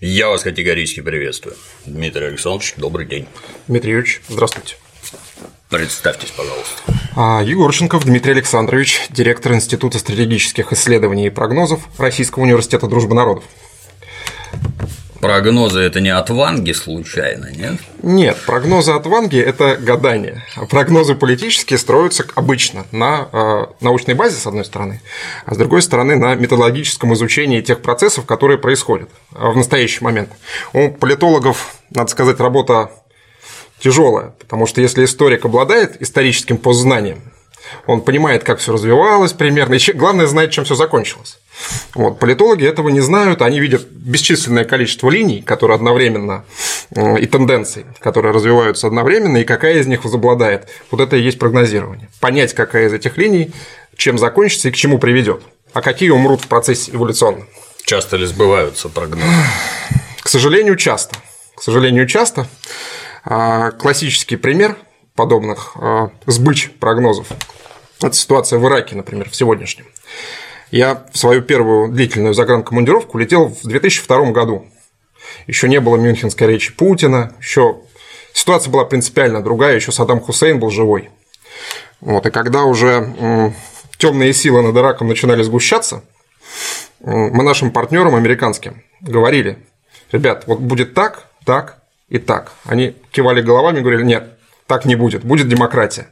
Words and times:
Я 0.00 0.28
вас 0.28 0.44
категорически 0.44 1.00
приветствую. 1.00 1.56
Дмитрий 1.84 2.26
Александрович, 2.26 2.74
добрый 2.76 3.04
день. 3.04 3.26
Дмитрий 3.66 3.90
Юрьевич, 3.90 4.22
здравствуйте. 4.28 4.76
Представьтесь, 5.68 6.30
пожалуйста. 6.30 6.82
А, 7.16 7.42
Егорченков 7.42 8.04
Дмитрий 8.04 8.30
Александрович, 8.30 9.00
директор 9.10 9.54
Института 9.54 9.98
стратегических 9.98 10.72
исследований 10.72 11.26
и 11.26 11.30
прогнозов 11.30 11.80
Российского 11.98 12.44
университета 12.44 12.86
дружбы 12.86 13.16
народов. 13.16 13.42
Прогнозы 15.20 15.80
это 15.80 16.00
не 16.00 16.10
от 16.10 16.30
Ванги 16.30 16.72
случайно, 16.72 17.50
нет? 17.50 17.80
Нет, 18.02 18.38
прогнозы 18.46 18.92
от 18.92 19.06
Ванги– 19.06 19.38
это 19.38 19.76
гадание. 19.76 20.44
А 20.54 20.66
прогнозы 20.66 21.16
политические 21.16 21.78
строятся 21.78 22.24
обычно 22.36 22.86
на 22.92 23.28
э, 23.32 23.66
научной 23.80 24.14
базе, 24.14 24.36
с 24.36 24.46
одной 24.46 24.64
стороны, 24.64 25.00
а 25.44 25.54
с 25.54 25.58
другой 25.58 25.82
стороны 25.82 26.14
на 26.16 26.36
методологическом 26.36 27.14
изучении 27.14 27.60
тех 27.60 27.82
процессов, 27.82 28.26
которые 28.26 28.58
происходят 28.58 29.08
в 29.32 29.56
настоящий 29.56 30.04
момент. 30.04 30.30
У 30.72 30.88
политологов, 30.88 31.74
надо 31.90 32.10
сказать, 32.10 32.38
работа 32.38 32.90
тяжелая, 33.80 34.34
потому 34.38 34.66
что 34.66 34.80
если 34.80 35.04
историк 35.04 35.44
обладает 35.44 36.00
историческим 36.00 36.58
познанием, 36.58 37.20
он 37.86 38.02
понимает, 38.02 38.44
как 38.44 38.58
все 38.58 38.72
развивалось 38.72 39.32
примерно, 39.32 39.74
и 39.74 39.92
главное 39.92 40.26
знает, 40.26 40.50
чем 40.50 40.64
все 40.64 40.74
закончилось. 40.74 41.38
Вот. 41.94 42.18
Политологи 42.18 42.66
этого 42.66 42.88
не 42.88 43.00
знают, 43.00 43.42
они 43.42 43.60
видят 43.60 43.88
бесчисленное 43.90 44.64
количество 44.64 45.10
линий, 45.10 45.42
которые 45.42 45.76
одновременно, 45.76 46.44
и 46.94 47.26
тенденций, 47.26 47.86
которые 48.00 48.32
развиваются 48.32 48.86
одновременно, 48.86 49.38
и 49.38 49.44
какая 49.44 49.78
из 49.78 49.86
них 49.86 50.04
возобладает. 50.04 50.68
Вот 50.90 51.00
это 51.00 51.16
и 51.16 51.22
есть 51.22 51.38
прогнозирование. 51.38 52.08
Понять, 52.20 52.54
какая 52.54 52.86
из 52.88 52.92
этих 52.92 53.16
линий, 53.16 53.52
чем 53.96 54.18
закончится 54.18 54.68
и 54.68 54.70
к 54.70 54.76
чему 54.76 54.98
приведет, 54.98 55.42
а 55.72 55.82
какие 55.82 56.10
умрут 56.10 56.42
в 56.42 56.46
процессе 56.48 56.92
эволюционно. 56.92 57.46
Часто 57.84 58.16
ли 58.16 58.26
сбываются 58.26 58.88
прогнозы? 58.88 59.26
К 60.20 60.28
сожалению, 60.28 60.76
часто. 60.76 61.16
К 61.54 61.62
сожалению, 61.62 62.06
часто. 62.06 62.46
А, 63.24 63.70
классический 63.72 64.36
пример 64.36 64.76
подобных 65.14 65.72
а, 65.76 66.10
сбыч 66.26 66.70
прогнозов– 66.78 67.28
это 68.02 68.14
ситуация 68.14 68.58
в 68.58 68.66
Ираке, 68.66 68.96
например, 68.96 69.28
в 69.30 69.36
сегодняшнем. 69.36 69.86
Я 70.70 71.06
в 71.12 71.18
свою 71.18 71.42
первую 71.42 71.90
длительную 71.90 72.34
загранкомандировку 72.34 73.18
летел 73.18 73.46
в 73.46 73.62
2002 73.66 74.32
году. 74.32 74.66
Еще 75.46 75.68
не 75.68 75.80
было 75.80 75.96
мюнхенской 75.96 76.46
речи 76.46 76.74
Путина, 76.74 77.34
еще 77.40 77.78
ситуация 78.32 78.70
была 78.70 78.84
принципиально 78.84 79.42
другая, 79.42 79.76
еще 79.76 79.92
Саддам 79.92 80.20
Хусейн 80.20 80.58
был 80.58 80.70
живой. 80.70 81.10
Вот, 82.00 82.26
и 82.26 82.30
когда 82.30 82.64
уже 82.64 83.52
темные 83.96 84.32
силы 84.32 84.62
над 84.62 84.76
Ираком 84.76 85.08
начинали 85.08 85.42
сгущаться, 85.42 86.04
мы 87.00 87.42
нашим 87.42 87.70
партнерам 87.70 88.14
американским 88.14 88.82
говорили, 89.00 89.58
ребят, 90.12 90.44
вот 90.46 90.60
будет 90.60 90.94
так, 90.94 91.28
так 91.44 91.82
и 92.08 92.18
так. 92.18 92.52
Они 92.64 92.94
кивали 93.10 93.40
головами 93.40 93.78
и 93.78 93.80
говорили, 93.80 94.04
нет, 94.04 94.38
так 94.66 94.84
не 94.84 94.96
будет, 94.96 95.24
будет 95.24 95.48
демократия. 95.48 96.08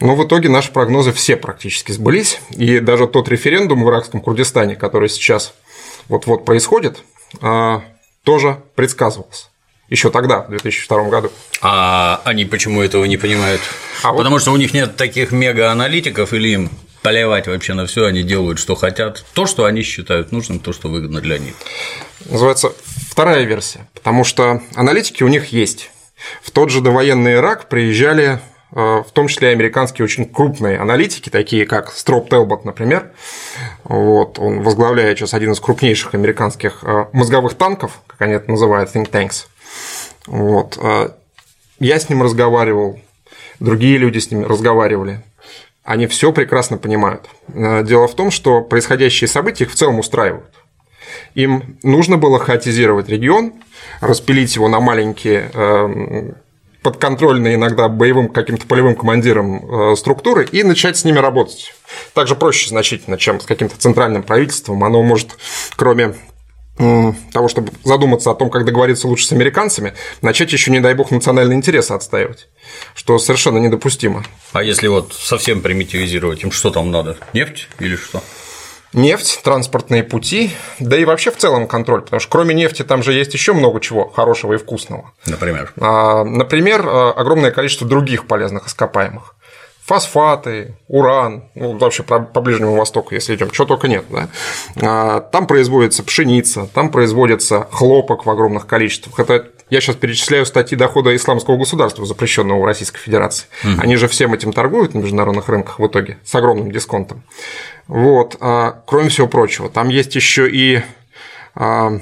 Но 0.00 0.16
в 0.16 0.26
итоге 0.26 0.48
наши 0.48 0.72
прогнозы 0.72 1.12
все 1.12 1.36
практически 1.36 1.92
сбылись, 1.92 2.40
и 2.50 2.80
даже 2.80 3.06
тот 3.06 3.28
референдум 3.28 3.84
в 3.84 3.88
иракском 3.88 4.20
Курдистане, 4.20 4.76
который 4.76 5.08
сейчас 5.08 5.54
вот-вот 6.08 6.44
происходит, 6.44 7.02
а, 7.40 7.82
тоже 8.24 8.60
предсказывался. 8.74 9.46
Еще 9.88 10.10
тогда, 10.10 10.42
в 10.42 10.48
2002 10.48 11.08
году. 11.10 11.30
А 11.60 12.20
они 12.24 12.44
почему 12.44 12.82
этого 12.82 13.04
не 13.04 13.16
понимают? 13.16 13.60
А 14.02 14.12
Потому 14.12 14.36
вот... 14.36 14.42
что 14.42 14.52
у 14.52 14.56
них 14.56 14.72
нет 14.72 14.96
таких 14.96 15.30
мега-аналитиков 15.30 16.32
или 16.32 16.48
им 16.48 16.70
плевать 17.02 17.46
вообще 17.46 17.74
на 17.74 17.84
все, 17.84 18.06
они 18.06 18.22
делают, 18.22 18.58
что 18.58 18.74
хотят, 18.74 19.24
то, 19.34 19.44
что 19.44 19.66
они 19.66 19.82
считают 19.82 20.32
нужным, 20.32 20.58
то, 20.58 20.72
что 20.72 20.88
выгодно 20.88 21.20
для 21.20 21.38
них. 21.38 21.54
Называется 22.24 22.72
вторая 23.10 23.44
версия, 23.44 23.86
потому 23.92 24.24
что 24.24 24.62
аналитики 24.74 25.22
у 25.22 25.28
них 25.28 25.52
есть. 25.52 25.90
В 26.42 26.50
тот 26.50 26.70
же 26.70 26.80
довоенный 26.80 27.34
Ирак 27.34 27.68
приезжали 27.68 28.40
в 28.74 29.06
том 29.12 29.28
числе 29.28 29.50
американские 29.50 30.04
очень 30.04 30.24
крупные 30.24 30.78
аналитики, 30.78 31.30
такие 31.30 31.64
как 31.64 31.92
Строп 31.92 32.28
Телбот, 32.28 32.64
например. 32.64 33.12
Вот, 33.84 34.38
он 34.40 34.62
возглавляет 34.62 35.18
сейчас 35.18 35.32
один 35.32 35.52
из 35.52 35.60
крупнейших 35.60 36.14
американских 36.14 36.80
э, 36.82 37.06
мозговых 37.12 37.54
танков, 37.54 38.00
как 38.08 38.22
они 38.22 38.32
это 38.32 38.50
называют, 38.50 38.94
think 38.94 39.10
tanks. 39.10 39.46
Вот. 40.26 40.76
Э, 40.82 41.10
я 41.78 42.00
с 42.00 42.08
ним 42.08 42.22
разговаривал, 42.22 42.98
другие 43.60 43.96
люди 43.98 44.18
с 44.18 44.30
ним 44.32 44.44
разговаривали. 44.44 45.22
Они 45.84 46.06
все 46.06 46.32
прекрасно 46.32 46.78
понимают. 46.78 47.28
Дело 47.46 48.08
в 48.08 48.14
том, 48.14 48.30
что 48.30 48.62
происходящие 48.62 49.28
события 49.28 49.64
их 49.64 49.70
в 49.70 49.74
целом 49.74 49.98
устраивают. 49.98 50.50
Им 51.34 51.78
нужно 51.82 52.16
было 52.16 52.38
хаотизировать 52.38 53.08
регион, 53.08 53.52
распилить 54.00 54.54
его 54.56 54.68
на 54.68 54.80
маленькие 54.80 55.50
эм, 55.52 56.34
подконтрольные 56.84 57.54
иногда 57.56 57.88
боевым 57.88 58.28
каким-то 58.28 58.66
полевым 58.66 58.94
командирам 58.94 59.92
э, 59.92 59.96
структуры 59.96 60.44
и 60.44 60.62
начать 60.62 60.98
с 60.98 61.04
ними 61.04 61.18
работать. 61.18 61.74
Также 62.12 62.36
проще 62.36 62.68
значительно, 62.68 63.16
чем 63.18 63.40
с 63.40 63.46
каким-то 63.46 63.76
центральным 63.76 64.22
правительством. 64.22 64.84
Оно 64.84 65.02
может, 65.02 65.30
кроме 65.76 66.14
того, 66.76 67.48
чтобы 67.48 67.72
задуматься 67.84 68.30
о 68.30 68.34
том, 68.34 68.50
как 68.50 68.64
договориться 68.64 69.06
лучше 69.06 69.26
с 69.26 69.32
американцами, 69.32 69.94
начать 70.22 70.52
еще, 70.52 70.72
не 70.72 70.80
дай 70.80 70.94
бог, 70.94 71.10
национальные 71.12 71.56
интересы 71.56 71.92
отстаивать, 71.92 72.48
что 72.94 73.18
совершенно 73.18 73.58
недопустимо. 73.58 74.24
А 74.52 74.62
если 74.62 74.88
вот 74.88 75.12
совсем 75.14 75.62
примитивизировать, 75.62 76.42
им 76.42 76.50
что 76.50 76.70
там 76.70 76.90
надо? 76.90 77.16
Нефть 77.32 77.68
или 77.78 77.94
что? 77.94 78.22
Нефть, 78.94 79.40
транспортные 79.42 80.02
пути, 80.02 80.50
да 80.78 80.96
и 80.96 81.04
вообще 81.04 81.30
в 81.30 81.36
целом 81.36 81.66
контроль, 81.66 82.02
потому 82.02 82.20
что 82.20 82.30
кроме 82.30 82.54
нефти 82.54 82.82
там 82.82 83.02
же 83.02 83.12
есть 83.12 83.34
еще 83.34 83.52
много 83.52 83.80
чего 83.80 84.08
хорошего 84.08 84.54
и 84.54 84.56
вкусного. 84.56 85.12
Например? 85.26 85.72
А, 85.80 86.24
например, 86.24 86.84
а, 86.86 87.12
огромное 87.12 87.50
количество 87.50 87.86
других 87.86 88.26
полезных 88.26 88.68
ископаемых. 88.68 89.34
Фосфаты, 89.84 90.78
уран, 90.88 91.44
ну, 91.54 91.76
вообще 91.76 92.02
по 92.04 92.40
Ближнему 92.40 92.74
Востоку, 92.74 93.14
если 93.14 93.34
идем, 93.34 93.50
чего 93.50 93.66
только 93.66 93.86
нет. 93.86 94.06
Да? 94.08 94.28
А, 94.80 95.20
там 95.20 95.46
производится 95.46 96.02
пшеница, 96.02 96.66
там 96.72 96.90
производится 96.90 97.68
хлопок 97.70 98.24
в 98.24 98.30
огромных 98.30 98.66
количествах. 98.66 99.20
Это 99.20 99.50
я 99.70 99.80
сейчас 99.80 99.96
перечисляю 99.96 100.44
статьи 100.46 100.76
дохода 100.76 101.14
исламского 101.16 101.56
государства, 101.56 102.04
запрещенного 102.04 102.60
в 102.60 102.64
Российской 102.64 102.98
Федерации. 102.98 103.46
Угу. 103.64 103.82
Они 103.82 103.96
же 103.96 104.08
всем 104.08 104.34
этим 104.34 104.52
торгуют 104.52 104.94
на 104.94 104.98
международных 104.98 105.48
рынках 105.48 105.78
в 105.78 105.86
итоге 105.86 106.18
с 106.24 106.34
огромным 106.34 106.70
дисконтом. 106.70 107.22
Вот. 107.86 108.36
А, 108.40 108.82
кроме 108.86 109.08
всего 109.08 109.26
прочего, 109.26 109.68
там 109.70 109.88
есть 109.88 110.14
еще 110.14 110.50
и 110.50 110.82
а, 111.54 111.98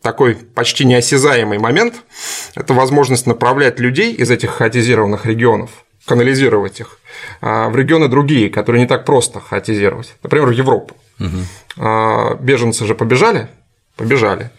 такой 0.00 0.34
почти 0.34 0.84
неосязаемый 0.84 1.58
момент– 1.58 1.96
это 2.54 2.74
возможность 2.74 3.26
направлять 3.26 3.78
людей 3.78 4.12
из 4.14 4.30
этих 4.30 4.50
хаотизированных 4.50 5.26
регионов, 5.26 5.70
канализировать 6.06 6.80
их 6.80 6.98
а, 7.40 7.68
в 7.68 7.76
регионы 7.76 8.08
другие, 8.08 8.48
которые 8.48 8.82
не 8.82 8.88
так 8.88 9.04
просто 9.04 9.40
хаотизировать, 9.40 10.14
например, 10.22 10.48
в 10.48 10.52
Европу. 10.52 10.96
Угу. 11.20 12.38
Беженцы 12.40 12.84
же 12.84 12.94
побежали 12.94 13.48
побежали. 13.96 14.50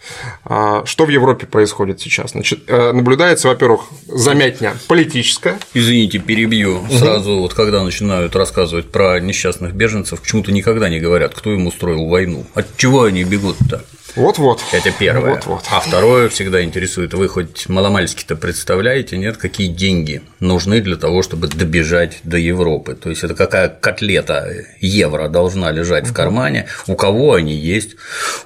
А, 0.45 0.85
что 0.85 1.05
в 1.05 1.09
Европе 1.09 1.47
происходит 1.47 1.99
сейчас? 1.99 2.31
Значит, 2.31 2.61
э, 2.67 2.91
наблюдается, 2.91 3.47
во-первых, 3.47 3.85
замятня 4.07 4.75
политическая. 4.87 5.57
Извините, 5.73 6.19
перебью. 6.19 6.77
Угу. 6.77 6.93
Сразу 6.93 7.39
вот 7.39 7.53
когда 7.53 7.83
начинают 7.83 8.35
рассказывать 8.35 8.91
про 8.91 9.19
несчастных 9.19 9.73
беженцев, 9.73 10.21
почему-то 10.21 10.51
никогда 10.51 10.89
не 10.89 10.99
говорят, 10.99 11.33
кто 11.33 11.51
им 11.51 11.67
устроил 11.67 12.05
войну. 12.05 12.45
От 12.53 12.77
чего 12.77 13.03
они 13.03 13.23
бегут-то? 13.23 13.83
Вот-вот. 14.15 14.61
Это 14.71 14.91
первое. 14.91 15.35
Вот-вот. 15.35 15.63
А 15.71 15.79
второе 15.79 16.29
всегда 16.29 16.63
интересует, 16.63 17.13
вы 17.13 17.27
хоть 17.27 17.67
маломальски-то 17.67 18.35
представляете, 18.35 19.17
нет, 19.17 19.37
какие 19.37 19.67
деньги 19.67 20.21
нужны 20.39 20.81
для 20.81 20.97
того, 20.97 21.23
чтобы 21.23 21.47
добежать 21.47 22.19
до 22.23 22.37
Европы? 22.37 22.95
То 22.95 23.09
есть 23.09 23.23
это 23.23 23.33
какая 23.33 23.69
котлета 23.69 24.53
евро 24.79 25.29
должна 25.29 25.71
лежать 25.71 26.07
в 26.07 26.13
кармане, 26.13 26.67
у 26.85 26.95
кого 26.95 27.33
они 27.33 27.55
есть? 27.55 27.95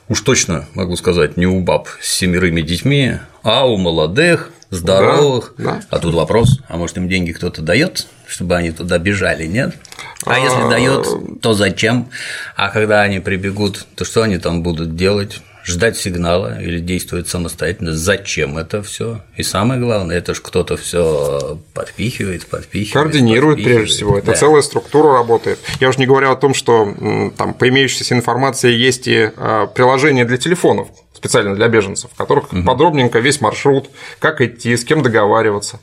Уж 0.07 0.21
точно 0.21 0.67
могу 0.77 0.95
сказать, 0.95 1.37
не 1.37 1.47
у 1.47 1.59
баб 1.61 1.89
с 1.99 2.07
семерыми 2.07 2.61
детьми, 2.61 3.17
а 3.41 3.67
у 3.67 3.77
молодых, 3.77 4.51
здоровых. 4.69 5.55
Да, 5.57 5.63
да. 5.63 5.81
А 5.89 5.99
тут 5.99 6.13
вопрос: 6.13 6.59
а 6.67 6.77
может 6.77 6.97
им 6.97 7.09
деньги 7.09 7.31
кто-то 7.31 7.63
дает, 7.63 8.05
чтобы 8.27 8.55
они 8.55 8.71
туда 8.71 8.99
бежали, 8.99 9.47
нет? 9.47 9.75
А, 10.25 10.35
а 10.35 10.39
если 10.39 10.69
дает, 10.69 11.41
то 11.41 11.53
зачем? 11.53 12.09
А 12.55 12.69
когда 12.69 13.01
они 13.01 13.19
прибегут, 13.19 13.87
то 13.95 14.05
что 14.05 14.21
они 14.21 14.37
там 14.37 14.61
будут 14.61 14.95
делать? 14.95 15.41
Ждать 15.67 15.97
сигнала 15.97 16.61
или 16.61 16.79
действовать 16.79 17.27
самостоятельно. 17.27 17.93
Зачем 17.93 18.57
это 18.57 18.81
все? 18.81 19.21
И 19.35 19.43
самое 19.43 19.79
главное, 19.79 20.17
это 20.17 20.33
же 20.33 20.41
кто-то 20.41 20.77
все 20.77 21.59
подпихивает, 21.73 22.47
подпихивает. 22.47 22.93
Координирует 22.93 23.57
подпихивает. 23.57 23.79
прежде 23.79 23.95
всего. 23.95 24.17
Это 24.17 24.27
да. 24.27 24.33
целая 24.33 24.61
структура 24.61 25.11
работает. 25.11 25.59
Я 25.81 25.89
уже 25.89 25.99
не 25.99 26.05
говорю 26.05 26.31
о 26.31 26.35
том, 26.37 26.53
что 26.53 27.31
там 27.37 27.53
по 27.53 27.67
имеющейся 27.67 28.15
информации 28.15 28.71
есть 28.71 29.07
и 29.07 29.29
а, 29.35 29.67
приложение 29.67 30.23
для 30.23 30.37
телефонов 30.37 30.87
специально 31.17 31.55
для 31.55 31.67
беженцев, 31.67 32.11
в 32.13 32.15
которых 32.15 32.53
угу. 32.53 32.63
подробненько 32.63 33.19
весь 33.19 33.41
маршрут, 33.41 33.89
как 34.19 34.39
идти, 34.39 34.77
с 34.77 34.85
кем 34.85 35.01
договариваться, 35.01 35.79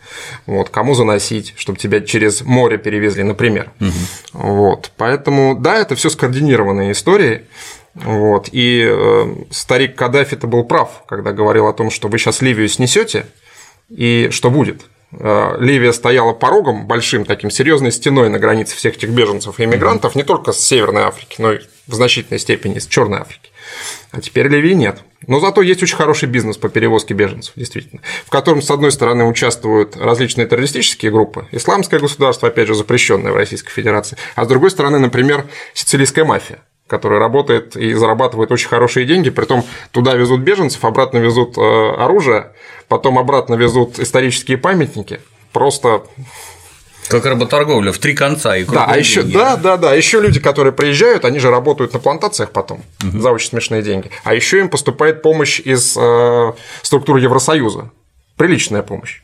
вот, 0.46 0.70
кому 0.70 0.94
заносить, 0.94 1.54
чтобы 1.56 1.76
тебя 1.76 2.00
через 2.00 2.42
море 2.42 2.78
перевезли, 2.78 3.25
например. 3.25 3.72
Угу. 3.81 4.44
Вот, 4.44 4.92
поэтому, 4.96 5.56
да, 5.58 5.76
это 5.76 5.96
все 5.96 6.08
скоординированные 6.08 6.92
истории. 6.92 7.46
Вот. 7.94 8.49
И 8.52 8.85
э, 8.87 9.35
старик 9.50 9.96
Каддафи-то 9.96 10.46
был 10.46 10.64
прав, 10.64 11.05
когда 11.06 11.32
говорил 11.32 11.67
о 11.67 11.73
том, 11.73 11.91
что 11.91 12.08
вы 12.08 12.19
сейчас 12.19 12.43
Ливию 12.43 12.69
снесете, 12.69 13.26
и 13.88 14.29
что 14.31 14.50
будет. 14.50 14.82
Э, 15.12 15.56
Ливия 15.61 15.93
стояла 15.93 16.32
порогом 16.32 16.87
большим, 16.87 17.25
таким 17.25 17.50
серьезной 17.50 17.93
стеной 17.93 18.29
на 18.31 18.38
границе 18.38 18.76
всех 18.76 18.96
этих 18.96 19.11
беженцев 19.11 19.61
и 19.61 19.64
иммигрантов, 19.64 20.17
не 20.17 20.25
только 20.25 20.52
с 20.52 20.61
Северной 20.61 21.02
Африки, 21.02 21.37
но 21.38 21.52
и 21.52 21.61
в 21.87 21.94
значительной 21.94 22.41
степени 22.41 22.76
из 22.76 22.87
Черной 22.87 23.20
Африки. 23.20 23.50
А 24.11 24.20
теперь 24.20 24.49
Ливии 24.49 24.73
нет. 24.73 25.00
Но 25.26 25.41
зато 25.41 25.62
есть 25.62 25.82
очень 25.82 25.96
хороший 25.96 26.29
бизнес 26.29 26.56
по 26.56 26.69
перевозке 26.69 27.14
беженцев, 27.14 27.55
действительно, 27.56 28.02
в 28.26 28.31
котором, 28.31 28.61
с 28.61 28.70
одной 28.70 28.93
стороны, 28.93 29.25
участвуют 29.25 29.96
различные 29.96 30.46
террористические 30.46 31.11
группы, 31.11 31.46
исламское 31.50 31.99
государство, 31.99 32.49
опять 32.49 32.69
же, 32.69 32.75
запрещенное 32.75 33.32
в 33.32 33.37
Российской 33.37 33.70
Федерации, 33.70 34.19
а 34.35 34.44
с 34.44 34.49
другой 34.49 34.70
стороны, 34.70 34.99
например, 34.99 35.46
сицилийская 35.73 36.25
мафия, 36.25 36.58
которая 36.86 37.19
работает 37.19 37.76
и 37.76 37.94
зарабатывает 37.94 38.52
очень 38.52 38.69
хорошие 38.69 39.06
деньги, 39.06 39.31
притом 39.31 39.64
туда 39.90 40.14
везут 40.14 40.40
беженцев, 40.40 40.84
обратно 40.84 41.19
везут 41.19 41.56
э, 41.56 41.60
оружие, 41.60 42.52
потом 42.88 43.19
обратно 43.19 43.54
везут 43.54 43.98
исторические 43.98 44.58
памятники. 44.58 45.20
Просто 45.52 46.02
как 47.08 47.26
работорговля 47.26 47.92
в 47.92 47.98
три 47.98 48.14
конца 48.14 48.56
и 48.56 48.64
Да, 48.64 48.86
а 48.88 48.96
еще, 48.96 49.22
да, 49.22 49.56
да, 49.56 49.76
да. 49.76 49.94
Еще 49.94 50.20
люди, 50.20 50.40
которые 50.40 50.72
приезжают, 50.72 51.25
они 51.25 51.38
же 51.38 51.50
работают 51.50 51.92
на 51.92 51.98
плантациях 52.00 52.50
потом 52.50 52.82
угу. 53.02 53.20
за 53.20 53.31
очень 53.31 53.48
смешные 53.48 53.82
деньги. 53.82 54.10
А 54.25 54.34
еще 54.34 54.58
им 54.58 54.69
поступает 54.69 55.22
помощь 55.22 55.60
из 55.60 55.96
э, 55.96 56.52
структур 56.82 57.19
Евросоюза. 57.19 57.90
Приличная 58.36 58.82
помощь, 58.82 59.20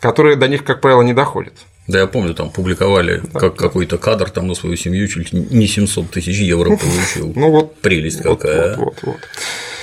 которая 0.00 0.36
до 0.36 0.48
них, 0.48 0.64
как 0.64 0.80
правило, 0.80 1.02
не 1.02 1.12
доходит. 1.12 1.54
Да, 1.88 2.00
я 2.00 2.06
помню, 2.06 2.34
там 2.34 2.50
публиковали 2.50 3.22
да. 3.32 3.40
как 3.40 3.56
какой-то 3.56 3.96
кадр 3.96 4.28
там 4.28 4.46
на 4.46 4.54
свою 4.54 4.76
семью 4.76 5.08
чуть 5.08 5.32
ли 5.32 5.46
не 5.50 5.66
700 5.66 6.10
тысяч 6.10 6.36
евро 6.36 6.76
получил. 6.76 7.32
Ну 7.34 7.50
вот. 7.50 7.76
Прелесть 7.76 8.22
вот, 8.24 8.40
какая. 8.40 8.76
Вот, 8.76 8.96
вот, 9.02 9.02
вот. 9.02 9.16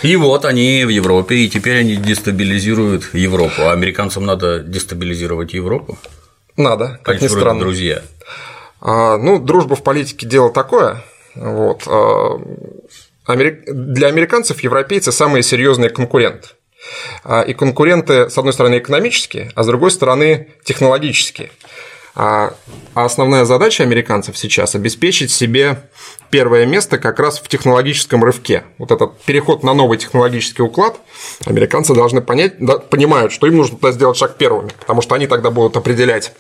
И 0.04 0.16
вот 0.16 0.46
они 0.46 0.86
в 0.86 0.90
Европе, 0.90 1.36
и 1.36 1.50
теперь 1.50 1.80
они 1.80 1.96
дестабилизируют 1.96 3.14
Европу. 3.14 3.64
А 3.64 3.72
американцам 3.72 4.24
надо 4.24 4.60
дестабилизировать 4.60 5.54
Европу? 5.54 5.98
Надо, 6.58 7.00
как 7.04 7.22
ни 7.22 7.28
странно. 7.28 7.62
друзья. 7.62 8.04
А, 8.82 9.18
ну, 9.18 9.40
дружба 9.40 9.76
в 9.76 9.82
политике 9.82 10.28
дело 10.28 10.52
такое. 10.52 11.04
Вот. 11.34 11.88
А, 11.88 12.40
для 13.28 14.08
американцев 14.08 14.60
европейцы 14.62 15.12
самые 15.12 15.42
серьезные 15.42 15.90
конкуренты. 15.90 16.50
А, 17.24 17.42
и 17.42 17.56
конкуренты, 17.56 18.30
с 18.30 18.38
одной 18.38 18.54
стороны, 18.54 18.78
экономические, 18.78 19.52
а 19.56 19.64
с 19.64 19.68
другой 19.68 19.90
стороны, 19.90 20.50
технологические. 20.64 21.50
А 22.16 22.54
основная 22.94 23.44
задача 23.44 23.84
американцев 23.84 24.38
сейчас– 24.38 24.74
обеспечить 24.76 25.32
себе 25.32 25.90
первое 26.30 26.66
место 26.66 26.98
как 26.98 27.20
раз 27.20 27.40
в 27.40 27.48
технологическом 27.50 28.24
рывке. 28.24 28.64
Вот 28.78 28.92
этот 28.92 29.22
переход 29.24 29.64
на 29.64 29.74
новый 29.74 29.98
технологический 29.98 30.64
уклад 30.64 30.98
американцы 31.46 31.94
должны 31.94 32.22
понять, 32.22 32.54
да, 32.60 32.78
понимают, 32.80 33.34
что 33.34 33.48
им 33.48 33.58
нужно 33.58 33.78
туда 33.78 33.92
сделать 33.92 34.18
шаг 34.18 34.38
первыми, 34.38 34.70
потому 34.80 35.02
что 35.02 35.16
они 35.16 35.28
тогда 35.28 35.52
будут 35.52 35.76
определять 35.76 36.32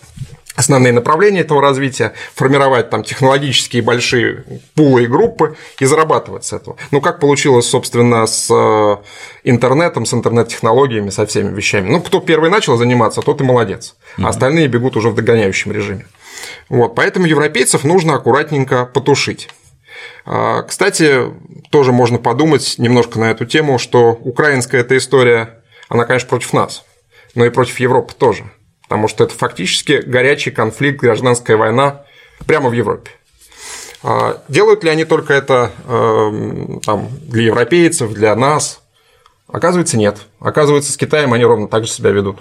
основные 0.56 0.94
направления 0.94 1.42
этого 1.42 1.62
развития, 1.62 2.13
формировать 2.34 2.90
там 2.90 3.04
технологические 3.04 3.81
большие 3.81 4.44
пулы 4.74 5.04
и 5.04 5.07
группы 5.07 5.56
и 5.80 5.86
зарабатывать 5.86 6.46
с 6.46 6.54
этого. 6.54 6.78
Ну, 6.92 7.02
как 7.02 7.19
получилось, 7.19 7.68
собственно, 7.68 8.25
с 8.25 8.50
э, 8.50 8.98
интернетом, 9.44 10.06
с 10.06 10.13
интернет-технологиями, 10.13 11.10
со 11.10 11.25
всеми 11.25 11.54
вещами. 11.54 11.90
Ну, 11.90 12.02
кто 12.02 12.19
первый 12.22 12.50
начал 12.50 12.78
заниматься, 12.78 13.22
тот 13.22 13.42
и 13.42 13.44
молодец, 13.44 13.96
а 14.18 14.30
остальные 14.30 14.68
бегут 14.68 14.96
уже 14.96 15.10
в 15.10 15.16
догоняющем 15.16 15.72
режиме. 15.72 16.06
Вот, 16.69 16.96
поэтому 16.96 17.25
европейцев 17.25 17.84
нужно 17.84 18.16
аккуратненько 18.16 18.86
потушить. 18.86 19.50
А, 20.25 20.63
кстати, 20.63 21.31
тоже 21.69 21.92
можно 21.92 22.18
подумать 22.18 22.75
немножко 22.78 23.19
на 23.19 23.31
эту 23.31 23.46
тему, 23.46 23.78
что 23.78 24.12
украинская 24.12 24.81
эта 24.81 24.98
история, 24.98 25.62
она, 25.90 26.06
конечно, 26.06 26.30
против 26.30 26.54
нас, 26.54 26.84
но 27.36 27.46
и 27.46 27.50
против 27.50 27.80
Европы 27.80 28.13
тоже 28.18 28.46
потому 28.87 29.07
что 29.07 29.23
это 29.23 29.33
фактически 29.33 30.01
горячий 30.05 30.51
конфликт, 30.51 31.01
гражданская 31.01 31.57
война 31.57 32.03
прямо 32.45 32.69
в 32.69 32.73
Европе. 32.73 33.11
А, 34.03 34.41
делают 34.47 34.83
ли 34.83 34.89
они 34.89 35.05
только 35.05 35.33
это 35.33 35.71
эм, 35.87 36.79
там, 36.81 37.09
для 37.21 37.43
европейцев, 37.43 38.13
для 38.13 38.35
нас? 38.35 38.81
Оказывается, 39.47 39.97
нет. 39.97 40.17
Оказывается, 40.39 40.91
с 40.91 40.97
Китаем 40.97 41.33
они 41.33 41.43
ровно 41.43 41.67
так 41.67 41.85
же 41.85 41.91
себя 41.91 42.11
ведут. 42.11 42.37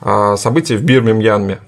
А, 0.00 0.36
события 0.36 0.76
в 0.76 0.82
Бирме, 0.82 1.12
Мьянме. 1.12 1.60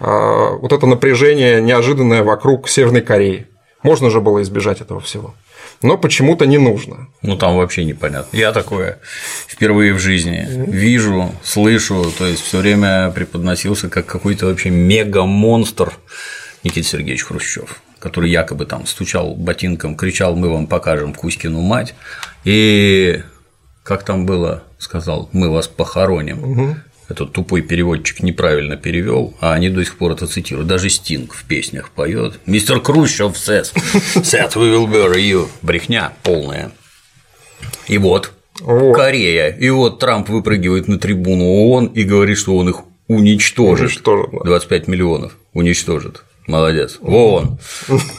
А, 0.00 0.52
вот 0.52 0.72
это 0.72 0.86
напряжение 0.86 1.60
неожиданное 1.60 2.22
вокруг 2.22 2.68
Северной 2.68 3.02
Кореи. 3.02 3.46
Можно 3.82 4.10
же 4.10 4.20
было 4.20 4.42
избежать 4.42 4.80
этого 4.80 5.00
всего 5.00 5.34
но 5.82 5.96
почему-то 5.96 6.46
не 6.46 6.58
нужно. 6.58 7.08
Ну 7.22 7.36
там 7.36 7.56
вообще 7.56 7.84
непонятно. 7.84 8.36
Я 8.36 8.52
такое 8.52 8.98
впервые 9.46 9.92
в 9.92 9.98
жизни 9.98 10.46
вижу, 10.48 11.32
слышу, 11.42 12.12
то 12.16 12.26
есть 12.26 12.42
все 12.42 12.58
время 12.58 13.10
преподносился 13.10 13.88
как 13.88 14.06
какой-то 14.06 14.46
вообще 14.46 14.70
мега-монстр 14.70 15.92
Никита 16.64 16.86
Сергеевич 16.86 17.24
Хрущев 17.24 17.80
который 18.00 18.30
якобы 18.30 18.64
там 18.64 18.86
стучал 18.86 19.34
ботинком, 19.34 19.96
кричал, 19.96 20.36
мы 20.36 20.48
вам 20.48 20.68
покажем 20.68 21.12
Кузькину 21.12 21.62
мать, 21.62 21.96
и 22.44 23.22
как 23.82 24.04
там 24.04 24.24
было, 24.24 24.62
сказал, 24.78 25.28
мы 25.32 25.50
вас 25.50 25.66
похороним. 25.66 26.44
Угу 26.44 26.76
этот 27.08 27.32
тупой 27.32 27.62
переводчик 27.62 28.22
неправильно 28.22 28.76
перевел, 28.76 29.34
а 29.40 29.54
они 29.54 29.70
до 29.70 29.84
сих 29.84 29.96
пор 29.96 30.12
это 30.12 30.26
цитируют. 30.26 30.68
Даже 30.68 30.90
Стинг 30.90 31.34
в 31.34 31.44
песнях 31.44 31.90
поет. 31.90 32.38
Мистер 32.46 32.80
Крущев 32.80 33.34
says, 33.36 33.72
said 34.16 34.52
we 34.54 34.72
will 34.72 34.86
bury 34.86 35.20
you. 35.20 35.48
Брехня 35.62 36.12
полная. 36.22 36.70
И 37.86 37.98
вот, 37.98 38.32
вот, 38.60 38.94
Корея. 38.94 39.48
И 39.48 39.70
вот 39.70 39.98
Трамп 39.98 40.28
выпрыгивает 40.28 40.88
на 40.88 40.98
трибуну 40.98 41.44
ООН 41.44 41.86
и 41.86 42.02
говорит, 42.02 42.38
что 42.38 42.56
он 42.56 42.68
их 42.68 42.82
уничтожит. 43.06 43.86
уничтожит 43.86 44.30
да. 44.32 44.38
25 44.44 44.88
миллионов 44.88 45.32
уничтожит. 45.54 46.24
Молодец. 46.48 46.96
Вон. 47.00 47.58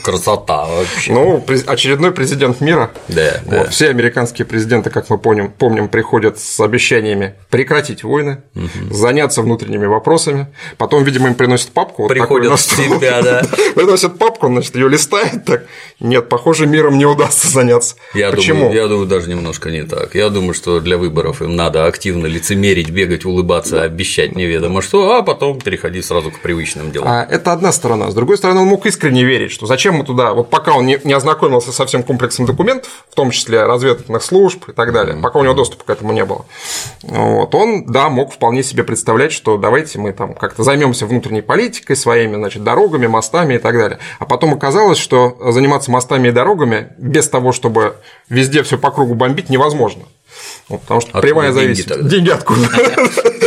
Красота 0.03 0.65
вообще. 0.65 1.11
Ну, 1.11 1.43
очередной 1.65 2.11
президент 2.11 2.61
мира. 2.61 2.91
Да, 3.07 3.41
вот. 3.43 3.51
да. 3.51 3.69
Все 3.69 3.89
американские 3.89 4.45
президенты, 4.45 4.91
как 4.91 5.09
мы 5.09 5.17
помним, 5.17 5.51
помним, 5.51 5.89
приходят 5.89 6.39
с 6.39 6.59
обещаниями 6.59 7.33
прекратить 7.49 8.03
войны, 8.03 8.43
угу. 8.55 8.93
заняться 8.93 9.41
внутренними 9.41 9.87
вопросами. 9.87 10.47
Потом, 10.77 11.03
видимо, 11.03 11.27
им 11.27 11.33
приносят 11.33 11.69
папку. 11.71 12.03
Вот 12.03 12.09
Приходят 12.09 12.59
себя, 12.59 13.21
да. 13.23 13.41
Приносят 13.75 14.19
папку, 14.19 14.47
значит, 14.47 14.75
ее 14.75 14.89
листает 14.89 15.45
так. 15.45 15.65
Нет, 15.99 16.29
похоже, 16.29 16.67
миром 16.67 16.99
не 16.99 17.05
удастся 17.05 17.49
заняться. 17.49 17.95
Я 18.13 18.29
Почему? 18.29 18.59
Думаю, 18.59 18.75
я 18.75 18.87
думаю, 18.87 19.07
даже 19.07 19.27
немножко 19.27 19.71
не 19.71 19.83
так. 19.83 20.13
Я 20.13 20.29
думаю, 20.29 20.53
что 20.53 20.79
для 20.79 20.97
выборов 20.97 21.41
им 21.41 21.55
надо 21.55 21.87
активно 21.87 22.27
лицемерить, 22.27 22.91
бегать, 22.91 23.25
улыбаться, 23.25 23.81
обещать 23.81 24.35
неведомо 24.35 24.83
что, 24.83 25.15
а 25.15 25.23
потом 25.23 25.59
переходить 25.59 26.05
сразу 26.05 26.29
к 26.29 26.39
привычным 26.41 26.91
делам. 26.91 27.07
А 27.09 27.23
это 27.23 27.53
одна 27.53 27.71
сторона 27.71 28.11
другой 28.19 28.37
стороны, 28.37 28.61
он 28.61 28.67
мог 28.67 28.85
искренне 28.85 29.23
верить, 29.23 29.51
что 29.51 29.65
зачем 29.65 29.95
мы 29.95 30.03
туда, 30.03 30.33
вот 30.33 30.49
пока 30.49 30.73
он 30.73 30.85
не, 30.85 30.99
не 31.03 31.13
ознакомился 31.13 31.71
со 31.71 31.85
всем 31.85 32.03
комплексом 32.03 32.45
документов, 32.45 33.05
в 33.09 33.15
том 33.15 33.31
числе 33.31 33.63
разведывательных 33.63 34.23
служб 34.23 34.69
и 34.69 34.73
так 34.73 34.93
далее, 34.93 35.17
пока 35.21 35.39
у 35.39 35.43
него 35.43 35.53
доступа 35.53 35.85
к 35.85 35.89
этому 35.89 36.11
не 36.11 36.25
было, 36.25 36.45
вот, 37.01 37.55
он, 37.55 37.85
да, 37.85 38.09
мог 38.09 38.33
вполне 38.33 38.63
себе 38.63 38.83
представлять, 38.83 39.31
что 39.31 39.57
давайте 39.57 39.99
мы 39.99 40.11
там 40.11 40.33
как-то 40.33 40.63
займемся 40.63 41.05
внутренней 41.05 41.41
политикой, 41.41 41.95
своими, 41.95 42.35
значит, 42.35 42.63
дорогами, 42.63 43.07
мостами 43.07 43.55
и 43.55 43.59
так 43.59 43.75
далее. 43.75 43.99
А 44.19 44.25
потом 44.25 44.53
оказалось, 44.53 44.97
что 44.97 45.37
заниматься 45.51 45.91
мостами 45.91 46.27
и 46.27 46.31
дорогами 46.31 46.89
без 46.97 47.29
того, 47.29 47.51
чтобы 47.51 47.95
везде 48.29 48.63
все 48.63 48.77
по 48.77 48.91
кругу 48.91 49.15
бомбить, 49.15 49.49
невозможно. 49.49 50.03
Вот, 50.67 50.81
потому 50.81 51.01
что 51.01 51.09
откуда 51.09 51.27
прямая 51.27 51.51
зависимость. 51.51 52.09
Деньги, 52.09 52.09
деньги 52.09 52.29
откуда? 52.29 52.69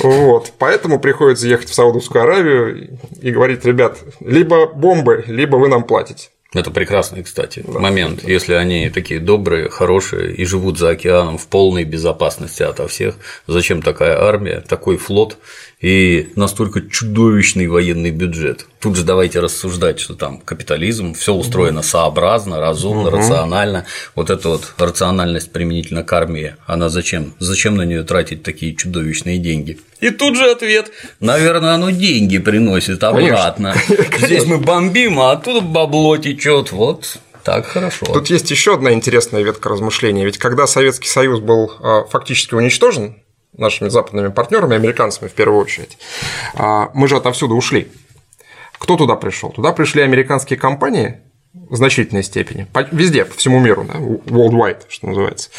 Вот. 0.00 0.52
Поэтому 0.58 0.98
приходится 1.00 1.46
ехать 1.46 1.70
в 1.70 1.74
Саудовскую 1.74 2.22
Аравию 2.22 2.98
и 3.20 3.30
говорить, 3.30 3.64
ребят, 3.64 3.98
либо 4.20 4.66
бомбы, 4.66 5.24
либо 5.26 5.56
вы 5.56 5.68
нам 5.68 5.84
платите. 5.84 6.30
Это 6.52 6.72
прекрасный, 6.72 7.22
кстати, 7.22 7.62
да, 7.64 7.78
момент. 7.78 8.22
Да. 8.22 8.30
Если 8.30 8.54
они 8.54 8.90
такие 8.90 9.20
добрые, 9.20 9.68
хорошие 9.68 10.34
и 10.34 10.44
живут 10.44 10.78
за 10.78 10.90
океаном 10.90 11.38
в 11.38 11.46
полной 11.46 11.84
безопасности 11.84 12.64
ото 12.64 12.88
всех, 12.88 13.14
зачем 13.46 13.82
такая 13.82 14.20
армия, 14.20 14.60
такой 14.60 14.96
флот 14.96 15.38
и 15.80 16.30
настолько 16.36 16.82
чудовищный 16.82 17.66
военный 17.66 18.10
бюджет? 18.10 18.66
Тут 18.80 18.96
же 18.96 19.04
давайте 19.04 19.40
рассуждать, 19.40 19.98
что 19.98 20.14
там 20.14 20.38
капитализм, 20.38 21.14
все 21.14 21.32
устроено 21.34 21.82
сообразно, 21.82 22.60
разумно, 22.60 23.08
угу. 23.08 23.16
рационально. 23.16 23.86
Вот 24.14 24.30
эта 24.30 24.50
вот 24.50 24.74
рациональность 24.78 25.52
применительно 25.52 26.04
к 26.04 26.12
армии, 26.12 26.56
она 26.66 26.88
зачем? 26.88 27.34
Зачем 27.38 27.76
на 27.76 27.82
нее 27.82 28.02
тратить 28.02 28.42
такие 28.42 28.74
чудовищные 28.74 29.38
деньги? 29.38 29.78
И 30.00 30.10
тут 30.10 30.36
же 30.36 30.50
ответ: 30.50 30.90
наверное, 31.20 31.74
оно 31.74 31.90
деньги 31.90 32.38
приносит 32.38 33.02
обратно. 33.02 33.74
Конечно. 33.86 34.26
Здесь 34.26 34.46
мы 34.46 34.58
бомбим, 34.58 35.18
а 35.20 35.32
оттуда 35.32 35.60
бабло 35.60 36.16
течет. 36.16 36.72
Вот 36.72 37.18
так 37.42 37.66
хорошо. 37.66 38.06
Тут 38.06 38.28
есть 38.28 38.50
еще 38.50 38.74
одна 38.74 38.92
интересная 38.92 39.42
ветка 39.42 39.68
размышления. 39.68 40.24
Ведь 40.24 40.38
когда 40.38 40.66
Советский 40.66 41.08
Союз 41.08 41.40
был 41.40 41.72
а, 41.80 42.04
фактически 42.04 42.54
уничтожен 42.54 43.16
нашими 43.60 43.88
западными 43.88 44.28
партнерами, 44.28 44.76
американцами 44.76 45.28
в 45.28 45.32
первую 45.32 45.60
очередь, 45.60 45.98
а, 46.54 46.90
мы 46.94 47.08
же 47.08 47.16
отовсюду 47.16 47.54
ушли. 47.54 47.88
Кто 48.78 48.96
туда 48.96 49.16
пришел? 49.16 49.50
Туда 49.50 49.72
пришли 49.72 50.02
американские 50.02 50.58
компании, 50.58 51.20
в 51.52 51.76
значительной 51.76 52.22
степени. 52.22 52.66
Везде, 52.92 53.24
по 53.24 53.36
всему 53.36 53.58
миру, 53.58 53.84
да, 53.84 53.98
worldwide, 53.98 54.82
что 54.88 55.08
называется. 55.08 55.50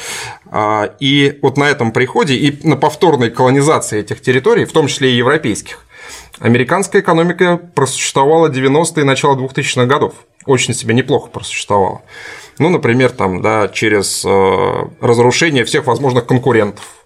А, 0.46 0.94
и 1.00 1.38
вот 1.42 1.58
на 1.58 1.66
этом 1.66 1.92
приходе 1.92 2.36
и 2.36 2.66
на 2.66 2.78
повторной 2.78 3.30
колонизации 3.30 4.00
этих 4.00 4.22
территорий, 4.22 4.66
в 4.66 4.72
том 4.72 4.88
числе 4.88 5.12
и 5.12 5.18
европейских, 5.18 5.86
американская 6.40 7.02
экономика 7.02 7.58
просуществовала 7.76 8.48
90-е 8.48 9.02
и 9.02 9.06
начало 9.06 9.36
2000-х 9.36 9.86
годов. 9.86 10.14
Очень 10.46 10.74
себе 10.74 10.94
неплохо 10.94 11.30
просуществовала. 11.30 12.02
Ну, 12.58 12.70
например, 12.70 13.12
там, 13.12 13.42
да, 13.42 13.68
через 13.68 14.24
э, 14.26 14.74
разрушение 15.02 15.66
всех 15.66 15.86
возможных 15.88 16.26
конкурентов, 16.26 17.01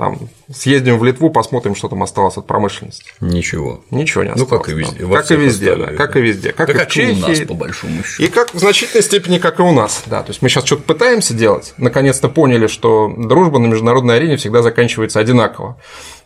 там, 0.00 0.18
съездим 0.50 0.98
в 0.98 1.04
Литву, 1.04 1.28
посмотрим, 1.28 1.74
что 1.74 1.90
там 1.90 2.02
осталось 2.02 2.38
от 2.38 2.46
промышленности. 2.46 3.04
Ничего. 3.20 3.84
Ничего 3.90 4.24
не 4.24 4.30
осталось. 4.30 4.50
Ну, 4.50 4.58
как 4.58 4.68
и 4.70 4.72
везде. 4.72 5.04
Да. 5.04 5.14
Как 5.14 5.30
и 5.30 5.36
везде, 5.36 5.76
да. 5.76 5.86
Как 5.88 6.16
и 6.16 6.20
везде. 6.22 6.52
Как, 6.52 6.68
как 6.68 6.82
и 6.82 6.84
в 6.86 6.88
Чехии. 6.88 7.22
у 7.22 7.28
нас, 7.28 7.40
по 7.40 7.52
большому 7.52 8.02
счету. 8.02 8.22
И 8.22 8.28
как 8.28 8.54
в 8.54 8.58
значительной 8.58 9.02
степени, 9.02 9.36
как 9.36 9.60
и 9.60 9.62
у 9.62 9.72
нас. 9.72 10.02
Да, 10.06 10.22
то 10.22 10.30
есть 10.30 10.40
мы 10.40 10.48
сейчас 10.48 10.64
что-то 10.64 10.84
пытаемся 10.84 11.34
делать. 11.34 11.74
Наконец-то 11.76 12.30
поняли, 12.30 12.66
что 12.66 13.12
дружба 13.14 13.58
на 13.58 13.66
международной 13.66 14.16
арене 14.16 14.38
всегда 14.38 14.62
заканчивается 14.62 15.20
одинаково. 15.20 15.78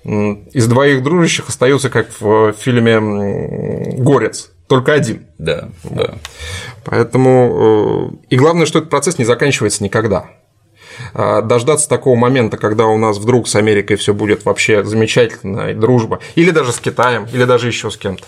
Из 0.04 0.68
двоих 0.68 1.02
дружащих 1.02 1.48
остается, 1.48 1.90
как 1.90 2.08
в 2.20 2.52
фильме 2.52 3.00
Горец. 3.98 4.52
Только 4.68 4.92
один. 4.92 5.26
Да, 5.38 5.70
да. 5.82 6.14
Поэтому 6.84 8.12
э, 8.12 8.26
и 8.30 8.36
главное, 8.36 8.66
что 8.66 8.78
этот 8.78 8.90
процесс 8.90 9.18
не 9.18 9.24
заканчивается 9.24 9.82
никогда. 9.82 10.30
А, 11.12 11.42
дождаться 11.42 11.88
такого 11.88 12.16
момента, 12.16 12.56
когда 12.56 12.86
у 12.86 12.98
нас 12.98 13.18
вдруг 13.18 13.48
с 13.48 13.56
Америкой 13.56 13.96
все 13.96 14.14
будет 14.14 14.44
вообще 14.44 14.84
замечательно, 14.84 15.70
и 15.70 15.74
дружба, 15.74 16.20
или 16.34 16.50
даже 16.50 16.72
с 16.72 16.80
Китаем, 16.80 17.26
или 17.32 17.44
даже 17.44 17.68
еще 17.68 17.90
с 17.90 17.96
кем-то, 17.96 18.24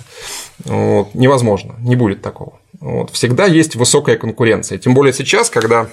вот, 0.64 1.14
невозможно, 1.14 1.75
не 1.80 1.96
будет 1.96 2.23
такого. 2.23 2.58
Вот, 2.80 3.11
всегда 3.11 3.46
есть 3.46 3.76
высокая 3.76 4.16
конкуренция. 4.16 4.78
Тем 4.78 4.94
более 4.94 5.12
сейчас, 5.12 5.50
когда 5.50 5.88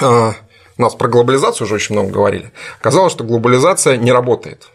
э, 0.00 0.32
у 0.78 0.82
нас 0.82 0.94
про 0.94 1.08
глобализацию 1.08 1.66
уже 1.66 1.76
очень 1.76 1.94
много 1.94 2.10
говорили, 2.10 2.52
оказалось, 2.80 3.12
что 3.12 3.24
глобализация 3.24 3.96
не 3.96 4.12
работает 4.12 4.68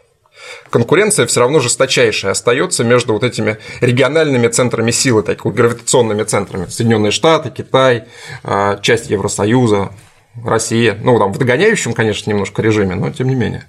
конкуренция 0.69 1.25
все 1.25 1.41
равно 1.41 1.59
жесточайшая 1.59 2.31
остается 2.31 2.83
между 2.83 3.13
вот 3.13 3.23
этими 3.23 3.57
региональными 3.81 4.47
центрами 4.47 4.91
силы, 4.91 5.23
такими 5.23 5.51
гравитационными 5.51 6.23
центрами. 6.23 6.65
Соединенные 6.67 7.11
Штаты, 7.11 7.51
Китай, 7.51 8.05
а, 8.43 8.77
часть 8.77 9.09
Евросоюза, 9.09 9.91
Россия. 10.43 10.97
Ну, 11.01 11.17
там 11.19 11.33
в 11.33 11.37
догоняющем, 11.37 11.93
конечно, 11.93 12.29
немножко 12.29 12.61
режиме, 12.61 12.95
но 12.95 13.11
тем 13.11 13.27
не 13.27 13.35
менее. 13.35 13.65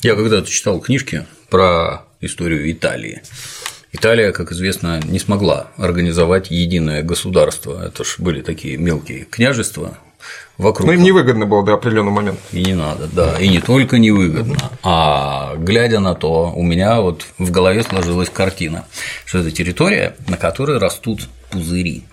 Я 0.00 0.14
когда-то 0.14 0.48
читал 0.50 0.80
книжки 0.80 1.26
про 1.48 2.02
историю 2.20 2.70
Италии. 2.70 3.22
Италия, 3.92 4.32
как 4.32 4.52
известно, 4.52 5.00
не 5.04 5.18
смогла 5.18 5.68
организовать 5.76 6.50
единое 6.50 7.02
государство. 7.02 7.86
Это 7.86 8.04
ж 8.04 8.16
были 8.18 8.42
такие 8.42 8.76
мелкие 8.76 9.24
княжества, 9.24 9.98
вокруг. 10.58 10.86
Но 10.86 10.94
им 10.94 11.02
невыгодно 11.02 11.46
было 11.46 11.64
до 11.64 11.74
определенного 11.74 12.14
момента. 12.14 12.40
И 12.52 12.64
не 12.64 12.74
надо, 12.74 13.06
да. 13.06 13.36
И 13.38 13.48
не 13.48 13.60
только 13.60 13.98
невыгодно, 13.98 14.56
а 14.82 15.54
глядя 15.56 16.00
на 16.00 16.14
то, 16.14 16.52
у 16.54 16.62
меня 16.62 17.00
вот 17.00 17.24
в 17.38 17.50
голове 17.50 17.82
сложилась 17.82 18.30
картина, 18.30 18.84
что 19.24 19.38
это 19.38 19.50
территория, 19.50 20.16
на 20.28 20.36
которой 20.36 20.78
растут 20.78 21.28
пузыри 21.50 22.04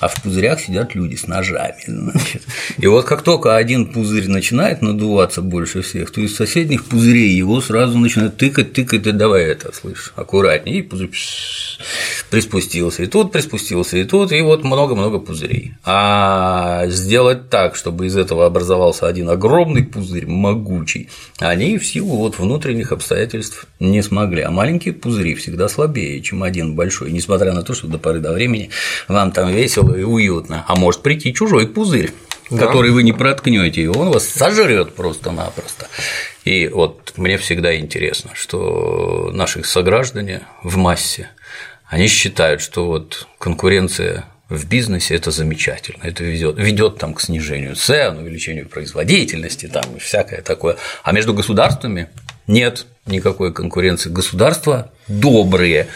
а 0.00 0.08
в 0.08 0.22
пузырях 0.22 0.60
сидят 0.60 0.94
люди 0.94 1.16
с 1.16 1.26
ножами. 1.26 1.82
Значит. 1.86 2.42
И 2.78 2.86
вот 2.86 3.04
как 3.04 3.22
только 3.22 3.56
один 3.56 3.86
пузырь 3.86 4.28
начинает 4.28 4.82
надуваться 4.82 5.42
больше 5.42 5.82
всех, 5.82 6.10
то 6.10 6.20
из 6.20 6.36
соседних 6.36 6.84
пузырей 6.84 7.30
его 7.30 7.60
сразу 7.60 7.98
начинают 7.98 8.36
тыкать, 8.36 8.72
тыкать, 8.72 9.06
и 9.06 9.12
давай 9.12 9.44
это, 9.44 9.72
слышь, 9.74 10.12
аккуратнее, 10.16 10.78
и 10.78 10.82
пузырь 10.82 11.10
приспустился, 12.30 13.02
и 13.02 13.06
тут 13.06 13.32
приспустился, 13.32 13.96
и 13.96 14.04
тут, 14.04 14.32
и 14.32 14.40
вот 14.40 14.64
много-много 14.64 15.18
пузырей. 15.18 15.74
А 15.84 16.86
сделать 16.88 17.50
так, 17.50 17.76
чтобы 17.76 18.06
из 18.06 18.16
этого 18.16 18.46
образовался 18.46 19.06
один 19.06 19.30
огромный 19.30 19.84
пузырь, 19.84 20.26
могучий, 20.26 21.08
они 21.38 21.78
в 21.78 21.86
силу 21.86 22.16
вот 22.16 22.38
внутренних 22.38 22.92
обстоятельств 22.92 23.66
не 23.80 24.02
смогли. 24.02 24.42
А 24.42 24.50
маленькие 24.50 24.94
пузыри 24.94 25.34
всегда 25.34 25.68
слабее, 25.68 26.20
чем 26.20 26.42
один 26.42 26.74
большой, 26.74 27.10
несмотря 27.12 27.52
на 27.52 27.62
то, 27.62 27.74
что 27.74 27.86
до 27.86 27.98
поры 27.98 28.20
до 28.20 28.32
времени 28.32 28.70
вам 29.08 29.32
там 29.32 29.50
весело 29.52 29.87
и 29.94 30.02
уютно. 30.02 30.64
А 30.66 30.76
может 30.76 31.02
прийти 31.02 31.34
чужой 31.34 31.66
пузырь 31.66 32.12
да. 32.50 32.66
который 32.66 32.90
вы 32.90 33.02
не 33.02 33.12
проткнете, 33.12 33.82
и 33.82 33.86
он 33.86 34.10
вас 34.10 34.26
сожрет 34.28 34.94
просто-напросто. 34.94 35.88
И 36.44 36.68
вот 36.68 37.12
мне 37.16 37.36
всегда 37.38 37.76
интересно, 37.76 38.30
что 38.34 39.30
наши 39.32 39.62
сограждане 39.64 40.42
в 40.62 40.76
массе 40.76 41.28
они 41.86 42.06
считают, 42.08 42.60
что 42.60 42.86
вот 42.86 43.28
конкуренция 43.38 44.26
в 44.48 44.66
бизнесе 44.66 45.14
это 45.14 45.30
замечательно, 45.30 46.04
это 46.04 46.24
ведет, 46.24 46.58
ведет 46.58 46.98
там 46.98 47.12
к 47.12 47.20
снижению 47.20 47.76
цен, 47.76 48.18
увеличению 48.18 48.68
производительности, 48.68 49.66
там 49.66 49.84
и 49.96 49.98
всякое 49.98 50.40
такое. 50.40 50.76
А 51.02 51.12
между 51.12 51.34
государствами 51.34 52.08
нет 52.46 52.86
никакой 53.06 53.52
конкуренции. 53.52 54.08
Государства 54.08 54.90
добрые. 55.06 55.88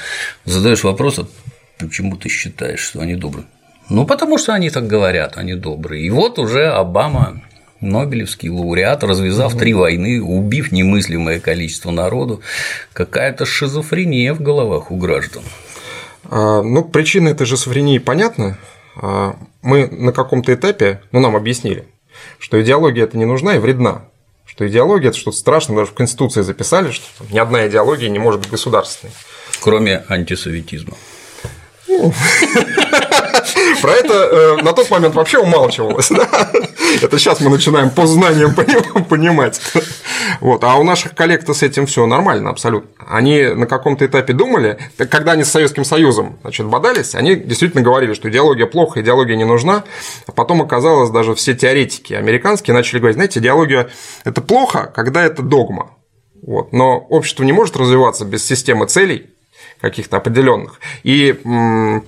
Задаешь 0.45 0.85
вопрос, 0.85 1.19
а 1.19 1.27
почему 1.79 2.17
ты 2.17 2.29
считаешь, 2.29 2.81
что 2.81 3.01
они 3.01 3.15
добрые? 3.15 3.47
Ну, 3.89 4.07
потому 4.07 4.39
что 4.39 4.55
они 4.55 4.71
так 4.71 4.87
говорят, 4.87 5.37
они 5.37 5.55
добрые. 5.55 6.05
И 6.05 6.11
вот 6.11 6.39
уже 6.39 6.67
Обама 6.67 7.43
Нобелевский 7.83 8.49
лауреат, 8.49 9.05
развязав 9.05 9.57
три 9.59 9.75
войны, 9.75 10.23
убив 10.23 10.73
немыслимое 10.73 11.41
количество 11.41 11.91
народу, 11.91 12.41
какая-то 12.93 13.45
шизофрения 13.45 14.33
в 14.35 14.41
головах 14.41 14.91
у 14.91 14.97
граждан. 14.97 15.43
А, 16.25 16.63
ну, 16.63 16.85
причина 16.85 17.29
этой 17.29 17.47
шизофрении 17.47 17.99
понятна. 17.99 18.57
А, 18.97 19.37
мы 19.63 19.89
на 19.89 20.13
каком-то 20.13 20.55
этапе, 20.55 21.03
ну, 21.11 21.21
нам 21.21 21.35
объяснили, 21.35 21.85
что 22.39 22.63
идеология 22.63 23.05
это 23.05 23.19
не 23.19 23.25
нужна 23.25 23.57
и 23.57 23.59
вредна. 23.59 24.05
Что 24.47 24.67
идеология 24.69 25.09
это 25.09 25.19
что-то 25.19 25.37
страшное, 25.37 25.77
даже 25.77 25.91
в 25.91 25.95
Конституции 25.95 26.43
записали, 26.43 26.91
что 26.91 27.07
ни 27.31 27.39
одна 27.39 27.67
идеология 27.67 28.09
не 28.09 28.19
может 28.19 28.41
быть 28.41 28.51
государственной. 28.51 29.13
Кроме 29.61 30.05
антисоветизма. 30.09 30.97
Про 33.81 33.93
это 33.93 34.15
э, 34.15 34.63
на 34.63 34.73
тот 34.73 34.91
момент 34.91 35.15
вообще 35.15 35.39
умалчивалось. 35.39 36.11
Это 37.03 37.19
сейчас 37.19 37.41
мы 37.41 37.51
начинаем 37.51 37.91
по 37.91 38.07
знаниям 38.07 38.55
понимать. 39.09 39.61
Вот. 40.41 40.63
А 40.65 40.77
у 40.77 40.85
наших 40.85 41.15
коллег-то 41.15 41.55
с 41.55 41.63
этим 41.63 41.87
все 41.87 42.07
нормально 42.07 42.51
абсолютно. 42.51 42.91
Они 43.09 43.43
на 43.45 43.67
каком-то 43.67 44.07
этапе 44.07 44.33
думали, 44.33 44.79
когда 45.11 45.33
они 45.33 45.45
с 45.45 45.51
Советским 45.51 45.85
Союзом 45.85 46.39
значит, 46.43 46.67
бодались, 46.67 47.15
они 47.15 47.37
действительно 47.37 47.83
говорили, 47.83 48.15
что 48.15 48.29
идеология 48.29 48.67
плохо, 48.67 49.01
идеология 49.01 49.37
не 49.37 49.45
нужна. 49.45 49.85
А 50.27 50.33
потом 50.33 50.63
оказалось, 50.63 51.11
даже 51.11 51.35
все 51.35 51.55
теоретики 51.55 52.15
американские 52.15 52.75
начали 52.75 52.99
говорить, 52.99 53.17
знаете, 53.17 53.41
идеология– 53.41 53.91
это 54.25 54.41
плохо, 54.41 54.91
когда 54.95 55.23
это 55.23 55.43
догма. 55.43 55.97
Вот. 56.43 56.73
Но 56.73 56.99
общество 56.99 57.45
не 57.45 57.53
может 57.53 57.77
развиваться 57.77 58.25
без 58.25 58.45
системы 58.45 58.87
целей 58.87 59.31
каких-то 59.81 60.17
определенных 60.17 60.81
и 61.03 61.33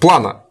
плана 0.01 0.44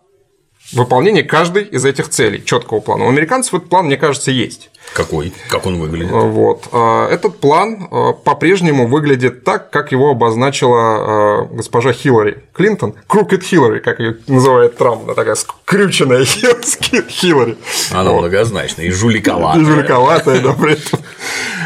выполнение 0.73 1.23
каждой 1.23 1.63
из 1.63 1.85
этих 1.85 2.09
целей, 2.09 2.43
четкого 2.43 2.79
плана. 2.79 3.05
У 3.05 3.09
американцев 3.09 3.53
этот 3.53 3.69
план, 3.69 3.85
мне 3.85 3.97
кажется, 3.97 4.31
есть. 4.31 4.69
Какой? 4.93 5.33
Как 5.49 5.65
он 5.65 5.79
выглядит? 5.79 6.11
Вот. 6.11 6.67
А, 6.71 7.07
этот 7.09 7.39
план 7.39 7.87
а, 7.89 8.13
по-прежнему 8.13 8.87
выглядит 8.87 9.43
так, 9.43 9.69
как 9.69 9.91
его 9.91 10.11
обозначила 10.11 11.47
госпожа 11.51 11.93
Хиллари 11.93 12.43
Клинтон. 12.53 12.95
Крукет 13.07 13.43
Хиллари, 13.43 13.79
как 13.79 13.99
ее 13.99 14.17
называет 14.27 14.77
Трамп, 14.77 15.03
она 15.03 15.13
такая 15.13 15.35
скрюченная 15.35 16.25
Хиллари. 16.25 17.57
Она 17.91 18.11
вот. 18.11 18.21
многозначная 18.21 18.85
и 18.85 18.91
жуликоватая. 18.91 19.61
И 19.61 19.65
жуликоватая, 19.65 20.41
да, 20.41 20.53
при 20.53 20.73
этом. 20.73 20.99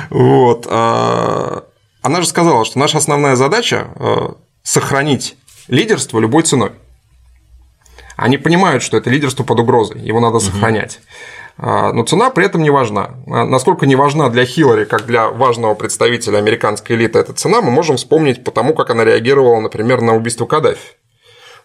Вот. 0.09 0.67
Она 0.67 2.21
же 2.21 2.27
сказала, 2.27 2.63
что 2.65 2.79
наша 2.79 2.97
основная 2.97 3.35
задача– 3.35 3.87
сохранить 4.63 5.35
лидерство 5.67 6.19
любой 6.19 6.43
ценой. 6.43 6.71
Они 8.17 8.38
понимают, 8.38 8.83
что 8.83 8.97
это 8.97 9.09
лидерство 9.09 9.43
под 9.43 9.59
угрозой, 9.59 10.01
его 10.01 10.19
надо 10.19 10.39
сохранять. 10.39 11.00
Но 11.57 12.03
цена 12.03 12.29
при 12.29 12.45
этом 12.45 12.62
не 12.62 12.69
важна. 12.69 13.12
А 13.27 13.45
насколько 13.45 13.86
не 13.86 13.95
важна 13.95 14.29
для 14.29 14.45
Хиллари, 14.45 14.86
как 14.86 15.05
для 15.05 15.29
важного 15.29 15.75
представителя 15.75 16.38
американской 16.38 16.95
элиты 16.95 17.19
эта 17.19 17.33
цена, 17.33 17.62
мы 17.62 17.71
можем 17.71 17.97
вспомнить 17.97 18.43
по 18.43 18.51
тому, 18.51 18.74
как 18.74 18.89
она 18.89 19.05
реагировала, 19.05 19.59
например, 19.59 20.01
на 20.01 20.15
убийство 20.15 20.45
Каддафи. 20.45 20.79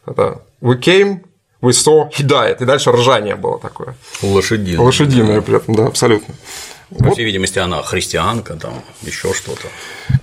Это 0.06 0.42
«We 0.60 0.78
came, 0.78 1.20
we 1.60 1.70
saw, 1.70 2.10
he 2.10 2.26
died», 2.26 2.62
и 2.62 2.64
дальше 2.64 2.90
ржание 2.92 3.36
было 3.36 3.58
такое. 3.58 3.94
Лошадиное. 4.22 4.84
Лошадиное 4.84 5.40
при 5.40 5.56
этом, 5.56 5.74
да, 5.74 5.86
абсолютно. 5.86 6.34
По 6.98 7.10
всей 7.10 7.24
видимости, 7.24 7.58
она 7.58 7.82
христианка, 7.82 8.54
там 8.54 8.82
еще 9.02 9.32
что-то. 9.32 9.68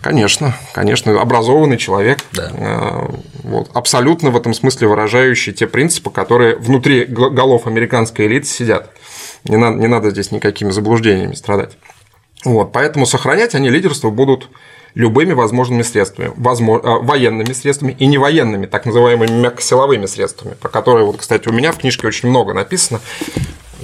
Конечно, 0.01 0.55
конечно, 0.73 1.19
образованный 1.19 1.77
человек, 1.77 2.19
да. 2.33 2.51
Э, 2.53 3.07
вот, 3.43 3.69
абсолютно 3.73 4.29
в 4.29 4.37
этом 4.37 4.53
смысле 4.53 4.87
выражающий 4.87 5.53
те 5.53 5.67
принципы, 5.67 6.09
которые 6.09 6.55
внутри 6.55 7.05
голов 7.05 7.67
американской 7.67 8.27
элиты 8.27 8.47
сидят. 8.47 8.91
Не 9.43 9.57
надо, 9.57 9.77
не 9.77 9.87
надо 9.87 10.11
здесь 10.11 10.31
никакими 10.31 10.71
заблуждениями 10.71 11.33
страдать. 11.33 11.77
Вот, 12.45 12.71
поэтому 12.71 13.05
сохранять 13.05 13.55
они 13.55 13.69
лидерство 13.69 14.09
будут 14.09 14.49
любыми 14.95 15.33
возможными 15.33 15.81
средствами, 15.81 16.31
возможно, 16.35 16.99
военными 16.99 17.53
средствами 17.53 17.95
и 17.97 18.07
невоенными, 18.07 18.65
так 18.65 18.85
называемыми 18.85 19.31
мягкосиловыми 19.31 20.05
средствами, 20.05 20.55
про 20.55 20.69
которые, 20.69 21.05
вот, 21.05 21.17
кстати, 21.17 21.47
у 21.47 21.51
меня 21.51 21.71
в 21.71 21.77
книжке 21.77 22.07
очень 22.07 22.29
много 22.29 22.53
написано. 22.53 22.99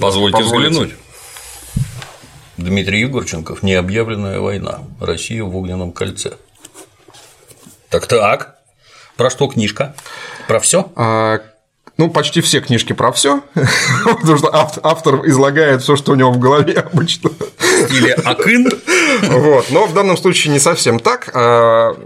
Позвольте, 0.00 0.38
Позвольте. 0.38 0.68
взглянуть. 0.70 0.94
Дмитрий 2.56 3.00
Егорченков 3.00 3.62
«Необъявленная 3.62 4.40
война. 4.40 4.80
Россия 5.00 5.44
в 5.44 5.54
огненном 5.54 5.92
кольце». 5.92 6.32
Так-так. 7.90 8.56
Про 9.16 9.30
что 9.30 9.46
книжка? 9.48 9.94
Про 10.48 10.60
все? 10.60 10.90
А, 10.96 11.40
ну, 11.98 12.10
почти 12.10 12.40
все 12.40 12.60
книжки 12.60 12.92
про 12.92 13.12
все, 13.12 13.42
потому 14.04 14.38
что 14.38 14.50
автор 14.52 15.26
излагает 15.26 15.82
все, 15.82 15.96
что 15.96 16.12
у 16.12 16.14
него 16.14 16.32
в 16.32 16.38
голове 16.38 16.74
обычно. 16.74 17.30
Или 17.90 18.10
Акын. 18.10 18.68
Вот. 19.22 19.70
Но 19.70 19.86
в 19.86 19.94
данном 19.94 20.16
случае 20.16 20.52
не 20.52 20.58
совсем 20.58 20.98
так. 20.98 21.30
А, 21.34 21.96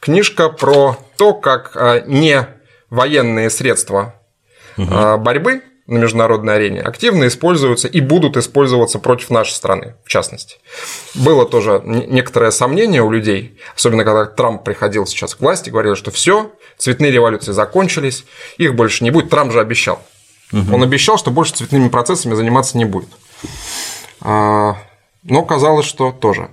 книжка 0.00 0.48
про 0.48 0.98
то, 1.16 1.34
как 1.34 1.72
а, 1.76 2.00
не 2.00 2.46
военные 2.90 3.50
средства 3.50 4.14
угу. 4.78 5.18
борьбы 5.18 5.62
на 5.88 5.96
международной 5.96 6.54
арене 6.54 6.82
активно 6.82 7.26
используются 7.26 7.88
и 7.88 8.00
будут 8.00 8.36
использоваться 8.36 8.98
против 8.98 9.30
нашей 9.30 9.54
страны, 9.54 9.94
в 10.04 10.08
частности. 10.08 10.58
Было 11.14 11.46
тоже 11.46 11.80
некоторое 11.84 12.50
сомнение 12.50 13.02
у 13.02 13.10
людей, 13.10 13.58
особенно 13.74 14.04
когда 14.04 14.26
Трамп 14.26 14.62
приходил 14.62 15.06
сейчас 15.06 15.34
к 15.34 15.40
власти, 15.40 15.70
говорил, 15.70 15.96
что 15.96 16.10
все, 16.10 16.52
цветные 16.76 17.10
революции 17.10 17.52
закончились, 17.52 18.26
их 18.58 18.74
больше 18.74 19.02
не 19.02 19.10
будет. 19.10 19.30
Трамп 19.30 19.50
же 19.50 19.60
обещал. 19.60 20.02
Угу. 20.52 20.74
Он 20.74 20.82
обещал, 20.82 21.16
что 21.16 21.30
больше 21.30 21.54
цветными 21.54 21.88
процессами 21.88 22.34
заниматься 22.34 22.76
не 22.76 22.84
будет. 22.84 23.08
А, 24.20 24.76
но 25.22 25.42
казалось, 25.42 25.86
что 25.86 26.12
тоже 26.12 26.50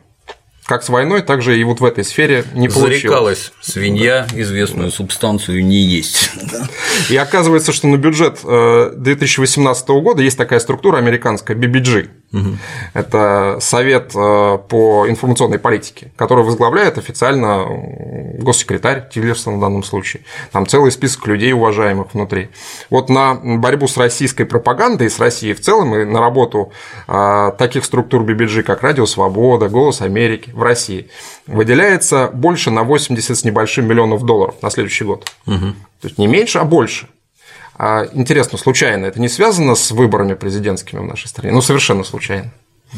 как 0.66 0.84
с 0.84 0.90
войной, 0.90 1.22
так 1.22 1.42
же 1.42 1.58
и 1.60 1.64
вот 1.64 1.80
в 1.80 1.86
этой 1.86 2.04
сфере 2.04 2.44
не 2.54 2.68
получилось. 2.68 3.02
Зарекалась 3.02 3.52
свинья 3.62 4.28
известную 4.34 4.92
субстанцию 4.92 5.64
не 5.64 5.78
есть. 5.78 6.32
И 7.10 7.16
оказывается, 7.16 7.72
что 7.72 7.88
на 7.88 7.98
бюджет 7.98 8.40
2018 8.44 9.90
э, 9.90 9.94
года 10.02 10.24
есть 10.24 10.38
такая 10.38 10.60
структура 10.60 10.98
американская 10.98 11.56
BBG. 11.56 12.10
Угу. 12.34 12.58
Это 12.94 13.58
Совет 13.62 14.12
э, 14.16 14.58
по 14.70 15.06
информационной 15.08 15.60
политике, 15.60 16.12
который 16.16 16.44
возглавляет 16.44 16.98
официально 16.98 17.66
госсекретарь 18.40 19.08
Тиллерсон 19.10 19.58
в 19.58 19.62
данном 19.62 19.84
случае. 19.84 20.24
Там 20.52 20.68
целый 20.68 20.92
список 20.92 21.28
людей 21.28 21.54
уважаемых 21.54 22.14
внутри. 22.14 22.50
Вот 22.90 23.10
на 23.10 23.36
борьбу 23.36 23.88
с 23.88 23.98
российской 23.98 24.44
пропагандой, 24.44 25.10
с 25.10 25.20
Россией 25.20 25.54
в 25.54 25.62
целом, 25.62 25.96
и 25.96 26.04
на 26.04 26.20
работу 26.20 26.72
э, 27.08 27.52
таких 27.58 27.86
структур 27.86 28.24
BBG, 28.24 28.64
как 28.64 28.82
Радио 28.82 29.06
Свобода, 29.06 29.70
Голос 29.70 30.02
Америки 30.02 30.52
в 30.54 30.62
России, 30.62 31.10
выделяется 31.48 32.30
больше 32.34 32.70
на 32.72 32.84
80 32.84 33.38
с 33.38 33.44
небольшим 33.44 33.88
миллионов 33.88 34.24
долларов 34.24 34.56
на 34.62 34.70
следующий 34.70 35.06
год. 35.06 35.32
Угу. 35.46 35.74
То 36.02 36.08
есть 36.08 36.18
не 36.18 36.28
меньше, 36.28 36.60
а 36.60 36.66
больше. 36.66 37.08
А 37.78 38.06
интересно, 38.14 38.58
случайно 38.58 39.06
это 39.06 39.20
не 39.20 39.28
связано 39.28 39.76
с 39.76 39.92
выборами 39.92 40.34
президентскими 40.34 41.00
в 41.00 41.04
нашей 41.04 41.28
стране? 41.28 41.54
Ну, 41.54 41.62
совершенно 41.62 42.04
случайно. 42.04 42.52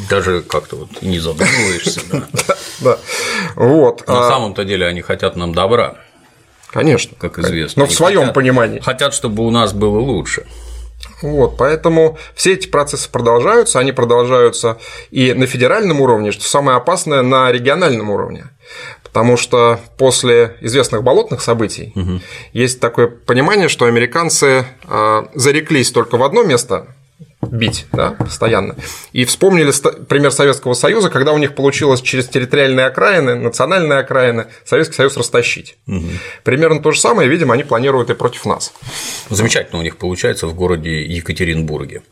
Даже 0.10 0.42
как-то 0.42 0.76
вот 0.76 1.02
не 1.02 1.20
задумываешься, 1.20 2.02
да. 2.80 3.00
Вот. 3.56 4.08
На 4.08 4.28
а 4.28 4.30
самом-то 4.30 4.64
деле 4.64 4.86
они 4.86 5.02
хотят 5.02 5.36
нам 5.36 5.54
добра. 5.54 5.96
Конечно. 6.68 7.18
Как 7.18 7.40
известно. 7.40 7.84
Но 7.84 7.88
в 7.88 7.94
своем 7.94 8.34
понимании. 8.34 8.80
Хотят, 8.80 9.14
чтобы 9.14 9.46
у 9.46 9.50
нас 9.50 9.74
было 9.74 10.00
лучше. 10.00 10.46
Вот, 11.22 11.58
поэтому 11.58 12.18
все 12.36 12.54
эти 12.54 12.68
процессы 12.68 13.10
продолжаются, 13.10 13.80
они 13.80 13.92
продолжаются 13.92 14.78
и 15.10 15.34
на 15.34 15.48
федеральном 15.48 16.02
уровне, 16.02 16.32
что 16.32 16.44
самое 16.44 16.78
опасное, 16.78 17.22
на 17.22 17.52
региональном 17.52 18.10
уровне. 18.10 18.46
Потому 19.18 19.36
что 19.36 19.80
после 19.98 20.58
известных 20.62 21.02
болотных 21.02 21.42
событий 21.42 21.92
угу. 21.96 22.22
есть 22.54 22.80
такое 22.80 23.08
понимание, 23.08 23.68
что 23.68 23.86
американцы 23.86 24.68
а, 24.84 25.28
зареклись 25.34 25.90
только 25.90 26.18
в 26.18 26.24
одно 26.24 26.44
место 26.44 26.86
бить 27.52 27.86
да, 27.92 28.12
постоянно. 28.12 28.76
И 29.14 29.26
вспомнили 29.26 29.72
пример 30.06 30.32
Советского 30.32 30.74
Союза, 30.74 31.10
когда 31.10 31.34
у 31.34 31.38
них 31.38 31.56
получилось 31.56 32.02
через 32.02 32.28
территориальные 32.28 32.86
окраины, 32.86 33.36
национальные 33.36 34.00
окраины 34.00 34.48
Советский 34.66 34.96
Союз 34.96 35.18
растащить. 35.18 35.78
Угу. 35.88 36.06
Примерно 36.44 36.82
то 36.82 36.92
же 36.92 37.00
самое, 37.00 37.30
видимо, 37.30 37.54
они 37.54 37.64
планируют 37.64 38.10
и 38.10 38.14
против 38.14 38.46
нас. 38.46 38.74
Замечательно 39.30 39.80
у 39.80 39.84
них 39.84 39.98
получается 39.98 40.48
в 40.48 40.56
городе 40.56 41.04
Екатеринбурге. 41.04 42.04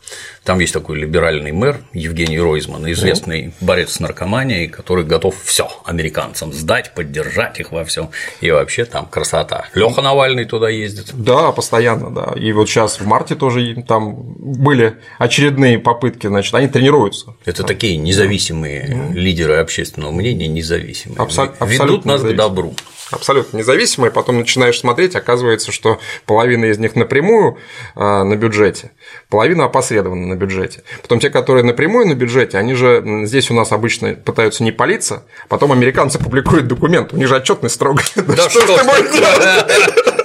Там 0.43 0.59
есть 0.59 0.73
такой 0.73 0.97
либеральный 0.99 1.51
мэр 1.51 1.77
Евгений 1.93 2.39
Ройзман, 2.39 2.91
известный 2.91 3.47
угу. 3.47 3.53
борец 3.61 3.93
с 3.93 3.99
наркоманией, 3.99 4.67
который 4.67 5.03
готов 5.03 5.35
все 5.43 5.69
американцам 5.85 6.53
сдать, 6.53 6.93
поддержать 6.93 7.59
их 7.59 7.71
во 7.71 7.83
всем. 7.83 8.11
И 8.41 8.51
вообще 8.51 8.85
там 8.85 9.05
красота. 9.05 9.65
Леха 9.73 10.01
Навальный 10.01 10.45
туда 10.45 10.69
ездит. 10.69 11.11
Да, 11.13 11.51
постоянно, 11.51 12.11
да. 12.11 12.33
И 12.35 12.51
вот 12.51 12.69
сейчас 12.69 12.99
в 12.99 13.05
марте 13.05 13.35
тоже 13.35 13.83
там 13.87 14.15
были 14.15 14.97
очередные 15.25 15.79
попытки, 15.79 16.27
значит, 16.27 16.53
они 16.53 16.67
тренируются. 16.67 17.35
Это 17.45 17.63
такие 17.63 17.97
независимые 17.97 18.87
mm. 18.87 19.13
лидеры 19.13 19.55
общественного 19.55 20.11
мнения, 20.11 20.47
независимые. 20.47 21.19
Абсо- 21.19 21.53
Ведут 21.59 22.05
нас 22.05 22.21
к 22.21 22.33
добру. 22.33 22.75
Абсолютно 23.11 23.57
независимые, 23.57 24.11
потом 24.11 24.39
начинаешь 24.39 24.79
смотреть, 24.79 25.15
оказывается, 25.15 25.71
что 25.71 25.99
половина 26.25 26.65
из 26.65 26.79
них 26.79 26.95
напрямую 26.95 27.59
а, 27.93 28.23
на 28.23 28.35
бюджете, 28.35 28.91
половина 29.29 29.65
опосредованно 29.65 30.25
на 30.25 30.35
бюджете. 30.35 30.83
Потом 31.03 31.19
те, 31.19 31.29
которые 31.29 31.63
напрямую 31.63 32.07
на 32.07 32.15
бюджете, 32.15 32.57
они 32.57 32.73
же 32.73 33.03
здесь 33.25 33.51
у 33.51 33.53
нас 33.53 33.71
обычно 33.71 34.13
пытаются 34.13 34.63
не 34.63 34.71
палиться, 34.71 35.23
потом 35.49 35.71
американцы 35.71 36.17
публикуют 36.17 36.67
документ, 36.67 37.13
у 37.13 37.17
них 37.17 37.27
же 37.27 37.35
отчетность 37.35 37.75
строгая. 37.75 38.05
Да 38.15 38.49
что, 38.49 38.61
что 38.61 38.77
ты 38.77 40.24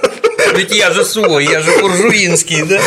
ведь 0.53 0.75
я 0.75 0.91
же 0.91 1.03
свой, 1.05 1.45
я 1.45 1.61
же 1.61 1.79
буржуинский, 1.81 2.63
да? 2.63 2.79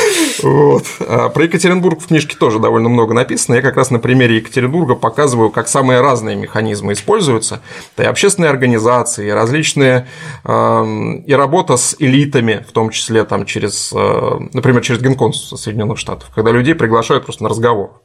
Вот. 0.43 0.85
А 1.01 1.29
про 1.29 1.45
Екатеринбург 1.45 2.01
в 2.01 2.07
книжке 2.09 2.37
тоже 2.37 2.59
довольно 2.59 2.89
много 2.89 3.15
написано. 3.15 3.55
Я 3.57 3.63
как 3.63 3.77
раз 3.77 3.91
на 3.91 3.99
примере 3.99 4.37
Екатеринбурга 4.37 4.95
показываю, 4.95 5.51
как 5.51 5.69
самые 5.69 6.01
разные 6.01 6.37
механизмы 6.37 6.93
используются. 6.93 7.61
Это 7.95 8.05
и 8.05 8.07
общественные 8.07 8.51
организации, 8.51 9.29
и 9.29 9.31
различные 9.31 10.07
и 10.45 11.35
работа 11.35 11.77
с 11.77 11.97
элитами, 11.99 12.65
в 12.69 12.73
том 12.73 12.91
числе 12.91 13.25
там 13.25 13.47
через, 13.47 13.93
э, 13.93 14.39
например, 14.53 14.83
через 14.83 15.01
Генконсульство 15.01 15.57
Соединенных 15.57 15.99
Штатов, 15.99 16.31
когда 16.35 16.51
людей 16.51 16.75
приглашают 16.75 17.25
просто 17.25 17.43
на 17.43 17.49
разговор. 17.49 18.01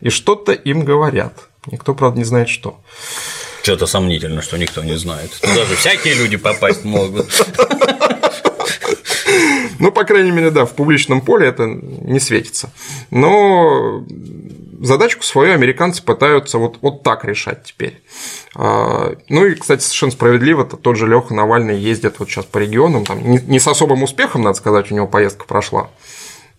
И 0.00 0.10
что-то 0.10 0.52
им 0.52 0.84
говорят. 0.84 1.48
Никто, 1.70 1.94
правда, 1.94 2.18
не 2.18 2.24
знает, 2.24 2.48
что. 2.48 2.80
Что-то 3.62 3.86
сомнительно, 3.86 4.42
что 4.42 4.58
никто 4.58 4.82
не 4.82 4.96
знает. 4.96 5.30
Туда 5.40 5.64
же 5.64 5.76
всякие 5.76 6.14
люди 6.14 6.36
попасть 6.36 6.84
могут. 6.84 7.28
Ну, 9.78 9.90
по 9.90 10.04
крайней 10.04 10.30
мере, 10.30 10.50
да, 10.50 10.64
в 10.64 10.72
публичном 10.72 11.20
поле 11.20 11.48
это 11.48 11.66
не 11.66 12.20
светится. 12.20 12.70
Но 13.10 14.04
задачку 14.80 15.22
свою 15.22 15.54
американцы 15.54 16.02
пытаются 16.02 16.58
вот, 16.58 16.78
вот 16.82 17.02
так 17.02 17.24
решать 17.24 17.64
теперь. 17.64 18.00
А, 18.54 19.14
ну 19.28 19.46
и, 19.46 19.54
кстати, 19.54 19.82
совершенно 19.82 20.12
справедливо, 20.12 20.62
-то 20.62 20.76
тот 20.76 20.96
же 20.96 21.06
Леха 21.06 21.34
Навальный 21.34 21.78
ездит 21.78 22.18
вот 22.18 22.28
сейчас 22.28 22.44
по 22.44 22.58
регионам, 22.58 23.04
там 23.04 23.18
не 23.22 23.58
с 23.58 23.66
особым 23.66 24.02
успехом, 24.02 24.42
надо 24.42 24.56
сказать, 24.56 24.90
у 24.90 24.94
него 24.94 25.06
поездка 25.06 25.44
прошла. 25.44 25.90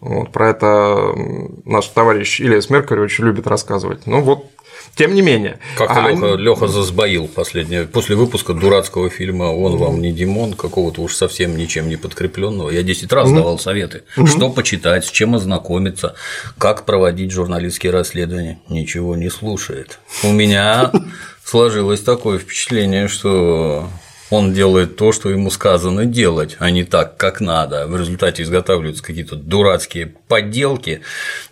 Вот, 0.03 0.33
про 0.33 0.49
это 0.49 1.15
наш 1.63 1.87
товарищ 1.87 2.41
Илья 2.41 2.57
очень 2.57 3.23
любит 3.23 3.47
рассказывать. 3.47 4.05
Ну 4.05 4.19
вот 4.19 4.52
тем 4.95 5.15
не 5.15 5.21
менее. 5.21 5.59
Как-то 5.75 6.05
а... 6.05 6.11
Леха, 6.11 6.35
Леха 6.35 6.67
засбоил 6.67 7.27
последнее. 7.27 7.85
После 7.85 8.15
выпуска 8.15 8.53
дурацкого 8.53 9.09
фильма 9.09 9.45
Он 9.45 9.77
вам 9.77 10.01
не 10.01 10.11
Димон, 10.11 10.53
какого-то 10.53 11.01
уж 11.01 11.15
совсем 11.15 11.57
ничем 11.57 11.89
не 11.89 11.95
подкрепленного. 11.95 12.69
Я 12.69 12.83
10 12.83 13.11
раз 13.11 13.29
mm-hmm. 13.29 13.35
давал 13.35 13.59
советы, 13.59 14.03
mm-hmm. 14.15 14.27
что 14.27 14.49
почитать, 14.49 15.05
с 15.05 15.11
чем 15.11 15.35
ознакомиться, 15.35 16.15
как 16.57 16.85
проводить 16.85 17.31
журналистские 17.31 17.91
расследования. 17.91 18.59
Ничего 18.69 19.15
не 19.15 19.29
слушает. 19.29 19.99
У 20.23 20.31
меня 20.31 20.91
сложилось 21.43 22.01
такое 22.01 22.37
впечатление, 22.37 23.07
что 23.07 23.89
он 24.33 24.53
делает 24.53 24.95
то, 24.95 25.11
что 25.11 25.29
ему 25.29 25.51
сказано 25.51 26.05
делать, 26.05 26.55
а 26.59 26.71
не 26.71 26.83
так, 26.83 27.17
как 27.17 27.39
надо. 27.39 27.87
В 27.87 27.95
результате 27.95 28.43
изготавливаются 28.43 29.03
какие-то 29.03 29.35
дурацкие 29.35 30.07
подделки, 30.27 31.01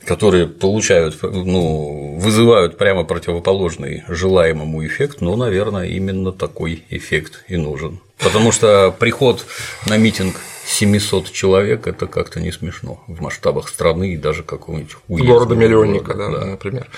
которые 0.06 0.48
получают, 0.48 1.22
ну, 1.22 2.18
вызывают 2.18 2.78
прямо 2.78 3.04
противоположный 3.04 4.04
желаемому 4.08 4.86
эффект, 4.86 5.22
но, 5.22 5.36
наверное, 5.36 5.86
именно 5.86 6.32
такой 6.32 6.84
эффект 6.90 7.44
и 7.48 7.56
нужен. 7.56 8.00
Потому 8.18 8.52
что 8.52 8.96
приход 8.98 9.46
на 9.86 9.98
митинг 9.98 10.36
700 10.66 11.32
человек 11.32 11.88
это 11.88 12.08
как-то 12.08 12.40
не 12.40 12.52
смешно 12.52 13.04
в 13.08 13.22
масштабах 13.22 13.68
страны 13.68 14.14
и 14.14 14.18
даже 14.18 14.44
какого-нибудь 14.44 14.96
уезда. 15.08 15.34
Города-миллионника, 15.34 16.14
да, 16.14 16.30
да, 16.30 16.46
например. 16.46 16.90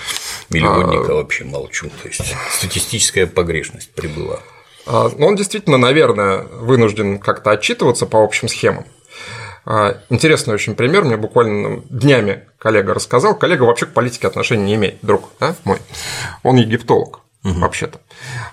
Миллионника 0.50 1.12
а... 1.12 1.14
вообще 1.16 1.44
молчу. 1.44 1.90
То 2.02 2.08
есть 2.08 2.34
статистическая 2.52 3.26
погрешность 3.26 3.90
прибыла. 3.92 4.40
А, 4.86 5.10
но 5.16 5.26
он 5.26 5.36
действительно, 5.36 5.78
наверное, 5.78 6.42
вынужден 6.42 7.18
как-то 7.18 7.50
отчитываться 7.50 8.06
по 8.06 8.22
общим 8.22 8.48
схемам. 8.48 8.84
А, 9.66 9.98
интересный 10.10 10.54
очень 10.54 10.74
пример, 10.74 11.04
мне 11.04 11.16
буквально 11.16 11.82
днями 11.88 12.44
коллега 12.58 12.94
рассказал. 12.94 13.34
Коллега 13.36 13.62
вообще 13.62 13.86
к 13.86 13.92
политике 13.92 14.26
отношения 14.26 14.64
не 14.64 14.74
имеет, 14.74 14.98
друг 15.02 15.30
да, 15.40 15.54
мой. 15.64 15.78
Он 16.42 16.56
египтолог. 16.56 17.20
угу. 17.44 17.60
вообще-то. 17.60 18.00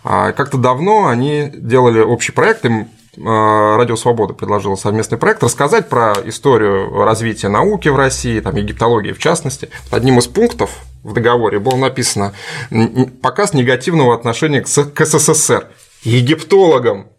А 0.03 0.31
как-то 0.31 0.57
давно 0.57 1.07
они 1.07 1.49
делали 1.53 1.99
общий 1.99 2.31
проект, 2.31 2.65
им 2.65 2.89
Радио 3.17 3.97
Свобода 3.97 4.33
предложила 4.33 4.75
совместный 4.75 5.17
проект 5.17 5.43
рассказать 5.43 5.89
про 5.89 6.13
историю 6.23 7.03
развития 7.03 7.49
науки 7.49 7.89
в 7.89 7.97
России, 7.97 8.39
там, 8.39 8.55
египтологии 8.55 9.11
в 9.11 9.19
частности. 9.19 9.69
Одним 9.91 10.19
из 10.19 10.27
пунктов 10.27 10.71
в 11.03 11.13
договоре 11.13 11.59
было 11.59 11.75
написано 11.75 12.33
показ 13.21 13.53
негативного 13.53 14.15
отношения 14.15 14.61
к 14.61 15.05
СССР. 15.05 15.67
Египтологам 16.03 17.11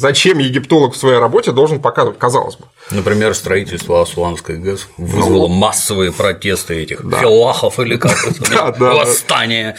Зачем 0.00 0.38
египтолог 0.38 0.94
в 0.94 0.96
своей 0.96 1.18
работе 1.18 1.52
должен 1.52 1.78
показывать, 1.78 2.18
казалось 2.18 2.56
бы. 2.56 2.64
Например, 2.90 3.34
строительство 3.34 4.00
Асуанской 4.00 4.56
ГЭС 4.56 4.88
вызвало 4.96 5.46
ну, 5.46 5.54
массовые 5.54 6.10
протесты 6.10 6.82
этих 6.82 7.06
да. 7.06 7.18
филахов 7.18 7.78
или 7.80 7.98
как 7.98 8.12
это, 8.26 8.50
да, 8.50 8.70
да, 8.72 8.94
восстание. 8.94 9.76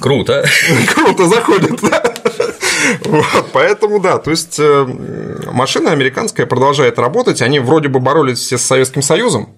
Круто. 0.00 0.44
Круто 0.94 1.28
заходит. 1.28 1.80
Вот, 3.04 3.46
поэтому 3.52 4.00
да, 4.00 4.18
то 4.18 4.32
есть 4.32 4.58
э, 4.58 4.86
машина 5.52 5.92
американская 5.92 6.46
продолжает 6.46 6.98
работать, 6.98 7.40
они 7.40 7.60
вроде 7.60 7.88
бы 7.88 8.00
боролись 8.00 8.38
все 8.38 8.58
с 8.58 8.62
Советским 8.62 9.02
Союзом, 9.02 9.57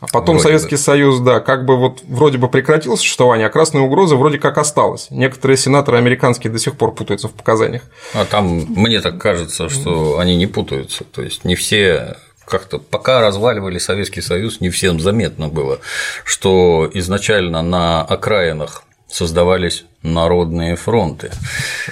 а 0.00 0.06
потом 0.06 0.36
вроде 0.36 0.42
Советский 0.42 0.76
бы. 0.76 0.80
Союз, 0.80 1.20
да, 1.20 1.40
как 1.40 1.64
бы 1.64 1.76
вот 1.76 2.02
вроде 2.06 2.38
бы 2.38 2.48
прекратил 2.48 2.96
существование, 2.96 3.46
а 3.46 3.50
красная 3.50 3.82
угроза 3.82 4.16
вроде 4.16 4.38
как 4.38 4.58
осталась. 4.58 5.08
Некоторые 5.10 5.56
сенаторы 5.56 5.98
американские 5.98 6.52
до 6.52 6.58
сих 6.58 6.76
пор 6.76 6.94
путаются 6.94 7.28
в 7.28 7.32
показаниях. 7.32 7.82
А 8.14 8.24
там, 8.24 8.46
мне 8.46 9.00
так 9.00 9.18
кажется, 9.18 9.68
что 9.68 10.18
они 10.18 10.36
не 10.36 10.46
путаются. 10.46 11.04
То 11.04 11.22
есть 11.22 11.44
не 11.44 11.54
все 11.54 12.16
как-то 12.44 12.78
пока 12.78 13.20
разваливали 13.20 13.78
Советский 13.78 14.20
Союз, 14.20 14.60
не 14.60 14.70
всем 14.70 15.00
заметно 15.00 15.48
было, 15.48 15.80
что 16.24 16.88
изначально 16.94 17.62
на 17.62 18.02
окраинах 18.02 18.84
создавались 19.08 19.84
народные 20.02 20.76
фронты. 20.76 21.30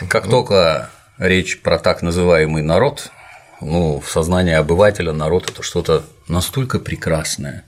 Как 0.08 0.28
только 0.28 0.90
речь 1.18 1.60
про 1.60 1.78
так 1.78 2.02
называемый 2.02 2.62
народ, 2.62 3.10
ну, 3.64 4.00
в 4.00 4.10
сознании 4.10 4.54
обывателя 4.54 5.12
народ 5.12 5.50
это 5.50 5.62
что-то 5.62 6.04
настолько 6.28 6.78
прекрасное, 6.78 7.64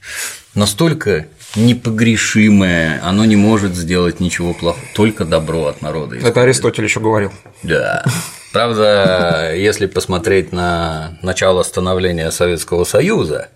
настолько 0.55 1.27
непогрешимое, 1.55 3.01
оно 3.03 3.25
не 3.25 3.37
может 3.37 3.75
сделать 3.75 4.21
ничего 4.21 4.53
плохого, 4.55 4.85
только 4.95 5.25
добро 5.25 5.67
от 5.67 5.83
народа. 5.83 6.17
Это 6.17 6.43
Аристотель 6.43 6.85
еще 6.85 7.01
говорил. 7.01 7.33
Да. 7.63 8.05
Правда, 8.53 9.53
если 9.55 9.87
посмотреть 9.87 10.53
на 10.53 11.19
начало 11.21 11.63
становления 11.63 12.31
Советского 12.31 12.85
Союза, 12.85 13.49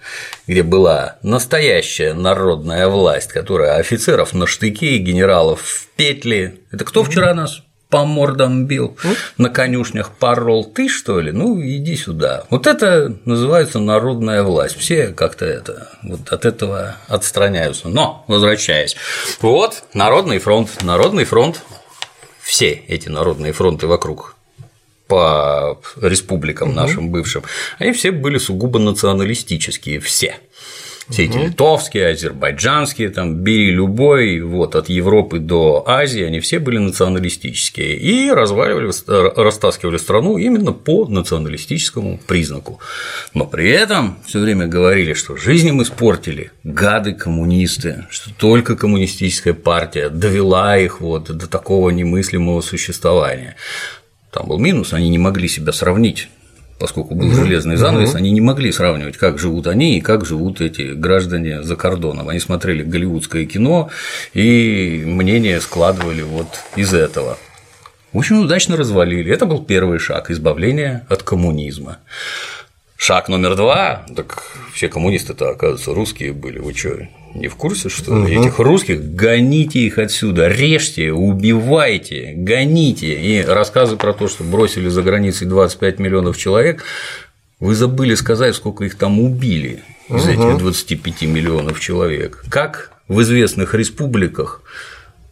где 0.47 0.63
была 0.63 1.17
настоящая 1.23 2.13
народная 2.13 2.87
власть, 2.89 3.33
которая 3.33 3.77
офицеров 3.77 4.35
на 4.35 4.47
штыке 4.47 4.97
и 4.97 4.99
генералов 4.99 5.63
в 5.63 5.89
петли, 5.97 6.61
это 6.71 6.85
кто 6.85 7.03
вчера 7.03 7.33
нас 7.33 7.63
по 7.91 8.05
мордам 8.05 8.67
бил, 8.67 8.97
на 9.37 9.51
конюшнях 9.51 10.13
порол, 10.13 10.65
ты 10.65 10.89
что 10.89 11.21
ли? 11.21 11.33
Ну, 11.33 11.61
иди 11.61 11.97
сюда. 11.97 12.45
Вот 12.49 12.67
это 12.67 13.17
называется 13.25 13.81
народная 13.81 14.43
власть. 14.45 14.77
Все 14.77 15.09
как-то 15.09 15.45
это, 15.45 15.89
вот 16.03 16.33
от 16.33 16.45
этого 16.45 16.97
отстраняются. 17.09 17.89
Но, 17.89 18.25
возвращаясь, 18.29 18.97
вот 19.41 19.83
Народный 19.93 20.39
фронт, 20.39 20.71
Народный 20.83 21.25
фронт, 21.25 21.63
все 22.41 22.71
эти 22.71 23.09
народные 23.09 23.53
фронты 23.53 23.87
вокруг 23.87 24.37
по 25.07 25.81
республикам 26.01 26.75
нашим 26.75 27.11
бывшим, 27.11 27.43
они 27.79 27.93
все 27.93 28.13
были 28.13 28.39
сугубо 28.39 28.79
националистические, 28.79 29.99
все 29.99 30.39
все 31.11 31.25
эти 31.25 31.39
литовские, 31.39 32.11
азербайджанские, 32.11 33.11
там, 33.11 33.35
бери 33.35 33.71
любой, 33.71 34.41
вот, 34.41 34.77
от 34.77 34.89
Европы 34.89 35.39
до 35.39 35.83
Азии, 35.87 36.23
они 36.23 36.41
все 36.41 36.59
были 36.59 36.79
националистические 36.79 37.97
и 37.97 38.31
разваливали, 38.31 38.91
растаскивали 39.41 39.97
страну 39.97 40.39
именно 40.39 40.73
по 40.73 41.07
националистическому 41.07 42.21
признаку. 42.27 42.81
Но 43.35 43.45
при 43.45 43.71
этом 43.71 44.19
все 44.25 44.39
время 44.39 44.67
говорили, 44.67 45.15
что 45.15 45.37
жизнь 45.37 45.69
им 45.69 45.83
испортили 45.83 46.53
гады 46.65 47.13
коммунисты, 47.13 48.07
что 48.11 48.31
только 48.35 48.77
коммунистическая 48.77 49.55
партия 49.55 50.09
довела 50.09 50.79
их 50.79 51.01
вот 51.01 51.25
до 51.37 51.49
такого 51.49 51.91
немыслимого 51.91 52.61
существования. 52.61 53.57
Там 54.31 54.47
был 54.47 54.59
минус, 54.59 54.93
они 54.93 55.09
не 55.09 55.19
могли 55.19 55.49
себя 55.49 55.73
сравнить 55.73 56.29
поскольку 56.81 57.15
был 57.15 57.31
железный 57.31 57.77
занавес, 57.77 58.15
они 58.15 58.31
не 58.31 58.41
могли 58.41 58.73
сравнивать, 58.73 59.19
как 59.19 59.39
живут 59.39 59.67
они 59.67 59.99
и 59.99 60.01
как 60.01 60.25
живут 60.25 60.63
эти 60.63 60.95
граждане 60.95 61.63
за 61.63 61.77
кордоном. 61.77 62.31
Они 62.31 62.41
смотрели 62.41 62.83
голливудское 62.83 63.45
кино 63.45 63.91
и 64.33 65.05
мнение 65.07 65.61
складывали 65.61 66.23
вот 66.23 66.49
из 66.77 66.95
этого. 66.95 67.39
Очень 68.15 68.43
удачно 68.43 68.77
развалили. 68.77 69.31
Это 69.31 69.45
был 69.45 69.63
первый 69.63 69.99
шаг 69.99 70.31
избавления 70.31 71.07
от 71.11 71.23
коммунизма. 71.23 71.99
Шаг 72.97 73.29
номер 73.29 73.57
два, 73.57 74.07
так 74.17 74.43
все 74.73 74.89
коммунисты-то, 74.89 75.51
оказывается, 75.51 75.95
русские 75.95 76.33
были. 76.33 76.59
Вы 76.59 76.75
что, 76.75 76.97
не 77.35 77.49
в 77.49 77.57
курсе, 77.57 77.89
что 77.89 78.13
угу. 78.13 78.27
этих 78.27 78.59
русских 78.59 79.15
гоните 79.15 79.81
их 79.81 79.99
отсюда, 79.99 80.49
режьте, 80.49 81.13
убивайте, 81.13 82.33
гоните. 82.37 83.15
И 83.15 83.43
рассказы 83.43 83.97
про 83.97 84.13
то, 84.13 84.29
что 84.29 84.45
бросили 84.45 84.89
за 84.89 85.03
границей 85.03 85.47
25 85.47 85.99
миллионов 85.99 86.37
человек, 86.37 86.85
вы 87.59 87.75
забыли 87.75 88.15
сказать, 88.15 88.55
сколько 88.55 88.85
их 88.85 88.97
там 88.97 89.21
убили 89.21 89.83
из 90.09 90.25
угу. 90.25 90.31
этих 90.31 90.59
25 90.59 91.23
миллионов 91.23 91.81
человек. 91.81 92.45
Как 92.49 92.93
в 93.09 93.21
известных 93.23 93.75
республиках 93.75 94.63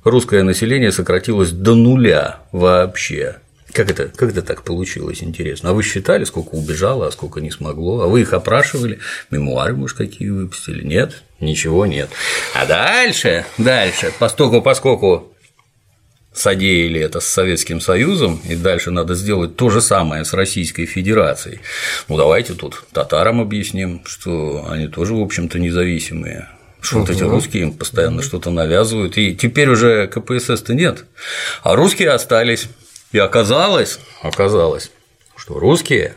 русское 0.05 0.43
население 0.43 0.93
сократилось 0.93 1.51
до 1.51 1.75
нуля 1.75 2.41
вообще. 2.53 3.37
Как 3.79 3.93
это, 3.93 4.09
как 4.09 4.31
это 4.31 4.43
так 4.43 4.65
получилось, 4.65 5.23
интересно? 5.23 5.71
А 5.71 5.73
вы 5.73 5.85
считали, 5.85 6.25
сколько 6.25 6.57
убежало, 6.57 7.07
а 7.07 7.13
сколько 7.13 7.41
не 7.41 7.53
смогло? 7.53 8.01
А 8.01 8.09
вы 8.09 8.23
их 8.23 8.33
опрашивали? 8.33 8.99
Мемуары, 9.31 9.77
может, 9.77 9.97
какие 9.97 10.31
выпустили? 10.31 10.85
Нет? 10.85 11.23
Ничего 11.39 11.87
нет. 11.87 12.11
А 12.57 12.67
дальше, 12.67 13.47
дальше, 13.57 14.13
поскольку, 14.19 14.63
поскольку 14.63 15.33
содеяли 16.33 17.01
это 17.01 17.21
с 17.21 17.29
Советским 17.29 17.81
Союзом, 17.81 18.41
и 18.49 18.57
дальше 18.57 18.91
надо 18.91 19.15
сделать 19.15 19.55
то 19.55 19.71
же 19.71 19.81
самое 19.81 20.25
с 20.25 20.33
Российской 20.33 20.87
Федерацией. 20.87 21.61
Ну, 22.09 22.17
давайте 22.17 22.55
тут 22.55 22.83
татарам 22.93 23.41
объясним, 23.41 24.03
что 24.07 24.67
они 24.69 24.89
тоже, 24.89 25.15
в 25.15 25.21
общем-то, 25.21 25.61
независимые, 25.61 26.49
что 26.81 26.99
вот 26.99 27.11
эти 27.11 27.23
русские 27.23 27.63
им 27.63 27.73
постоянно 27.75 28.23
что-то 28.23 28.51
навязывают, 28.51 29.17
и 29.19 29.37
теперь 29.37 29.69
уже 29.69 30.09
КПСС-то 30.09 30.75
нет, 30.75 31.05
а 31.63 31.77
русские 31.77 32.11
остались. 32.11 32.67
И 33.13 33.19
оказалось, 33.19 33.99
оказалось, 34.23 34.91
что 35.37 35.59
русские, 35.59 36.15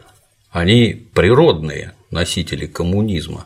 они 0.52 1.08
природные 1.14 1.94
носители 2.10 2.68
коммунизма, 2.68 3.46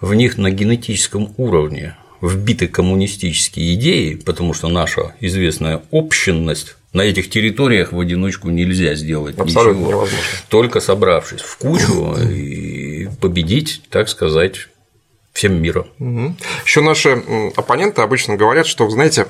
в 0.00 0.14
них 0.14 0.36
на 0.36 0.50
генетическом 0.50 1.34
уровне 1.38 1.96
вбиты 2.20 2.68
коммунистические 2.68 3.74
идеи, 3.74 4.14
потому 4.14 4.54
что 4.54 4.68
наша 4.68 5.14
известная 5.20 5.82
общенность 5.90 6.76
на 6.92 7.02
этих 7.02 7.30
территориях 7.30 7.92
в 7.92 7.98
одиночку 7.98 8.50
нельзя 8.50 8.94
сделать 8.94 9.38
Абсолютно 9.38 9.80
ничего, 9.80 9.90
невозможно. 9.92 10.18
только 10.48 10.80
собравшись 10.80 11.40
в 11.40 11.56
кучу 11.56 12.14
и 12.16 13.08
победить, 13.20 13.82
так 13.88 14.10
сказать, 14.10 14.68
всем 15.32 15.60
миром. 15.60 15.86
Угу. 15.98 16.36
Еще 16.64 16.80
наши 16.82 17.22
оппоненты 17.56 18.02
обычно 18.02 18.36
говорят, 18.36 18.66
что, 18.66 18.88
знаете, 18.90 19.26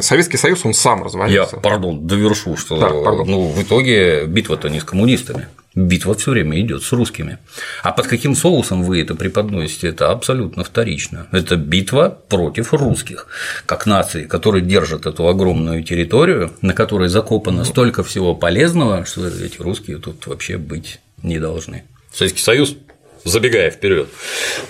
Советский 0.00 0.36
Союз 0.36 0.64
он 0.64 0.74
сам 0.74 1.02
развалился. 1.02 1.56
Я, 1.56 1.60
пардон, 1.60 2.06
довершу, 2.06 2.56
что 2.56 2.78
да, 2.78 2.88
пардон. 2.88 3.26
Ну, 3.28 3.48
в 3.48 3.62
итоге 3.62 4.26
битва-то 4.26 4.68
не 4.68 4.80
с 4.80 4.84
коммунистами. 4.84 5.48
Битва 5.74 6.14
все 6.14 6.30
время 6.30 6.60
идет 6.60 6.84
с 6.84 6.92
русскими. 6.92 7.38
А 7.82 7.90
под 7.90 8.06
каким 8.06 8.36
соусом 8.36 8.84
вы 8.84 9.00
это 9.00 9.16
преподносите, 9.16 9.88
это 9.88 10.12
абсолютно 10.12 10.62
вторично. 10.62 11.26
Это 11.32 11.56
битва 11.56 12.16
против 12.28 12.72
русских, 12.72 13.26
как 13.66 13.84
нации, 13.84 14.24
которые 14.24 14.62
держат 14.62 15.04
эту 15.04 15.26
огромную 15.26 15.82
территорию, 15.82 16.52
на 16.62 16.74
которой 16.74 17.08
закопано 17.08 17.64
столько 17.64 18.04
всего 18.04 18.36
полезного, 18.36 19.04
что 19.04 19.26
эти 19.26 19.60
русские 19.60 19.98
тут 19.98 20.28
вообще 20.28 20.58
быть 20.58 21.00
не 21.22 21.40
должны. 21.40 21.82
Советский 22.12 22.42
Союз 22.42 22.76
забегая 23.24 23.70
вперед, 23.70 24.08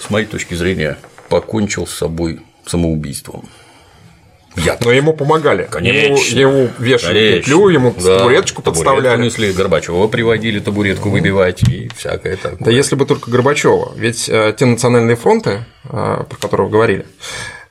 с 0.01 0.11
моей 0.11 0.27
точки 0.27 0.55
зрения, 0.55 0.99
покончил 1.29 1.87
с 1.87 1.95
собой 1.95 2.41
самоубийством. 2.67 3.49
Я 4.57 4.79
Но 4.85 4.93
ему 4.93 5.13
помогали. 5.15 5.67
Конечно. 5.69 6.39
Ему, 6.39 6.53
ему 6.59 6.71
вешали 6.79 7.19
Конечно. 7.19 7.39
петлю, 7.39 7.69
ему 7.71 7.95
да. 8.01 8.19
табуреточку 8.19 8.63
подставляли. 8.63 9.23
Несли, 9.23 9.53
Горбачева 9.53 10.07
приводили 10.07 10.61
табуретку 10.61 11.11
выбивать 11.11 11.63
и 11.69 11.91
всякое 11.97 12.37
такое. 12.37 12.59
Да 12.61 12.71
если 12.71 12.95
бы 12.95 13.05
только 13.05 13.31
Горбачева. 13.31 13.93
Ведь 13.97 14.29
э, 14.29 14.55
те 14.57 14.65
национальные 14.65 15.17
фронты, 15.17 15.65
э, 15.85 15.89
про 15.89 16.37
которые 16.41 16.67
вы 16.67 16.73
говорили, 16.73 17.07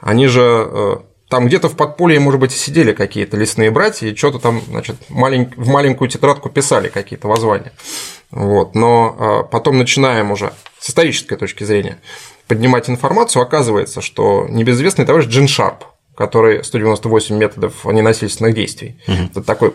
они 0.02 0.28
же 0.28 0.42
э, 0.42 0.96
там 1.30 1.48
где-то 1.48 1.70
в 1.70 1.78
подполье, 1.78 2.20
может 2.20 2.40
быть, 2.40 2.52
сидели 2.52 2.92
какие-то 2.92 3.38
лесные 3.38 3.72
братья 3.72 4.08
и 4.08 4.16
что-то 4.16 4.40
там, 4.40 4.62
значит, 4.68 4.98
малень... 5.10 5.54
в 5.56 5.70
маленькую 5.70 6.10
тетрадку 6.10 6.50
писали 6.50 6.90
какие-то 6.90 7.28
воззвания. 7.28 7.72
Вот. 8.34 8.76
Но 8.76 9.48
потом 9.52 9.78
начинаем 9.78 10.32
уже 10.32 10.54
с 10.80 10.90
исторической 10.90 11.36
точки 11.38 11.64
зрения 11.64 12.00
поднимать 12.48 12.90
информацию, 12.90 13.42
оказывается, 13.42 14.02
что 14.02 14.48
небезызвестный 14.50 15.06
товарищ 15.06 15.28
Джин 15.28 15.48
Шарп, 15.48 15.86
который 16.16 16.64
198 16.64 17.38
методов 17.38 17.86
ненасильственных 17.86 18.54
действий. 18.54 19.00
Угу. 19.08 19.18
Это 19.32 19.44
такой 19.44 19.74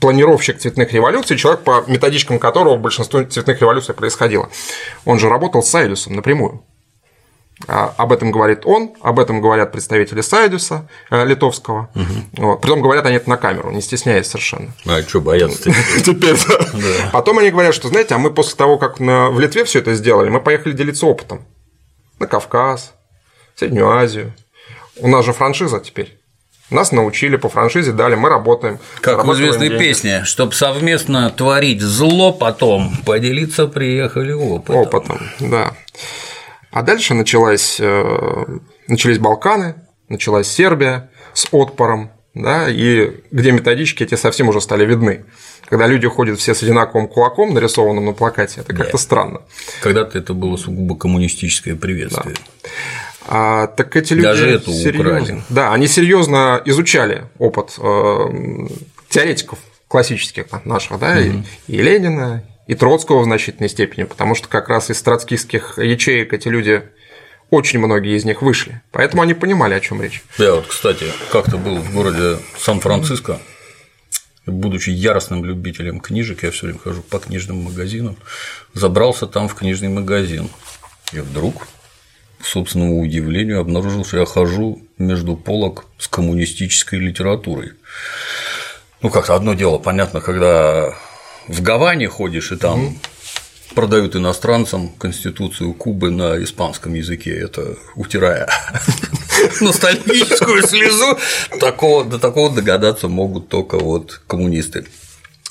планировщик 0.00 0.58
цветных 0.58 0.92
революций, 0.94 1.36
человек, 1.36 1.60
по 1.60 1.84
методичкам 1.86 2.38
которого 2.38 2.76
большинство 2.76 3.22
цветных 3.22 3.60
революций 3.60 3.94
происходило. 3.94 4.48
Он 5.04 5.18
же 5.18 5.28
работал 5.28 5.62
с 5.62 5.68
Сайдусом 5.68 6.14
напрямую. 6.14 6.64
А, 7.68 7.94
об 7.96 8.12
этом 8.12 8.30
говорит 8.32 8.62
он, 8.64 8.92
об 9.02 9.20
этом 9.20 9.40
говорят 9.40 9.70
представители 9.72 10.22
Сайдуса 10.22 10.88
э, 11.10 11.24
литовского. 11.24 11.90
Угу. 11.94 12.44
Вот. 12.44 12.60
Притом 12.60 12.80
говорят 12.80 13.06
они 13.06 13.16
это 13.16 13.28
на 13.28 13.36
камеру, 13.36 13.70
не 13.70 13.82
стесняясь 13.82 14.26
совершенно. 14.26 14.72
А 14.86 15.02
что 15.02 15.20
бояться 15.20 15.70
Теперь. 16.04 16.36
Потом 17.12 17.38
они 17.38 17.50
говорят, 17.50 17.74
что, 17.74 17.88
знаете, 17.88 18.14
а 18.14 18.18
мы 18.18 18.32
после 18.32 18.56
того, 18.56 18.78
как 18.78 18.98
в 18.98 19.40
Литве 19.40 19.64
все 19.64 19.80
это 19.80 19.94
сделали, 19.94 20.30
мы 20.30 20.40
поехали 20.40 20.72
делиться 20.72 21.06
опытом 21.06 21.44
на 22.18 22.26
Кавказ, 22.26 22.94
Среднюю 23.56 23.90
Азию. 23.90 24.32
У 24.96 25.08
нас 25.08 25.24
же 25.24 25.34
франшиза 25.34 25.80
теперь. 25.80 26.18
Нас 26.70 26.92
научили 26.92 27.36
по 27.36 27.48
франшизе, 27.48 27.92
дали, 27.92 28.14
мы 28.14 28.28
работаем. 28.28 28.78
Как 29.00 29.24
в 29.24 29.32
известной 29.34 29.68
деньги. 29.68 29.82
песне, 29.82 30.24
чтобы 30.24 30.52
совместно 30.52 31.28
творить 31.30 31.82
зло, 31.82 32.32
потом 32.32 32.96
поделиться 33.04 33.66
приехали 33.66 34.32
опытом. 34.32 34.76
Опытом, 34.76 35.20
да. 35.40 35.74
А 36.70 36.82
дальше 36.82 37.14
началась, 37.14 37.78
э, 37.80 38.46
начались 38.86 39.18
Балканы, 39.18 39.74
началась 40.08 40.48
Сербия 40.48 41.10
с 41.32 41.46
отпором, 41.52 42.10
да, 42.34 42.68
и 42.68 43.12
где 43.30 43.50
методички 43.50 44.04
эти 44.04 44.14
совсем 44.14 44.48
уже 44.48 44.60
стали 44.60 44.84
видны. 44.84 45.24
Когда 45.68 45.86
люди 45.86 46.06
ходят 46.06 46.38
все 46.38 46.54
с 46.54 46.62
одинаковым 46.62 47.08
кулаком, 47.08 47.54
нарисованным 47.54 48.06
на 48.06 48.12
плакате, 48.12 48.60
это 48.60 48.74
как-то 48.74 48.98
странно. 48.98 49.42
Когда-то 49.82 50.18
это 50.18 50.32
было 50.34 50.56
сугубо 50.56 50.96
коммунистическое 50.96 51.74
приветствие. 51.74 52.34
Да. 52.34 52.70
А, 53.26 53.66
так 53.66 53.94
эти 53.96 54.12
люди 54.12 54.26
Даже 54.26 54.50
это 54.50 54.72
серьезно, 54.72 55.12
украли. 55.12 55.42
Да, 55.48 55.72
они 55.72 55.86
серьезно 55.86 56.60
изучали 56.64 57.24
опыт 57.38 57.74
э, 57.78 58.66
теоретиков 59.08 59.58
классических 59.88 60.46
наших, 60.64 60.98
да, 60.98 61.12
угу. 61.12 61.44
и, 61.68 61.76
и 61.76 61.82
Ленина, 61.82 62.44
и 62.70 62.76
Троцкого 62.76 63.22
в 63.22 63.24
значительной 63.24 63.68
степени, 63.68 64.04
потому 64.04 64.36
что 64.36 64.46
как 64.46 64.68
раз 64.68 64.90
из 64.90 65.02
троцкистских 65.02 65.76
ячеек 65.76 66.32
эти 66.32 66.46
люди 66.46 66.84
очень 67.50 67.80
многие 67.80 68.16
из 68.16 68.24
них 68.24 68.42
вышли. 68.42 68.80
Поэтому 68.92 69.22
они 69.22 69.34
понимали, 69.34 69.74
о 69.74 69.80
чем 69.80 70.00
речь. 70.00 70.22
Я 70.38 70.54
вот, 70.54 70.68
кстати, 70.68 71.06
как-то 71.32 71.56
был 71.56 71.78
в 71.78 71.92
городе 71.92 72.38
Сан-Франциско, 72.56 73.40
будучи 74.46 74.90
яростным 74.90 75.44
любителем 75.44 75.98
книжек, 75.98 76.44
я 76.44 76.52
все 76.52 76.66
время 76.66 76.78
хожу 76.78 77.02
по 77.02 77.18
книжным 77.18 77.56
магазинам, 77.56 78.16
забрался 78.72 79.26
там 79.26 79.48
в 79.48 79.56
книжный 79.56 79.88
магазин. 79.88 80.48
И 81.12 81.18
вдруг, 81.18 81.66
к 82.40 82.46
собственному 82.46 83.00
удивлению, 83.00 83.58
обнаружил, 83.58 84.04
что 84.04 84.18
я 84.18 84.26
хожу 84.26 84.80
между 84.96 85.36
полок 85.36 85.86
с 85.98 86.06
коммунистической 86.06 87.00
литературой. 87.00 87.72
Ну, 89.02 89.10
как-то 89.10 89.34
одно 89.34 89.54
дело, 89.54 89.78
понятно, 89.78 90.20
когда 90.20 90.94
в 91.48 91.62
Гаване 91.62 92.08
ходишь, 92.08 92.52
и 92.52 92.56
там 92.56 92.86
угу. 92.86 92.96
продают 93.74 94.16
иностранцам 94.16 94.88
Конституцию 94.90 95.74
Кубы 95.74 96.10
на 96.10 96.42
испанском 96.42 96.94
языке, 96.94 97.36
это 97.38 97.76
утирая 97.94 98.48
ностальгическую 99.60 100.66
слезу, 100.66 101.18
такого, 101.58 102.04
до 102.04 102.18
такого 102.18 102.54
догадаться 102.54 103.08
могут 103.08 103.48
только 103.48 103.78
вот 103.78 104.20
коммунисты. 104.26 104.86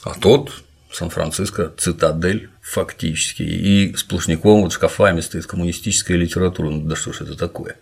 А 0.04 0.14
тот 0.14 0.64
Сан-Франциско 0.92 1.72
цитадель 1.78 2.50
фактически, 2.62 3.44
и 3.44 3.96
сплошняком 3.96 4.62
вот 4.64 4.74
шкафами 4.74 5.22
стоит 5.22 5.46
коммунистическая 5.46 6.16
литература, 6.16 6.70
ну 6.70 6.82
да 6.82 6.96
что 6.96 7.14
ж 7.14 7.22
это 7.22 7.36
такое. 7.36 7.76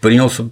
Принялся 0.00 0.48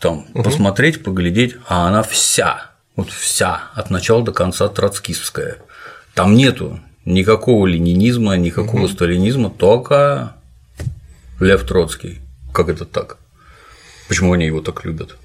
там 0.00 0.26
угу. 0.34 0.42
посмотреть, 0.42 1.02
поглядеть, 1.02 1.56
а 1.68 1.88
она 1.88 2.02
вся, 2.02 2.70
вот 2.96 3.10
вся, 3.10 3.70
от 3.74 3.90
начала 3.90 4.24
до 4.24 4.32
конца 4.32 4.68
троцкистская. 4.68 5.58
Там 6.16 6.34
нету 6.34 6.80
никакого 7.04 7.66
ленинизма, 7.66 8.36
никакого 8.38 8.84
угу. 8.84 8.88
сталинизма, 8.88 9.50
только 9.50 10.34
Лев 11.40 11.62
Троцкий. 11.64 12.20
Как 12.54 12.70
это 12.70 12.86
так? 12.86 13.18
Почему 14.08 14.32
они 14.32 14.46
его 14.46 14.62
так 14.62 14.82
любят? 14.86 15.18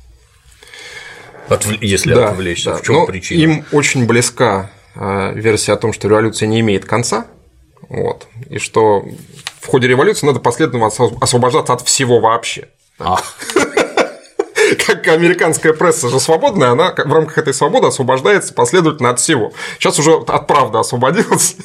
Отв... 1.48 1.82
Если 1.82 2.14
да, 2.14 2.32
отвлечься, 2.32 2.72
да. 2.72 2.76
в 2.76 2.82
чем 2.82 2.96
ну, 2.96 3.08
причина? 3.08 3.42
Им 3.42 3.66
очень 3.72 4.06
близка 4.06 4.70
а, 4.94 5.32
версия 5.32 5.72
о 5.72 5.78
том, 5.78 5.94
что 5.94 6.10
революция 6.10 6.48
не 6.48 6.60
имеет 6.60 6.84
конца, 6.84 7.26
вот, 7.88 8.28
и 8.50 8.58
что 8.58 9.06
в 9.62 9.68
ходе 9.68 9.88
революции 9.88 10.26
надо 10.26 10.42
последовательно 10.42 11.16
освобождаться 11.22 11.72
от 11.72 11.82
всего 11.84 12.20
вообще. 12.20 12.68
А. 13.00 13.18
как 14.76 15.08
американская 15.08 15.74
пресса 15.74 16.10
же 16.10 16.20
свободная, 16.20 16.72
она 16.72 16.94
в 16.94 17.14
рамках 17.14 17.38
этой 17.38 17.54
свободы 17.54 17.88
освобождается 17.88 18.54
последовательно 18.54 19.10
от 19.10 19.20
всего. 19.20 19.54
Сейчас 19.80 20.00
уже 20.00 20.14
от 20.14 20.48
правды 20.48 20.78
освободилась. 20.78 21.56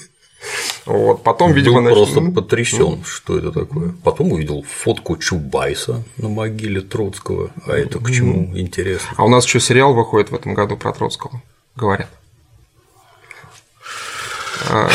Вот. 0.84 1.22
Потом, 1.22 1.52
видимо, 1.52 1.82
Был 1.82 1.92
просто 1.92 2.20
ну, 2.20 2.32
потрясен, 2.32 2.78
ну. 2.78 3.04
что 3.04 3.38
это 3.38 3.50
такое. 3.50 3.94
Потом 4.04 4.32
увидел 4.32 4.62
фотку 4.62 5.16
Чубайса 5.16 6.04
на 6.16 6.28
могиле 6.28 6.80
Троцкого. 6.80 7.50
А 7.66 7.72
это 7.72 7.98
к 7.98 8.10
чему 8.10 8.56
интересно? 8.56 9.08
А 9.16 9.24
у 9.24 9.28
нас 9.28 9.44
еще 9.44 9.60
сериал 9.60 9.94
выходит 9.94 10.30
в 10.30 10.34
этом 10.34 10.54
году 10.54 10.76
про 10.76 10.92
Троцкого, 10.92 11.42
говорят. 11.74 12.08
А, 14.70 14.88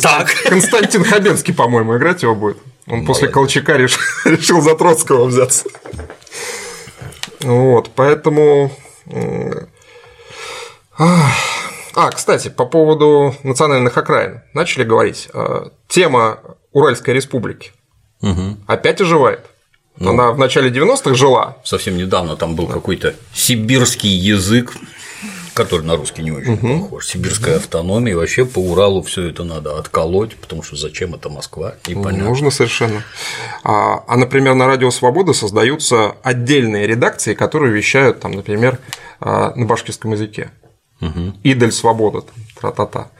так. 0.00 0.34
Константин 0.44 1.04
Хабенский, 1.04 1.54
по-моему, 1.54 1.96
играть 1.96 2.22
его 2.22 2.34
будет. 2.34 2.58
Он 2.86 2.98
Молодец. 2.98 3.06
после 3.06 3.28
Колчака 3.28 3.76
решил, 3.76 4.00
решил 4.24 4.60
за 4.60 4.74
Троцкого 4.74 5.26
взяться. 5.26 5.64
Вот, 7.44 7.90
поэтому... 7.94 8.70
А, 11.96 12.10
кстати, 12.10 12.48
по 12.48 12.66
поводу 12.66 13.34
национальных 13.44 13.96
окраин 13.96 14.42
начали 14.52 14.82
говорить. 14.82 15.28
А, 15.32 15.70
тема 15.86 16.40
Уральской 16.72 17.14
республики 17.14 17.70
угу. 18.20 18.56
опять 18.66 19.00
оживает. 19.00 19.40
Ну, 19.96 20.10
Она 20.10 20.32
в 20.32 20.38
начале 20.38 20.70
90-х 20.70 21.14
жила. 21.14 21.56
Совсем 21.62 21.96
недавно 21.96 22.36
там 22.36 22.56
был 22.56 22.66
какой-то 22.66 23.14
сибирский 23.32 24.10
язык, 24.10 24.72
который 25.54 25.86
на 25.86 25.96
русский 25.96 26.22
не 26.22 26.32
очень 26.32 26.54
угу. 26.54 26.80
похож. 26.80 27.06
Сибирская 27.06 27.56
угу. 27.56 27.60
автономия, 27.60 28.12
и 28.12 28.16
вообще 28.16 28.44
по 28.44 28.58
Уралу 28.58 29.02
все 29.02 29.28
это 29.28 29.44
надо 29.44 29.78
отколоть, 29.78 30.36
потому 30.36 30.62
что 30.62 30.76
зачем 30.76 31.14
это 31.14 31.30
Москва, 31.30 31.76
непонятно. 31.86 32.28
Нужно 32.28 32.50
совершенно. 32.50 33.02
А, 33.62 34.04
а, 34.06 34.16
например, 34.16 34.54
на 34.54 34.66
Радио 34.66 34.90
Свобода 34.90 35.32
создаются 35.32 36.16
отдельные 36.22 36.86
редакции, 36.86 37.34
которые 37.34 37.72
вещают, 37.72 38.20
там, 38.20 38.32
например, 38.32 38.78
а, 39.20 39.54
на 39.54 39.64
башкирском 39.64 40.12
языке. 40.12 40.50
Угу. 41.06 41.34
Идель 41.42 41.72
свобода, 41.72 42.24
тра-та-та. 42.60 43.10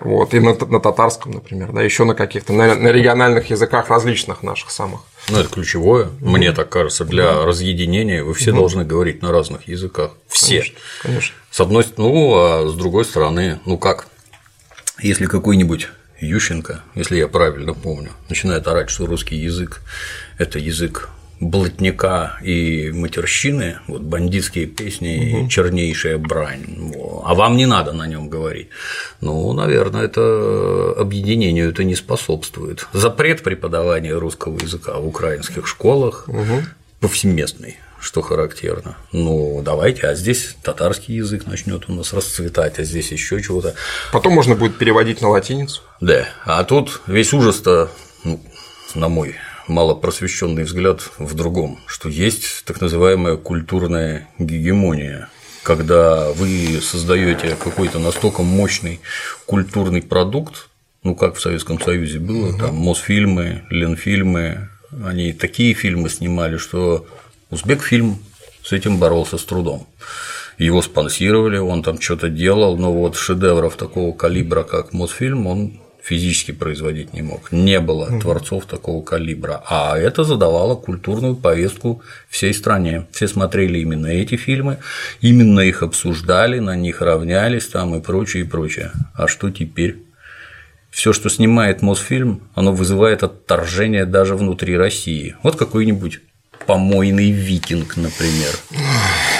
Вот, 0.00 0.34
и 0.34 0.40
на, 0.40 0.54
на 0.54 0.80
татарском, 0.80 1.32
например, 1.32 1.72
да, 1.72 1.82
еще 1.82 2.04
на 2.04 2.14
каких-то, 2.14 2.52
на, 2.52 2.74
на 2.74 2.88
региональных 2.88 3.50
языках 3.50 3.88
различных 3.88 4.42
наших 4.42 4.70
самых. 4.70 5.00
Ну, 5.30 5.38
это 5.38 5.48
ключевое, 5.48 6.06
mm 6.06 6.10
мне 6.20 6.52
так 6.52 6.68
кажется, 6.68 7.04
для 7.04 7.24
mm 7.24 7.44
разъединения 7.44 8.22
вы 8.22 8.34
все 8.34 8.50
mm 8.50 8.54
должны 8.56 8.84
говорить 8.84 9.22
на 9.22 9.32
разных 9.32 9.68
языках. 9.68 10.12
Все. 10.28 10.58
Конечно, 10.58 10.78
конечно. 11.02 11.36
С 11.50 11.60
одной 11.60 11.84
стороны, 11.84 12.12
ну, 12.12 12.34
а 12.34 12.68
с 12.68 12.74
другой 12.74 13.04
стороны, 13.04 13.60
ну 13.64 13.78
как, 13.78 14.08
если 14.98 15.26
какой-нибудь 15.26 15.88
Ющенко, 16.20 16.82
если 16.94 17.18
я 17.18 17.28
правильно 17.28 17.74
помню, 17.74 18.10
начинает 18.28 18.66
орать, 18.66 18.90
что 18.90 19.06
русский 19.06 19.36
язык– 19.36 19.82
это 20.38 20.58
язык 20.58 21.10
блатника 21.44 22.38
и 22.42 22.90
матерщины, 22.90 23.78
вот 23.86 24.02
бандитские 24.02 24.66
песни 24.66 25.34
угу. 25.36 25.46
и 25.46 25.48
чернейшая 25.48 26.18
брань, 26.18 26.94
а 27.24 27.34
вам 27.34 27.56
не 27.56 27.66
надо 27.66 27.92
на 27.92 28.06
нем 28.06 28.28
говорить. 28.28 28.68
Ну, 29.20 29.52
наверное, 29.52 30.04
это 30.04 30.94
объединению 30.96 31.70
это 31.70 31.84
не 31.84 31.94
способствует. 31.94 32.86
Запрет 32.92 33.42
преподавания 33.42 34.14
русского 34.14 34.58
языка 34.58 34.98
в 34.98 35.06
украинских 35.06 35.66
школах 35.66 36.24
угу. 36.28 36.62
повсеместный 37.00 37.78
что 38.00 38.20
характерно. 38.20 38.98
Ну, 39.12 39.62
давайте, 39.64 40.06
а 40.06 40.14
здесь 40.14 40.56
татарский 40.62 41.14
язык 41.16 41.46
начнет 41.46 41.88
у 41.88 41.92
нас 41.94 42.12
расцветать, 42.12 42.78
а 42.78 42.84
здесь 42.84 43.10
еще 43.10 43.40
чего-то. 43.40 43.74
Потом 44.12 44.34
можно 44.34 44.54
будет 44.54 44.76
переводить 44.76 45.22
на 45.22 45.30
латиницу. 45.30 45.80
Да, 46.02 46.28
а 46.44 46.62
тут 46.64 47.00
весь 47.06 47.32
ужас-то, 47.32 47.90
ну, 48.22 48.44
на 48.94 49.08
мой 49.08 49.36
малопросвещенный 49.68 50.64
взгляд 50.64 51.10
в 51.18 51.34
другом, 51.34 51.78
что 51.86 52.08
есть 52.08 52.64
так 52.64 52.80
называемая 52.80 53.36
культурная 53.36 54.28
гегемония, 54.38 55.28
когда 55.62 56.30
вы 56.32 56.80
создаете 56.82 57.56
какой-то 57.56 57.98
настолько 57.98 58.42
мощный 58.42 59.00
культурный 59.46 60.02
продукт, 60.02 60.68
ну 61.02 61.14
как 61.14 61.36
в 61.36 61.40
Советском 61.40 61.80
Союзе 61.80 62.18
было, 62.18 62.50
угу. 62.50 62.58
там 62.58 62.74
Мосфильмы, 62.76 63.64
Ленфильмы, 63.70 64.68
они 65.04 65.32
такие 65.32 65.74
фильмы 65.74 66.08
снимали, 66.08 66.56
что 66.56 67.06
Узбекфильм 67.50 68.18
с 68.62 68.72
этим 68.72 68.98
боролся 68.98 69.38
с 69.38 69.44
трудом. 69.44 69.86
Его 70.58 70.82
спонсировали, 70.82 71.58
он 71.58 71.82
там 71.82 72.00
что-то 72.00 72.28
делал, 72.28 72.76
но 72.76 72.92
вот 72.92 73.16
шедевров 73.16 73.76
такого 73.76 74.14
калибра, 74.16 74.62
как 74.62 74.92
Мосфильм, 74.92 75.46
он 75.46 75.80
физически 76.04 76.52
производить 76.52 77.14
не 77.14 77.22
мог. 77.22 77.50
Не 77.50 77.80
было 77.80 78.04
угу. 78.04 78.20
творцов 78.20 78.66
такого 78.66 79.02
калибра. 79.02 79.62
А 79.66 79.98
это 79.98 80.22
задавало 80.22 80.74
культурную 80.74 81.34
повестку 81.34 82.02
всей 82.28 82.52
стране. 82.52 83.06
Все 83.10 83.26
смотрели 83.26 83.78
именно 83.78 84.08
эти 84.08 84.36
фильмы, 84.36 84.78
именно 85.22 85.60
их 85.60 85.82
обсуждали, 85.82 86.58
на 86.58 86.76
них 86.76 87.00
равнялись 87.00 87.66
там 87.68 87.94
и 87.96 88.00
прочее, 88.00 88.44
и 88.44 88.46
прочее. 88.46 88.92
А 89.14 89.26
что 89.26 89.50
теперь? 89.50 90.02
Все, 90.90 91.12
что 91.12 91.28
снимает 91.28 91.82
Мосфильм, 91.82 92.42
оно 92.54 92.72
вызывает 92.72 93.22
отторжение 93.22 94.04
даже 94.04 94.36
внутри 94.36 94.76
России. 94.76 95.34
Вот 95.42 95.56
какой-нибудь 95.56 96.20
помойный 96.66 97.30
викинг, 97.30 97.96
например. 97.96 98.54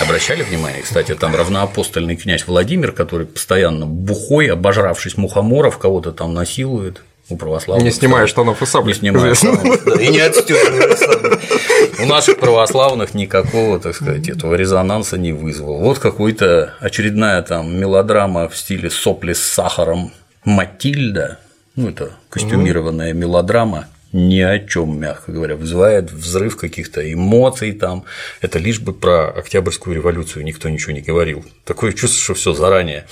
Обращали 0.01 0.43
внимание, 0.43 0.83
кстати, 0.83 1.15
там 1.15 1.35
равноапостольный 1.35 2.17
князь 2.17 2.47
Владимир, 2.47 2.93
который 2.93 3.27
постоянно 3.27 3.87
бухой, 3.87 4.49
обожравшись 4.49 5.17
мухоморов, 5.17 5.79
кого-то 5.79 6.13
там 6.13 6.35
насилует 6.35 7.03
у 7.29 7.37
православных. 7.37 7.85
Не 7.85 7.91
снимая 7.91 8.27
штанов 8.27 8.61
и 8.63 8.67
сабли. 8.67 8.93
Не 8.93 8.99
снимая 8.99 9.35
штанов, 9.35 9.85
да, 9.85 10.01
и 10.01 10.09
не 10.09 10.21
отстёгивая 10.21 10.97
У 12.01 12.07
наших 12.07 12.39
православных 12.39 13.15
никакого, 13.15 13.81
так 13.81 13.95
сказать, 13.95 14.29
этого 14.29 14.55
резонанса 14.55 15.17
не 15.17 15.33
вызвал. 15.33 15.79
Вот 15.79 15.99
какой-то 15.99 16.75
очередная 16.81 17.41
там 17.43 17.75
мелодрама 17.75 18.49
в 18.49 18.57
стиле 18.57 18.91
сопли 18.91 19.33
с 19.33 19.41
сахаром 19.43 20.13
Матильда, 20.45 21.39
ну 21.77 21.89
это 21.89 22.11
костюмированная 22.29 23.15
мелодрама, 23.15 23.87
ни 24.15 24.41
о 24.41 24.61
чем, 24.61 25.01
мягко 25.01 25.33
говоря, 25.33 25.57
вызывает 25.57 26.13
взрыв 26.13 26.57
каких-то 26.57 27.13
эмоций 27.13 27.73
там. 27.73 28.05
Это 28.41 28.61
лишь 28.61 28.79
бы 28.79 28.93
про 28.93 29.29
Октябрьскую 29.29 29.97
революцию 29.97 30.45
никто 30.45 30.69
ничего 30.69 30.93
не 30.93 31.01
говорил. 31.01 31.45
Такое 31.65 31.93
чувство, 31.93 32.23
что 32.23 32.35
все 32.35 32.53
заранее 32.53 33.07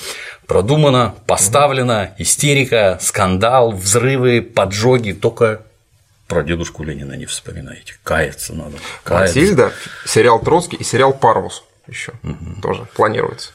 продумано, 0.47 1.17
поставлено, 1.27 2.15
истерика, 2.19 2.99
скандал, 3.01 3.73
взрывы, 3.73 4.43
поджоги, 4.43 5.11
только 5.11 5.63
про 6.29 6.45
дедушку 6.45 6.85
Ленина 6.85 7.15
не 7.15 7.27
вспоминаете. 7.27 7.95
Каяться 8.05 8.55
надо. 8.55 8.77
Каяться. 9.03 9.41
Матильда, 9.41 9.73
сериал 10.07 10.41
Троцкий 10.41 10.77
и 10.77 10.85
сериал 10.85 11.13
Парвус 11.13 11.65
еще 11.89 12.13
угу. 12.23 12.61
тоже 12.63 12.87
планируется. 12.95 13.51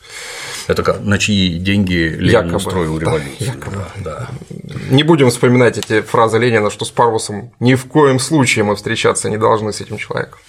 Это 0.67 0.83
как, 0.83 1.01
на 1.01 1.17
чьи 1.17 1.57
деньги 1.57 1.93
Ленин 1.93 2.29
якобы, 2.29 2.55
устроил 2.57 2.99
революцию. 2.99 3.35
Да, 3.39 3.45
якобы. 3.45 3.85
Да, 3.97 4.29
да. 4.51 4.79
Не 4.89 5.03
будем 5.03 5.29
вспоминать 5.29 5.77
эти 5.77 6.01
фразы 6.01 6.37
Ленина, 6.37 6.69
что 6.69 6.85
с 6.85 6.91
Парвусом 6.91 7.51
ни 7.59 7.75
в 7.75 7.85
коем 7.85 8.19
случае 8.19 8.65
мы 8.65 8.75
встречаться 8.75 9.29
не 9.29 9.37
должны 9.37 9.71
с 9.71 9.81
этим 9.81 9.97
человеком. 9.97 10.39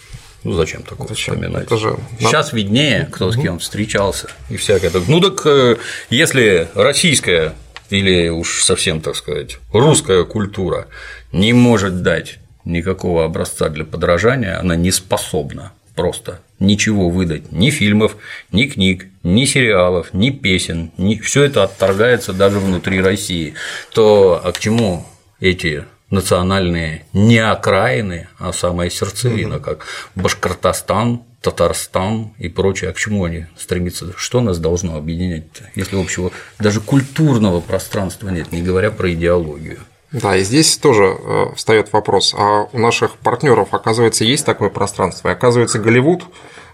Ну 0.44 0.52
зачем 0.52 0.82
такое 0.82 1.08
зачем? 1.08 1.34
вспоминать? 1.34 1.64
Это 1.64 1.76
же... 1.76 1.96
Сейчас 2.18 2.52
виднее, 2.52 3.08
кто 3.10 3.30
с 3.30 3.36
кем 3.36 3.58
встречался 3.58 4.28
и 4.48 4.56
всякое. 4.56 4.90
Ну 5.08 5.20
так 5.20 5.44
э, 5.46 5.76
если 6.10 6.68
российская 6.74 7.54
или 7.90 8.28
уж 8.28 8.62
совсем, 8.62 9.00
так 9.00 9.16
сказать, 9.16 9.58
русская 9.72 10.24
культура 10.24 10.88
не 11.32 11.52
может 11.52 12.02
дать 12.02 12.38
никакого 12.64 13.24
образца 13.24 13.68
для 13.68 13.84
подражания, 13.84 14.58
она 14.60 14.76
не 14.76 14.90
способна 14.90 15.72
просто 15.94 16.40
ничего 16.60 17.10
выдать, 17.10 17.52
ни 17.52 17.70
фильмов, 17.70 18.16
ни 18.52 18.64
книг, 18.64 19.06
ни 19.22 19.44
сериалов, 19.44 20.12
ни 20.12 20.30
песен, 20.30 20.90
ни... 20.98 21.16
все 21.16 21.44
это 21.44 21.64
отторгается 21.64 22.32
даже 22.32 22.58
внутри 22.58 23.00
России, 23.00 23.54
то 23.92 24.40
а 24.42 24.52
к 24.52 24.58
чему 24.58 25.06
эти 25.40 25.84
национальные 26.10 27.04
не 27.12 27.38
окраины, 27.38 28.28
а 28.38 28.52
самая 28.52 28.90
сердцевина, 28.90 29.58
как 29.58 29.86
Башкортостан, 30.14 31.22
Татарстан 31.40 32.32
и 32.38 32.48
прочее, 32.48 32.90
а 32.90 32.92
к 32.92 32.98
чему 32.98 33.24
они 33.24 33.46
стремятся? 33.56 34.12
Что 34.16 34.40
нас 34.40 34.58
должно 34.58 34.96
объединять, 34.96 35.44
если 35.76 36.00
общего 36.00 36.32
даже 36.58 36.80
культурного 36.80 37.60
пространства 37.60 38.30
нет, 38.30 38.50
не 38.50 38.62
говоря 38.62 38.90
про 38.90 39.12
идеологию? 39.12 39.78
Да, 40.10 40.36
и 40.36 40.42
здесь 40.42 40.78
тоже 40.78 41.04
э, 41.04 41.46
встает 41.54 41.92
вопрос, 41.92 42.34
а 42.36 42.68
у 42.72 42.78
наших 42.78 43.16
партнеров, 43.18 43.68
оказывается, 43.72 44.24
есть 44.24 44.46
такое 44.46 44.70
пространство, 44.70 45.28
и 45.28 45.32
оказывается, 45.32 45.78
Голливуд 45.78 46.24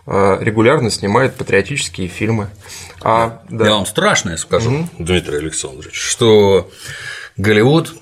э, 0.07 0.39
регулярно 0.41 0.91
снимает 0.91 1.35
патриотические 1.35 2.07
фильмы. 2.07 2.49
А, 3.03 3.43
да. 3.49 3.67
Я 3.67 3.75
вам 3.75 3.87
страшное 3.87 4.37
скажу, 4.37 4.71
угу. 4.71 4.89
Дмитрий 5.01 5.39
Александрович, 5.39 5.95
что 5.95 6.71
Голливуд 7.37 7.95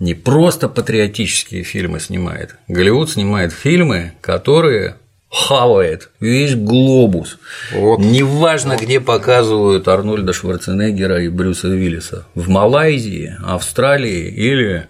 не 0.00 0.14
просто 0.14 0.68
патриотические 0.68 1.62
фильмы 1.62 2.00
снимает, 2.00 2.56
Голливуд 2.66 3.10
снимает 3.10 3.52
фильмы, 3.52 4.14
которые 4.20 4.96
хавает 5.32 6.10
весь 6.20 6.54
глобус. 6.54 7.38
Вот. 7.72 7.98
Неважно, 8.00 8.74
вот. 8.74 8.82
где 8.82 9.00
показывают 9.00 9.88
Арнольда 9.88 10.34
Шварценеггера 10.34 11.22
и 11.22 11.28
Брюса 11.28 11.68
Уиллиса. 11.68 12.26
В 12.34 12.50
Малайзии, 12.50 13.36
Австралии 13.42 14.28
или 14.28 14.88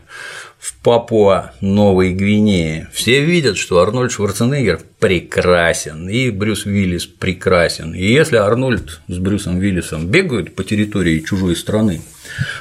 в 0.59 0.75
Папуа 0.83 1.53
Новой 1.61 2.13
Гвинее. 2.13 2.89
Все 2.93 3.25
видят, 3.25 3.57
что 3.57 3.81
Арнольд 3.81 4.11
Шварценеггер 4.11 4.81
прекрасен, 4.99 6.09
и 6.09 6.31
Брюс 6.31 6.67
Уиллис 6.67 7.07
прекрасен. 7.07 7.95
И 7.95 8.05
если 8.05 8.37
Арнольд 8.37 9.01
с 9.07 9.19
Брюсом 9.19 9.59
Уиллисом 9.59 10.09
бегают 10.09 10.57
по 10.57 10.65
территории 10.65 11.21
чужой 11.21 11.55
страны, 11.55 12.03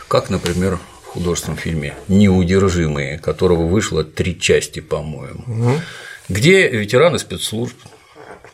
как, 0.07 0.29
например, 0.29 0.77
в 1.03 1.07
художественном 1.07 1.57
фильме 1.57 1.95
«Неудержимые», 2.07 3.17
которого 3.17 3.67
вышло 3.67 4.03
три 4.03 4.39
части, 4.39 4.81
по-моему, 4.81 5.43
угу 5.47 5.81
где 6.31 6.69
ветераны 6.69 7.19
спецслужб, 7.19 7.75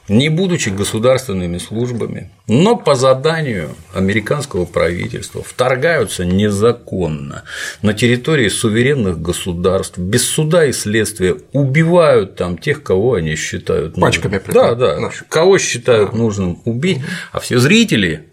не 0.07 0.29
будучи 0.29 0.69
государственными 0.69 1.57
службами, 1.57 2.31
но 2.47 2.77
по 2.77 2.95
заданию 2.95 3.75
американского 3.93 4.63
правительства 4.63 5.43
вторгаются 5.43 6.23
незаконно 6.23 7.43
на 7.81 7.93
территории 7.93 8.47
суверенных 8.47 9.21
государств, 9.21 9.97
без 9.97 10.23
суда 10.23 10.65
и 10.65 10.71
следствия 10.71 11.35
убивают 11.51 12.35
там 12.35 12.57
тех, 12.57 12.83
кого 12.83 13.15
они 13.15 13.35
считают 13.35 13.97
нужным. 13.97 14.01
Пачками 14.01 14.41
Да, 14.47 14.75
да, 14.75 15.11
кого 15.27 15.57
считают 15.57 16.13
нужным 16.13 16.61
убить, 16.63 16.99
а 17.33 17.39
все 17.41 17.59
зрители 17.59 18.23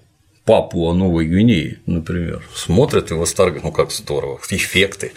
Папуа 0.44 0.92
Новой 0.92 1.26
Гвинеи, 1.26 1.78
например, 1.86 2.42
смотрят 2.54 3.10
и 3.10 3.14
восторгают, 3.14 3.64
ну 3.64 3.72
как 3.72 3.90
здорово, 3.90 4.38
эффекты 4.50 5.12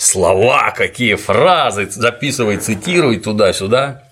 слова, 0.00 0.72
какие 0.74 1.14
фразы, 1.14 1.86
записывай, 1.90 2.56
цитируй 2.56 3.18
туда-сюда. 3.18 4.04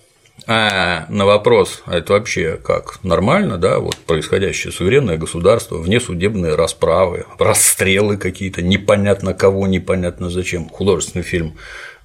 А 0.47 1.07
на 1.09 1.27
вопрос, 1.27 1.83
а 1.85 1.97
это 1.97 2.13
вообще 2.13 2.59
как 2.63 3.03
нормально, 3.03 3.59
да, 3.59 3.81
вот 3.81 3.97
происходящее 3.97 4.73
суверенное 4.73 5.17
государство, 5.17 5.77
внесудебные 5.77 6.55
расправы, 6.55 7.27
расстрелы 7.39 8.17
какие-то, 8.17 8.63
непонятно 8.63 9.35
кого, 9.35 9.67
непонятно 9.67 10.31
зачем, 10.31 10.69
художественный 10.69 11.25
фильм 11.25 11.59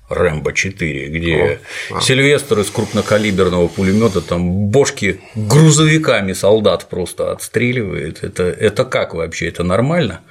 Рэмбо 0.10 0.52
4, 0.52 1.08
где 1.08 1.60
О, 1.92 1.98
а. 1.98 2.02
Сильвестр 2.02 2.60
из 2.60 2.70
крупнокалиберного 2.70 3.68
пулемета 3.68 4.22
там 4.22 4.68
бошки 4.68 5.22
грузовиками 5.36 6.34
солдат 6.34 6.90
просто 6.90 7.32
отстреливает. 7.32 8.24
Это, 8.24 8.44
это 8.44 8.84
как 8.84 9.14
вообще? 9.14 9.48
Это 9.48 9.64
нормально? 9.64 10.22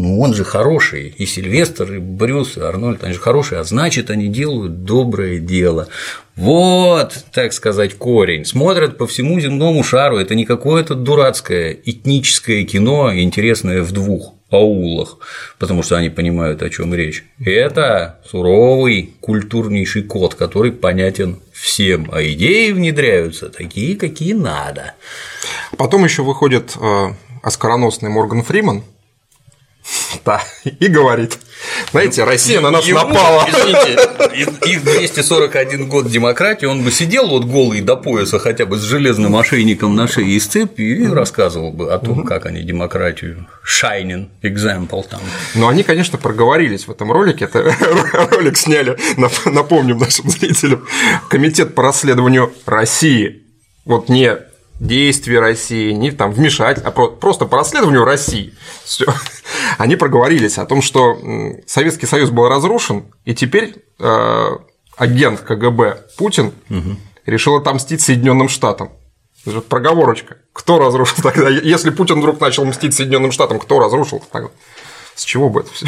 Ну, 0.00 0.20
он 0.20 0.32
же 0.32 0.44
хороший, 0.44 1.08
и 1.08 1.26
Сильвестр, 1.26 1.94
и 1.94 1.98
Брюс, 1.98 2.56
и 2.56 2.60
Арнольд, 2.60 3.02
они 3.02 3.14
же 3.14 3.18
хорошие, 3.18 3.58
а 3.58 3.64
значит, 3.64 4.10
они 4.10 4.28
делают 4.28 4.84
доброе 4.84 5.40
дело. 5.40 5.88
Вот, 6.36 7.24
так 7.32 7.52
сказать, 7.52 7.94
корень. 7.94 8.44
Смотрят 8.44 8.96
по 8.96 9.08
всему 9.08 9.40
земному 9.40 9.82
шару, 9.82 10.18
это 10.18 10.36
не 10.36 10.44
какое-то 10.44 10.94
дурацкое 10.94 11.76
этническое 11.84 12.62
кино, 12.62 13.12
интересное 13.12 13.82
в 13.82 13.90
двух 13.90 14.34
аулах, 14.50 15.18
потому 15.58 15.82
что 15.82 15.96
они 15.96 16.10
понимают, 16.10 16.62
о 16.62 16.70
чем 16.70 16.94
речь. 16.94 17.24
Это 17.44 18.20
суровый 18.24 19.14
культурнейший 19.18 20.04
код, 20.04 20.36
который 20.36 20.70
понятен 20.70 21.40
всем, 21.52 22.08
а 22.12 22.22
идеи 22.22 22.70
внедряются 22.70 23.48
такие, 23.48 23.96
какие 23.96 24.32
надо. 24.32 24.94
Потом 25.76 26.04
еще 26.04 26.22
выходит 26.22 26.76
э, 26.80 27.06
оскароносный 27.42 28.10
Морган 28.10 28.44
Фриман, 28.44 28.84
да, 30.24 30.42
и 30.64 30.88
говорит. 30.88 31.38
Знаете, 31.90 32.24
Россия 32.24 32.60
на 32.60 32.70
нас 32.70 32.86
Ему, 32.86 33.00
напала. 33.00 33.46
Извините, 33.48 34.70
их 34.70 34.84
241 34.84 35.88
год 35.88 36.08
демократии, 36.08 36.66
он 36.66 36.82
бы 36.82 36.90
сидел 36.90 37.28
вот 37.28 37.44
голый 37.44 37.80
до 37.80 37.96
пояса 37.96 38.38
хотя 38.38 38.64
бы 38.66 38.76
с 38.76 38.82
железным 38.82 39.36
ошейником 39.36 39.96
на 39.96 40.06
шее 40.06 40.36
и 40.36 40.40
с 40.40 40.46
цепью 40.46 41.02
и 41.02 41.06
рассказывал 41.06 41.72
бы 41.72 41.92
о 41.92 41.98
том, 41.98 42.24
как 42.24 42.46
они 42.46 42.62
демократию 42.62 43.48
shining 43.66 44.28
example 44.42 45.04
там. 45.08 45.20
Но 45.54 45.68
они, 45.68 45.82
конечно, 45.82 46.18
проговорились 46.18 46.86
в 46.86 46.90
этом 46.90 47.10
ролике. 47.10 47.46
Это 47.46 47.74
ролик 48.30 48.56
сняли, 48.56 48.96
напомним 49.46 49.98
нашим 49.98 50.30
зрителям, 50.30 50.86
Комитет 51.28 51.74
по 51.74 51.82
расследованию 51.82 52.52
России. 52.66 53.42
Вот 53.84 54.08
не 54.08 54.47
действий 54.80 55.38
России, 55.38 55.92
не 55.92 56.10
там 56.10 56.32
вмешать, 56.32 56.78
а 56.78 56.90
просто 56.90 57.46
по 57.46 57.56
расследованию 57.56 58.04
России. 58.04 58.54
Всё. 58.84 59.06
Они 59.78 59.96
проговорились 59.96 60.58
о 60.58 60.66
том, 60.66 60.82
что 60.82 61.18
Советский 61.66 62.06
Союз 62.06 62.30
был 62.30 62.48
разрушен, 62.48 63.06
и 63.24 63.34
теперь 63.34 63.76
э, 63.98 64.48
агент 64.96 65.40
КГБ 65.40 66.06
Путин 66.16 66.52
угу. 66.70 66.96
решил 67.26 67.56
отомстить 67.56 68.00
Соединенным 68.00 68.48
Штатам. 68.48 68.90
Это 69.42 69.52
же 69.52 69.60
проговорочка. 69.60 70.38
Кто 70.52 70.78
разрушил 70.78 71.22
тогда? 71.22 71.48
Если 71.48 71.90
Путин 71.90 72.18
вдруг 72.18 72.40
начал 72.40 72.64
мстить 72.64 72.94
Соединенным 72.94 73.32
Штатам, 73.32 73.58
кто 73.58 73.78
разрушил 73.78 74.22
тогда? 74.30 74.50
С 75.14 75.24
чего 75.24 75.48
бы 75.48 75.60
это 75.60 75.72
все? 75.72 75.86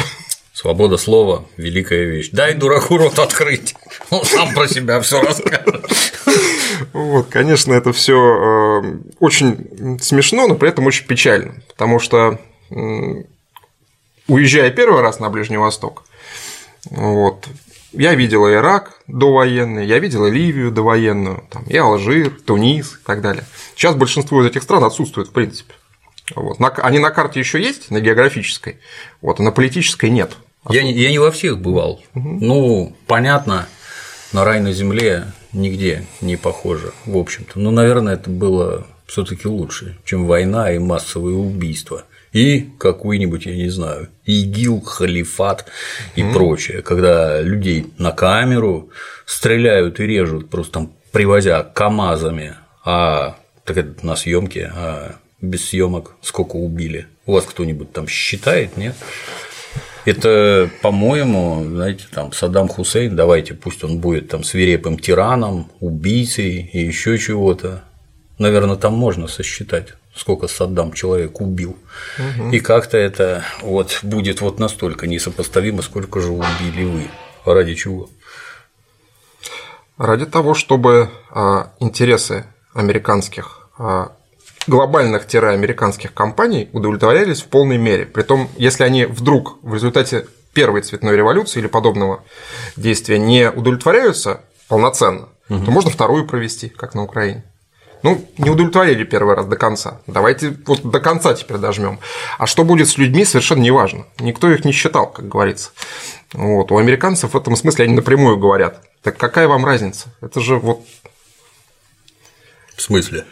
Свобода 0.61 0.97
слова– 0.97 1.45
великая 1.57 2.03
вещь. 2.05 2.29
Дай 2.31 2.53
дураку 2.53 2.95
рот 2.97 3.17
открыть, 3.17 3.73
он 4.11 4.23
сам 4.23 4.53
про 4.53 4.67
себя 4.67 5.01
все 5.01 5.19
расскажет. 5.19 5.91
Вот, 6.93 7.29
конечно, 7.29 7.73
это 7.73 7.91
все 7.93 8.13
э, 8.13 8.81
очень 9.19 9.99
смешно, 9.99 10.45
но 10.45 10.53
при 10.53 10.69
этом 10.69 10.85
очень 10.85 11.07
печально, 11.07 11.55
потому 11.67 11.97
что 11.97 12.39
уезжая 14.27 14.69
первый 14.69 15.01
раз 15.01 15.19
на 15.19 15.31
Ближний 15.31 15.57
Восток, 15.57 16.03
вот, 16.91 17.47
я 17.91 18.13
видел 18.13 18.47
Ирак 18.47 19.01
довоенный, 19.07 19.87
я 19.87 19.97
видел 19.97 20.27
Ливию 20.27 20.69
довоенную, 20.69 21.43
там, 21.49 21.63
и 21.63 21.75
Алжир, 21.75 22.29
Тунис 22.45 22.99
и 23.01 23.03
так 23.03 23.21
далее. 23.21 23.45
Сейчас 23.75 23.95
большинство 23.95 24.43
из 24.43 24.45
этих 24.45 24.61
стран 24.61 24.83
отсутствует 24.83 25.29
в 25.29 25.31
принципе. 25.31 25.73
Вот. 26.35 26.59
Они 26.77 26.99
на 26.99 27.09
карте 27.09 27.39
еще 27.39 27.59
есть, 27.59 27.89
на 27.89 27.99
географической, 27.99 28.77
вот, 29.21 29.39
а 29.39 29.43
на 29.43 29.51
политической 29.51 30.11
нет. 30.11 30.37
Я 30.69 30.83
не, 30.83 30.93
я 30.93 31.09
не 31.09 31.19
во 31.19 31.31
всех 31.31 31.59
бывал. 31.59 32.03
Угу. 32.15 32.29
Ну, 32.41 32.95
понятно, 33.07 33.67
на 34.31 34.45
рай 34.45 34.59
на 34.59 34.71
земле 34.71 35.25
нигде 35.53 36.05
не 36.21 36.37
похоже, 36.37 36.91
в 37.05 37.17
общем-то. 37.17 37.59
Но, 37.59 37.71
наверное, 37.71 38.13
это 38.13 38.29
было 38.29 38.87
все 39.07 39.23
таки 39.25 39.47
лучше, 39.47 39.97
чем 40.05 40.25
война 40.25 40.71
и 40.71 40.79
массовые 40.79 41.35
убийства. 41.35 42.05
И 42.31 42.69
какой-нибудь, 42.77 43.45
я 43.45 43.55
не 43.55 43.69
знаю, 43.69 44.07
ИГИЛ, 44.25 44.81
халифат 44.81 45.65
и 46.15 46.21
mm 46.21 46.33
прочее, 46.33 46.81
когда 46.81 47.41
людей 47.41 47.91
на 47.97 48.11
камеру 48.11 48.89
стреляют 49.25 49.99
и 49.99 50.07
режут, 50.07 50.49
просто 50.49 50.73
там 50.73 50.93
привозя 51.11 51.63
КАМАЗами, 51.63 52.55
а 52.85 53.35
так 53.65 53.77
это 53.77 54.05
на 54.05 54.15
съемке, 54.15 54.71
а 54.73 55.15
без 55.41 55.69
съемок 55.69 56.15
сколько 56.21 56.55
убили. 56.55 57.07
У 57.25 57.33
вас 57.33 57.43
кто-нибудь 57.45 57.91
там 57.91 58.07
считает, 58.07 58.77
нет? 58.77 58.95
Это, 60.05 60.69
по-моему, 60.81 61.63
знаете, 61.67 62.05
там 62.11 62.33
Саддам 62.33 62.67
Хусейн, 62.67 63.15
давайте, 63.15 63.53
пусть 63.53 63.83
он 63.83 63.99
будет 63.99 64.29
там 64.29 64.43
свирепым 64.43 64.97
тираном, 64.97 65.71
убийцей 65.79 66.69
и 66.73 66.79
еще 66.79 67.17
чего-то. 67.17 67.83
Наверное, 68.39 68.75
там 68.75 68.93
можно 68.93 69.27
сосчитать, 69.27 69.89
сколько 70.15 70.47
Саддам 70.47 70.93
человек 70.93 71.39
убил. 71.39 71.77
Угу. 72.17 72.51
И 72.51 72.59
как-то 72.59 72.97
это 72.97 73.43
вот 73.61 73.99
будет 74.01 74.41
вот 74.41 74.59
настолько 74.59 75.05
несопоставимо, 75.05 75.83
сколько 75.83 76.19
же 76.19 76.31
убили 76.31 76.83
вы. 76.83 77.07
Ради 77.45 77.75
чего? 77.75 78.09
Ради 79.97 80.25
того, 80.25 80.55
чтобы 80.55 81.09
а, 81.29 81.73
интересы 81.79 82.45
американских 82.73 83.69
а, 84.67 84.71
глобальных-американских 84.71 86.13
компаний 86.13 86.69
удовлетворялись 86.73 87.41
в 87.41 87.47
полной 87.47 87.77
мере. 87.77 88.05
Притом, 88.05 88.49
если 88.57 88.83
они 88.83 89.05
вдруг 89.05 89.59
в 89.61 89.73
результате 89.73 90.27
первой 90.53 90.81
цветной 90.81 91.15
революции 91.15 91.59
или 91.59 91.67
подобного 91.67 92.23
действия 92.75 93.17
не 93.17 93.49
удовлетворяются 93.49 94.41
полноценно, 94.67 95.29
угу. 95.49 95.65
то 95.65 95.71
можно 95.71 95.91
вторую 95.91 96.27
провести, 96.27 96.69
как 96.69 96.95
на 96.95 97.03
Украине. 97.03 97.43
Ну, 98.03 98.27
не 98.39 98.49
удовлетворили 98.49 99.03
первый 99.03 99.35
раз 99.35 99.45
до 99.45 99.55
конца. 99.55 100.01
Давайте 100.07 100.55
вот 100.65 100.81
до 100.81 100.99
конца 100.99 101.35
теперь 101.35 101.57
дожмем. 101.57 101.99
А 102.39 102.47
что 102.47 102.63
будет 102.63 102.87
с 102.89 102.97
людьми, 102.97 103.25
совершенно 103.25 103.61
не 103.61 103.69
важно. 103.69 104.07
Никто 104.19 104.49
их 104.49 104.65
не 104.65 104.71
считал, 104.71 105.07
как 105.11 105.27
говорится. 105.27 105.69
Вот. 106.33 106.71
У 106.71 106.77
американцев 106.77 107.33
в 107.33 107.37
этом 107.37 107.55
смысле 107.55 107.85
они 107.85 107.93
напрямую 107.93 108.37
говорят. 108.37 108.81
Так 109.03 109.17
какая 109.17 109.47
вам 109.47 109.65
разница? 109.65 110.07
Это 110.19 110.39
же 110.39 110.57
вот. 110.57 110.83
В 112.75 112.81
смысле? 112.81 113.25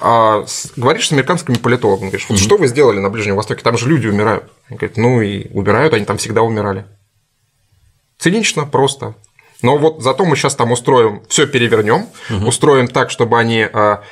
А 0.00 0.44
говоришь 0.76 1.08
с 1.08 1.12
американскими 1.12 1.56
политологами, 1.56 2.08
говоришь, 2.08 2.26
вот 2.28 2.38
mm-hmm. 2.38 2.42
что 2.42 2.56
вы 2.56 2.66
сделали 2.66 2.98
на 2.98 3.10
Ближнем 3.10 3.36
Востоке, 3.36 3.62
там 3.62 3.78
же 3.78 3.88
люди 3.88 4.06
умирают. 4.06 4.44
Они 4.68 4.78
говорят, 4.78 4.96
ну 4.96 5.20
и 5.20 5.48
умирают, 5.52 5.94
они 5.94 6.04
там 6.04 6.18
всегда 6.18 6.42
умирали. 6.42 6.86
Цинично, 8.18 8.64
просто. 8.64 9.14
Но 9.62 9.78
вот 9.78 10.02
зато 10.02 10.24
мы 10.24 10.36
сейчас 10.36 10.54
там 10.54 10.72
устроим, 10.72 11.22
все 11.28 11.46
перевернем, 11.46 12.06
угу. 12.30 12.48
устроим 12.48 12.88
так, 12.88 13.10
чтобы 13.10 13.38
они 13.38 13.62
а, 13.62 14.02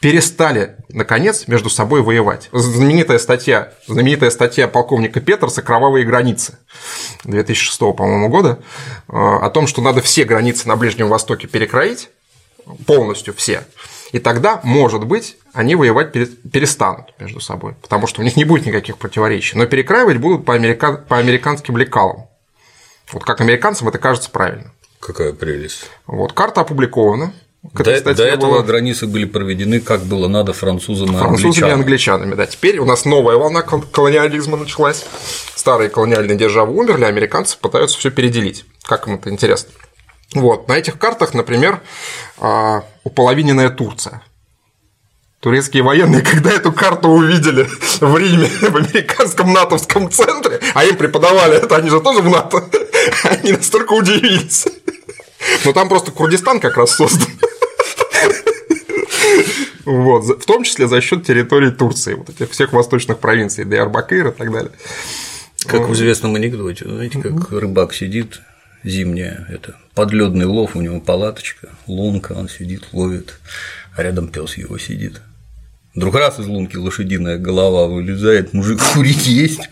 перестали, 0.00 0.76
наконец, 0.88 1.46
между 1.46 1.68
собой 1.68 2.02
воевать. 2.02 2.48
Знаменитая 2.52 3.18
статья, 3.18 3.72
знаменитая 3.86 4.30
статья 4.30 4.68
полковника 4.68 5.20
Петерса 5.20 5.62
«Кровавые 5.62 6.04
границы» 6.04 6.58
2006, 7.24 7.78
по-моему, 7.78 8.28
года 8.28 8.60
а, 9.08 9.38
о 9.44 9.50
том, 9.50 9.66
что 9.66 9.82
надо 9.82 10.00
все 10.00 10.24
границы 10.24 10.68
на 10.68 10.76
Ближнем 10.76 11.08
Востоке 11.08 11.48
перекроить, 11.48 12.10
полностью 12.86 13.34
все, 13.34 13.66
и 14.12 14.18
тогда, 14.18 14.60
может 14.64 15.04
быть, 15.04 15.36
они 15.52 15.74
воевать 15.74 16.12
перестанут 16.12 17.12
между 17.18 17.40
собой, 17.40 17.74
потому 17.82 18.06
что 18.06 18.20
у 18.20 18.24
них 18.24 18.36
не 18.36 18.44
будет 18.44 18.66
никаких 18.66 18.96
противоречий. 18.96 19.56
Но 19.56 19.66
перекраивать 19.66 20.18
будут 20.18 20.44
по, 20.44 20.54
американ... 20.54 21.04
по 21.04 21.18
американским 21.18 21.76
лекалам. 21.76 22.28
Вот 23.12 23.24
как 23.24 23.40
американцам 23.40 23.88
это 23.88 23.98
кажется 23.98 24.30
правильно. 24.30 24.72
Какая 25.00 25.32
прелесть. 25.32 25.84
Вот, 26.06 26.32
карта 26.32 26.62
опубликована. 26.62 27.32
До, 27.74 28.14
до 28.14 28.24
этого 28.24 28.52
была... 28.52 28.62
границы 28.62 29.06
были 29.06 29.24
проведены, 29.24 29.80
как 29.80 30.02
было 30.02 30.28
надо 30.28 30.52
французам 30.52 31.14
и 31.14 31.18
французами 31.18 31.68
и 31.68 31.72
англичанами. 31.72 32.34
Да. 32.34 32.46
Теперь 32.46 32.78
у 32.78 32.84
нас 32.84 33.04
новая 33.04 33.36
волна 33.36 33.62
колониализма 33.62 34.56
началась. 34.56 35.04
Старые 35.54 35.90
колониальные 35.90 36.38
державы 36.38 36.74
умерли, 36.74 37.04
а 37.04 37.08
американцы 37.08 37.58
пытаются 37.58 37.98
все 37.98 38.10
переделить. 38.10 38.64
Как 38.84 39.08
им 39.08 39.16
это 39.16 39.30
интересно? 39.30 39.70
Вот, 40.34 40.68
на 40.68 40.76
этих 40.76 40.98
картах, 40.98 41.34
например, 41.34 41.80
а, 42.38 42.84
уполовиненная 43.04 43.70
Турция. 43.70 44.22
Турецкие 45.40 45.82
военные, 45.82 46.22
когда 46.32 46.50
эту 46.50 46.72
карту 46.72 47.08
увидели 47.08 47.66
в 48.00 48.16
Риме, 48.16 48.48
в 48.60 48.76
американском 48.76 49.52
натовском 49.52 50.10
центре, 50.10 50.60
а 50.74 50.84
им 50.84 50.96
преподавали 50.96 51.56
это, 51.56 51.76
они 51.76 51.88
же 51.88 52.00
тоже 52.00 52.20
в 52.20 52.28
НАТО, 52.28 52.68
они 53.24 53.52
настолько 53.52 53.92
удивились. 53.92 54.66
Но 55.64 55.72
там 55.72 55.88
просто 55.88 56.10
Курдистан 56.10 56.60
как 56.60 56.76
раз 56.76 56.96
создан. 56.96 57.28
Вот, 59.84 60.24
в 60.24 60.44
том 60.44 60.64
числе 60.64 60.86
за 60.86 61.00
счет 61.00 61.24
территории 61.24 61.70
Турции, 61.70 62.12
вот 62.12 62.28
этих 62.28 62.50
всех 62.50 62.74
восточных 62.74 63.18
провинций, 63.18 63.64
Диарбакыр 63.64 64.28
и 64.28 64.32
так 64.32 64.52
далее. 64.52 64.72
Как 65.66 65.88
в 65.88 65.94
известном 65.94 66.34
анекдоте, 66.34 66.84
знаете, 66.86 67.22
как 67.22 67.50
рыбак 67.50 67.94
сидит 67.94 68.40
зимняя, 68.88 69.46
это 69.48 69.76
подледный 69.94 70.46
лов, 70.46 70.74
у 70.74 70.80
него 70.80 71.00
палаточка, 71.00 71.68
лунка, 71.86 72.32
он 72.32 72.48
сидит, 72.48 72.88
ловит, 72.92 73.38
а 73.96 74.02
рядом 74.02 74.28
пес 74.28 74.56
его 74.56 74.78
сидит. 74.78 75.20
Вдруг 75.94 76.14
раз 76.14 76.38
из 76.38 76.46
лунки 76.46 76.76
лошадиная 76.76 77.38
голова 77.38 77.86
вылезает, 77.86 78.52
мужик 78.52 78.80
курить 78.94 79.26
есть. 79.26 79.68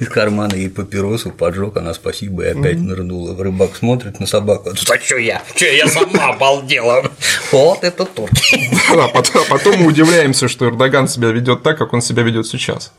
Из 0.00 0.08
кармана 0.08 0.54
ей 0.54 0.70
папиросу 0.70 1.30
поджег, 1.30 1.76
она 1.76 1.94
спасибо 1.94 2.44
и 2.44 2.48
опять 2.48 2.78
нырнула. 2.78 3.36
Рыбак 3.36 3.76
смотрит 3.76 4.20
на 4.20 4.26
собаку, 4.26 4.70
а 4.70 4.74
тут 4.74 4.88
а 4.90 4.98
что 4.98 5.16
я? 5.16 5.42
Что 5.54 5.66
я 5.66 5.88
сама 5.88 6.28
обалдела? 6.28 7.10
Вот 7.50 7.82
это 7.82 8.04
турки. 8.04 8.70
Потом, 9.12 9.42
а 9.42 9.50
потом 9.50 9.76
мы 9.78 9.86
удивляемся, 9.86 10.48
что 10.48 10.68
Эрдоган 10.68 11.08
себя 11.08 11.28
ведет 11.30 11.62
так, 11.62 11.76
как 11.76 11.92
он 11.92 12.00
себя 12.00 12.22
ведет 12.22 12.46
сейчас. 12.46 12.92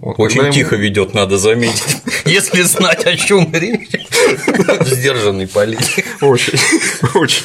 Вот, 0.00 0.18
Очень 0.18 0.42
ему... 0.42 0.52
тихо 0.52 0.76
ведет, 0.76 1.12
надо 1.12 1.36
заметить. 1.36 1.98
Если 2.24 2.62
знать, 2.62 3.04
о 3.04 3.16
чем 3.16 3.52
речь. 3.52 3.90
Сдержанный 4.86 5.46
политик. 5.46 6.06
Очень, 6.22 6.58
очень. 7.14 7.44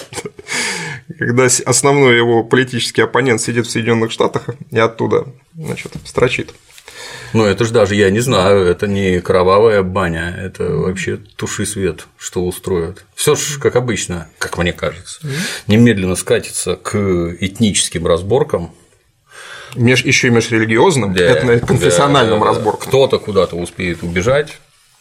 Когда 1.20 1.48
основной 1.66 2.16
его 2.16 2.44
политический 2.44 3.02
оппонент 3.02 3.42
сидит 3.42 3.68
в 3.68 3.72
Соединенных 3.72 4.12
Штатах 4.12 4.50
и 4.72 4.80
оттуда, 4.80 5.28
значит, 5.54 5.92
строчит. 6.06 6.54
Ну, 7.34 7.44
это 7.44 7.66
же 7.66 7.74
даже 7.74 7.96
я 7.96 8.10
не 8.10 8.22
знаю, 8.22 8.66
это 8.66 8.88
не 8.88 9.20
кровавая 9.20 9.84
баня, 9.84 10.34
это 10.38 10.64
вообще 10.70 11.18
туши 11.18 11.66
свет, 11.66 12.08
что 12.18 12.46
устроят. 12.46 13.06
Все 13.16 13.36
же, 13.36 13.60
как 13.60 13.76
обычно, 13.76 14.30
как 14.40 14.58
мне 14.58 14.72
кажется, 14.72 15.20
немедленно 15.68 16.16
скатится 16.16 16.78
к 16.78 16.96
этническим 17.40 18.08
разборкам, 18.08 18.72
меж, 19.76 20.04
еще 20.04 20.28
и 20.28 20.32
межрелигиозным, 20.32 21.14
да, 21.14 21.24
это 21.24 21.60
конфессиональным 21.66 22.40
да, 22.40 22.48
разборкам. 22.48 22.88
Кто-то 22.88 23.20
куда-то 23.20 23.56
успеет 23.56 24.04
убежать, 24.04 24.58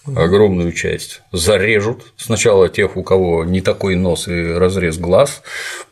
огромную 0.07 0.73
часть 0.73 1.23
зарежут. 1.33 2.13
Сначала 2.17 2.69
тех, 2.69 2.97
у 2.97 3.03
кого 3.03 3.45
не 3.45 3.61
такой 3.61 3.97
нос 3.97 4.29
и 4.29 4.53
разрез 4.53 4.99
глаз, 4.99 5.43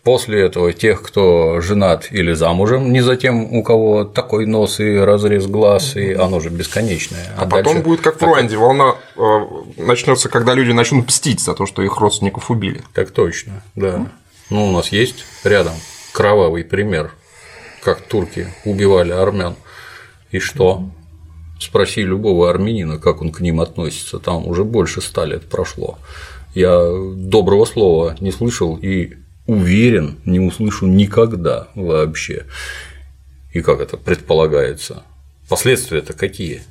после 0.02 0.42
этого 0.42 0.72
тех, 0.72 1.02
кто 1.02 1.60
женат 1.60 2.08
или 2.10 2.32
замужем, 2.32 2.92
не 2.92 3.00
за 3.00 3.16
тем, 3.16 3.52
у 3.52 3.62
кого 3.62 4.04
такой 4.04 4.46
нос 4.46 4.80
и 4.80 4.96
разрез 4.96 5.46
глаз, 5.46 5.96
и 5.96 6.12
оно 6.12 6.40
же 6.40 6.50
бесконечное. 6.50 7.32
А, 7.36 7.44
а 7.44 7.46
потом 7.46 7.82
будет 7.82 8.00
как 8.00 8.20
в 8.20 8.24
Руанде, 8.24 8.56
волна 8.56 8.96
э, 9.16 9.20
начнется, 9.78 10.28
когда 10.28 10.54
люди 10.54 10.72
начнут 10.72 11.06
мстить 11.06 11.40
за 11.40 11.54
то, 11.54 11.66
что 11.66 11.82
их 11.82 11.98
родственников 11.98 12.50
убили. 12.50 12.82
Так 12.92 13.10
точно, 13.10 13.62
да. 13.74 14.06
Ну, 14.50 14.68
у 14.68 14.72
нас 14.72 14.88
есть 14.88 15.24
рядом 15.44 15.74
кровавый 16.12 16.64
пример 16.64 17.12
как 17.82 18.02
турки 18.02 18.48
убивали 18.64 19.12
армян. 19.12 19.56
И 20.30 20.38
что? 20.38 20.88
Спроси 21.60 22.02
любого 22.02 22.50
армянина, 22.50 22.98
как 22.98 23.20
он 23.22 23.30
к 23.30 23.40
ним 23.40 23.60
относится. 23.60 24.18
Там 24.18 24.46
уже 24.46 24.64
больше 24.64 25.00
ста 25.00 25.24
лет 25.24 25.48
прошло. 25.48 25.98
Я 26.54 26.78
доброго 27.14 27.64
слова 27.64 28.16
не 28.20 28.32
слышал 28.32 28.76
и 28.76 29.14
уверен, 29.46 30.18
не 30.24 30.40
услышу 30.40 30.86
никогда 30.86 31.68
вообще. 31.74 32.46
И 33.52 33.60
как 33.60 33.80
это 33.80 33.96
предполагается? 33.96 35.02
Последствия-то 35.48 36.14
какие? 36.14 36.62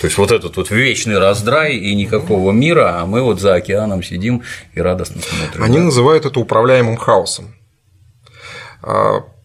То 0.00 0.06
есть 0.06 0.18
вот 0.18 0.30
этот 0.30 0.56
вот 0.56 0.70
вечный 0.70 1.18
раздрай 1.18 1.76
и 1.76 1.94
никакого 1.94 2.52
мира, 2.52 3.00
а 3.00 3.06
мы 3.06 3.22
вот 3.22 3.40
за 3.40 3.54
океаном 3.54 4.02
сидим 4.02 4.42
и 4.74 4.80
радостно 4.80 5.22
смотрим. 5.22 5.62
Они 5.62 5.78
называют 5.78 6.26
это 6.26 6.38
управляемым 6.38 6.96
хаосом. 6.96 7.54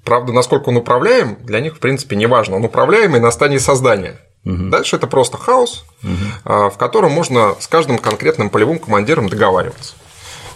Правда, 0.04 0.34
насколько 0.34 0.70
он 0.70 0.78
управляем, 0.78 1.38
для 1.44 1.60
них, 1.60 1.76
в 1.76 1.80
принципе, 1.80 2.16
не 2.16 2.26
важно. 2.26 2.56
Он 2.56 2.66
управляемый 2.66 3.20
на 3.20 3.32
стадии 3.32 3.58
создания. 3.58 4.20
Угу. 4.46 4.70
Дальше 4.70 4.96
это 4.96 5.08
просто 5.08 5.38
хаос, 5.38 5.86
угу. 6.04 6.70
в 6.70 6.78
котором 6.78 7.12
можно 7.12 7.56
с 7.60 7.68
каждым 7.68 8.00
конкретным 8.00 8.50
полевым 8.50 8.80
командиром 8.80 9.30
договариваться. 9.30 9.94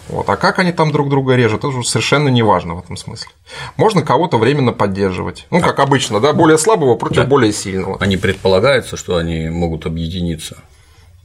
Вот. 0.08 0.28
А 0.28 0.36
как 0.36 0.58
они 0.58 0.72
там 0.72 0.92
друг 0.92 1.08
друга 1.08 1.34
режут, 1.34 1.60
это 1.60 1.68
уже 1.68 1.88
совершенно 1.88 2.28
не 2.28 2.42
важно 2.42 2.74
в 2.74 2.78
этом 2.80 2.96
смысле. 2.96 3.28
Можно 3.76 4.02
кого-то 4.02 4.38
временно 4.38 4.72
поддерживать. 4.72 5.46
Ну, 5.50 5.60
как 5.60 5.80
обычно, 5.80 6.20
да, 6.20 6.32
более 6.32 6.58
слабого 6.58 6.94
против 6.94 7.16
да. 7.16 7.24
более 7.24 7.52
сильного. 7.52 7.96
Они 8.00 8.16
предполагаются, 8.16 8.96
что 8.96 9.16
они 9.16 9.48
могут 9.48 9.86
объединиться. 9.86 10.58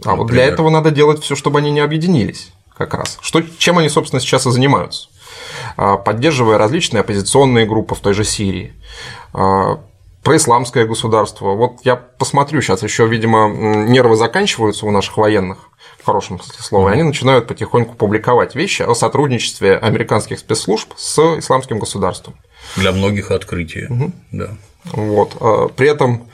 А 0.03 0.09
например. 0.09 0.17
вот 0.17 0.32
для 0.32 0.43
этого 0.45 0.69
надо 0.69 0.89
делать 0.89 1.22
все, 1.22 1.36
чтобы 1.36 1.59
они 1.59 1.69
не 1.69 1.80
объединились, 1.80 2.51
как 2.76 2.95
раз. 2.95 3.19
Что, 3.22 3.43
чем 3.59 3.78
они, 3.78 3.88
собственно, 3.88 4.19
сейчас 4.19 4.47
и 4.47 4.51
занимаются. 4.51 5.09
А, 5.77 5.97
поддерживая 5.97 6.57
различные 6.57 7.01
оппозиционные 7.01 7.65
группы 7.65 7.95
в 7.95 7.99
той 7.99 8.13
же 8.13 8.23
Сирии, 8.23 8.73
а, 9.33 9.79
происламское 10.23 10.85
государство. 10.85 11.55
Вот 11.55 11.79
я 11.83 11.95
посмотрю 11.95 12.61
сейчас 12.61 12.83
еще, 12.83 13.07
видимо, 13.07 13.49
нервы 13.49 14.15
заканчиваются 14.15 14.85
у 14.85 14.91
наших 14.91 15.17
военных 15.17 15.69
в 15.99 16.05
хорошем 16.05 16.39
смысле 16.39 16.63
слова, 16.63 16.89
и 16.89 16.93
они 16.93 17.03
начинают 17.03 17.47
потихоньку 17.47 17.95
публиковать 17.95 18.55
вещи 18.55 18.81
о 18.81 18.93
сотрудничестве 18.93 19.77
американских 19.77 20.39
спецслужб 20.39 20.93
с 20.95 21.17
исламским 21.39 21.79
государством. 21.79 22.35
Для 22.75 22.91
многих 22.91 23.31
открытие. 23.31 23.87
Угу. 23.89 24.11
Да. 24.31 24.49
Вот. 24.93 25.37
А, 25.39 25.67
при 25.69 25.89
этом 25.89 26.27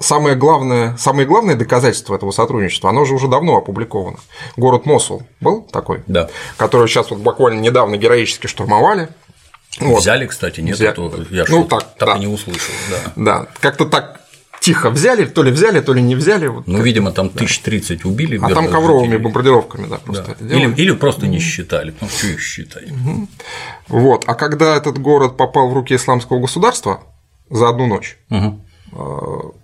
самое 0.00 0.34
главное, 0.34 0.96
самые 0.96 1.26
главные 1.26 1.56
доказательства 1.56 2.16
этого 2.16 2.32
сотрудничества, 2.32 2.90
оно 2.90 3.04
же 3.04 3.14
уже 3.14 3.28
давно 3.28 3.56
опубликовано. 3.56 4.18
Город 4.56 4.86
Мосул 4.86 5.22
был 5.40 5.62
такой, 5.62 6.02
да. 6.06 6.28
который 6.56 6.88
сейчас 6.88 7.10
вот 7.10 7.20
буквально 7.20 7.60
недавно 7.60 7.96
героически 7.96 8.48
штурмовали. 8.48 9.08
Вот. 9.80 10.00
Взяли, 10.00 10.26
кстати, 10.26 10.60
нет, 10.60 10.76
Взя... 10.76 10.94
я 11.30 11.44
ну, 11.48 11.64
так, 11.64 11.94
так 11.96 12.08
да. 12.08 12.16
и 12.16 12.20
не 12.20 12.26
услышал. 12.26 12.74
Да, 12.90 13.12
да. 13.16 13.46
как-то 13.60 13.86
так 13.86 14.20
тихо 14.62 14.90
взяли, 14.90 15.26
то 15.26 15.42
ли 15.42 15.50
взяли, 15.50 15.80
то 15.80 15.92
ли 15.92 16.00
не 16.00 16.14
взяли. 16.14 16.46
Вот 16.46 16.66
ну, 16.66 16.76
как 16.76 16.84
видимо, 16.84 17.12
там 17.12 17.28
да. 17.28 17.34
1030 17.34 18.04
убили. 18.04 18.38
А 18.42 18.48
там 18.48 18.68
ковровыми 18.68 19.16
бомбардировками, 19.16 19.88
да, 19.88 19.96
просто 19.98 20.24
да. 20.24 20.32
это 20.32 20.44
делали. 20.44 20.72
Или, 20.72 20.82
или 20.82 20.92
просто 20.92 21.26
не 21.26 21.38
считали, 21.38 21.94
ну 22.00 22.08
что 22.08 22.28
их 22.28 22.40
считать. 22.40 22.90
Угу. 22.90 23.28
Вот, 23.88 24.24
а 24.26 24.34
когда 24.34 24.76
этот 24.76 24.98
город 24.98 25.36
попал 25.36 25.68
в 25.68 25.74
руки 25.74 25.94
исламского 25.94 26.40
государства 26.40 27.00
за 27.50 27.68
одну 27.68 27.86
ночь, 27.86 28.18
угу. 28.30 28.60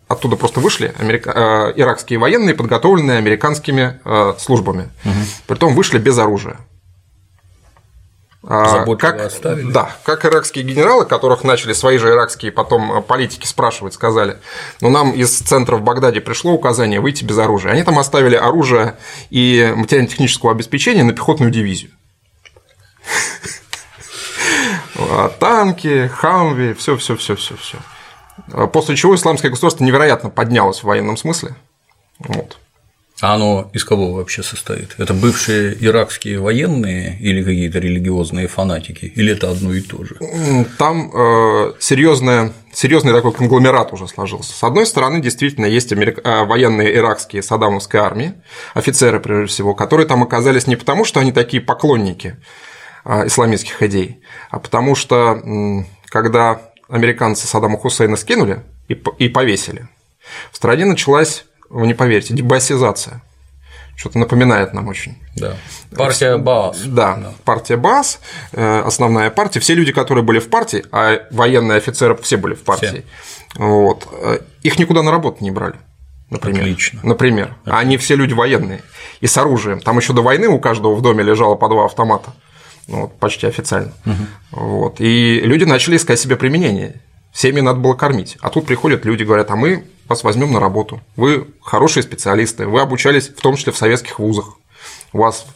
Оттуда 0.08 0.36
просто 0.36 0.60
вышли 0.60 0.94
америка... 0.98 1.32
Э, 1.76 1.80
иракские 1.80 2.18
военные, 2.18 2.54
подготовленные 2.54 3.18
американскими 3.18 4.00
э, 4.04 4.34
службами, 4.38 4.88
угу. 5.04 5.14
притом 5.46 5.74
вышли 5.74 5.98
без 5.98 6.18
оружия. 6.18 6.56
А, 8.50 8.86
как, 8.96 9.20
оставили. 9.20 9.70
Да, 9.70 9.96
как 10.04 10.24
иракские 10.24 10.64
генералы, 10.64 11.04
которых 11.04 11.44
начали 11.44 11.72
свои 11.74 11.98
же 11.98 12.08
иракские 12.08 12.50
потом 12.50 12.98
э, 12.98 13.02
политики 13.02 13.46
спрашивать, 13.46 13.94
сказали, 13.94 14.38
ну 14.80 14.88
нам 14.88 15.12
из 15.12 15.36
центра 15.38 15.76
в 15.76 15.82
Багдаде 15.82 16.20
пришло 16.20 16.52
указание 16.52 17.00
выйти 17.00 17.24
без 17.24 17.36
оружия. 17.38 17.72
Они 17.72 17.82
там 17.82 17.98
оставили 17.98 18.36
оружие 18.36 18.96
и 19.28 19.72
материально-технического 19.76 20.52
обеспечения 20.52 21.04
на 21.04 21.12
пехотную 21.12 21.50
дивизию. 21.52 21.92
А 25.00 25.28
танки, 25.28 26.08
хамви, 26.12 26.74
все, 26.74 26.96
все, 26.96 27.14
все, 27.14 27.36
все, 27.36 27.56
все. 27.56 27.78
После 28.72 28.96
чего 28.96 29.14
исламское 29.14 29.50
государство 29.50 29.84
невероятно 29.84 30.30
поднялось 30.30 30.80
в 30.80 30.84
военном 30.84 31.16
смысле. 31.16 31.54
Вот. 32.18 32.58
А 33.20 33.34
оно 33.34 33.68
из 33.72 33.84
кого 33.84 34.12
вообще 34.12 34.44
состоит? 34.44 34.94
Это 34.98 35.12
бывшие 35.12 35.76
иракские 35.84 36.38
военные 36.38 37.18
или 37.18 37.42
какие-то 37.42 37.80
религиозные 37.80 38.46
фанатики? 38.46 39.06
Или 39.06 39.32
это 39.32 39.50
одно 39.50 39.72
и 39.74 39.80
то 39.80 40.04
же? 40.04 40.16
Там 40.78 41.10
э, 41.12 41.72
серьезный 41.80 43.12
такой 43.12 43.32
конгломерат 43.32 43.92
уже 43.92 44.06
сложился. 44.06 44.52
С 44.52 44.62
одной 44.62 44.86
стороны, 44.86 45.20
действительно, 45.20 45.66
есть 45.66 45.92
америк... 45.92 46.20
Э, 46.22 46.44
военные 46.44 46.94
иракские 46.94 47.42
Саддамовской 47.42 47.98
армии, 47.98 48.34
офицеры, 48.74 49.18
прежде 49.18 49.46
всего, 49.52 49.74
которые 49.74 50.06
там 50.06 50.22
оказались 50.22 50.68
не 50.68 50.76
потому, 50.76 51.04
что 51.04 51.18
они 51.18 51.32
такие 51.32 51.60
поклонники 51.60 52.36
э, 53.04 53.26
исламистских 53.26 53.82
идей, 53.82 54.20
а 54.50 54.60
потому 54.60 54.94
что, 54.94 55.42
когда 56.06 56.67
американцы 56.88 57.46
Саддама 57.46 57.78
Хусейна 57.78 58.16
скинули 58.16 58.62
и 58.88 59.28
повесили, 59.28 59.88
в 60.50 60.56
стране 60.56 60.84
началась 60.84 61.44
вы 61.70 61.86
не 61.86 61.94
поверите, 61.94 62.34
дебасизация. 62.34 63.22
Что-то 63.96 64.18
напоминает 64.18 64.74
нам 64.74 64.86
очень. 64.86 65.18
Да. 65.36 65.56
Партия 65.96 66.36
БАС. 66.36 66.82
Да, 66.82 67.16
да. 67.16 67.32
партия 67.44 67.76
БАС, 67.76 68.20
э, 68.52 68.80
основная 68.86 69.30
партия. 69.30 69.58
Все 69.58 69.74
люди, 69.74 69.92
которые 69.92 70.22
были 70.22 70.38
в 70.38 70.48
партии, 70.50 70.84
а 70.92 71.26
военные 71.32 71.78
офицеры 71.78 72.16
все 72.18 72.36
были 72.36 72.54
в 72.54 72.62
партии, 72.62 73.04
все. 73.50 73.60
вот, 73.60 74.06
э, 74.12 74.38
их 74.62 74.78
никуда 74.78 75.02
на 75.02 75.10
работу 75.10 75.42
не 75.42 75.50
брали. 75.50 75.74
Например. 76.30 76.60
Отлично. 76.60 77.00
Например. 77.02 77.56
Отлично. 77.62 77.78
Они 77.78 77.96
все 77.96 78.14
люди 78.14 78.34
военные 78.34 78.82
и 79.20 79.26
с 79.26 79.36
оружием. 79.36 79.80
Там 79.80 79.98
еще 79.98 80.12
до 80.12 80.22
войны 80.22 80.46
у 80.46 80.60
каждого 80.60 80.94
в 80.94 81.02
доме 81.02 81.24
лежало 81.24 81.56
по 81.56 81.68
два 81.68 81.86
автомата. 81.86 82.32
Ну, 82.88 83.02
вот, 83.02 83.18
почти 83.18 83.46
официально. 83.46 83.92
Угу. 84.06 84.60
Вот. 84.62 85.00
И 85.00 85.40
люди 85.40 85.64
начали 85.64 85.96
искать 85.96 86.18
себе 86.18 86.36
применение. 86.36 87.00
Семьи 87.32 87.60
надо 87.60 87.78
было 87.78 87.94
кормить. 87.94 88.38
А 88.40 88.48
тут 88.48 88.66
приходят 88.66 89.04
люди, 89.04 89.22
говорят, 89.22 89.50
а 89.50 89.56
мы 89.56 89.84
вас 90.08 90.24
возьмем 90.24 90.52
на 90.52 90.58
работу. 90.58 91.00
Вы 91.14 91.46
хорошие 91.62 92.02
специалисты, 92.02 92.66
вы 92.66 92.80
обучались 92.80 93.28
в 93.28 93.40
том 93.40 93.56
числе 93.56 93.72
в 93.72 93.76
советских 93.76 94.18
вузах. 94.18 94.56
У 95.12 95.18
вас 95.18 95.46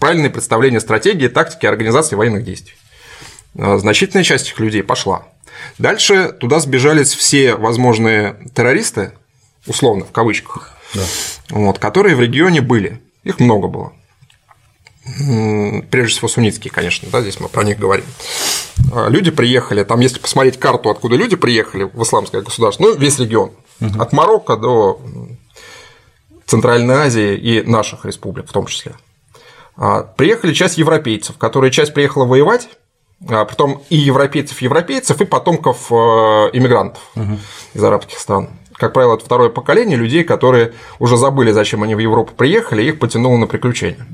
правильное 0.00 0.30
представление 0.30 0.80
стратегии, 0.80 1.28
тактики 1.28 1.64
организации 1.64 2.16
военных 2.16 2.44
действий. 2.44 2.74
А, 3.56 3.78
значительная 3.78 4.24
часть 4.24 4.46
этих 4.46 4.58
людей 4.58 4.82
пошла. 4.82 5.26
Дальше 5.78 6.32
туда 6.32 6.58
сбежались 6.58 7.14
все 7.14 7.54
возможные 7.54 8.36
террористы, 8.52 9.12
условно, 9.66 10.04
в 10.04 10.10
кавычках, 10.10 10.74
да. 10.94 11.02
вот, 11.50 11.78
которые 11.78 12.16
в 12.16 12.20
регионе 12.20 12.60
были. 12.60 13.00
Их 13.22 13.38
много 13.38 13.68
было. 13.68 13.92
Прежде 15.90 16.14
всего 16.14 16.28
суннитские, 16.28 16.72
конечно, 16.72 17.08
да, 17.12 17.20
здесь 17.20 17.38
мы 17.38 17.48
про 17.48 17.62
них 17.62 17.78
говорим. 17.78 18.06
А, 18.92 19.08
люди 19.08 19.30
приехали, 19.30 19.84
там, 19.84 20.00
если 20.00 20.18
посмотреть 20.18 20.58
карту, 20.58 20.88
откуда 20.88 21.16
люди 21.16 21.36
приехали 21.36 21.84
в 21.84 22.02
исламское 22.02 22.40
государство, 22.40 22.84
ну, 22.84 22.96
весь 22.96 23.18
регион, 23.18 23.52
угу. 23.80 24.02
от 24.02 24.12
Марокко 24.12 24.56
до 24.56 25.00
Центральной 26.46 26.94
Азии 26.94 27.36
и 27.36 27.62
наших 27.62 28.06
республик 28.06 28.48
в 28.48 28.52
том 28.52 28.66
числе. 28.66 28.94
А, 29.76 30.02
приехали 30.02 30.54
часть 30.54 30.78
европейцев, 30.78 31.36
которые 31.36 31.70
часть 31.70 31.92
приехала 31.92 32.24
воевать, 32.24 32.68
а 33.28 33.44
потом 33.44 33.82
и 33.90 33.96
европейцев, 33.96 34.62
европейцев, 34.62 35.20
и 35.20 35.24
потомков 35.24 35.90
э, 35.90 35.94
иммигрантов 35.94 37.02
угу. 37.14 37.38
из 37.74 37.84
арабских 37.84 38.18
стран. 38.18 38.48
Как 38.72 38.92
правило, 38.92 39.14
это 39.14 39.24
второе 39.24 39.50
поколение 39.50 39.96
людей, 39.96 40.24
которые 40.24 40.72
уже 40.98 41.16
забыли, 41.16 41.52
зачем 41.52 41.82
они 41.82 41.94
в 41.94 42.00
Европу 42.00 42.32
приехали, 42.34 42.82
и 42.82 42.88
их 42.88 42.98
потянуло 42.98 43.36
на 43.36 43.46
приключения 43.46 44.06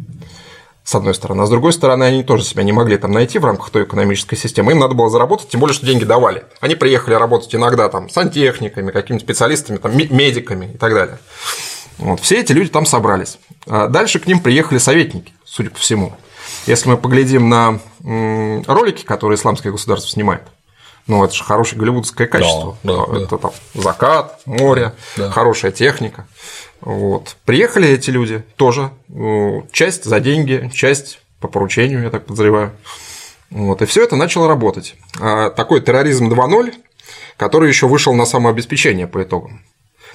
с 0.91 0.95
одной 0.97 1.15
стороны. 1.15 1.43
А 1.43 1.47
с 1.47 1.51
другой 1.51 1.73
стороны, 1.73 2.03
они 2.03 2.25
тоже 2.25 2.43
себя 2.43 2.65
не 2.65 2.73
могли 2.73 2.97
там 2.97 3.13
найти 3.13 3.39
в 3.39 3.45
рамках 3.45 3.71
той 3.71 3.85
экономической 3.85 4.35
системы. 4.35 4.73
Им 4.73 4.81
надо 4.81 4.95
было 4.95 5.09
заработать, 5.09 5.49
тем 5.49 5.61
более, 5.61 5.73
что 5.73 5.87
деньги 5.87 6.03
давали. 6.03 6.43
Они 6.61 6.75
приехали 6.75 7.15
работать 7.15 7.55
иногда 7.55 7.89
там 7.89 8.11
сантехниками, 8.11 8.91
какими-то 8.91 9.25
специалистами, 9.25 9.77
там, 9.77 9.97
медиками 9.97 10.73
и 10.75 10.77
так 10.77 10.93
далее. 10.93 11.19
Вот. 11.99 12.19
Все 12.19 12.41
эти 12.41 12.51
люди 12.51 12.71
там 12.71 12.87
собрались. 12.87 13.39
А 13.69 13.87
дальше 13.87 14.19
к 14.19 14.27
ним 14.27 14.41
приехали 14.41 14.79
советники, 14.79 15.33
судя 15.45 15.71
по 15.71 15.79
всему. 15.79 16.13
Если 16.67 16.89
мы 16.89 16.97
поглядим 16.97 17.49
на 17.49 17.79
ролики, 18.67 19.05
которые 19.05 19.37
исламское 19.37 19.71
государство 19.71 20.11
снимает, 20.11 20.43
ну, 21.07 21.25
это 21.25 21.35
же 21.35 21.45
хорошее 21.45 21.79
голливудское 21.79 22.27
качество. 22.27 22.77
Да, 22.83 23.07
да, 23.07 23.17
это 23.17 23.31
да. 23.31 23.39
там 23.39 23.53
закат, 23.75 24.41
море, 24.45 24.95
да. 25.17 25.31
хорошая 25.31 25.71
техника. 25.71 26.27
Вот. 26.81 27.37
Приехали 27.45 27.89
эти 27.89 28.11
люди 28.11 28.43
тоже, 28.57 28.91
часть 29.73 30.05
за 30.05 30.21
деньги, 30.21 30.71
часть 30.73 31.21
по 31.41 31.49
поручению, 31.49 32.03
я 32.03 32.11
так 32.11 32.27
подозреваю. 32.27 32.73
Вот. 33.51 33.83
И 33.83 33.87
все 33.87 34.05
это 34.05 34.17
начало 34.17 34.49
работать. 34.49 34.95
А 35.21 35.51
такой 35.51 35.81
терроризм 35.81 36.33
2.0, 36.33 36.75
который 37.37 37.69
еще 37.69 37.87
вышел 37.87 38.15
на 38.15 38.25
самообеспечение 38.25 39.07
по 39.07 39.23
итогам. 39.23 39.63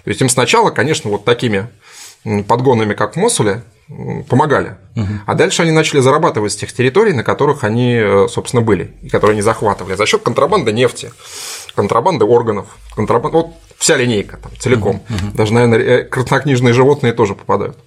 То 0.04 0.10
есть 0.10 0.22
им 0.22 0.30
сначала, 0.30 0.70
конечно, 0.70 1.10
вот 1.10 1.26
такими 1.26 1.68
подгонами, 2.48 2.94
как 2.94 3.16
в 3.16 3.18
Мосуле, 3.18 3.64
помогали. 4.30 4.78
Угу. 4.96 5.08
А 5.28 5.36
дальше 5.36 5.62
они 5.62 5.72
начали 5.72 6.00
зарабатывать 6.00 6.54
с 6.54 6.56
тех 6.56 6.74
территорий, 6.74 7.14
на 7.14 7.24
которых 7.24 7.64
они, 7.64 7.96
э, 7.96 8.28
собственно, 8.30 8.62
были, 8.62 8.94
и 9.04 9.10
которые 9.10 9.34
они 9.34 9.42
захватывали, 9.42 9.96
за 9.96 10.06
счет 10.08 10.24
контрабанды 10.24 10.72
нефти, 10.72 11.12
контрабанды 11.76 12.26
органов, 12.26 12.78
контрабанды, 12.96 13.38
вот 13.38 13.48
вся 13.78 13.98
линейка 13.98 14.38
там 14.38 14.52
целиком. 14.58 14.98
Угу. 15.10 15.16
Угу. 15.16 15.38
Даже, 15.38 15.54
наверное, 15.54 15.80
э, 15.80 16.04
краснокнижные 16.04 16.74
животные 16.74 17.14
тоже 17.14 17.36
попадают. 17.36 17.78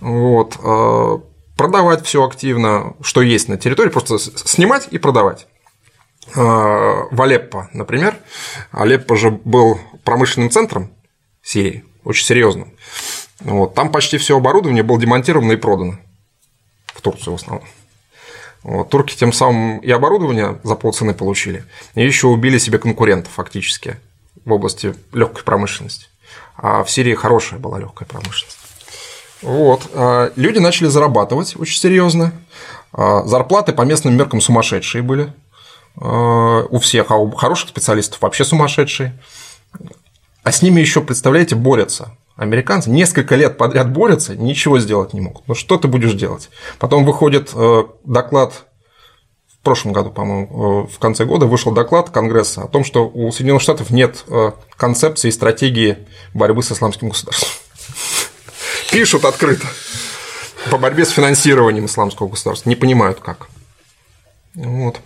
Вот. 0.00 0.58
Э, 0.62 1.18
продавать 1.56 2.04
все 2.04 2.24
активно, 2.24 2.94
что 3.00 3.22
есть 3.22 3.48
на 3.48 3.56
территории, 3.56 3.90
просто 3.90 4.18
снимать 4.18 4.88
и 4.90 4.98
продавать. 4.98 5.46
В 6.34 7.22
Алеппо, 7.22 7.68
например, 7.74 8.16
Алеппо 8.72 9.14
же 9.14 9.30
был 9.30 9.78
промышленным 10.04 10.50
центром 10.50 10.90
Сирии 11.42 11.84
очень 12.04 12.24
серьезным. 12.24 12.72
Вот. 13.40 13.74
Там 13.74 13.90
почти 13.90 14.18
все 14.18 14.36
оборудование 14.36 14.82
было 14.82 14.98
демонтировано 15.00 15.52
и 15.52 15.56
продано. 15.56 15.98
В 16.86 17.00
Турцию 17.00 17.36
в 17.36 17.42
основном. 17.42 17.66
Турки 18.90 19.14
тем 19.14 19.32
самым 19.32 19.78
и 19.78 19.90
оборудование 19.90 20.58
за 20.62 20.74
полцены 20.74 21.12
получили, 21.12 21.64
и 21.94 22.04
еще 22.04 22.28
убили 22.28 22.56
себе 22.58 22.78
конкурентов 22.78 23.32
фактически 23.34 23.96
в 24.44 24.52
области 24.52 24.94
легкой 25.12 25.44
промышленности. 25.44 26.06
А 26.56 26.82
в 26.82 26.90
Сирии 26.90 27.14
хорошая 27.14 27.60
была 27.60 27.78
легкая 27.78 28.08
промышленность. 28.08 28.58
Вот. 29.42 29.90
А 29.92 30.32
люди 30.36 30.58
начали 30.58 30.88
зарабатывать 30.88 31.56
очень 31.56 31.78
серьезно. 31.78 32.32
А 32.92 33.24
зарплаты 33.24 33.72
по 33.72 33.82
местным 33.82 34.16
меркам 34.16 34.40
сумасшедшие 34.40 35.02
были 35.02 35.32
а, 35.96 36.64
у 36.64 36.78
всех, 36.78 37.10
а 37.10 37.16
у 37.16 37.30
хороших 37.32 37.68
специалистов 37.68 38.22
вообще 38.22 38.44
сумасшедшие. 38.44 39.18
А 40.42 40.52
с 40.52 40.62
ними 40.62 40.80
еще, 40.80 41.00
представляете, 41.00 41.54
борются. 41.54 42.16
Американцы 42.36 42.90
несколько 42.90 43.36
лет 43.36 43.56
подряд 43.56 43.92
борются, 43.92 44.34
ничего 44.34 44.80
сделать 44.80 45.12
не 45.12 45.20
могут. 45.20 45.46
Ну 45.46 45.54
что 45.54 45.78
ты 45.78 45.86
будешь 45.86 46.14
делать? 46.14 46.50
Потом 46.80 47.04
выходит 47.04 47.50
э, 47.54 47.84
доклад 48.04 48.64
в 49.46 49.58
прошлом 49.62 49.92
году, 49.92 50.10
по-моему, 50.10 50.86
э, 50.86 50.92
в 50.92 50.98
конце 50.98 51.24
года 51.24 51.46
вышел 51.46 51.72
доклад 51.72 52.10
Конгресса 52.10 52.62
о 52.62 52.68
том, 52.68 52.84
что 52.84 53.08
у 53.08 53.30
Соединенных 53.30 53.62
Штатов 53.62 53.90
нет 53.90 54.24
э, 54.26 54.50
концепции 54.76 55.28
и 55.28 55.30
стратегии 55.30 55.98
борьбы 56.34 56.62
с 56.64 56.72
исламским 56.72 57.10
государством. 57.10 57.48
Пишут 58.90 59.24
открыто 59.24 59.66
по 60.70 60.78
борьбе 60.78 61.04
с 61.04 61.10
финансированием 61.10 61.86
исламского 61.86 62.28
государства. 62.28 62.68
Не 62.68 62.76
понимают 62.76 63.20
как. 63.20 63.46
Вот. 64.54 65.00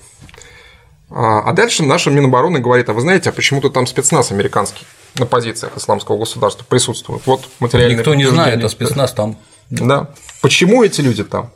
А, 1.11 1.41
а 1.41 1.53
дальше 1.53 1.83
наша 1.83 2.11
Минобороны 2.11 2.59
говорит, 2.59 2.89
а 2.89 2.93
вы 2.93 3.01
знаете, 3.01 3.31
а 3.31 3.33
почему-то 3.33 3.71
там 3.71 3.87
спецназ 3.87 4.31
американский 4.31 4.87
на 5.19 5.27
позициях 5.27 5.77
исламского 5.77 6.19
государства 6.19 6.65
присутствует. 6.69 7.23
Вот 7.27 7.49
материальные 7.61 7.99
Никто 7.99 8.15
не 8.15 8.27
знает, 8.27 8.63
а 8.63 8.69
спецназ 8.69 9.13
там. 9.13 9.37
Да. 9.71 10.11
Почему 10.43 10.85
эти 10.85 11.01
люди 11.01 11.25
там? 11.25 11.51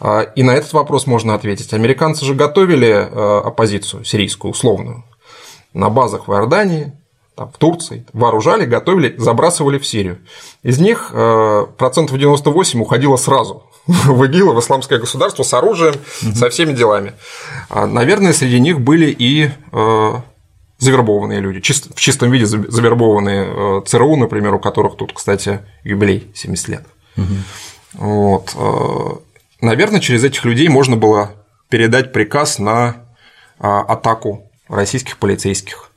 А, 0.00 0.22
и 0.22 0.42
на 0.42 0.52
этот 0.52 0.72
вопрос 0.72 1.06
можно 1.06 1.34
ответить. 1.34 1.72
Американцы 1.72 2.24
же 2.24 2.34
готовили 2.34 2.88
э, 2.88 3.40
оппозицию 3.44 4.04
сирийскую, 4.04 4.50
условную, 4.52 5.04
на 5.72 5.88
базах 5.88 6.26
в 6.26 6.32
Иордании, 6.32 6.92
там, 7.36 7.50
в 7.52 7.58
Турции, 7.58 8.06
вооружали, 8.12 8.66
готовили, 8.66 9.14
забрасывали 9.18 9.78
в 9.78 9.86
Сирию. 9.86 10.18
Из 10.62 10.78
них 10.78 11.10
процентов 11.78 12.18
98 12.18 12.80
уходило 12.82 13.16
сразу 13.16 13.69
в 14.06 14.24
ИГИЛ, 14.24 14.52
в 14.52 14.60
исламское 14.60 14.98
государство 14.98 15.42
с 15.42 15.52
оружием, 15.52 15.94
угу. 16.22 16.34
со 16.34 16.48
всеми 16.50 16.72
делами. 16.72 17.14
А, 17.68 17.86
наверное, 17.86 18.32
среди 18.32 18.60
них 18.60 18.80
были 18.80 19.10
и 19.10 19.50
э, 19.72 20.12
завербованные 20.78 21.40
люди, 21.40 21.60
в 21.60 22.00
чистом 22.00 22.30
виде 22.30 22.46
завербованные 22.46 23.46
э, 23.46 23.82
ЦРУ, 23.86 24.16
например, 24.16 24.54
у 24.54 24.60
которых 24.60 24.96
тут, 24.96 25.12
кстати, 25.12 25.60
юбилей 25.82 26.30
70 26.34 26.68
лет. 26.68 26.84
Угу. 27.16 27.34
Вот. 27.94 28.54
Наверное, 29.60 29.98
через 29.98 30.22
этих 30.22 30.44
людей 30.44 30.68
можно 30.68 30.96
было 30.96 31.32
передать 31.68 32.12
приказ 32.12 32.60
на 32.60 33.04
атаку 33.58 34.48
российских 34.68 35.18
полицейских 35.18 35.90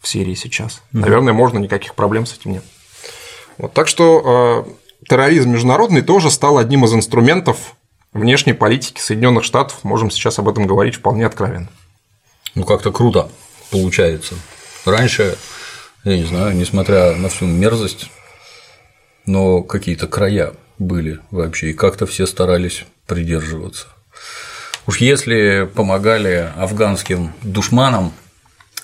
в 0.00 0.08
Сирии 0.08 0.34
сейчас. 0.34 0.82
Угу. 0.92 1.02
Наверное, 1.02 1.34
можно, 1.34 1.58
никаких 1.58 1.94
проблем 1.94 2.24
с 2.24 2.34
этим 2.34 2.52
нет. 2.52 2.64
Вот, 3.58 3.74
так 3.74 3.86
что 3.86 4.66
терроризм 5.12 5.50
международный 5.50 6.00
тоже 6.00 6.30
стал 6.30 6.56
одним 6.56 6.86
из 6.86 6.94
инструментов 6.94 7.76
внешней 8.14 8.54
политики 8.54 8.98
Соединенных 8.98 9.44
Штатов. 9.44 9.84
Можем 9.84 10.10
сейчас 10.10 10.38
об 10.38 10.48
этом 10.48 10.66
говорить 10.66 10.94
вполне 10.94 11.26
откровенно. 11.26 11.68
Ну, 12.54 12.64
как-то 12.64 12.90
круто 12.92 13.28
получается. 13.70 14.36
Раньше, 14.86 15.36
я 16.04 16.16
не 16.16 16.24
знаю, 16.24 16.56
несмотря 16.56 17.14
на 17.14 17.28
всю 17.28 17.44
мерзость, 17.44 18.10
но 19.26 19.62
какие-то 19.62 20.06
края 20.06 20.54
были 20.78 21.18
вообще, 21.30 21.72
и 21.72 21.74
как-то 21.74 22.06
все 22.06 22.24
старались 22.24 22.86
придерживаться. 23.06 23.88
Уж 24.86 24.96
если 24.96 25.68
помогали 25.74 26.50
афганским 26.56 27.34
душманам, 27.42 28.14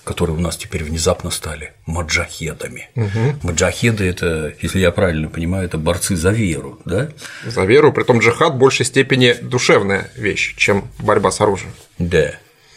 которые 0.09 0.39
у 0.39 0.41
нас 0.41 0.57
теперь 0.57 0.85
внезапно 0.85 1.31
стали 1.31 1.75
маджахедами. 1.85 2.89
Угу. 2.95 3.41
Маджахеды– 3.43 4.05
это, 4.09 4.55
если 4.63 4.79
я 4.79 4.91
правильно 4.91 5.29
понимаю, 5.29 5.67
это 5.67 5.77
борцы 5.77 6.17
за 6.17 6.31
веру, 6.31 6.81
да? 6.87 7.11
За 7.45 7.67
веру, 7.67 7.93
при 7.93 8.05
том 8.05 8.21
джихад 8.21 8.55
в 8.55 8.57
большей 8.57 8.87
степени 8.87 9.35
душевная 9.35 10.11
вещь, 10.17 10.55
чем 10.57 10.89
борьба 10.99 11.31
с 11.31 11.43
оружием. 11.43 11.75
Да. 11.99 12.33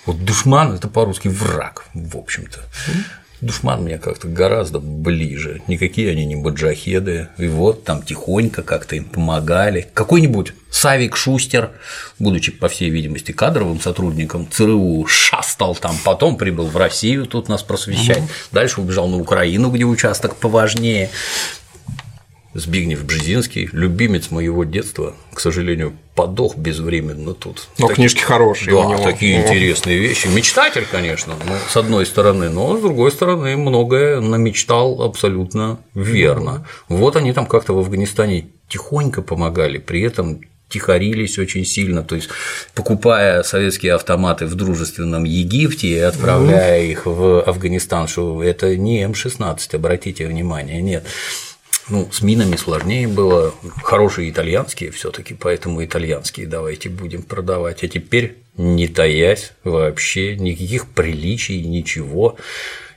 Вот 0.06 0.26
душман– 0.26 0.74
это 0.76 0.90
по-русски 0.90 1.30
враг, 1.30 1.86
в 1.94 2.18
общем-то. 2.18 2.60
Душман 3.42 3.84
мне 3.84 3.98
как-то 3.98 4.28
гораздо 4.28 4.80
ближе. 4.80 5.62
Никакие 5.68 6.12
они 6.12 6.26
не 6.26 6.36
баджахеды. 6.36 7.30
И 7.38 7.48
вот 7.48 7.84
там 7.84 8.04
тихонько 8.04 8.62
как-то 8.62 8.96
им 8.96 9.06
помогали. 9.06 9.90
Какой-нибудь 9.94 10.54
Савик 10.70 11.18
Шустер, 11.18 11.72
будучи, 12.18 12.52
по 12.52 12.70
всей 12.70 12.90
видимости, 12.90 13.32
кадровым 13.34 13.82
сотрудником 13.82 14.48
ЦРУ, 14.50 15.06
шастал 15.06 15.76
там, 15.76 15.96
потом 16.06 16.38
прибыл 16.38 16.68
в 16.68 16.78
Россию 16.78 17.26
тут 17.26 17.50
нас 17.50 17.62
просвещать, 17.62 18.20
угу. 18.20 18.30
дальше 18.54 18.80
убежал 18.80 19.10
на 19.10 19.18
Украину, 19.18 19.70
где 19.70 19.84
участок 19.84 20.38
поважнее. 20.38 21.10
Збигнев 22.54 23.06
Бжезинский, 23.06 23.70
любимец 23.72 24.30
моего 24.30 24.66
детства, 24.66 25.16
к 25.34 25.40
сожалению, 25.40 25.94
подох 26.16 26.58
безвременно 26.58 27.34
тут. 27.34 27.70
Но 27.78 27.88
так... 27.88 27.96
книжки 27.96 28.22
хорошие. 28.22 28.76
Да, 28.76 28.98
такие 28.98 29.38
О. 29.38 29.42
интересные 29.42 29.98
вещи. 29.98 30.28
Мечтатель, 30.28 30.86
конечно, 30.92 31.34
ну, 31.46 31.54
с 31.70 31.78
одной 31.78 32.06
стороны, 32.06 32.50
но 32.50 32.78
с 32.78 32.82
другой 32.82 33.12
стороны, 33.12 33.56
многое 33.56 34.20
намечтал 34.20 35.02
абсолютно 35.02 35.80
верно. 35.96 36.68
Вот 36.90 37.16
они 37.16 37.32
там 37.32 37.46
как-то 37.46 37.74
в 37.74 37.80
Афганистане 37.80 38.48
тихонько 38.68 39.22
помогали, 39.22 39.78
при 39.78 40.02
этом 40.02 40.42
тихорились 40.68 41.38
очень 41.38 41.66
сильно, 41.66 42.02
то 42.02 42.16
есть 42.16 42.30
покупая 42.74 43.44
советские 43.44 43.94
автоматы 43.94 44.46
в 44.46 44.56
дружественном 44.56 45.26
Египте 45.26 45.88
и 45.88 45.98
отправляя 46.00 46.82
их 46.84 47.06
в 47.06 47.42
Афганистан, 47.42 48.08
что 48.08 48.42
это 48.42 48.78
не 48.78 49.04
М16, 49.04 49.76
обратите 49.76 50.28
внимание, 50.28 50.82
нет 50.82 51.06
ну, 51.92 52.10
с 52.12 52.22
минами 52.22 52.56
сложнее 52.56 53.08
было, 53.08 53.54
хорошие 53.84 54.30
итальянские 54.30 54.92
все 54.92 55.12
таки 55.12 55.34
поэтому 55.34 55.84
итальянские 55.84 56.48
давайте 56.48 56.90
будем 56.90 57.22
продавать. 57.22 57.84
А 57.84 57.88
теперь, 57.88 58.38
не 58.56 58.88
таясь 58.88 59.52
вообще, 59.64 60.36
никаких 60.38 60.88
приличий, 60.88 61.62
ничего, 61.62 62.38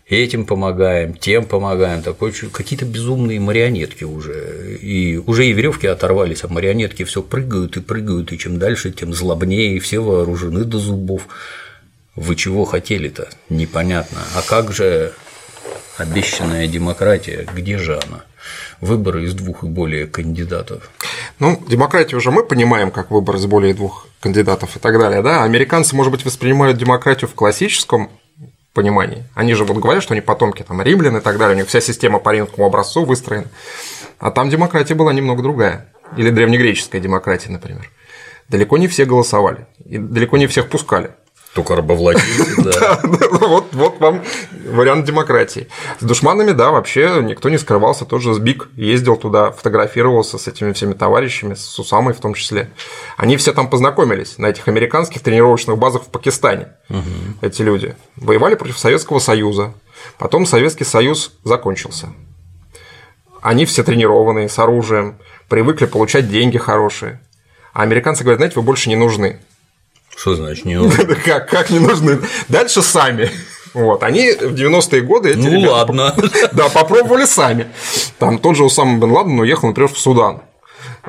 этим 0.09 0.47
помогаем, 0.47 1.15
тем 1.15 1.45
помогаем, 1.45 2.03
такой 2.03 2.33
какие-то 2.33 2.85
безумные 2.85 3.41
марионетки 3.41 4.05
уже. 4.05 4.79
И 4.81 5.17
уже 5.17 5.47
и 5.47 5.53
веревки 5.53 5.87
оторвались, 5.87 6.45
а 6.45 6.49
марионетки 6.49 7.05
все 7.05 7.23
прыгают 7.23 7.77
и 7.77 7.81
прыгают, 7.81 8.33
и 8.33 8.39
чем 8.39 8.59
дальше, 8.59 8.93
тем 8.93 9.13
злобнее, 9.13 9.77
и 9.77 9.81
все 9.81 10.01
вооружены 10.01 10.65
до 10.65 10.79
зубов. 10.79 11.27
Вы 12.17 12.37
чего 12.37 12.65
хотели-то? 12.65 13.29
Непонятно. 13.49 14.19
А 14.37 14.43
как 14.43 14.73
же 14.73 15.13
обещанная 15.97 16.69
демократия? 16.69 17.47
Где 17.55 17.79
же 17.79 17.99
она? 18.07 18.25
Выборы 18.81 19.25
из 19.25 19.35
двух 19.35 19.65
и 19.65 19.67
более 19.67 20.07
кандидатов. 20.07 20.91
Ну, 21.39 21.63
демократию 21.69 22.19
уже 22.19 22.31
мы 22.31 22.45
понимаем 22.45 22.91
как 22.91 23.11
выбор 23.11 23.37
из 23.37 23.47
более 23.47 23.75
двух 23.75 24.07
кандидатов 24.21 24.77
и 24.77 24.79
так 24.79 24.99
далее, 24.99 25.23
да? 25.23 25.45
Американцы, 25.45 25.95
может 25.95 26.13
быть, 26.13 26.25
воспринимают 26.25 26.79
демократию 26.79 27.29
в 27.29 27.35
классическом 27.35 28.11
понимании. 28.73 29.25
Они 29.35 29.55
же 29.55 29.65
вот 29.65 29.79
говорят, 29.79 30.03
что 30.03 30.15
они 30.15 30.21
потомки 30.21 30.63
там 30.63 30.83
римлян 30.83 31.17
и 31.17 31.21
так 31.21 31.39
далее, 31.39 31.55
у 31.55 31.59
них 31.59 31.69
вся 31.69 31.81
система 31.81 32.19
по 32.19 32.31
римскому 32.31 32.67
образцу 32.67 33.05
выстроена. 33.05 33.47
А 34.19 34.31
там 34.31 34.51
демократия 34.51 34.95
была 34.95 35.13
немного 35.13 35.43
другая. 35.43 35.93
Или 36.17 36.31
древнегреческая 36.31 37.01
демократия, 37.01 37.51
например. 37.51 37.91
Далеко 38.49 38.77
не 38.77 38.89
все 38.89 39.07
голосовали, 39.07 39.67
и 39.85 39.97
далеко 39.97 40.37
не 40.37 40.47
всех 40.47 40.69
пускали. 40.69 41.13
Только 41.55 41.77
рабовладельцы, 41.77 42.63
да. 42.63 42.99
вот, 43.05 44.01
вам 44.01 44.23
вариант 44.67 45.05
демократии. 45.05 45.69
С 46.01 46.05
душманами, 46.05 46.51
да, 46.51 46.71
вообще 46.71 47.21
никто 47.23 47.49
не 47.49 47.59
скрывался, 47.59 48.05
тоже 48.05 48.35
Сбик 48.35 48.69
ездил 48.75 49.17
туда, 49.17 49.53
фотографировался 49.53 50.37
с 50.37 50.49
этими 50.49 50.73
всеми 50.73 50.95
товарищами, 50.95 51.55
с 51.55 51.79
Усамой 51.79 52.13
в 52.13 52.19
том 52.19 52.35
числе. 52.35 52.71
Они 53.17 53.37
все 53.37 53.53
там 53.53 53.71
познакомились 53.71 54.37
на 54.39 54.47
этих 54.47 54.67
американских 54.67 55.23
тренировочных 55.23 55.79
базах 55.79 56.03
в 56.03 56.07
Пакистане, 56.07 56.69
эти 57.41 57.63
люди. 57.63 57.95
Воевали 58.17 58.57
против 58.57 58.77
Советского 58.77 59.21
Союза, 59.21 59.75
потом 60.19 60.47
Советский 60.47 60.85
Союз 60.85 61.33
закончился. 61.45 62.09
Они 63.43 63.65
все 63.65 63.85
тренированные, 63.85 64.49
с 64.49 64.59
оружием, 64.59 65.19
привыкли 65.49 65.85
получать 65.87 66.29
деньги 66.29 66.59
хорошие. 66.59 67.21
А 67.73 67.83
американцы 67.83 68.25
говорят, 68.25 68.39
знаете, 68.39 68.57
вы 68.57 68.63
больше 68.63 68.89
не 68.89 68.97
нужны. 68.97 69.39
Что 70.17 70.35
значит 70.37 70.65
не 70.65 70.75
нужны? 70.79 71.15
как, 71.17 71.49
как 71.49 71.71
не 71.71 71.79
нужны? 71.79 72.21
Дальше 72.49 72.83
сами. 72.83 73.31
Вот, 73.75 74.05
они 74.05 74.33
в 74.33 74.55
90-е 74.55 75.01
годы 75.03 75.31
эти 75.31 75.39
Ну 75.39 75.71
ладно. 75.71 76.15
Да, 76.53 76.69
попробовали 76.69 77.25
сами. 77.25 77.67
Там 78.19 78.39
тот 78.39 78.57
же 78.57 78.65
Усама 78.65 78.99
бен 78.99 79.11
Ладен 79.11 79.39
уехал, 79.41 79.69
например, 79.69 79.93
в 79.93 79.99
Судан 79.99 80.43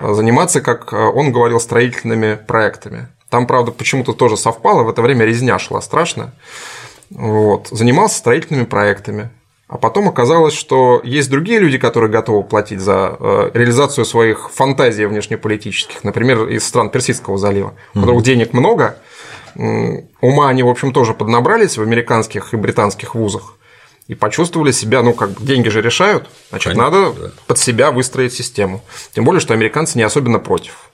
заниматься, 0.02 0.62
как 0.62 0.92
он 0.94 1.32
говорил, 1.32 1.60
строительными 1.60 2.36
проектами. 2.36 3.08
Там, 3.30 3.48
правда, 3.48 3.72
почему-то 3.72 4.14
тоже 4.14 4.38
совпало, 4.38 4.84
в 4.84 4.90
это 4.90 5.02
время 5.02 5.26
резня 5.26 5.60
шла 5.60 5.82
страшно. 5.82 6.34
Вот. 7.10 7.68
Занимался 7.72 8.18
строительными 8.18 8.66
проектами. 8.66 9.30
А 9.68 9.78
потом 9.78 10.08
оказалось, 10.08 10.54
что 10.54 11.02
есть 11.04 11.30
другие 11.30 11.60
люди, 11.60 11.80
которые 11.80 12.12
готовы 12.12 12.44
платить 12.44 12.80
за 12.80 13.18
э, 13.20 13.52
реализацию 13.54 14.06
своих 14.06 14.52
фантазий 14.52 15.08
внешнеполитических, 15.08 16.04
например, 16.04 16.48
из 16.50 16.66
стран 16.68 16.92
Персидского 16.92 17.40
залива, 17.40 17.74
у 17.96 18.02
которых 18.02 18.24
денег 18.24 18.54
много, 18.54 18.98
ума 19.56 20.50
они, 20.50 20.62
в 20.62 20.68
общем, 20.68 20.94
тоже 20.94 21.14
поднабрались 21.14 21.78
в 21.78 21.82
американских 21.82 22.54
и 22.54 22.58
британских 22.58 23.16
вузах 23.16 23.56
и 24.08 24.14
почувствовали 24.14 24.72
себя, 24.72 25.02
ну, 25.02 25.14
как 25.14 25.32
бы 25.32 25.44
деньги 25.44 25.70
же 25.70 25.82
решают, 25.82 26.30
значит, 26.50 26.74
Конечно, 26.74 26.92
надо 26.92 27.14
да. 27.14 27.32
под 27.48 27.58
себя 27.58 27.92
выстроить 27.92 28.34
систему. 28.34 28.82
Тем 29.14 29.24
более, 29.24 29.40
что 29.40 29.54
американцы 29.54 29.98
не 29.98 30.04
особенно 30.04 30.38
против. 30.38 30.92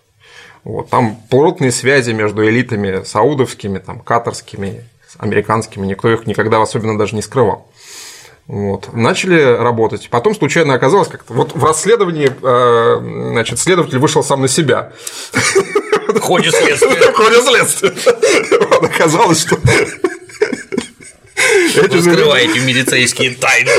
Вот, 0.63 0.89
там 0.89 1.17
плотные 1.29 1.71
связи 1.71 2.11
между 2.11 2.47
элитами 2.47 3.03
саудовскими, 3.03 3.79
там, 3.79 3.99
катарскими, 3.99 4.85
американскими, 5.17 5.85
никто 5.85 6.09
их 6.09 6.25
никогда 6.25 6.61
особенно 6.61 6.97
даже 6.97 7.15
не 7.15 7.21
скрывал. 7.21 7.67
Вот. 8.51 8.91
Начали 8.91 9.41
работать. 9.41 10.09
Потом 10.09 10.35
случайно 10.35 10.73
оказалось, 10.73 11.07
как-то 11.07 11.33
вот 11.33 11.55
в 11.55 11.63
расследовании, 11.63 12.29
э, 12.29 13.31
значит, 13.31 13.59
следователь 13.59 13.97
вышел 13.97 14.25
сам 14.25 14.41
на 14.41 14.49
себя. 14.49 14.91
В 16.09 16.19
ходе 16.19 16.51
следствия. 16.51 16.89
В 17.11 17.15
ходе 17.15 17.41
следствия. 17.43 17.93
Оказалось, 18.81 19.39
что 19.39 19.55
эти 21.77 21.95
Вы 21.95 22.01
скрываете 22.01 22.59
медицинские 22.59 23.35
тайны. 23.35 23.71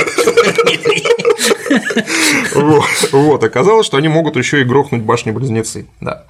Вот, 2.55 3.13
вот, 3.13 3.45
оказалось, 3.45 3.85
что 3.85 3.99
они 3.99 4.09
могут 4.09 4.37
еще 4.37 4.63
и 4.63 4.65
грохнуть 4.65 5.03
башни-близнецы. 5.03 5.87
Да. 6.01 6.25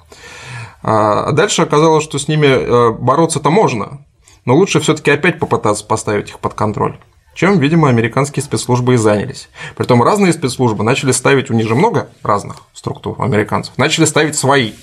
А 0.81 1.31
дальше 1.31 1.61
оказалось, 1.61 2.03
что 2.03 2.19
с 2.19 2.27
ними 2.27 2.47
э, 2.47 2.91
бороться-то 2.91 3.49
можно, 3.49 4.05
но 4.43 4.53
лучше 4.53 4.81
все-таки 4.81 5.11
опять 5.11 5.39
попытаться 5.39 5.85
поставить 5.85 6.31
их 6.31 6.39
под 6.39 6.55
контроль 6.55 6.97
чем, 7.33 7.59
видимо, 7.59 7.89
американские 7.89 8.43
спецслужбы 8.43 8.93
и 8.93 8.97
занялись. 8.97 9.49
Притом 9.75 10.03
разные 10.03 10.33
спецслужбы 10.33 10.83
начали 10.83 11.11
ставить, 11.11 11.49
у 11.49 11.53
них 11.53 11.67
же 11.67 11.75
много 11.75 12.09
разных 12.21 12.57
структур 12.73 13.15
американцев, 13.19 13.77
начали 13.77 14.05
ставить 14.05 14.35
свои 14.35 14.73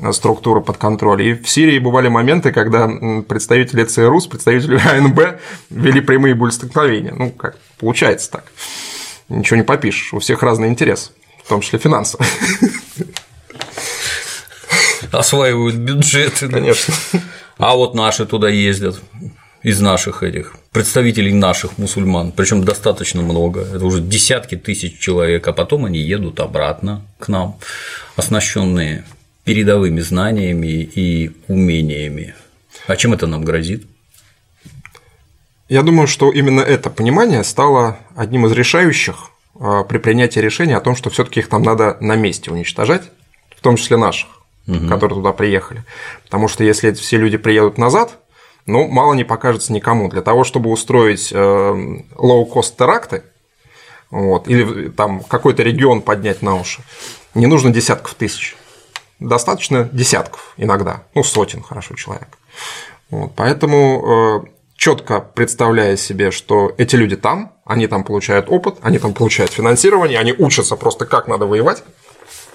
э, 0.00 0.12
структуры 0.12 0.60
под 0.62 0.78
контроль. 0.78 1.22
И 1.22 1.34
в 1.34 1.48
Сирии 1.48 1.78
бывали 1.78 2.08
моменты, 2.08 2.52
когда 2.52 2.88
представители 3.28 3.84
ЦРУ 3.84 4.20
с 4.20 4.26
представителями 4.26 4.80
АНБ 4.96 5.40
вели 5.70 6.00
прямые 6.00 6.34
боестолкновения. 6.34 7.12
Ну, 7.14 7.30
как 7.30 7.58
получается 7.78 8.30
так. 8.30 8.44
Ничего 9.28 9.58
не 9.58 9.62
попишешь, 9.62 10.12
у 10.12 10.18
всех 10.18 10.42
разный 10.42 10.68
интерес, 10.68 11.12
в 11.44 11.48
том 11.48 11.60
числе 11.60 11.78
финансовый. 11.78 12.26
Осваивают 15.12 15.76
бюджеты. 15.76 16.48
Конечно. 16.48 16.94
А 17.58 17.74
вот 17.74 17.94
наши 17.94 18.26
туда 18.26 18.48
ездят 18.48 19.00
из 19.62 19.80
наших 19.80 20.22
этих 20.22 20.56
представителей 20.72 21.32
наших 21.32 21.76
мусульман, 21.78 22.32
причем 22.32 22.64
достаточно 22.64 23.22
много, 23.22 23.62
это 23.62 23.84
уже 23.84 24.00
десятки 24.00 24.56
тысяч 24.56 24.98
человек, 24.98 25.46
а 25.48 25.52
потом 25.52 25.84
они 25.84 25.98
едут 25.98 26.40
обратно 26.40 27.04
к 27.18 27.28
нам, 27.28 27.58
оснащенные 28.16 29.04
передовыми 29.44 30.00
знаниями 30.00 30.82
и 30.82 31.32
умениями. 31.48 32.34
А 32.86 32.96
чем 32.96 33.12
это 33.12 33.26
нам 33.26 33.44
грозит? 33.44 33.86
Я 35.68 35.82
думаю, 35.82 36.08
что 36.08 36.32
именно 36.32 36.60
это 36.60 36.90
понимание 36.90 37.44
стало 37.44 37.98
одним 38.16 38.46
из 38.46 38.52
решающих 38.52 39.30
а, 39.58 39.84
при 39.84 39.98
принятии 39.98 40.40
решения 40.40 40.76
о 40.76 40.80
том, 40.80 40.96
что 40.96 41.10
все-таки 41.10 41.40
их 41.40 41.48
там 41.48 41.62
надо 41.62 41.96
на 42.00 42.16
месте 42.16 42.50
уничтожать, 42.50 43.04
в 43.56 43.60
том 43.60 43.76
числе 43.76 43.96
наших, 43.96 44.28
угу. 44.66 44.88
которые 44.88 45.16
туда 45.18 45.32
приехали. 45.32 45.84
Потому 46.24 46.48
что 46.48 46.64
если 46.64 46.92
все 46.92 47.18
люди 47.18 47.36
приедут 47.36 47.78
назад, 47.78 48.18
ну, 48.66 48.88
мало 48.88 49.14
не 49.14 49.24
покажется 49.24 49.72
никому. 49.72 50.08
Для 50.08 50.22
того, 50.22 50.44
чтобы 50.44 50.70
устроить 50.70 51.32
лоу-кост 51.32 52.74
э, 52.74 52.76
теракты, 52.78 53.22
вот, 54.10 54.48
или 54.48 54.88
там 54.88 55.20
какой-то 55.20 55.62
регион 55.62 56.02
поднять 56.02 56.42
на 56.42 56.56
уши, 56.56 56.82
не 57.34 57.46
нужно 57.46 57.70
десятков 57.70 58.14
тысяч. 58.14 58.56
Достаточно 59.18 59.84
десятков 59.92 60.54
иногда, 60.56 61.02
ну, 61.14 61.22
сотен, 61.22 61.62
хорошо, 61.62 61.94
человек. 61.94 62.38
Вот, 63.10 63.32
поэтому 63.36 64.44
э, 64.46 64.50
четко 64.76 65.20
представляя 65.20 65.96
себе, 65.96 66.30
что 66.30 66.72
эти 66.78 66.96
люди 66.96 67.16
там, 67.16 67.52
они 67.66 67.86
там 67.86 68.02
получают 68.02 68.46
опыт, 68.48 68.76
они 68.82 68.98
там 68.98 69.12
получают 69.12 69.52
финансирование, 69.52 70.18
они 70.18 70.32
учатся 70.32 70.74
просто 70.76 71.04
как 71.06 71.28
надо 71.28 71.46
воевать. 71.46 71.82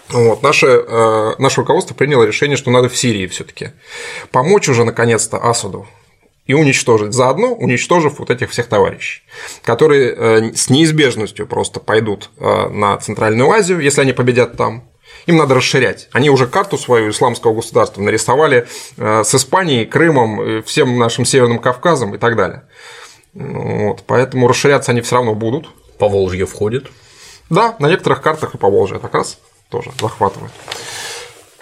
Вот, 0.09 0.43
наше, 0.43 0.67
э, 0.67 1.35
наше 1.39 1.61
руководство 1.61 1.95
приняло 1.95 2.23
решение, 2.23 2.57
что 2.57 2.69
надо 2.69 2.89
в 2.89 2.97
Сирии 2.97 3.27
все-таки 3.27 3.71
помочь 4.31 4.69
уже 4.69 4.83
наконец-то 4.83 5.37
Асаду 5.37 5.87
и 6.45 6.53
уничтожить, 6.53 7.13
заодно 7.13 7.53
уничтожив 7.53 8.19
вот 8.19 8.29
этих 8.29 8.51
всех 8.51 8.67
товарищей, 8.67 9.23
которые 9.63 10.13
э, 10.13 10.53
с 10.53 10.69
неизбежностью 10.69 11.47
просто 11.47 11.79
пойдут 11.79 12.29
э, 12.37 12.69
на 12.69 12.97
Центральную 12.97 13.49
Азию, 13.49 13.79
если 13.79 14.01
они 14.01 14.13
победят 14.13 14.55
там, 14.57 14.87
им 15.25 15.37
надо 15.37 15.55
расширять. 15.55 16.07
Они 16.11 16.29
уже 16.29 16.45
карту 16.45 16.77
свою 16.77 17.09
исламского 17.09 17.53
государства 17.53 18.01
нарисовали 18.01 18.67
э, 18.97 19.23
с 19.23 19.33
Испанией, 19.33 19.85
Крымом, 19.85 20.61
всем 20.63 20.99
нашим 20.99 21.25
Северным 21.25 21.57
Кавказом 21.57 22.13
и 22.13 22.19
так 22.19 22.35
далее. 22.35 22.63
Вот, 23.33 24.03
поэтому 24.05 24.47
расширяться 24.47 24.91
они 24.91 25.01
все 25.01 25.15
равно 25.15 25.33
будут. 25.33 25.67
По 25.97 26.07
Волжье 26.07 26.45
входит. 26.45 26.91
Да, 27.49 27.75
на 27.79 27.89
некоторых 27.89 28.21
картах 28.21 28.53
и 28.53 28.57
по 28.57 28.69
Волжье 28.69 28.99
как 28.99 29.13
раз 29.13 29.39
тоже 29.69 29.91
захватывают. 29.99 30.51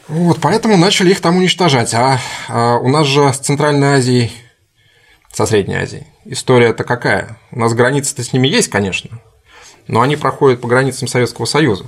Вот, 0.07 0.39
поэтому 0.41 0.77
начали 0.77 1.11
их 1.11 1.21
там 1.21 1.37
уничтожать. 1.37 1.93
А, 1.93 2.19
а 2.49 2.77
у 2.77 2.89
нас 2.89 3.07
же 3.07 3.31
с 3.31 3.37
Центральной 3.37 3.95
Азией 3.95 4.31
со 5.31 5.45
Средней 5.45 5.75
Азией. 5.75 6.07
История-то 6.25 6.83
какая? 6.83 7.39
У 7.51 7.59
нас 7.59 7.73
границы-то 7.73 8.23
с 8.23 8.33
ними 8.33 8.47
есть, 8.47 8.69
конечно, 8.69 9.19
но 9.87 10.01
они 10.01 10.15
проходят 10.15 10.61
по 10.61 10.67
границам 10.67 11.07
Советского 11.07 11.45
Союза. 11.45 11.85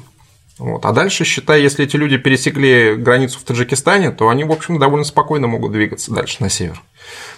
Вот. 0.57 0.85
А 0.85 0.93
дальше, 0.93 1.25
считай, 1.25 1.61
если 1.61 1.85
эти 1.85 1.97
люди 1.97 2.17
пересекли 2.17 2.95
границу 2.95 3.39
в 3.39 3.43
Таджикистане, 3.43 4.11
то 4.11 4.29
они, 4.29 4.45
в 4.45 4.51
общем, 4.51 4.79
довольно 4.79 5.03
спокойно 5.03 5.47
могут 5.47 5.73
двигаться 5.73 6.13
дальше 6.13 6.37
на 6.39 6.49
север. 6.49 6.81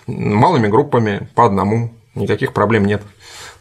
Малыми 0.05 0.67
группами, 0.67 1.27
по 1.33 1.45
одному, 1.45 1.93
никаких 2.13 2.53
проблем 2.53 2.85
нет. 2.85 3.01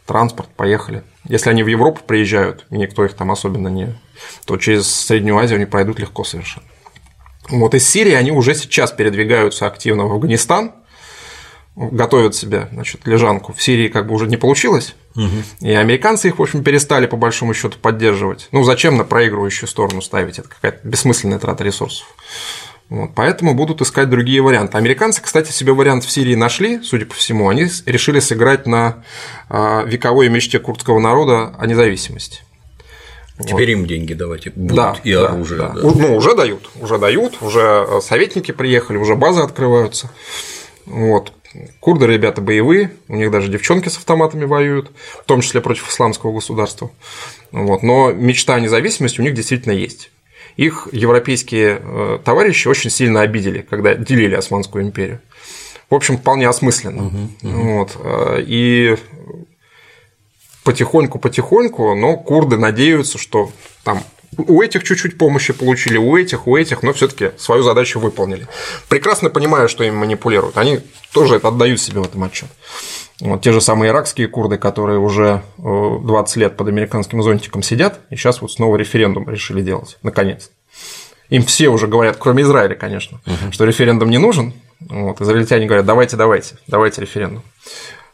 Транспорт, 0.07 0.49
поехали. 0.55 1.03
Если 1.25 1.49
они 1.49 1.63
в 1.63 1.67
Европу 1.67 2.01
приезжают, 2.07 2.65
и 2.71 2.77
никто 2.77 3.05
их 3.05 3.13
там 3.13 3.29
особенно 3.29 3.67
не... 3.67 3.99
то 4.45 4.57
через 4.57 4.89
Среднюю 4.89 5.37
Азию 5.37 5.57
они 5.57 5.65
пройдут 5.65 5.99
легко 5.99 6.23
совершенно. 6.23 6.65
Вот 7.49 7.75
из 7.75 7.87
Сирии 7.87 8.13
они 8.13 8.31
уже 8.31 8.55
сейчас 8.55 8.91
передвигаются 8.91 9.67
активно 9.67 10.05
в 10.05 10.13
Афганистан, 10.13 10.73
готовят 11.75 12.35
себе 12.35 12.67
значит, 12.71 13.05
лежанку. 13.05 13.53
В 13.53 13.61
Сирии 13.61 13.87
как 13.87 14.07
бы 14.07 14.15
уже 14.15 14.27
не 14.27 14.37
получилось, 14.37 14.95
угу. 15.15 15.27
и 15.61 15.71
американцы 15.71 16.29
их, 16.29 16.39
в 16.39 16.41
общем, 16.41 16.63
перестали 16.63 17.05
по 17.05 17.17
большому 17.17 17.53
счету 17.53 17.77
поддерживать. 17.79 18.47
Ну, 18.51 18.63
зачем 18.63 18.97
на 18.97 19.03
проигрывающую 19.03 19.69
сторону 19.69 20.01
ставить? 20.01 20.39
Это 20.39 20.49
какая-то 20.49 20.87
бессмысленная 20.87 21.39
трата 21.39 21.63
ресурсов. 21.63 22.07
Вот, 22.89 23.11
поэтому 23.15 23.53
будут 23.53 23.81
искать 23.81 24.09
другие 24.09 24.41
варианты. 24.41 24.77
Американцы, 24.77 25.21
кстати, 25.21 25.51
себе 25.51 25.73
вариант 25.73 26.05
в 26.05 26.11
Сирии 26.11 26.35
нашли, 26.35 26.81
судя 26.81 27.05
по 27.05 27.15
всему, 27.15 27.49
они 27.49 27.67
решили 27.85 28.19
сыграть 28.19 28.65
на 28.65 29.03
а, 29.49 29.83
вековой 29.83 30.29
мечте 30.29 30.57
курдского 30.59 30.99
народа 30.99 31.53
о 31.57 31.65
независимости. 31.67 32.43
Теперь 33.39 33.75
вот. 33.75 33.81
им 33.81 33.85
деньги 33.85 34.13
давайте 34.13 34.51
будут 34.51 34.75
да, 34.75 34.95
и 35.03 35.13
да, 35.13 35.27
оружие. 35.27 35.59
Да. 35.59 35.69
Да. 35.69 35.81
Ну, 35.81 36.15
уже 36.15 36.35
дают, 36.35 36.69
уже 36.79 36.97
дают, 36.97 37.41
уже 37.41 37.99
советники 38.01 38.51
приехали, 38.51 38.97
уже 38.97 39.15
базы 39.15 39.41
открываются. 39.41 40.09
Вот. 40.85 41.33
Курды 41.79 42.07
ребята 42.07 42.41
боевые, 42.41 42.91
у 43.07 43.15
них 43.15 43.31
даже 43.31 43.49
девчонки 43.49 43.89
с 43.89 43.97
автоматами 43.97 44.45
воюют, 44.45 44.91
в 45.21 45.25
том 45.25 45.41
числе 45.41 45.61
против 45.61 45.89
исламского 45.89 46.31
государства. 46.31 46.89
Вот. 47.51 47.83
Но 47.83 48.11
мечта 48.11 48.55
о 48.55 48.59
независимости 48.59 49.19
у 49.19 49.23
них 49.23 49.33
действительно 49.33 49.73
есть. 49.73 50.09
Их 50.57 50.89
европейские 50.91 51.79
э, 51.81 52.19
товарищи 52.25 52.67
очень 52.67 52.89
сильно 52.89 53.21
обидели, 53.21 53.61
когда 53.61 53.93
делили 53.93 54.35
Османскую 54.35 54.83
империю. 54.83 55.21
В 55.89 55.95
общем, 55.95 56.17
вполне 56.17 56.49
осмысленно. 56.49 57.07
Угу, 57.07 57.17
угу. 57.43 57.61
Вот. 57.77 57.97
Э, 58.03 58.43
и 58.45 58.97
потихоньку-потихоньку, 60.63 61.95
но 61.95 62.17
курды 62.17 62.57
надеются, 62.57 63.17
что 63.17 63.51
там 63.83 64.03
у 64.35 64.61
этих 64.61 64.83
чуть-чуть 64.83 65.17
помощи 65.17 65.53
получили, 65.53 65.97
у 65.97 66.17
этих, 66.17 66.47
у 66.47 66.57
этих, 66.57 66.83
но 66.83 66.91
все-таки 66.91 67.31
свою 67.37 67.63
задачу 67.63 67.99
выполнили. 67.99 68.47
Прекрасно 68.89 69.29
понимаю, 69.29 69.69
что 69.69 69.83
им 69.83 69.95
манипулируют. 69.95 70.57
Они 70.57 70.79
тоже 71.13 71.35
это 71.35 71.47
отдают 71.47 71.79
себе 71.79 72.01
в 72.01 72.05
этом 72.05 72.23
отчет. 72.23 72.49
Вот 73.19 73.41
те 73.41 73.51
же 73.51 73.61
самые 73.61 73.89
иракские 73.89 74.27
курды, 74.27 74.57
которые 74.57 74.99
уже 74.99 75.41
20 75.57 76.37
э, 76.37 76.39
лет 76.39 76.57
под 76.57 76.67
американским 76.67 77.23
зонтиком 77.23 77.63
сидят, 77.63 77.99
и 78.11 78.15
сейчас 78.15 78.41
вот 78.41 78.51
снова 78.51 78.75
референдум 78.75 79.27
решили 79.29 79.61
делать, 79.61 79.97
наконец. 80.03 80.51
Им 81.29 81.43
все 81.43 81.69
уже 81.69 81.87
говорят, 81.87 82.17
кроме 82.17 82.43
Израиля, 82.43 82.75
конечно, 82.75 83.19
угу. 83.25 83.51
что 83.51 83.65
референдум 83.65 84.09
не 84.09 84.17
нужен. 84.17 84.53
Вот, 84.79 85.19
израильтяне 85.19 85.65
говорят, 85.65 85.85
давайте, 85.85 86.15
давайте, 86.15 86.55
давайте 86.67 87.01
референдум. 87.01 87.43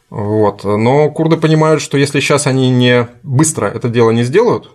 Вот. 0.08 0.64
Но 0.64 1.10
курды 1.10 1.36
понимают, 1.36 1.82
что 1.82 1.98
если 1.98 2.20
сейчас 2.20 2.46
они 2.46 2.70
не 2.70 3.08
быстро 3.22 3.66
это 3.66 3.88
дело 3.88 4.10
не 4.10 4.22
сделают, 4.22 4.70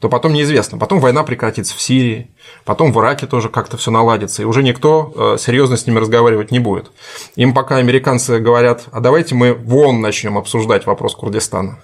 то 0.00 0.08
потом 0.08 0.32
неизвестно. 0.32 0.78
Потом 0.78 1.00
война 1.00 1.24
прекратится 1.24 1.74
в 1.74 1.80
Сирии, 1.80 2.30
потом 2.64 2.92
в 2.92 3.00
Ираке 3.00 3.26
тоже 3.26 3.48
как-то 3.48 3.76
все 3.76 3.90
наладится, 3.90 4.42
и 4.42 4.44
уже 4.44 4.62
никто 4.62 5.12
э, 5.34 5.38
серьезно 5.38 5.76
с 5.76 5.86
ними 5.86 5.98
разговаривать 5.98 6.50
не 6.50 6.60
будет. 6.60 6.90
Им 7.34 7.52
пока 7.52 7.76
американцы 7.76 8.38
говорят, 8.38 8.84
а 8.92 9.00
давайте 9.00 9.34
мы 9.34 9.54
вон 9.54 10.00
начнем 10.00 10.38
обсуждать 10.38 10.86
вопрос 10.86 11.14
Курдистана. 11.14 11.80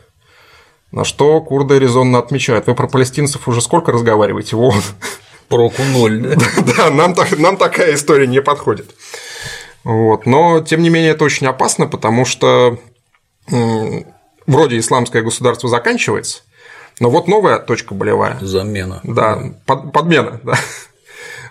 На 0.93 1.05
что 1.05 1.41
курды 1.41 1.81
резонно 1.81 2.21
отмечают. 2.21 2.69
Вы 2.69 2.77
про 2.77 2.87
палестинцев 2.87 3.49
уже 3.49 3.61
сколько 3.61 3.91
разговариваете? 3.91 4.55
Вот. 4.55 4.85
Проку 5.49 5.83
ноль, 5.83 6.21
да? 6.21 6.37
Да, 6.77 6.91
нам, 6.91 7.17
нам 7.39 7.57
такая 7.57 7.95
история 7.95 8.29
не 8.29 8.41
подходит. 8.41 8.95
Вот. 9.83 10.25
Но, 10.25 10.61
тем 10.61 10.83
не 10.83 10.91
менее, 10.91 11.11
это 11.11 11.25
очень 11.25 11.49
опасно, 11.49 11.89
потому 11.89 12.25
что 12.25 12.79
вроде 14.47 14.79
исламское 14.79 15.23
государство 15.23 15.69
заканчивается, 15.69 16.43
но 17.01 17.11
вот 17.11 17.29
новая 17.29 17.59
точка 17.59 17.95
болевая. 17.95 18.39
Замена. 18.41 19.01
Да, 19.03 19.39
под, 19.67 19.93
подмена. 19.93 20.41
Да. 20.45 20.55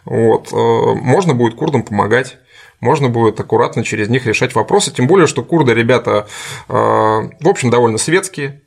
Вот. 0.06 0.52
Э, 0.52 0.56
можно 0.56 1.34
будет 1.34 1.56
курдам 1.56 1.84
помогать 1.84 2.38
можно 2.84 3.08
будет 3.08 3.40
аккуратно 3.40 3.84
через 3.84 4.10
них 4.10 4.26
решать 4.28 4.54
вопросы, 4.54 4.92
тем 4.92 5.08
более, 5.08 5.26
что 5.26 5.42
курды 5.42 5.74
ребята, 5.74 6.28
э, 6.68 6.74
в 6.74 7.48
общем, 7.48 7.70
довольно 7.70 7.98
светские, 7.98 8.62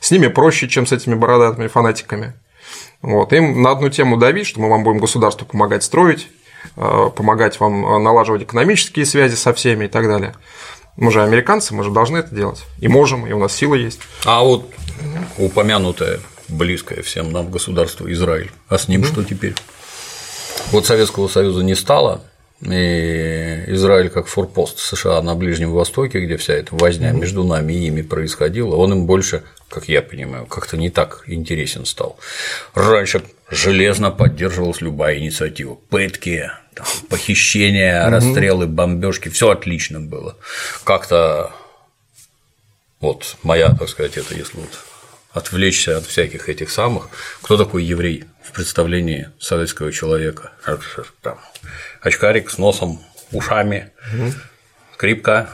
с 0.00 0.10
ними 0.10 0.26
проще, 0.26 0.68
чем 0.68 0.86
с 0.86 0.92
этими 0.92 1.14
бородатыми 1.14 1.68
фанатиками. 1.68 2.34
Вот. 3.00 3.32
Им 3.32 3.62
на 3.62 3.70
одну 3.70 3.88
тему 3.88 4.16
давить, 4.16 4.48
что 4.48 4.60
мы 4.60 4.68
вам 4.68 4.82
будем 4.82 4.98
государству 4.98 5.46
помогать 5.46 5.84
строить, 5.84 6.28
э, 6.76 7.10
помогать 7.14 7.60
вам 7.60 8.02
налаживать 8.02 8.42
экономические 8.42 9.06
связи 9.06 9.36
со 9.36 9.54
всеми 9.54 9.84
и 9.84 9.88
так 9.88 10.08
далее. 10.08 10.34
Мы 10.96 11.10
же 11.10 11.22
американцы, 11.22 11.74
мы 11.74 11.84
же 11.84 11.90
должны 11.90 12.18
это 12.18 12.34
делать. 12.34 12.64
И 12.78 12.88
можем, 12.88 13.26
и 13.26 13.32
у 13.32 13.38
нас 13.38 13.54
сила 13.54 13.74
есть. 13.74 14.00
А 14.24 14.42
вот 14.42 14.70
упомянутое 15.38 16.20
близкое 16.48 17.02
всем 17.02 17.32
нам 17.32 17.50
государство 17.50 18.10
Израиль, 18.12 18.50
а 18.68 18.76
с 18.76 18.88
ним 18.88 19.02
mm-hmm. 19.02 19.06
что 19.12 19.24
теперь? 19.24 19.54
Вот 20.72 20.86
Советского 20.86 21.28
Союза 21.28 21.62
не 21.62 21.74
стало, 21.74 22.22
и 22.62 23.64
Израиль 23.68 24.10
как 24.10 24.26
форпост 24.26 24.78
США 24.78 25.22
на 25.22 25.34
Ближнем 25.34 25.72
Востоке, 25.72 26.20
где 26.20 26.36
вся 26.36 26.54
эта 26.54 26.74
возня 26.74 27.12
между 27.12 27.42
нами 27.42 27.72
и 27.72 27.86
ими 27.86 28.02
происходила, 28.02 28.76
он 28.76 28.92
им 28.92 29.06
больше, 29.06 29.42
как 29.68 29.88
я 29.88 30.02
понимаю, 30.02 30.46
как-то 30.46 30.76
не 30.76 30.90
так 30.90 31.24
интересен 31.26 31.86
стал. 31.86 32.18
Раньше 32.74 33.22
железно 33.50 34.10
поддерживалась 34.10 34.80
любая 34.80 35.18
инициатива. 35.18 35.78
Пытки, 35.88 36.50
там, 36.74 36.86
похищения, 37.08 38.08
расстрелы, 38.08 38.66
бомбежки, 38.66 39.30
все 39.30 39.50
отлично 39.50 40.00
было. 40.00 40.36
Как-то 40.84 41.52
вот 43.00 43.36
моя, 43.42 43.70
так 43.70 43.88
сказать, 43.88 44.18
это 44.18 44.34
если 44.34 44.58
вот 44.58 44.78
отвлечься 45.32 45.96
от 45.96 46.06
всяких 46.06 46.48
этих 46.48 46.70
самых. 46.70 47.08
Кто 47.42 47.56
такой 47.56 47.84
еврей 47.84 48.24
в 48.42 48.52
представлении 48.52 49.28
советского 49.38 49.92
человека? 49.92 50.52
Там, 51.22 51.38
очкарик 52.00 52.50
с 52.50 52.58
носом, 52.58 53.00
ушами, 53.32 53.92
угу. 54.12 54.32
скрипка, 54.94 55.50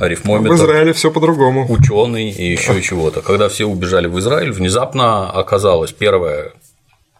арифмометр. 0.00 0.54
В 0.54 0.56
Израиле 0.56 0.92
все 0.92 1.10
по-другому. 1.10 1.70
Ученый 1.70 2.30
и 2.30 2.52
еще 2.52 2.80
чего-то. 2.82 3.22
Когда 3.22 3.48
все 3.48 3.66
убежали 3.66 4.06
в 4.06 4.18
Израиль, 4.18 4.52
внезапно 4.52 5.30
оказалось 5.30 5.92
первое, 5.92 6.52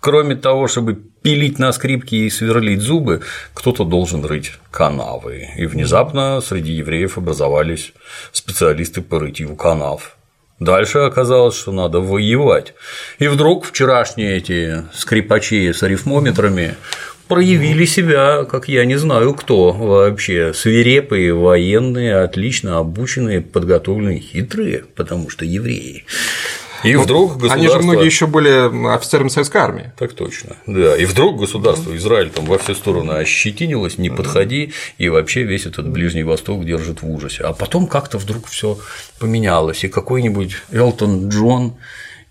кроме 0.00 0.36
того, 0.36 0.66
чтобы 0.66 0.94
пилить 0.94 1.58
на 1.58 1.72
скрипке 1.72 2.16
и 2.16 2.30
сверлить 2.30 2.80
зубы, 2.80 3.22
кто-то 3.54 3.84
должен 3.84 4.24
рыть 4.24 4.52
канавы. 4.70 5.48
И 5.56 5.66
внезапно 5.66 6.40
среди 6.40 6.72
евреев 6.72 7.18
образовались 7.18 7.92
специалисты 8.32 9.02
по 9.02 9.20
рытью 9.20 9.54
канав. 9.56 10.16
Дальше 10.60 10.98
оказалось, 10.98 11.56
что 11.56 11.72
надо 11.72 12.00
воевать. 12.00 12.74
И 13.18 13.28
вдруг 13.28 13.64
вчерашние 13.64 14.36
эти 14.36 14.84
скрипачи 14.92 15.72
с 15.72 15.82
арифмометрами 15.82 16.76
проявили 17.28 17.86
себя, 17.86 18.44
как 18.44 18.68
я 18.68 18.84
не 18.84 18.96
знаю 18.96 19.32
кто 19.32 19.72
вообще, 19.72 20.52
свирепые, 20.52 21.32
военные, 21.32 22.16
отлично 22.16 22.78
обученные, 22.78 23.40
подготовленные, 23.40 24.20
хитрые, 24.20 24.84
потому 24.94 25.30
что 25.30 25.46
евреи. 25.46 26.04
И 26.84 26.94
ну, 26.94 27.02
вдруг 27.02 27.32
государство… 27.34 27.58
Они 27.58 27.68
же 27.68 27.78
многие 27.78 28.06
еще 28.06 28.26
были 28.26 28.94
офицерами 28.94 29.28
советской 29.28 29.58
армии. 29.58 29.92
Так 29.98 30.12
точно. 30.14 30.56
Да. 30.66 30.96
И 30.96 31.04
вдруг 31.04 31.38
государство 31.38 31.96
Израиль 31.96 32.30
там 32.30 32.46
во 32.46 32.58
все 32.58 32.74
стороны 32.74 33.12
ощетинилось, 33.12 33.98
не 33.98 34.10
подходи, 34.10 34.72
и 34.98 35.08
вообще 35.08 35.42
весь 35.42 35.66
этот 35.66 35.88
Ближний 35.88 36.22
Восток 36.22 36.64
держит 36.64 37.02
в 37.02 37.10
ужасе. 37.10 37.44
А 37.44 37.52
потом 37.52 37.86
как-то 37.86 38.18
вдруг 38.18 38.46
все 38.46 38.78
поменялось, 39.18 39.84
и 39.84 39.88
какой-нибудь 39.88 40.56
Элтон 40.72 41.28
Джон 41.28 41.74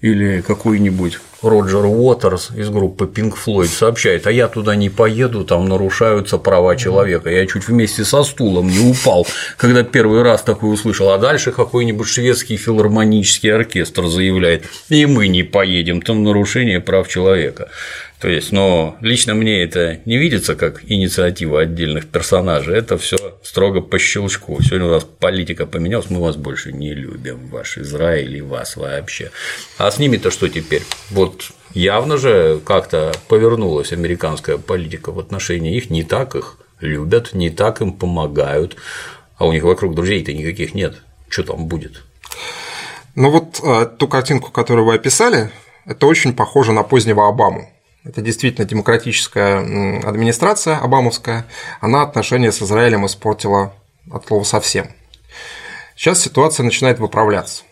или 0.02 0.42
какой-нибудь 0.42 1.20
Роджер 1.42 1.86
Уотерс 1.86 2.52
из 2.56 2.70
группы 2.70 3.06
Pink 3.06 3.34
Floyd 3.34 3.68
сообщает, 3.68 4.28
а 4.28 4.32
я 4.32 4.48
туда 4.48 4.76
не 4.76 4.90
поеду, 4.90 5.46
там 5.46 5.70
нарушаются 5.70 6.38
права 6.38 6.76
человека. 6.76 7.30
Я 7.30 7.46
чуть 7.48 7.68
вместе 7.68 8.04
со 8.04 8.24
стулом 8.24 8.68
не 8.68 8.80
упал, 8.92 9.26
когда 9.58 9.84
первый 9.84 10.22
раз 10.22 10.42
такое 10.42 10.72
услышал. 10.72 11.12
А 11.12 11.18
дальше 11.18 11.52
какой-нибудь 11.52 12.08
шведский 12.08 12.58
филармонический 12.58 13.54
оркестр 13.54 14.08
заявляет, 14.08 14.66
и 14.90 15.06
мы 15.06 15.28
не 15.28 15.44
поедем, 15.44 16.02
там 16.02 16.24
нарушение 16.24 16.82
прав 16.82 17.08
человека. 17.08 17.70
То 18.20 18.28
есть, 18.28 18.52
но 18.52 18.98
лично 19.00 19.34
мне 19.34 19.64
это 19.64 20.02
не 20.04 20.18
видится 20.18 20.56
как 20.56 20.84
инициатива 20.92 21.62
отдельных 21.62 22.08
персонажей, 22.08 22.78
это 22.78 22.98
все 22.98 23.18
строго 23.44 23.80
по 23.80 23.98
щелчку. 23.98 24.62
Сегодня 24.62 24.88
у 24.88 24.92
нас 24.92 25.06
политика 25.06 25.66
поменялась, 25.66 26.10
мы 26.10 26.20
вас 26.20 26.36
больше 26.36 26.74
не 26.74 26.94
любим, 26.94 27.48
ваш 27.48 27.78
Израиль 27.78 28.36
и 28.36 28.42
вас 28.42 28.76
вообще. 28.76 29.32
А 29.78 29.90
с 29.90 30.00
ними-то 30.00 30.32
что 30.32 30.50
теперь? 30.50 30.84
Вот 31.12 31.52
явно 31.74 32.18
же 32.18 32.60
как-то 32.66 33.14
повернулась 33.30 33.94
американская 33.94 34.58
политика 34.58 35.14
в 35.14 35.20
отношении 35.20 35.78
их, 35.78 35.90
не 35.90 36.04
так 36.04 36.36
их 36.36 36.58
любят, 36.82 37.34
не 37.34 37.50
так 37.50 37.80
им 37.80 37.94
помогают, 37.94 38.76
а 39.38 39.48
у 39.48 39.54
них 39.54 39.64
вокруг 39.64 39.96
друзей-то 39.96 40.34
никаких 40.34 40.74
нет. 40.74 40.98
Что 41.30 41.44
там 41.44 41.68
будет? 41.68 42.04
Ну 43.16 43.30
вот 43.30 43.62
а, 43.64 43.86
ту 43.86 44.10
картинку, 44.10 44.52
которую 44.52 44.86
вы 44.86 44.96
описали, 44.96 45.52
это 45.86 46.06
очень 46.06 46.34
похоже 46.34 46.74
на 46.74 46.84
позднего 46.84 47.26
Обаму. 47.26 47.70
Это 48.10 48.22
действительно 48.22 48.68
демократическая 48.68 49.60
администрация 50.04 50.80
обамовская, 50.80 51.46
она 51.80 52.02
отношения 52.02 52.52
с 52.52 52.60
Израилем 52.60 53.06
испортила 53.06 53.72
от 54.12 54.26
слова 54.26 54.44
совсем. 54.44 54.88
Сейчас 55.96 56.20
ситуация 56.20 56.64
начинает 56.64 56.98
выправляться. 56.98 57.66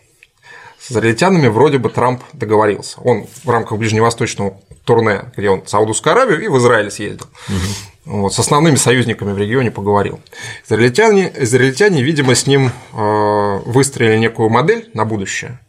С 0.79 0.91
израильтянами 0.91 1.47
вроде 1.47 1.79
бы 1.79 1.89
Трамп 1.89 2.21
договорился. 2.33 3.01
Он 3.01 3.25
в 3.25 3.49
рамках 3.49 3.79
ближневосточного 3.79 4.61
турне, 4.83 5.23
где 5.35 5.49
он 5.49 5.63
в 5.63 5.69
Саудовскую 5.71 6.13
Аравию 6.13 6.43
и 6.43 6.47
в 6.47 6.57
Израиль 6.59 6.91
съездил. 6.91 7.25
Угу. 7.49 8.21
Вот, 8.21 8.33
с 8.35 8.37
основными 8.37 8.75
союзниками 8.75 9.33
в 9.33 9.39
регионе 9.39 9.71
поговорил. 9.71 10.19
Израильтяне, 10.67 11.33
израильтяне 11.35 12.03
видимо, 12.03 12.35
с 12.35 12.45
ним 12.45 12.69
э, 12.93 13.59
выстроили 13.65 14.19
некую 14.19 14.49
модель 14.49 14.91
на 14.93 15.03
будущее 15.03 15.59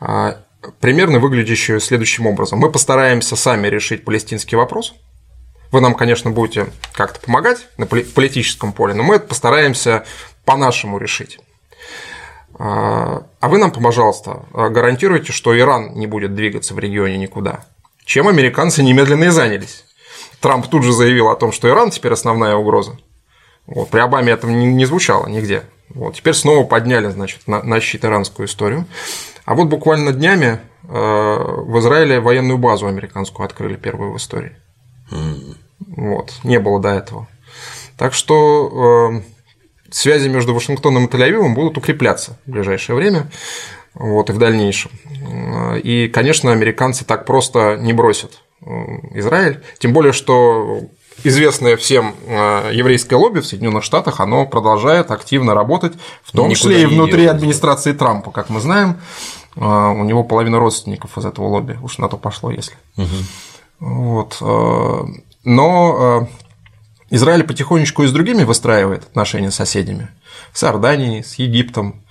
а, 0.00 0.38
примерно 0.80 1.18
выглядящую 1.18 1.80
следующим 1.80 2.26
образом. 2.26 2.58
Мы 2.58 2.70
постараемся 2.70 3.36
сами 3.36 3.68
решить 3.68 4.04
палестинский 4.04 4.56
вопрос. 4.56 4.94
Вы 5.70 5.80
нам, 5.80 5.94
конечно, 5.94 6.30
будете 6.30 6.66
как-то 6.92 7.20
помогать 7.20 7.68
на 7.76 7.86
политическом 7.86 8.72
поле, 8.72 8.94
но 8.94 9.02
мы 9.02 9.20
постараемся 9.20 10.04
по-нашему 10.44 10.98
решить. 10.98 11.38
А, 12.58 13.26
а 13.40 13.48
вы 13.48 13.58
нам, 13.58 13.70
пожалуйста, 13.70 14.46
гарантируйте, 14.52 15.32
что 15.32 15.56
Иран 15.56 15.94
не 15.94 16.06
будет 16.06 16.34
двигаться 16.34 16.74
в 16.74 16.78
регионе 16.78 17.18
никуда. 17.18 17.64
Чем 18.04 18.26
американцы 18.28 18.82
немедленно 18.82 19.24
и 19.24 19.28
занялись. 19.28 19.84
Трамп 20.40 20.66
тут 20.68 20.82
же 20.82 20.92
заявил 20.92 21.28
о 21.28 21.36
том, 21.36 21.52
что 21.52 21.68
Иран 21.68 21.90
теперь 21.90 22.12
основная 22.12 22.54
угроза. 22.56 22.98
Вот, 23.66 23.90
при 23.90 23.98
Обаме 24.00 24.32
это 24.32 24.46
не 24.46 24.86
звучало 24.86 25.26
нигде. 25.26 25.64
Вот, 25.90 26.16
теперь 26.16 26.34
снова 26.34 26.64
подняли 26.64 27.08
значит, 27.08 27.46
на, 27.46 27.62
на 27.62 27.80
щит 27.80 28.04
иранскую 28.04 28.46
историю. 28.46 28.86
А 29.48 29.54
вот 29.54 29.68
буквально 29.68 30.12
днями 30.12 30.58
э, 30.82 30.88
в 30.90 31.78
Израиле 31.78 32.20
военную 32.20 32.58
базу 32.58 32.86
американскую 32.86 33.46
открыли 33.46 33.76
первую 33.76 34.12
в 34.12 34.18
истории. 34.18 34.52
Вот, 35.80 36.34
не 36.44 36.60
было 36.60 36.78
до 36.82 36.90
этого. 36.90 37.28
Так 37.96 38.12
что 38.12 39.14
э, 39.14 39.90
связи 39.90 40.28
между 40.28 40.52
Вашингтоном 40.52 41.06
и 41.06 41.08
Тель-Авивом 41.08 41.54
будут 41.54 41.78
укрепляться 41.78 42.38
в 42.44 42.50
ближайшее 42.50 42.94
время 42.94 43.30
вот, 43.94 44.28
и 44.28 44.34
в 44.34 44.38
дальнейшем. 44.38 44.90
И, 45.82 46.10
конечно, 46.12 46.52
американцы 46.52 47.06
так 47.06 47.24
просто 47.24 47.78
не 47.80 47.94
бросят 47.94 48.42
э, 48.60 48.68
Израиль, 49.14 49.62
тем 49.78 49.94
более, 49.94 50.12
что 50.12 50.82
известное 51.24 51.76
всем 51.76 52.14
э, 52.26 52.70
еврейское 52.72 53.16
лобби 53.16 53.40
в 53.40 53.46
Соединенных 53.46 53.84
Штатах, 53.84 54.20
оно 54.20 54.46
продолжает 54.46 55.10
активно 55.10 55.54
работать, 55.54 55.94
в 56.22 56.32
том 56.32 56.48
Никуда 56.48 56.74
числе 56.74 56.82
и 56.82 56.86
внутри 56.86 57.22
делать. 57.22 57.36
администрации 57.36 57.92
Трампа, 57.92 58.30
как 58.30 58.48
мы 58.48 58.60
знаем. 58.60 59.00
Э, 59.56 59.60
у 59.60 60.04
него 60.04 60.24
половина 60.24 60.58
родственников 60.58 61.18
из 61.18 61.24
этого 61.24 61.46
лобби, 61.46 61.78
уж 61.82 61.98
на 61.98 62.08
то 62.08 62.16
пошло, 62.16 62.50
если. 62.50 62.76
Угу. 62.96 63.06
Вот. 63.80 64.36
Э, 64.40 65.04
но 65.44 66.28
Израиль 67.10 67.44
потихонечку 67.44 68.02
и 68.02 68.06
с 68.06 68.12
другими 68.12 68.44
выстраивает 68.44 69.04
отношения 69.04 69.50
с 69.50 69.54
соседями. 69.54 70.08
С 70.52 70.64
Иорданией, 70.64 71.24
с 71.24 71.36
Египтом. 71.36 72.02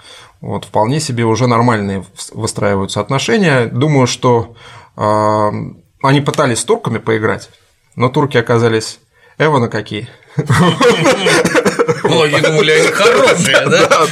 Вот, 0.41 0.65
вполне 0.65 0.99
себе 0.99 1.25
уже 1.25 1.47
нормальные 1.47 2.03
выстраиваются 2.33 2.99
отношения. 2.99 3.65
Думаю, 3.67 4.07
что 4.07 4.55
они 4.95 6.21
пытались 6.21 6.59
с 6.59 6.63
турками 6.63 6.97
поиграть 6.97 7.49
но 7.97 8.09
турки 8.09 8.37
оказались 8.37 8.99
Эвана 9.37 9.67
какие. 9.67 10.07
Многие 10.37 12.41
думали, 12.41 12.71
они 12.71 12.87
хорошие, 12.87 13.67
да? 13.67 14.07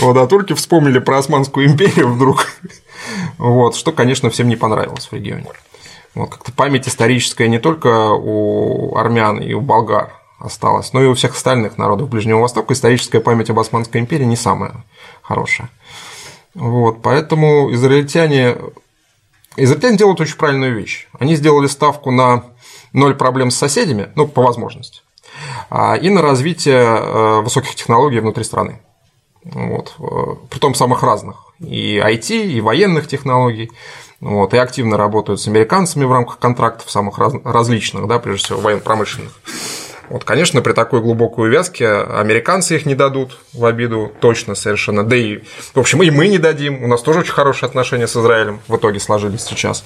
Вот, 0.00 0.16
а 0.16 0.26
турки 0.26 0.54
вспомнили 0.54 0.98
про 0.98 1.18
Османскую 1.18 1.66
империю 1.66 2.08
вдруг. 2.08 2.46
Вот, 3.38 3.76
что, 3.76 3.92
конечно, 3.92 4.30
всем 4.30 4.48
не 4.48 4.56
понравилось 4.56 5.06
в 5.06 5.12
регионе. 5.12 5.46
Вот, 6.14 6.30
как-то 6.30 6.52
память 6.52 6.88
историческая 6.88 7.46
не 7.46 7.58
только 7.58 7.88
у 7.88 8.96
армян 8.96 9.38
и 9.38 9.52
у 9.52 9.60
болгар 9.60 10.14
осталась, 10.38 10.94
но 10.94 11.02
и 11.02 11.06
у 11.06 11.14
всех 11.14 11.34
остальных 11.34 11.76
народов 11.76 12.08
Ближнего 12.08 12.40
Востока 12.40 12.72
историческая 12.72 13.20
память 13.20 13.50
об 13.50 13.58
Османской 13.58 14.00
империи 14.00 14.24
не 14.24 14.36
самая 14.36 14.84
хорошая. 15.22 15.68
Вот, 16.54 17.02
поэтому 17.02 17.72
израильтяне, 17.74 18.56
израильтяне 19.56 19.96
делают 19.96 20.20
очень 20.20 20.36
правильную 20.36 20.74
вещь. 20.74 21.08
Они 21.18 21.34
сделали 21.36 21.66
ставку 21.66 22.10
на 22.10 22.44
ноль 22.92 23.14
проблем 23.14 23.50
с 23.50 23.56
соседями, 23.56 24.10
ну, 24.14 24.26
по 24.26 24.42
возможности, 24.42 25.02
а, 25.68 25.94
и 25.94 26.08
на 26.10 26.22
развитие 26.22 26.80
э, 26.80 27.40
высоких 27.40 27.74
технологий 27.74 28.20
внутри 28.20 28.44
страны. 28.44 28.80
Вот, 29.44 29.94
э, 29.98 30.34
притом 30.50 30.74
самых 30.74 31.02
разных. 31.02 31.36
И 31.60 31.98
IT, 31.98 32.46
и 32.46 32.60
военных 32.60 33.08
технологий. 33.08 33.70
Вот, 34.20 34.52
и 34.52 34.58
активно 34.58 34.98
работают 34.98 35.40
с 35.40 35.48
американцами 35.48 36.04
в 36.04 36.12
рамках 36.12 36.38
контрактов 36.38 36.90
самых 36.90 37.18
раз, 37.18 37.32
различных, 37.42 38.06
да, 38.06 38.18
прежде 38.18 38.44
всего 38.44 38.60
военно-промышленных. 38.60 39.32
Вот, 40.10 40.24
конечно, 40.24 40.60
при 40.60 40.72
такой 40.72 41.00
глубокой 41.00 41.48
увязке 41.48 41.88
американцы 41.88 42.74
их 42.74 42.84
не 42.84 42.96
дадут 42.96 43.38
в 43.52 43.64
обиду, 43.64 44.10
точно 44.20 44.56
совершенно. 44.56 45.04
Да 45.04 45.14
и, 45.14 45.38
в 45.72 45.78
общем, 45.78 46.02
и 46.02 46.10
мы 46.10 46.26
не 46.26 46.38
дадим. 46.38 46.82
У 46.82 46.88
нас 46.88 47.00
тоже 47.00 47.20
очень 47.20 47.32
хорошие 47.32 47.68
отношения 47.68 48.08
с 48.08 48.16
Израилем 48.16 48.60
в 48.66 48.76
итоге 48.76 48.98
сложились 48.98 49.42
сейчас. 49.42 49.84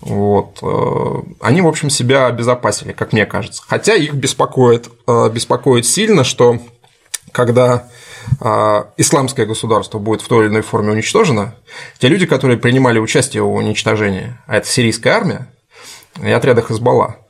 Вот. 0.00 0.58
Э, 0.62 1.22
они, 1.42 1.60
в 1.60 1.68
общем, 1.68 1.90
себя 1.90 2.26
обезопасили, 2.26 2.92
как 2.92 3.12
мне 3.12 3.26
кажется. 3.26 3.62
Хотя 3.68 3.94
их 3.94 4.14
беспокоит, 4.14 4.88
э, 5.06 5.28
беспокоит 5.28 5.84
сильно, 5.84 6.24
что 6.24 6.56
когда 7.32 7.90
э, 8.40 8.84
исламское 8.96 9.44
государство 9.44 9.98
будет 9.98 10.22
в 10.22 10.28
той 10.28 10.46
или 10.46 10.50
иной 10.50 10.62
форме 10.62 10.92
уничтожено, 10.92 11.54
те 11.98 12.08
люди, 12.08 12.24
которые 12.24 12.56
принимали 12.56 12.98
участие 12.98 13.42
в 13.42 13.52
уничтожении, 13.52 14.34
а 14.46 14.56
это 14.56 14.66
сирийская 14.66 15.12
армия 15.12 15.52
и 16.22 16.30
отряды 16.30 16.64
Хизбалла, 16.66 17.04
а, 17.06 17.27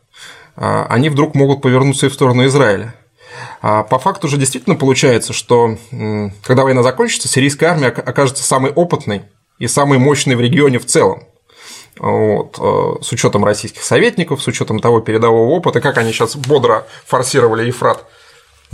они 0.61 1.09
вдруг 1.09 1.35
могут 1.35 1.63
повернуться 1.63 2.07
и 2.07 2.09
в 2.09 2.15
сторону 2.15 2.47
Израиля. 2.47 2.95
А 3.61 3.83
по 3.83 3.99
факту 3.99 4.29
же 4.29 4.37
действительно 4.37 4.77
получается, 4.77 5.33
что 5.33 5.77
когда 6.43 6.65
война 6.65 6.83
закончится, 6.83 7.29
сирийская 7.29 7.71
армия 7.71 7.89
окажется 7.89 8.43
самой 8.43 8.73
опытной 8.73 9.23
и 9.59 9.67
самой 9.67 9.99
мощной 9.99 10.37
в 10.37 10.41
регионе 10.41 10.79
в 10.79 10.87
целом. 10.87 11.25
Вот, 11.99 12.59
э, 12.61 13.03
с 13.03 13.11
учетом 13.11 13.45
российских 13.45 13.83
советников, 13.83 14.41
с 14.41 14.47
учетом 14.47 14.79
того 14.79 15.01
передового 15.01 15.51
опыта, 15.51 15.81
как 15.81 15.99
они 15.99 16.13
сейчас 16.13 16.37
бодро 16.37 16.87
форсировали 17.05 17.67
Ефрат 17.67 18.05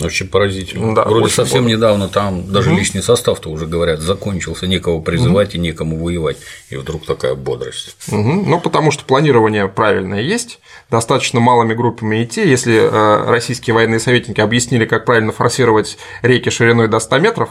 очень 0.02 0.28
поразительно. 0.28 0.94
Да, 0.94 1.04
Вроде 1.04 1.28
совсем 1.28 1.62
бодро. 1.62 1.76
недавно 1.76 2.08
там 2.08 2.50
даже 2.50 2.70
угу. 2.70 2.78
лишний 2.78 3.00
состав-то 3.00 3.48
уже 3.48 3.66
говорят, 3.66 4.00
закончился, 4.00 4.66
некого 4.66 5.00
призывать 5.00 5.50
угу. 5.50 5.58
и 5.58 5.60
некому 5.60 6.04
воевать. 6.04 6.38
И 6.70 6.76
вдруг 6.76 7.06
такая 7.06 7.34
бодрость. 7.34 7.96
Угу. 8.08 8.44
Ну, 8.46 8.60
потому 8.60 8.90
что 8.90 9.04
планирование 9.04 9.68
правильное 9.68 10.20
есть, 10.20 10.58
достаточно 10.90 11.38
малыми 11.38 11.74
группами 11.74 12.24
идти. 12.24 12.46
Если 12.46 12.74
э, 12.74 13.30
российские 13.30 13.74
военные 13.74 14.00
советники 14.00 14.40
объяснили, 14.40 14.84
как 14.84 15.04
правильно 15.04 15.32
форсировать 15.32 15.96
реки 16.22 16.50
шириной 16.50 16.88
до 16.88 16.98
100 16.98 17.18
метров, 17.18 17.50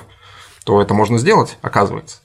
то 0.66 0.82
это 0.82 0.94
можно 0.94 1.18
сделать, 1.18 1.58
оказывается. 1.62 2.18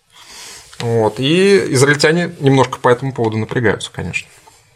Вот. 0.80 1.18
И 1.18 1.72
израильтяне 1.74 2.32
немножко 2.40 2.78
по 2.78 2.88
этому 2.88 3.12
поводу 3.12 3.36
напрягаются, 3.36 3.90
конечно. 3.92 4.28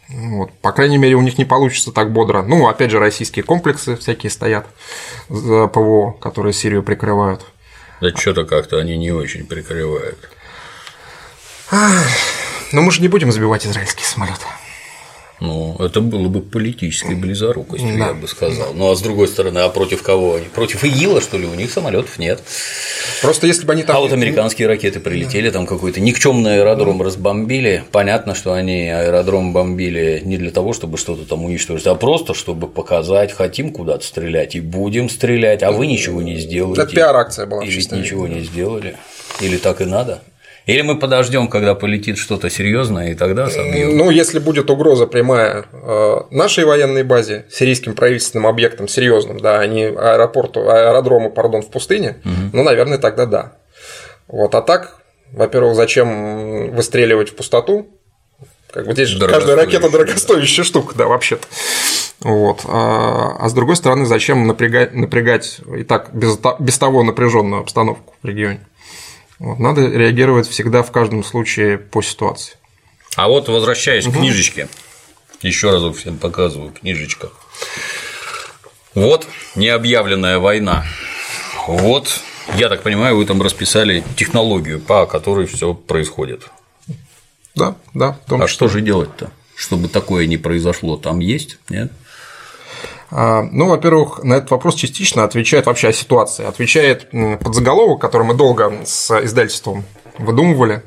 Вот. 0.09 0.51
По 0.59 0.71
крайней 0.71 0.97
мере, 0.97 1.15
у 1.15 1.21
них 1.21 1.37
не 1.37 1.45
получится 1.45 1.91
так 1.91 2.11
бодро. 2.11 2.41
Ну, 2.41 2.67
опять 2.67 2.91
же, 2.91 2.99
российские 2.99 3.43
комплексы 3.43 3.95
всякие 3.95 4.29
стоят 4.29 4.67
за 5.29 5.67
ПВО, 5.67 6.11
которые 6.11 6.53
Сирию 6.53 6.83
прикрывают. 6.83 7.45
Да 8.01 8.09
что-то 8.09 8.45
как-то 8.45 8.77
они 8.77 8.97
не 8.97 9.11
очень 9.11 9.45
прикрывают. 9.45 10.29
Но 11.71 12.81
мы 12.81 12.91
же 12.91 13.01
не 13.01 13.07
будем 13.07 13.31
забивать 13.31 13.65
израильские 13.65 14.05
самолеты. 14.05 14.45
Ну, 15.43 15.75
это 15.77 15.99
было 15.99 16.29
бы 16.29 16.39
политической 16.39 17.15
близорукостью, 17.15 17.97
да. 17.97 18.07
я 18.07 18.13
бы 18.13 18.29
сказал. 18.29 18.73
Ну 18.73 18.89
а 18.89 18.95
с 18.95 19.01
другой 19.01 19.27
стороны, 19.27 19.59
а 19.59 19.67
против 19.67 20.01
кого 20.01 20.35
они? 20.35 20.45
Против 20.45 20.85
ИГИЛа, 20.85 21.19
что 21.19 21.37
ли? 21.37 21.45
У 21.45 21.53
них 21.53 21.69
самолетов 21.69 22.17
нет. 22.17 22.41
Просто 23.21 23.45
если 23.45 23.65
бы 23.65 23.73
они 23.73 23.83
там. 23.83 23.97
А 23.97 23.99
вот 23.99 24.13
американские 24.13 24.69
ракеты 24.69 25.01
прилетели, 25.01 25.49
там 25.49 25.65
какой-то 25.67 25.99
никчемный 25.99 26.61
аэродром 26.61 27.01
разбомбили. 27.01 27.83
Понятно, 27.91 28.35
что 28.35 28.53
они 28.53 28.87
аэродром 28.87 29.51
бомбили 29.51 30.21
не 30.23 30.37
для 30.37 30.49
того, 30.49 30.71
чтобы 30.71 30.97
что-то 30.97 31.25
там 31.25 31.43
уничтожить, 31.43 31.87
а 31.87 31.95
просто 31.95 32.33
чтобы 32.33 32.69
показать, 32.69 33.33
хотим 33.33 33.73
куда-то 33.73 34.05
стрелять 34.05 34.55
и 34.55 34.61
будем 34.61 35.09
стрелять, 35.09 35.61
а 35.61 35.73
вы 35.73 35.87
ничего 35.87 36.21
не 36.21 36.37
сделали. 36.37 36.81
Это 36.81 36.89
пиар-акция 36.89 37.47
была. 37.47 37.65
И 37.65 37.69
ведь 37.69 37.91
ничего 37.91 38.29
не 38.29 38.39
сделали. 38.45 38.95
Или 39.41 39.57
так 39.57 39.81
и 39.81 39.85
надо? 39.85 40.21
Или 40.65 40.81
мы 40.81 40.97
подождем, 40.97 41.47
когда 41.49 41.75
полетит 41.75 42.17
что-то 42.17 42.49
серьезное, 42.49 43.11
и 43.11 43.15
тогда 43.15 43.49
собьем? 43.49 43.97
Ну, 43.97 44.09
если 44.09 44.39
будет 44.39 44.69
угроза 44.69 45.07
прямая 45.07 45.65
э, 45.71 46.15
нашей 46.31 46.63
военной 46.63 47.03
базе, 47.03 47.45
сирийским 47.51 47.95
правительственным 47.95 48.47
объектом 48.47 48.87
серьезным, 48.87 49.39
да, 49.39 49.59
а 49.59 49.67
не 49.67 49.85
аэропорту, 49.85 50.69
аэродрому, 50.69 51.31
пардон, 51.31 51.63
в 51.63 51.69
пустыне, 51.69 52.17
угу. 52.23 52.33
ну, 52.53 52.63
наверное, 52.63 52.97
тогда 52.97 53.25
да. 53.25 53.53
Вот, 54.27 54.55
а 54.55 54.61
так, 54.61 54.99
во-первых, 55.33 55.75
зачем 55.75 56.71
выстреливать 56.73 57.29
в 57.29 57.35
пустоту? 57.35 57.87
Как 58.71 58.87
бы 58.87 58.93
здесь 58.93 59.15
каждая 59.19 59.55
ракета 59.55 59.89
дорогостоящая 59.89 60.63
штука, 60.63 60.95
да, 60.97 61.05
вообще-то. 61.05 61.45
Вот. 62.21 62.61
А, 62.65 63.35
а 63.37 63.49
с 63.49 63.53
другой 63.53 63.75
стороны, 63.75 64.05
зачем 64.05 64.47
напрягать, 64.47 64.95
напрягать 64.95 65.59
и 65.77 65.83
так 65.83 66.09
без, 66.13 66.39
без 66.59 66.77
того 66.77 67.03
напряженную 67.03 67.61
обстановку 67.61 68.15
в 68.23 68.27
регионе? 68.27 68.61
Вот, 69.39 69.59
надо 69.59 69.87
реагировать 69.87 70.47
всегда 70.47 70.83
в 70.83 70.91
каждом 70.91 71.23
случае 71.23 71.77
по 71.77 72.01
ситуации. 72.01 72.55
А 73.15 73.27
вот 73.27 73.49
возвращаясь 73.49 74.05
угу. 74.05 74.15
к 74.15 74.17
книжечке, 74.19 74.67
еще 75.41 75.71
разок 75.71 75.97
всем 75.97 76.17
показываю 76.17 76.71
книжечка. 76.71 77.29
Вот 78.95 79.27
необъявленная 79.55 80.39
война. 80.39 80.85
Вот, 81.67 82.21
я 82.55 82.69
так 82.69 82.83
понимаю, 82.83 83.17
вы 83.17 83.25
там 83.25 83.41
расписали 83.41 84.03
технологию, 84.15 84.79
по 84.79 85.05
которой 85.05 85.45
все 85.45 85.73
происходит. 85.73 86.49
Да, 87.55 87.75
да. 87.93 88.17
а 88.29 88.47
что 88.47 88.67
же 88.67 88.81
делать-то, 88.81 89.31
чтобы 89.55 89.87
такое 89.87 90.25
не 90.25 90.37
произошло? 90.37 90.97
Там 90.97 91.19
есть, 91.19 91.57
нет? 91.69 91.91
А, 93.15 93.43
ну, 93.43 93.67
во-первых, 93.69 94.23
на 94.23 94.33
этот 94.33 94.49
вопрос 94.49 94.73
частично 94.73 95.23
отвечает 95.23 95.67
вообще 95.67 95.89
о 95.89 95.93
ситуации. 95.93 96.45
Отвечает 96.45 97.11
подзаголовок, 97.43 98.01
который 98.01 98.25
мы 98.25 98.33
долго 98.33 98.73
с 98.85 99.11
издательством 99.23 99.83
выдумывали, 100.17 100.81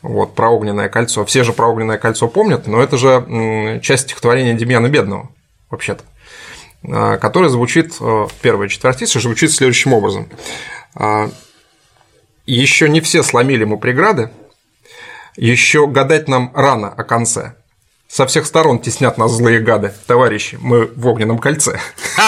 вот, 0.00 0.34
про 0.34 0.48
огненное 0.48 0.88
кольцо. 0.88 1.26
Все 1.26 1.44
же 1.44 1.52
про 1.52 1.66
огненное 1.66 1.98
кольцо 1.98 2.28
помнят, 2.28 2.66
но 2.66 2.82
это 2.82 2.96
же 2.96 3.80
часть 3.82 4.04
стихотворения 4.04 4.54
Демьяна 4.54 4.88
Бедного, 4.88 5.30
вообще-то, 5.70 6.04
а, 6.88 7.18
которое 7.18 7.48
звучит, 7.50 7.94
э, 8.00 8.26
первая 8.40 8.68
четвертица 8.68 9.20
звучит 9.20 9.52
следующим 9.52 9.92
образом. 9.92 10.28
А, 10.94 11.30
Еще 12.46 12.88
не 12.88 13.00
все 13.00 13.22
сломили 13.22 13.62
ему 13.62 13.78
преграды, 13.78 14.30
еще 15.36 15.86
гадать 15.86 16.28
нам 16.28 16.52
рано 16.54 16.88
о 16.88 17.02
конце. 17.02 17.54
Со 18.08 18.26
всех 18.26 18.46
сторон 18.46 18.78
теснят 18.78 19.18
нас 19.18 19.32
злые 19.32 19.60
гады. 19.60 19.92
Товарищи, 20.06 20.58
мы 20.60 20.86
в 20.86 21.06
огненном 21.06 21.38
кольце. 21.38 21.80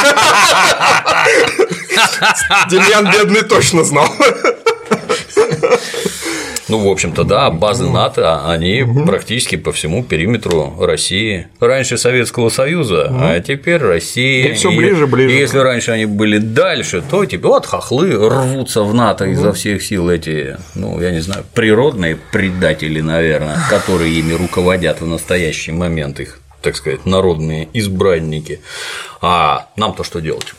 Демьян 2.69 3.11
бедный 3.11 3.43
точно 3.43 3.85
знал. 3.85 4.09
Ну, 6.69 6.87
в 6.87 6.89
общем-то, 6.89 7.25
да, 7.25 7.51
базы 7.51 7.89
НАТО, 7.89 8.47
они 8.47 8.83
угу. 8.83 9.07
практически 9.07 9.57
по 9.57 9.73
всему 9.73 10.03
периметру 10.03 10.75
России. 10.79 11.49
Раньше 11.61 11.97
Советского 11.97 12.51
Союза, 12.51 13.07
угу. 13.11 13.19
а 13.21 13.41
теперь 13.41 13.79
Россия. 13.79 14.49
И 14.49 14.53
все 14.53 14.71
ближе, 14.71 15.07
ближе. 15.07 15.35
И 15.35 15.39
если 15.39 15.59
раньше 15.59 15.93
они 15.93 16.07
были 16.07 16.39
дальше, 16.39 17.03
то 17.09 17.25
теперь 17.25 17.47
вот 17.47 17.67
хохлы 17.67 18.13
рвутся 18.13 18.83
в 18.83 18.93
НАТО 18.95 19.25
угу. 19.25 19.33
изо 19.33 19.53
всех 19.53 19.83
сил 19.83 20.11
эти, 20.11 20.59
ну, 20.75 21.01
я 21.01 21.11
не 21.11 21.21
знаю, 21.21 21.45
природные 21.55 22.17
предатели, 22.17 23.01
наверное, 23.01 23.59
которые 23.71 24.19
ими 24.19 24.35
руководят 24.35 25.01
в 25.01 25.07
настоящий 25.07 25.73
момент 25.73 26.21
их 26.21 26.41
так 26.61 26.75
сказать, 26.75 27.07
народные 27.07 27.69
избранники. 27.73 28.61
А 29.21 29.69
нам-то 29.77 30.03
что 30.03 30.21
делать? 30.21 30.55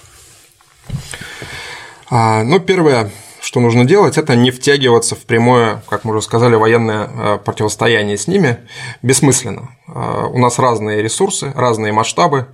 А, 2.09 2.43
ну, 2.43 2.59
первое, 2.59 3.11
что 3.41 3.59
нужно 3.59 3.85
делать, 3.85 4.17
это 4.17 4.35
не 4.35 4.51
втягиваться 4.51 5.15
в 5.15 5.19
прямое, 5.19 5.81
как 5.87 6.03
мы 6.03 6.11
уже 6.11 6.21
сказали, 6.21 6.55
военное 6.55 7.07
э, 7.07 7.37
противостояние 7.43 8.17
с 8.17 8.27
ними 8.27 8.57
бессмысленно. 9.01 9.69
Э, 9.87 10.25
у 10.31 10.37
нас 10.37 10.59
разные 10.59 11.01
ресурсы, 11.01 11.51
разные 11.55 11.91
масштабы. 11.93 12.47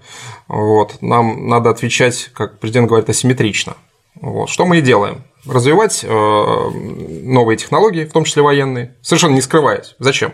Вот. 0.48 1.02
Нам 1.02 1.48
надо 1.48 1.70
отвечать, 1.70 2.30
как 2.34 2.60
президент 2.60 2.88
говорит, 2.88 3.10
асимметрично. 3.10 3.76
Вот. 4.22 4.50
Что 4.50 4.66
мы 4.66 4.78
и 4.78 4.82
делаем? 4.82 5.24
Развивать 5.46 6.04
э, 6.04 6.08
новые 6.08 7.58
технологии, 7.58 8.06
в 8.06 8.12
том 8.12 8.24
числе 8.24 8.42
военные, 8.42 8.96
совершенно 9.02 9.34
не 9.34 9.42
скрываясь. 9.42 9.96
Зачем? 10.00 10.34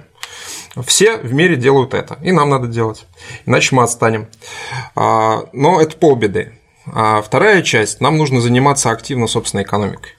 Все 0.86 1.18
в 1.18 1.34
мире 1.34 1.58
делают 1.58 1.94
это, 1.94 2.18
и 2.22 2.32
нам 2.32 2.50
надо 2.50 2.68
делать, 2.68 3.06
иначе 3.46 3.76
мы 3.76 3.84
отстанем. 3.84 4.28
А, 4.96 5.44
но 5.52 5.82
это 5.82 5.98
полбеды. 5.98 6.54
А 6.86 7.22
вторая 7.22 7.62
часть, 7.62 8.00
нам 8.00 8.18
нужно 8.18 8.40
заниматься 8.40 8.90
активно 8.90 9.28
собственной 9.28 9.64
экономикой. 9.64 10.14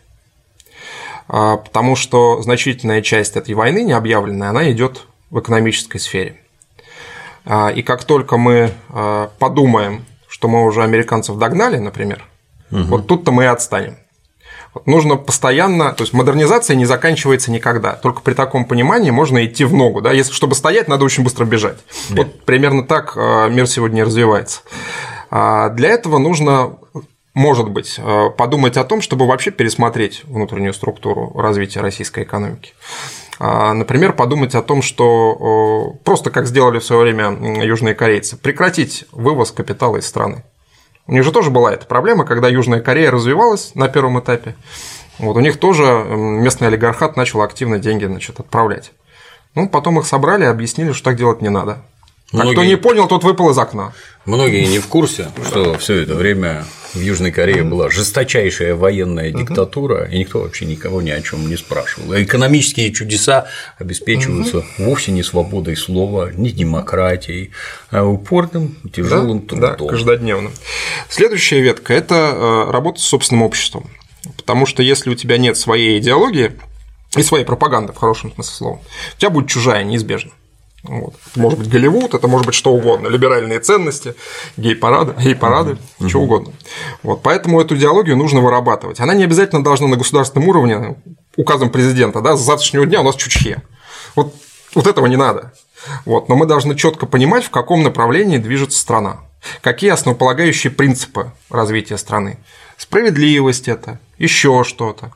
А, 1.29 1.57
потому 1.57 1.97
что 1.97 2.43
значительная 2.43 3.03
часть 3.03 3.37
этой 3.37 3.55
войны, 3.55 3.83
не 3.83 3.93
объявленная, 3.93 4.51
она 4.51 4.71
идет 4.71 5.07
в 5.31 5.41
экономической 5.41 5.99
сфере. 5.99 6.41
А, 7.45 7.71
и 7.71 7.83
как 7.83 8.05
только 8.05 8.37
мы 8.37 8.73
а, 8.91 9.31
подумаем, 9.39 10.05
что 10.29 10.49
мы 10.49 10.65
уже 10.65 10.83
американцев 10.83 11.37
догнали, 11.39 11.79
например, 11.79 12.25
угу. 12.71 12.83
вот 12.83 13.07
тут-то 13.07 13.33
мы 13.33 13.45
и 13.45 13.47
отстанем. 13.47 13.97
Вот 14.75 14.87
нужно 14.87 15.17
постоянно, 15.17 15.93
то 15.93 16.03
есть 16.03 16.15
модернизация 16.15 16.77
не 16.77 16.87
заканчивается 16.87 17.51
никогда. 17.51 17.93
Только 17.93 18.23
при 18.23 18.33
таком 18.33 18.65
понимании 18.65 19.11
можно 19.11 19.45
идти 19.45 19.65
в 19.65 19.75
ногу. 19.75 20.01
Да? 20.01 20.13
Если 20.13 20.33
чтобы 20.33 20.55
стоять, 20.55 20.89
надо 20.89 21.05
очень 21.05 21.25
быстро 21.25 21.45
бежать. 21.45 21.77
Да. 22.09 22.23
Вот 22.23 22.45
примерно 22.45 22.83
так 22.83 23.15
мир 23.17 23.67
сегодня 23.67 24.03
развивается. 24.03 24.61
Для 25.31 25.89
этого 25.91 26.17
нужно 26.17 26.79
может 27.35 27.69
быть, 27.71 27.97
э, 27.99 28.31
подумать 28.37 28.77
о 28.77 28.85
том, 28.85 29.01
чтобы 29.01 29.27
вообще 29.27 29.51
пересмотреть 29.51 30.25
внутреннюю 30.25 30.75
структуру 30.75 31.33
развития 31.35 31.81
российской 31.81 32.25
экономики. 32.25 32.75
А, 33.39 33.73
например, 33.73 34.13
подумать 34.13 34.55
о 34.55 34.63
том, 34.63 34.83
что 34.83 35.97
просто 36.05 36.31
как 36.31 36.47
сделали 36.47 36.79
в 36.79 36.85
свое 36.85 37.03
время 37.03 37.65
южные 37.65 37.95
корейцы, 37.95 38.37
прекратить 38.37 39.07
вывоз 39.13 39.51
капитала 39.51 39.97
из 39.97 40.07
страны. 40.07 40.45
У 41.07 41.13
них 41.13 41.25
же 41.25 41.33
тоже 41.33 41.51
была 41.51 41.73
эта 41.73 41.87
проблема, 41.87 42.25
когда 42.25 42.49
Южная 42.49 42.81
Корея 42.81 43.11
развивалась 43.11 43.75
на 43.75 43.89
первом 43.89 44.21
этапе. 44.21 44.55
Вот 45.19 45.37
у 45.37 45.41
них 45.41 45.59
тоже 45.59 45.85
местный 45.85 46.69
олигархат 46.69 47.17
начал 47.17 47.43
активно 47.43 47.79
деньги 47.79 48.05
значит, 48.05 48.39
отправлять. 48.39 48.93
Ну, 49.55 49.69
потом 49.69 49.99
их 49.99 50.07
собрали 50.07 50.45
и 50.45 50.47
объяснили, 50.47 50.93
что 50.93 51.05
так 51.05 51.17
делать 51.17 51.43
не 51.43 51.49
надо. 51.49 51.85
Многие... 52.33 52.51
А 52.51 52.53
кто 52.53 52.65
не 52.65 52.77
понял, 52.77 53.09
тот 53.09 53.25
выпал 53.25 53.51
из 53.51 53.59
окна. 53.59 53.93
Многие 54.25 54.67
не 54.67 54.79
в 54.79 54.87
курсе, 54.87 55.29
что 55.49 55.77
все 55.79 56.03
это 56.03 56.15
время 56.15 56.65
в 56.95 57.01
Южной 57.01 57.33
Корее 57.33 57.65
была 57.65 57.91
жесточайшая 57.91 58.75
военная 58.75 59.33
диктатура, 59.33 60.05
и 60.05 60.19
никто 60.19 60.41
вообще 60.41 60.65
никого 60.67 61.03
ни 61.03 61.11
о 61.11 61.21
чем 61.23 61.49
не 61.49 61.57
спрашивал. 61.57 62.15
экономические 62.21 62.93
чудеса 62.93 63.47
обеспечиваются 63.79 64.65
вовсе 64.79 65.11
не 65.11 65.23
свободой 65.23 65.77
слова, 65.77 66.31
не 66.33 66.51
демократией, 66.51 67.51
а 67.91 68.05
упорным, 68.05 68.77
тяжелым 68.93 69.41
да, 69.41 69.47
трудом. 69.47 69.89
Да, 69.89 69.93
каждодневным. 69.93 70.53
Следующая 71.09 71.61
ветка– 71.61 71.93
это 71.95 72.15
э, 72.15 72.71
работа 72.71 73.01
с 73.01 73.05
собственным 73.05 73.43
обществом. 73.43 73.91
Потому 74.37 74.67
что 74.67 74.83
если 74.83 75.11
у 75.11 75.15
тебя 75.15 75.37
нет 75.37 75.57
своей 75.57 75.99
идеологии 75.99 76.53
и 77.17 77.23
своей 77.23 77.45
пропаганды, 77.45 77.93
в 77.93 77.97
хорошем 77.97 78.33
смысле 78.33 78.53
слова, 78.55 78.81
у 79.17 79.19
тебя 79.19 79.31
будет 79.31 79.49
чужая 79.49 79.83
неизбежно. 79.83 80.31
Вот. 80.83 81.15
Может 81.37 81.59
быть, 81.61 81.69
Голливуд, 81.69 82.15
это 82.15 82.27
может 82.27 82.47
быть 82.47 82.57
что 82.57 82.73
угодно, 82.73 83.07
либеральные 83.07 83.61
ценности, 83.61 84.15
гей-парады, 84.57 85.15
гей-парады, 85.23 85.79
mm-hmm. 85.99 86.09
что 86.09 86.21
угодно. 86.21 86.53
Вот. 87.05 87.23
Поэтому 87.23 87.61
эту 87.61 87.77
идеологию 87.77 88.17
нужно 88.17 88.41
вырабатывать. 88.41 88.99
Она 88.99 89.15
не 89.15 89.23
обязательно 89.23 89.63
должна 89.63 89.87
на 89.87 89.97
государственном 89.97 90.49
уровне, 90.49 90.97
указом 91.37 91.71
президента, 91.71 92.21
да, 92.21 92.37
с 92.37 92.41
завтрашнего 92.41 92.85
дня 92.85 93.01
у 93.01 93.05
нас 93.05 93.15
чучхе. 93.15 93.63
Вот, 94.17 94.35
вот 94.75 94.87
этого 94.89 95.07
не 95.07 95.17
надо. 95.17 95.53
Вот. 96.05 96.29
Но 96.29 96.35
мы 96.35 96.47
должны 96.47 96.75
четко 96.75 97.07
понимать, 97.07 97.45
в 97.45 97.51
каком 97.51 97.85
направлении 97.85 98.39
движется 98.39 98.79
страна, 98.79 99.21
какие 99.61 99.91
основополагающие 99.91 100.73
принципы 100.73 101.33
развития 101.49 101.97
страны. 101.97 102.39
Справедливость 102.77 103.69
это, 103.69 104.01
еще 104.19 104.65
что-то 104.65 105.13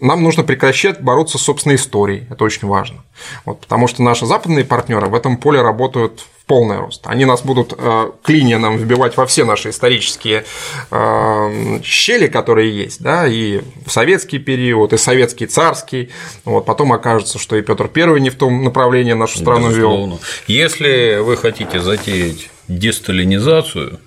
нам 0.00 0.22
нужно 0.22 0.42
прекращать 0.42 1.00
бороться 1.00 1.38
с 1.38 1.42
собственной 1.42 1.76
историей. 1.76 2.26
Это 2.30 2.44
очень 2.44 2.68
важно. 2.68 3.04
Вот, 3.44 3.60
потому 3.60 3.86
что 3.86 4.02
наши 4.02 4.26
западные 4.26 4.64
партнеры 4.64 5.06
в 5.06 5.14
этом 5.14 5.36
поле 5.36 5.62
работают 5.62 6.20
в 6.20 6.44
полный 6.46 6.78
рост. 6.78 7.02
Они 7.06 7.24
нас 7.24 7.42
будут 7.42 7.72
э, 7.76 8.10
клинья 8.22 8.58
нам 8.58 8.76
вбивать 8.76 9.16
во 9.16 9.24
все 9.24 9.44
наши 9.44 9.70
исторические 9.70 10.44
э, 10.90 11.80
щели, 11.82 12.26
которые 12.26 12.76
есть, 12.76 13.02
да, 13.02 13.26
и 13.26 13.62
в 13.86 13.90
советский 13.90 14.38
период, 14.38 14.92
и 14.92 14.98
советский 14.98 15.46
царский. 15.46 16.10
Вот, 16.44 16.66
потом 16.66 16.92
окажется, 16.92 17.38
что 17.38 17.56
и 17.56 17.62
Петр 17.62 17.88
Первый 17.88 18.20
не 18.20 18.30
в 18.30 18.34
том 18.34 18.64
направлении 18.64 19.12
нашу 19.12 19.38
страну 19.38 19.70
вел. 19.70 20.20
Если 20.46 21.18
вы 21.20 21.36
хотите 21.36 21.80
затеять 21.80 22.50
десталинизацию, 22.68 24.00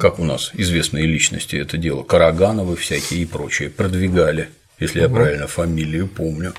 как 0.00 0.18
у 0.18 0.24
нас 0.24 0.50
известные 0.54 1.06
личности 1.06 1.56
это 1.56 1.76
дело, 1.76 2.02
Карагановы 2.02 2.76
всякие 2.76 3.22
и 3.22 3.26
прочие, 3.26 3.70
продвигали 3.70 4.48
если 4.80 5.00
я 5.00 5.08
правильно 5.08 5.46
фамилию 5.46 6.08
помню. 6.08 6.54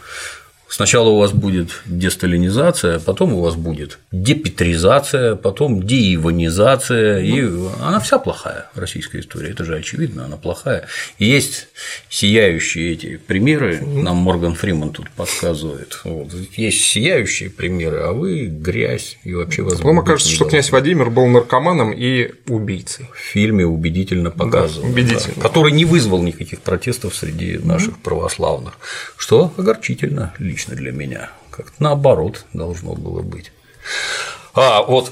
Сначала 0.72 1.10
у 1.10 1.18
вас 1.18 1.34
будет 1.34 1.82
десталинизация, 1.86 2.98
потом 3.00 3.34
у 3.34 3.42
вас 3.42 3.56
будет 3.56 4.00
депетризация, 4.14 5.36
потом 5.36 5.84
деиванизация, 5.84 7.20
и 7.20 7.42
она 7.82 8.00
вся 8.00 8.18
плохая, 8.20 8.70
российская 8.74 9.20
история, 9.20 9.50
это 9.50 9.66
же 9.66 9.76
очевидно, 9.76 10.24
она 10.24 10.38
плохая. 10.38 10.88
И 11.20 11.26
есть 11.26 11.68
сияющие 12.08 12.94
эти 12.94 13.18
примеры, 13.18 13.82
нам 13.82 14.16
Морган 14.16 14.56
Фриман 14.56 14.92
тут 14.92 15.12
подсказывает, 15.12 16.00
вот. 16.06 16.30
есть 16.56 16.86
сияющие 16.86 17.50
примеры, 17.50 18.04
а 18.04 18.14
вы 18.14 18.46
грязь 18.46 19.18
и 19.26 19.34
вообще 19.34 19.64
вас 19.64 19.82
Вам 19.82 20.06
кажется, 20.06 20.32
что 20.32 20.46
князь 20.46 20.72
Владимир 20.72 21.10
был 21.10 21.28
наркоманом 21.28 21.92
и 21.92 22.32
убийцей. 22.48 23.10
В 23.14 23.20
фильме 23.20 23.66
убедительно 23.66 24.32
показывал, 24.32 24.84
да, 24.84 24.94
убедительно. 24.94 25.34
Да, 25.36 25.42
который 25.42 25.74
не 25.74 25.84
вызвал 25.84 26.24
никаких 26.24 26.62
протестов 26.62 27.14
среди 27.14 27.58
наших 27.58 28.00
православных, 28.00 28.78
что 29.18 29.54
огорчительно 29.58 30.34
лично 30.40 30.61
лично 30.62 30.76
для 30.76 30.92
меня. 30.92 31.30
Как-то 31.50 31.74
наоборот 31.80 32.46
должно 32.54 32.94
было 32.94 33.22
быть. 33.22 33.52
А, 34.54 34.84
вот 34.84 35.12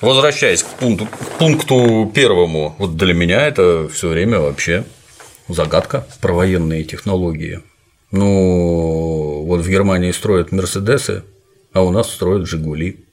возвращаясь 0.00 0.62
к 0.62 0.68
пункту, 0.78 1.06
к 1.06 1.38
пункту 1.38 2.10
первому, 2.14 2.74
вот 2.78 2.96
для 2.96 3.14
меня 3.14 3.46
это 3.46 3.88
все 3.88 4.08
время 4.08 4.40
вообще 4.40 4.84
загадка 5.48 6.06
про 6.20 6.32
военные 6.32 6.84
технологии. 6.84 7.60
Ну, 8.10 9.44
вот 9.46 9.60
в 9.60 9.68
Германии 9.68 10.10
строят 10.10 10.52
Мерседесы, 10.52 11.22
а 11.72 11.82
у 11.82 11.90
нас 11.90 12.10
строят 12.10 12.46
Жигули. 12.46 13.04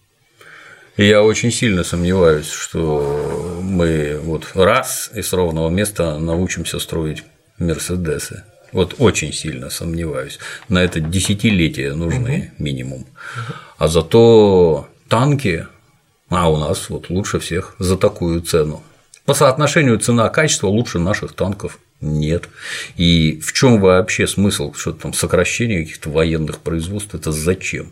И 0.97 1.05
я 1.05 1.23
очень 1.23 1.51
сильно 1.51 1.83
сомневаюсь, 1.83 2.49
что 2.49 3.59
мы 3.61 4.19
вот 4.23 4.47
раз 4.55 5.11
и 5.13 5.21
с 5.21 5.31
ровного 5.31 5.69
места 5.69 6.17
научимся 6.17 6.79
строить 6.79 7.23
Мерседесы. 7.59 8.43
Вот 8.71 8.95
очень 8.97 9.33
сильно 9.33 9.69
сомневаюсь. 9.69 10.39
На 10.69 10.83
это 10.83 10.99
десятилетия 10.99 11.93
нужны 11.93 12.51
угу. 12.53 12.63
минимум. 12.63 13.05
А 13.77 13.87
зато 13.87 14.87
танки, 15.07 15.67
а 16.29 16.49
у 16.49 16.57
нас 16.57 16.89
вот 16.89 17.09
лучше 17.09 17.39
всех 17.39 17.75
за 17.79 17.97
такую 17.97 18.41
цену. 18.41 18.83
По 19.25 19.33
соотношению 19.33 19.99
цена-качество 19.99 20.67
лучше 20.67 20.99
наших 20.99 21.33
танков 21.33 21.79
нет. 21.99 22.49
И 22.95 23.39
в 23.43 23.53
чем 23.53 23.79
вообще 23.81 24.27
смысл 24.27 24.73
что-то 24.73 25.03
там 25.03 25.13
сокращения 25.13 25.81
каких-то 25.81 26.09
военных 26.09 26.59
производств? 26.59 27.15
Это 27.15 27.31
зачем? 27.31 27.91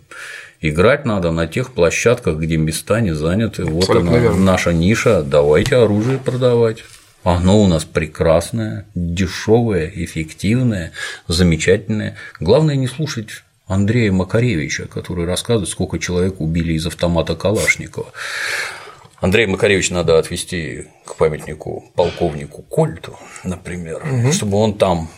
Играть 0.62 1.06
надо 1.06 1.32
на 1.32 1.48
тех 1.48 1.74
площадках, 1.74 2.38
где 2.38 2.58
места 2.58 3.02
не 3.02 3.14
заняты. 3.14 3.64
Абсолютно 3.64 3.94
вот 3.96 4.08
она, 4.08 4.18
верно. 4.18 4.40
наша 4.40 4.74
ниша. 4.74 5.24
Давайте 5.24 5.76
оружие 5.76 6.18
продавать. 6.18 6.84
Оно 7.26 7.60
у 7.60 7.68
нас 7.68 7.86
прекрасное, 7.86 8.86
дешевое, 8.94 9.92
эффективное, 9.96 10.92
замечательное. 11.28 12.18
Главное 12.40 12.76
не 12.76 12.86
слушать 12.86 13.44
Андрея 13.66 14.12
Макаревича, 14.12 14.86
который 14.86 15.26
рассказывает, 15.26 15.68
сколько 15.68 15.98
человек 15.98 16.40
убили 16.40 16.74
из 16.74 16.86
автомата 16.86 17.36
Калашникова. 17.36 18.12
Андрея 19.22 19.48
Макаревича 19.48 19.96
надо 19.96 20.20
отвести 20.20 20.86
к 21.04 21.16
памятнику 21.16 21.92
полковнику 21.96 22.62
Кольту, 22.62 23.18
например, 23.44 24.04
угу. 24.06 24.32
чтобы 24.32 24.58
он 24.58 24.78
там 24.78 25.10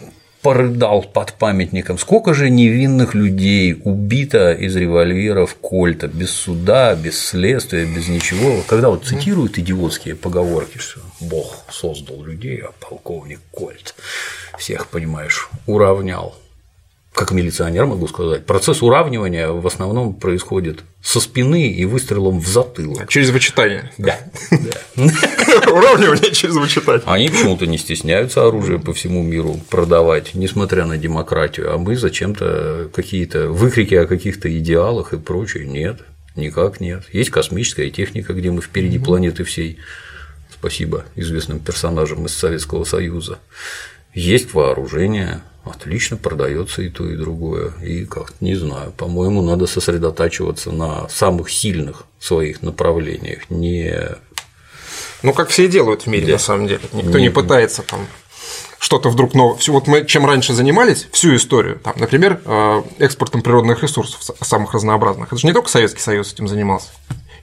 порыдал 0.47 1.03
под 1.03 1.33
памятником. 1.33 1.97
Сколько 1.97 2.33
же 2.33 2.49
невинных 2.49 3.13
людей 3.13 3.81
убито 3.83 4.53
из 4.53 4.77
револьверов 4.77 5.55
Кольта, 5.55 6.07
без 6.07 6.31
суда, 6.31 6.95
без 6.95 7.19
следствия, 7.19 7.83
без 7.83 8.07
ничего. 8.07 8.63
Когда 8.65 8.87
вот 8.89 9.03
цитируют 9.03 9.57
идиотские 9.57 10.15
поговорки, 10.15 10.77
что 10.77 11.01
Бог 11.19 11.53
создал 11.69 12.23
людей, 12.23 12.61
а 12.61 12.71
полковник 12.79 13.41
Кольт 13.51 13.93
всех, 14.57 14.87
понимаешь, 14.87 15.49
уравнял 15.65 16.33
как 17.11 17.31
милиционер 17.31 17.87
могу 17.87 18.07
сказать, 18.07 18.45
процесс 18.45 18.83
уравнивания 18.83 19.49
в 19.49 19.65
основном 19.65 20.13
происходит 20.13 20.83
со 21.07 21.21
спины 21.21 21.69
и 21.71 21.85
выстрелом 21.85 22.41
в 22.41 22.47
затылок. 22.49 23.07
Через 23.07 23.29
вычитание. 23.29 23.93
Да. 23.97 24.19
Уравнивание 24.97 26.33
через 26.33 26.55
вычитание. 26.55 27.01
Они 27.05 27.29
почему-то 27.29 27.65
не 27.65 27.77
стесняются 27.77 28.45
оружие 28.45 28.77
по 28.77 28.93
всему 28.93 29.23
миру 29.23 29.57
продавать, 29.69 30.35
несмотря 30.35 30.85
на 30.85 30.97
демократию, 30.97 31.73
а 31.73 31.77
мы 31.77 31.95
зачем-то 31.95 32.89
какие-то 32.93 33.47
выкрики 33.47 33.95
о 33.95 34.05
каких-то 34.05 34.53
идеалах 34.57 35.13
и 35.13 35.17
прочее. 35.17 35.65
Нет, 35.65 36.01
никак 36.35 36.81
нет. 36.81 37.05
Есть 37.13 37.29
космическая 37.29 37.89
техника, 37.89 38.33
где 38.33 38.51
мы 38.51 38.61
впереди 38.61 38.99
планеты 38.99 39.45
всей. 39.45 39.77
Спасибо 40.59 41.05
известным 41.15 41.59
персонажам 41.59 42.25
из 42.25 42.33
Советского 42.33 42.83
Союза. 42.83 43.39
Есть 44.13 44.53
вооружение, 44.53 45.39
отлично 45.71 46.17
продается 46.17 46.81
и 46.81 46.89
то, 46.89 47.09
и 47.09 47.15
другое. 47.15 47.73
И 47.83 48.05
как 48.05 48.33
не 48.39 48.55
знаю, 48.55 48.91
по-моему, 48.91 49.41
надо 49.41 49.67
сосредотачиваться 49.67 50.71
на 50.71 51.07
самых 51.09 51.49
сильных 51.49 52.05
своих 52.19 52.61
направлениях, 52.61 53.49
не 53.49 54.17
ну, 55.23 55.33
как 55.33 55.49
все 55.49 55.67
делают 55.67 56.03
в 56.03 56.07
мире, 56.07 56.27
да. 56.27 56.33
на 56.33 56.39
самом 56.39 56.67
деле. 56.67 56.81
Никто 56.93 57.17
не, 57.17 57.25
не 57.25 57.29
пытается 57.29 57.81
там 57.81 58.07
что-то 58.79 59.09
вдруг 59.09 59.33
новое. 59.33 59.59
Вот 59.67 59.87
мы 59.87 60.05
чем 60.05 60.25
раньше 60.25 60.53
занимались, 60.53 61.07
всю 61.11 61.35
историю, 61.35 61.79
там, 61.83 61.95
например, 61.97 62.39
э, 62.45 62.83
экспортом 62.99 63.41
природных 63.41 63.81
ресурсов 63.81 64.21
самых 64.41 64.73
разнообразных. 64.73 65.29
Это 65.29 65.37
же 65.37 65.47
не 65.47 65.53
только 65.53 65.69
Советский 65.69 66.01
Союз 66.01 66.33
этим 66.33 66.47
занимался. 66.47 66.89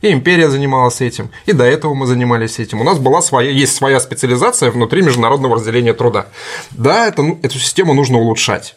И 0.05 0.13
империя 0.13 0.51
занималась 0.51 1.01
этим, 1.01 1.31
и 1.47 1.53
до 1.53 1.65
этого 1.65 1.95
мы 1.95 2.07
занимались 2.07 2.59
этим. 2.59 2.79
У 2.83 2.85
нас 2.85 2.99
была 2.99 3.23
своя, 3.23 3.49
есть 3.51 3.75
своя 3.75 3.99
специализация 4.01 4.71
внутри 4.71 5.01
международного 5.01 5.57
разделения 5.57 5.95
труда. 5.95 6.27
Да, 6.73 7.07
это, 7.07 7.23
ну, 7.23 7.41
эту 7.43 7.59
систему 7.59 7.95
нужно 7.95 8.19
улучшать. 8.19 8.77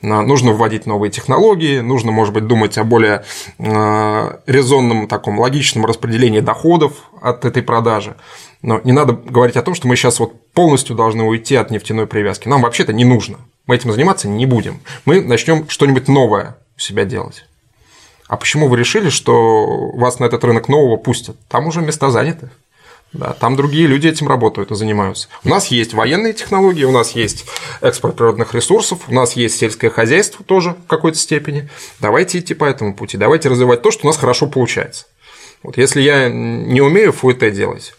Нужно 0.00 0.52
вводить 0.52 0.86
новые 0.86 1.10
технологии, 1.10 1.80
нужно, 1.80 2.12
может 2.12 2.32
быть, 2.32 2.46
думать 2.46 2.78
о 2.78 2.84
более 2.84 3.24
э, 3.58 4.38
резонном, 4.46 5.06
таком 5.06 5.38
логичном 5.38 5.84
распределении 5.84 6.40
доходов 6.40 7.10
от 7.20 7.44
этой 7.44 7.62
продажи. 7.62 8.16
Но 8.62 8.80
не 8.84 8.92
надо 8.92 9.12
говорить 9.12 9.56
о 9.56 9.62
том, 9.62 9.74
что 9.74 9.86
мы 9.86 9.96
сейчас 9.96 10.18
вот 10.18 10.50
полностью 10.52 10.96
должны 10.96 11.24
уйти 11.24 11.56
от 11.56 11.70
нефтяной 11.70 12.06
привязки. 12.06 12.48
Нам 12.48 12.62
вообще-то 12.62 12.94
не 12.94 13.04
нужно. 13.04 13.36
Мы 13.66 13.76
этим 13.76 13.92
заниматься 13.92 14.28
не 14.28 14.46
будем. 14.46 14.80
Мы 15.04 15.20
начнем 15.20 15.68
что-нибудь 15.68 16.08
новое 16.08 16.56
у 16.74 16.80
себя 16.80 17.04
делать. 17.04 17.44
А 18.26 18.36
почему 18.36 18.68
вы 18.68 18.78
решили, 18.78 19.10
что 19.10 19.90
вас 19.92 20.18
на 20.18 20.24
этот 20.24 20.44
рынок 20.44 20.68
нового 20.68 20.96
пустят? 20.96 21.36
Там 21.48 21.66
уже 21.66 21.80
места 21.80 22.10
заняты. 22.10 22.50
Да, 23.12 23.32
там 23.32 23.54
другие 23.54 23.86
люди 23.86 24.08
этим 24.08 24.26
работают 24.26 24.72
и 24.72 24.74
занимаются. 24.74 25.28
У 25.44 25.48
нас 25.48 25.68
есть 25.68 25.94
военные 25.94 26.32
технологии, 26.32 26.82
у 26.82 26.90
нас 26.90 27.12
есть 27.12 27.44
экспорт 27.80 28.16
природных 28.16 28.54
ресурсов, 28.54 29.02
у 29.06 29.14
нас 29.14 29.34
есть 29.34 29.56
сельское 29.56 29.88
хозяйство 29.88 30.44
тоже 30.44 30.70
в 30.70 30.88
какой-то 30.88 31.16
степени. 31.16 31.68
Давайте 32.00 32.40
идти 32.40 32.54
по 32.54 32.64
этому 32.64 32.92
пути, 32.92 33.16
давайте 33.16 33.48
развивать 33.48 33.82
то, 33.82 33.92
что 33.92 34.04
у 34.04 34.08
нас 34.08 34.16
хорошо 34.16 34.48
получается. 34.48 35.06
Вот 35.62 35.76
если 35.78 36.00
я 36.00 36.28
не 36.28 36.80
умею 36.80 37.12
фуэте 37.12 37.52
делать, 37.52 37.94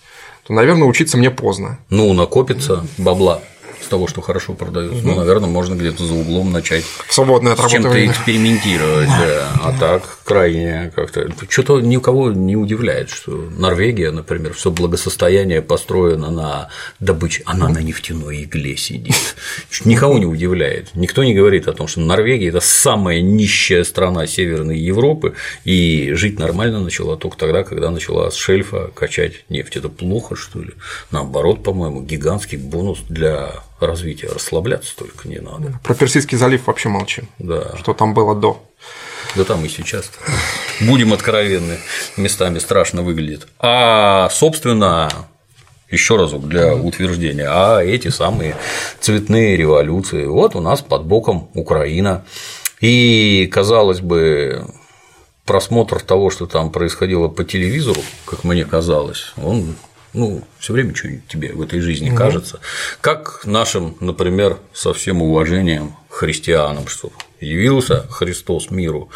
то, 0.45 0.53
наверное, 0.53 0.87
учиться 0.87 1.17
мне 1.17 1.31
поздно. 1.31 1.79
Ну, 1.89 2.11
накопится 2.13 2.85
бабла 2.97 3.41
с 3.85 3.87
того, 3.87 4.07
что 4.07 4.21
хорошо 4.21 4.53
продается. 4.53 4.97
Угу. 4.97 5.07
Ну, 5.07 5.15
наверное, 5.15 5.49
можно 5.49 5.75
где-то 5.75 6.03
за 6.05 6.13
углом 6.13 6.51
начать 6.51 6.83
свободное 7.09 7.53
от 7.53 7.59
с 7.59 7.71
чем-то 7.71 8.05
экспериментировать, 8.05 9.07
да. 9.07 9.51
А 9.61 9.75
так 9.79 10.19
крайне 10.25 10.91
как-то 10.95 11.29
что-то 11.49 11.79
никого 11.79 12.31
не 12.31 12.55
удивляет, 12.55 13.09
что 13.09 13.31
Норвегия, 13.31 14.11
например, 14.11 14.53
все 14.53 14.71
благосостояние 14.71 15.61
построено 15.61 16.31
на 16.31 16.69
добыче, 16.99 17.43
она 17.45 17.69
на 17.69 17.79
нефтяной 17.79 18.43
игле 18.43 18.75
сидит. 18.75 19.35
Никого 19.85 20.17
не 20.17 20.25
удивляет. 20.25 20.95
Никто 20.95 21.23
не 21.23 21.33
говорит 21.33 21.67
о 21.67 21.73
том, 21.73 21.87
что 21.87 21.99
Норвегия 22.01 22.49
это 22.49 22.59
самая 22.59 23.21
нищая 23.21 23.83
страна 23.83 24.27
Северной 24.27 24.79
Европы, 24.79 25.35
и 25.63 26.11
жить 26.13 26.39
нормально 26.39 26.79
начала 26.79 27.17
только 27.17 27.37
тогда, 27.37 27.63
когда 27.63 27.91
начала 27.91 28.31
с 28.31 28.35
шельфа 28.35 28.91
качать 28.95 29.45
нефть. 29.49 29.77
Это 29.77 29.89
плохо, 29.89 30.35
что 30.35 30.59
ли? 30.59 30.71
Наоборот, 31.11 31.63
по-моему, 31.63 32.01
гигантский 32.01 32.57
бонус 32.57 32.99
для 33.07 33.63
развития. 33.79 34.29
Расслабляться 34.33 34.95
только 34.95 35.27
не 35.27 35.39
надо. 35.39 35.79
Про 35.83 35.93
Персидский 35.93 36.37
залив 36.37 36.67
вообще 36.67 36.89
молчим. 36.89 37.27
Да. 37.39 37.75
Что 37.77 37.93
там 37.93 38.13
было 38.13 38.35
до. 38.35 38.63
Да 39.35 39.43
там 39.43 39.65
и 39.65 39.69
сейчас. 39.69 40.11
Будем 40.81 41.11
откровенны, 41.13 41.77
местами 42.15 42.59
страшно 42.59 43.01
выглядит. 43.01 43.47
А, 43.59 44.29
собственно, 44.29 45.09
еще 45.89 46.15
разок 46.15 46.47
для 46.47 46.75
утверждения, 46.75 47.47
а 47.49 47.81
эти 47.81 48.07
самые 48.07 48.55
цветные 48.99 49.57
революции. 49.57 50.25
Вот 50.25 50.55
у 50.55 50.61
нас 50.61 50.81
под 50.81 51.05
боком 51.05 51.49
Украина. 51.53 52.25
И, 52.81 53.49
казалось 53.51 53.99
бы, 53.99 54.65
просмотр 55.45 56.01
того, 56.01 56.29
что 56.29 56.45
там 56.45 56.71
происходило 56.71 57.27
по 57.27 57.43
телевизору, 57.43 58.01
как 58.25 58.43
мне 58.43 58.65
казалось, 58.65 59.33
он 59.37 59.75
ну, 60.15 60.43
все 60.59 60.73
время 60.73 60.95
что-нибудь 60.95 61.27
тебе 61.27 61.53
в 61.53 61.61
этой 61.61 61.79
жизни 61.81 62.09
угу. 62.09 62.17
кажется. 62.17 62.59
Как 63.01 63.41
нашим, 63.45 63.97
например, 63.99 64.57
со 64.73 64.93
всем 64.93 65.21
уважением 65.21 65.95
христианам, 66.09 66.87
что 66.87 67.11
явился 67.39 68.07
Христос 68.09 68.71
миру. 68.71 69.09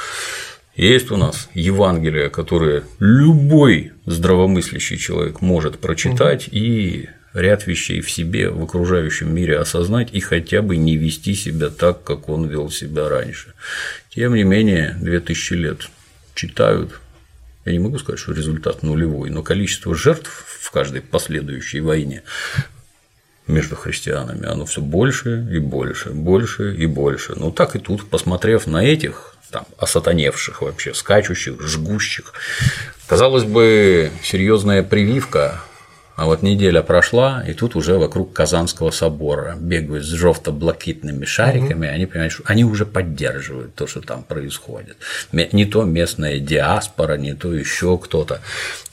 Есть 0.75 1.11
у 1.11 1.17
нас 1.17 1.49
Евангелие, 1.53 2.29
которое 2.29 2.83
любой 2.99 3.93
здравомыслящий 4.05 4.97
человек 4.97 5.41
может 5.41 5.79
прочитать 5.79 6.47
угу. 6.47 6.57
и 6.57 7.09
ряд 7.33 7.67
вещей 7.67 8.01
в 8.01 8.09
себе, 8.09 8.49
в 8.49 8.63
окружающем 8.63 9.33
мире 9.33 9.57
осознать 9.57 10.09
и 10.13 10.19
хотя 10.19 10.61
бы 10.61 10.77
не 10.77 10.97
вести 10.97 11.35
себя 11.35 11.69
так, 11.69 12.03
как 12.03 12.29
он 12.29 12.47
вел 12.47 12.69
себя 12.71 13.09
раньше. 13.09 13.53
Тем 14.09 14.35
не 14.35 14.43
менее, 14.43 14.97
2000 14.99 15.53
лет 15.53 15.89
читают, 16.33 16.99
я 17.69 17.77
не 17.77 17.83
могу 17.83 17.99
сказать, 17.99 18.19
что 18.19 18.33
результат 18.33 18.83
нулевой, 18.83 19.29
но 19.29 19.43
количество 19.43 19.95
жертв 19.95 20.29
в 20.61 20.71
каждой 20.71 21.01
последующей 21.01 21.79
войне 21.79 22.23
между 23.47 23.75
христианами, 23.75 24.45
оно 24.45 24.65
все 24.65 24.81
больше 24.81 25.47
и 25.51 25.59
больше, 25.59 26.09
больше 26.09 26.75
и 26.75 26.85
больше. 26.85 27.33
Ну 27.35 27.51
так 27.51 27.75
и 27.75 27.79
тут, 27.79 28.09
посмотрев 28.09 28.67
на 28.67 28.83
этих 28.83 29.35
там, 29.51 29.65
осатаневших 29.77 30.61
вообще, 30.61 30.93
скачущих, 30.93 31.61
жгущих, 31.61 32.33
казалось 33.07 33.43
бы, 33.43 34.11
серьезная 34.23 34.83
прививка 34.83 35.61
а 36.19 36.25
вот 36.25 36.41
неделя 36.41 36.81
прошла, 36.81 37.45
и 37.47 37.53
тут 37.53 37.77
уже 37.77 37.97
вокруг 37.97 38.33
Казанского 38.33 38.91
собора 38.91 39.55
бегают 39.57 40.03
с 40.03 40.09
жовто-блакитными 40.09 41.23
шариками, 41.23 41.87
угу. 41.87 41.95
они 41.95 42.05
понимают, 42.07 42.33
что 42.33 42.43
они 42.45 42.65
уже 42.65 42.85
поддерживают 42.85 43.73
то, 43.73 43.87
что 43.87 44.01
там 44.01 44.23
происходит. 44.23 44.97
Не 45.31 45.65
то 45.65 45.85
местная 45.85 46.39
диаспора, 46.39 47.15
не 47.15 47.35
то 47.35 47.53
еще 47.53 47.97
кто-то. 47.97 48.41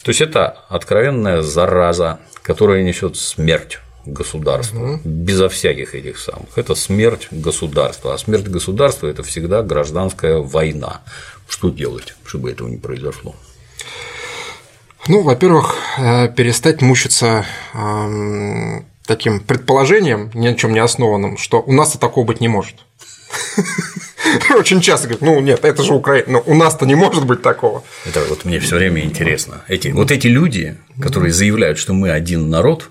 То 0.05 0.11
есть 0.11 0.21
это 0.21 0.57
откровенная 0.69 1.43
зараза, 1.43 2.21
которая 2.43 2.85
несет 2.85 3.17
смерть 3.17 3.81
государства, 4.05 4.93
угу. 4.93 5.01
безо 5.03 5.49
всяких 5.49 5.97
этих 5.97 6.19
самых. 6.19 6.57
Это 6.57 6.77
смерть 6.77 7.27
государства. 7.33 8.15
А 8.15 8.19
смерть 8.19 8.47
государства 8.47 9.09
это 9.09 9.25
всегда 9.25 9.65
гражданская 9.65 10.37
война. 10.37 11.01
Что 11.49 11.71
делать, 11.71 12.15
чтобы 12.25 12.53
этого 12.53 12.69
не 12.69 12.77
произошло? 12.77 13.35
Ну, 15.09 15.23
во-первых, 15.23 15.77
э, 15.99 16.29
перестать 16.29 16.83
мучиться 16.83 17.45
таким 19.07 19.39
предположением, 19.39 20.31
ни 20.35 20.49
на 20.49 20.55
чем 20.57 20.73
не 20.73 20.81
основанным, 20.81 21.39
что 21.39 21.63
у 21.63 21.73
нас-то 21.73 21.99
такого 21.99 22.25
быть 22.25 22.41
не 22.41 22.49
может. 22.49 22.75
Очень 24.57 24.81
часто 24.81 25.07
говорят, 25.07 25.23
ну 25.23 25.41
нет, 25.41 25.65
это 25.65 25.85
же 25.85 25.95
Украина, 25.95 26.27
но 26.33 26.43
у 26.47 26.55
нас-то 26.55 26.87
не 26.87 26.97
может 26.97 27.25
быть 27.25 27.41
такого. 27.41 27.85
Это 28.05 28.25
вот 28.29 28.45
мне 28.45 28.59
все 28.59 28.77
время 28.77 29.03
интересно. 29.03 29.63
Эти, 29.69 29.89
вот 29.89 30.11
эти 30.11 30.27
люди, 30.27 30.77
которые 31.01 31.33
заявляют, 31.33 31.79
что 31.79 31.93
мы 31.93 32.11
один 32.11 32.51
народ, 32.51 32.91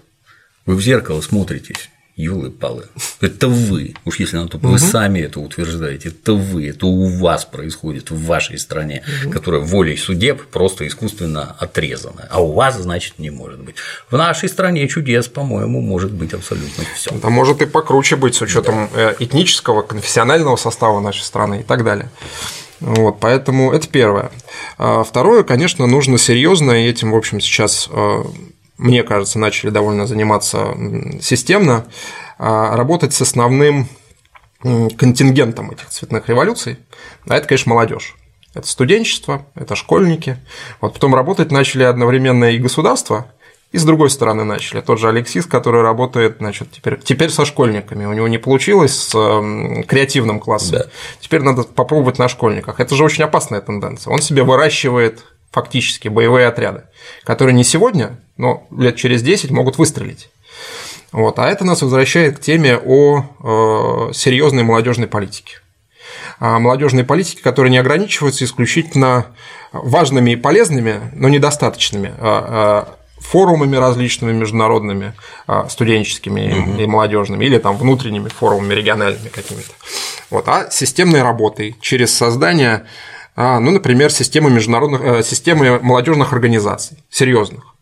вы 0.65 0.75
в 0.75 0.81
зеркало 0.81 1.19
смотритесь 1.19 1.89
Юлы 2.15 2.49
Палы, 2.49 2.85
это 3.19 3.49
вы, 3.49 3.93
уж 4.05 4.19
если 4.21 4.37
на 4.37 4.47
то, 4.47 4.57
вы 4.57 4.79
сами 4.79 5.19
это 5.19 5.41
утверждаете, 5.41 6.09
это 6.09 6.33
вы, 6.33 6.69
это 6.69 6.85
у 6.85 7.09
вас 7.19 7.43
происходит 7.43 8.09
в 8.09 8.23
вашей 8.25 8.57
стране, 8.57 9.03
угу. 9.23 9.31
которая 9.31 9.59
волей 9.59 9.97
судеб 9.97 10.41
просто 10.47 10.87
искусственно 10.87 11.57
отрезана, 11.59 12.25
а 12.29 12.41
у 12.41 12.53
вас, 12.53 12.79
значит, 12.79 13.19
не 13.19 13.31
может 13.31 13.59
быть. 13.59 13.75
В 14.09 14.15
нашей 14.15 14.47
стране 14.47 14.87
чудес, 14.87 15.27
по-моему, 15.27 15.81
может 15.81 16.13
быть 16.13 16.33
абсолютно 16.33 16.85
все. 16.95 17.11
Да 17.21 17.29
может 17.29 17.61
и 17.61 17.65
покруче 17.65 18.15
быть 18.15 18.35
с 18.35 18.41
учетом 18.41 18.89
да. 18.93 19.11
Э, 19.11 19.15
этнического, 19.19 19.81
конфессионального 19.81 20.55
состава 20.55 21.01
нашей 21.01 21.23
страны 21.23 21.61
и 21.61 21.63
так 21.63 21.83
далее. 21.83 22.09
Вот, 22.79 23.19
поэтому 23.19 23.73
это 23.73 23.89
первое. 23.89 24.31
А 24.77 25.03
второе, 25.03 25.43
конечно, 25.43 25.85
нужно 25.85 26.17
серьезно, 26.17 26.71
и 26.71 26.87
этим, 26.89 27.11
в 27.11 27.15
общем, 27.17 27.41
сейчас 27.41 27.89
э, 27.91 28.23
мне 28.77 29.03
кажется, 29.03 29.39
начали 29.39 29.69
довольно 29.69 30.07
заниматься 30.07 30.75
системно, 31.21 31.85
а, 32.37 32.75
работать 32.75 33.13
с 33.13 33.21
основным 33.21 33.87
контингентом 34.97 35.71
этих 35.71 35.89
цветных 35.89 36.27
революций, 36.27 36.79
а 37.27 37.35
это, 37.35 37.47
конечно, 37.47 37.69
молодежь. 37.71 38.15
Это 38.55 38.67
студенчество, 38.67 39.45
это 39.53 39.75
школьники. 39.75 40.37
Вот 40.81 40.93
потом 40.93 41.13
работать 41.13 41.51
начали 41.51 41.83
одновременно 41.83 42.45
и 42.45 42.57
государство, 42.57 43.27
и 43.71 43.77
с 43.77 43.83
другой 43.83 44.09
стороны 44.09 44.45
начали. 44.45 44.79
Тот 44.79 44.99
же 44.99 45.09
Алексис, 45.09 45.45
который 45.45 45.81
работает, 45.81 46.37
значит, 46.39 46.71
теперь, 46.71 46.97
теперь 46.97 47.29
со 47.29 47.43
школьниками. 47.43 48.05
У 48.05 48.13
него 48.13 48.29
не 48.29 48.37
получилось 48.37 48.95
с 48.95 49.11
креативным 49.85 50.39
классом. 50.39 50.79
Да. 50.79 50.85
Теперь 51.19 51.41
надо 51.41 51.63
попробовать 51.63 52.17
на 52.17 52.29
школьниках. 52.29 52.79
Это 52.79 52.95
же 52.95 53.03
очень 53.03 53.25
опасная 53.25 53.59
тенденция. 53.59 54.13
Он 54.13 54.21
себе 54.21 54.43
выращивает 54.43 55.25
фактически 55.51 56.07
боевые 56.07 56.47
отряды, 56.47 56.83
которые 57.23 57.53
не 57.53 57.63
сегодня, 57.63 58.17
но 58.37 58.67
лет 58.75 58.95
через 58.95 59.21
10 59.21 59.51
могут 59.51 59.77
выстрелить. 59.77 60.29
Вот. 61.11 61.39
А 61.39 61.47
это 61.49 61.63
нас 61.63 61.81
возвращает 61.81 62.37
к 62.37 62.41
теме 62.41 62.77
о 62.77 63.23
э, 64.09 64.13
серьезной 64.13 64.63
молодежной 64.63 65.07
политике. 65.07 65.59
О 66.39 66.59
молодежной 66.59 67.05
политике, 67.05 67.41
которая 67.41 67.71
не 67.71 67.77
ограничивается 67.77 68.43
исключительно 68.43 69.27
важными 69.71 70.31
и 70.31 70.35
полезными, 70.35 70.99
но 71.13 71.29
недостаточными 71.29 72.13
а, 72.17 72.87
а, 72.89 72.95
форумами 73.19 73.75
различными 73.75 74.33
международными, 74.33 75.13
а, 75.47 75.67
студенческими 75.69 76.59
угу. 76.59 76.81
и 76.81 76.85
молодежными, 76.85 77.45
или 77.45 77.57
там 77.57 77.77
внутренними 77.77 78.29
форумами 78.29 78.73
региональными 78.73 79.29
какими-то. 79.29 79.71
Вот, 80.29 80.47
а 80.47 80.69
системной 80.69 81.21
работой 81.21 81.75
через 81.81 82.13
создание 82.13 82.73
а, 82.73 82.85
ну, 83.35 83.71
например, 83.71 84.11
системы 84.11 84.49
международных, 84.49 85.01
э, 85.01 85.23
системы 85.23 85.79
молодежных 85.79 86.31
организаций, 86.31 86.97
серьезных. 87.09 87.75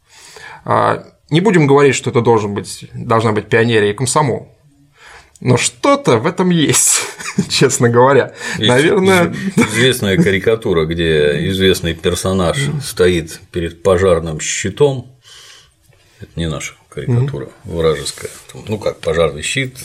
А, 0.65 1.05
не 1.29 1.41
будем 1.41 1.67
говорить, 1.67 1.95
что 1.95 2.09
это 2.09 2.21
должен 2.21 2.53
быть, 2.53 2.89
должна 2.93 3.31
быть 3.31 3.47
пионерия 3.47 3.91
и 3.91 3.93
комсомол. 3.93 4.49
Но 5.39 5.57
что-то 5.57 6.17
в 6.17 6.25
этом 6.25 6.49
есть, 6.49 7.01
честно 7.49 7.89
говоря. 7.89 8.33
Есть 8.57 8.69
Наверное. 8.69 9.35
Известная 9.55 10.17
карикатура, 10.17 10.85
где 10.85 11.49
известный 11.49 11.93
персонаж 11.93 12.57
стоит 12.83 13.39
перед 13.51 13.83
пожарным 13.83 14.39
щитом. 14.39 15.11
Это 16.19 16.31
не 16.35 16.47
наша 16.47 16.75
карикатура, 16.89 17.49
вражеская. 17.65 18.31
Ну 18.67 18.77
как, 18.79 18.99
пожарный 19.01 19.41
щит, 19.41 19.77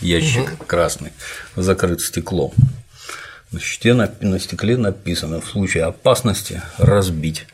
ящик 0.00 0.66
красный, 0.66 1.12
закрыт 1.56 2.00
стеклом. 2.00 2.52
На 3.52 3.60
щите 3.60 3.94
на 4.20 4.38
стекле 4.38 4.76
написано 4.76 5.40
в 5.40 5.46
случае 5.46 5.84
опасности 5.84 6.62
разбить, 6.78 7.46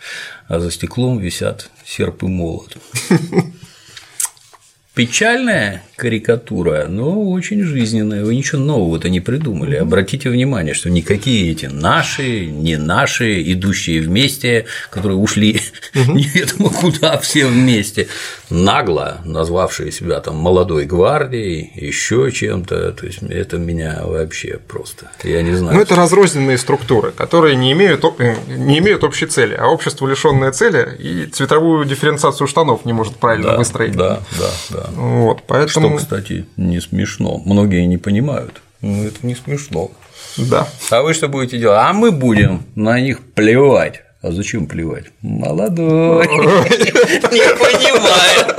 а 0.48 0.60
за 0.60 0.70
стеклом 0.70 1.18
висят 1.18 1.70
серп 1.84 2.22
и 2.22 2.26
молот. 2.26 2.76
Печальная 4.94 5.82
карикатура, 5.98 6.86
но 6.88 7.30
очень 7.30 7.62
жизненная. 7.64 8.24
Вы 8.24 8.36
ничего 8.36 8.60
нового-то 8.62 9.08
не 9.08 9.20
придумали. 9.20 9.74
Обратите 9.74 10.30
внимание, 10.30 10.72
что 10.72 10.88
никакие 10.88 11.50
эти 11.50 11.66
наши, 11.66 12.46
не 12.46 12.76
наши, 12.76 13.42
идущие 13.52 14.00
вместе, 14.00 14.66
которые 14.90 15.18
ушли 15.18 15.60
неведомо 15.94 16.70
куда 16.70 17.18
все 17.18 17.46
вместе, 17.46 18.06
нагло 18.48 19.20
назвавшие 19.24 19.90
себя 19.90 20.20
там 20.20 20.36
молодой 20.36 20.86
гвардией, 20.86 21.72
еще 21.74 22.30
чем-то. 22.30 22.92
То 22.92 23.06
есть 23.06 23.18
это 23.22 23.58
меня 23.58 24.02
вообще 24.04 24.60
просто. 24.68 25.10
Я 25.24 25.42
не 25.42 25.54
знаю. 25.54 25.74
Ну, 25.76 25.82
это 25.82 25.96
разрозненные 25.96 26.58
структуры, 26.58 27.10
которые 27.10 27.56
не 27.56 27.72
имеют, 27.72 28.04
э, 28.20 28.36
не 28.46 28.78
имеют 28.78 29.02
общей 29.02 29.26
цели, 29.26 29.56
а 29.58 29.66
общество, 29.66 30.06
лишенное 30.06 30.52
цели, 30.52 30.96
и 30.98 31.26
цветовую 31.26 31.84
дифференциацию 31.84 32.46
штанов 32.46 32.84
не 32.84 32.92
может 32.92 33.16
правильно 33.16 33.52
да, 33.52 33.56
выстроить. 33.56 33.96
Да, 33.96 34.20
да, 34.38 34.50
да. 34.70 34.90
Вот, 34.92 35.42
поэтому... 35.46 35.88
Что, 35.89 35.98
кстати, 35.98 36.47
не 36.56 36.81
смешно. 36.81 37.43
Многие 37.44 37.85
не 37.86 37.98
понимают. 37.98 38.62
Ну, 38.81 39.05
это 39.05 39.27
не 39.27 39.35
смешно. 39.35 39.90
Да. 40.36 40.69
А 40.90 41.02
вы 41.02 41.15
что 41.15 41.28
будете 41.28 41.59
делать? 41.59 41.78
А 41.81 41.93
мы 41.93 42.12
будем 42.12 42.62
на 42.74 43.01
них 43.01 43.20
плевать. 43.35 44.02
А 44.20 44.32
зачем 44.32 44.66
плевать? 44.66 45.06
Молодой. 45.23 46.27
Не 46.27 47.55
понимаю. 47.55 48.59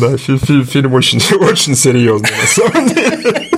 Да, 0.00 0.16
фильм 0.16 0.94
очень, 0.94 1.20
очень 1.40 1.74
серьезный, 1.74 2.30
на 2.40 2.46
самом 2.46 2.88
деле. 2.88 3.50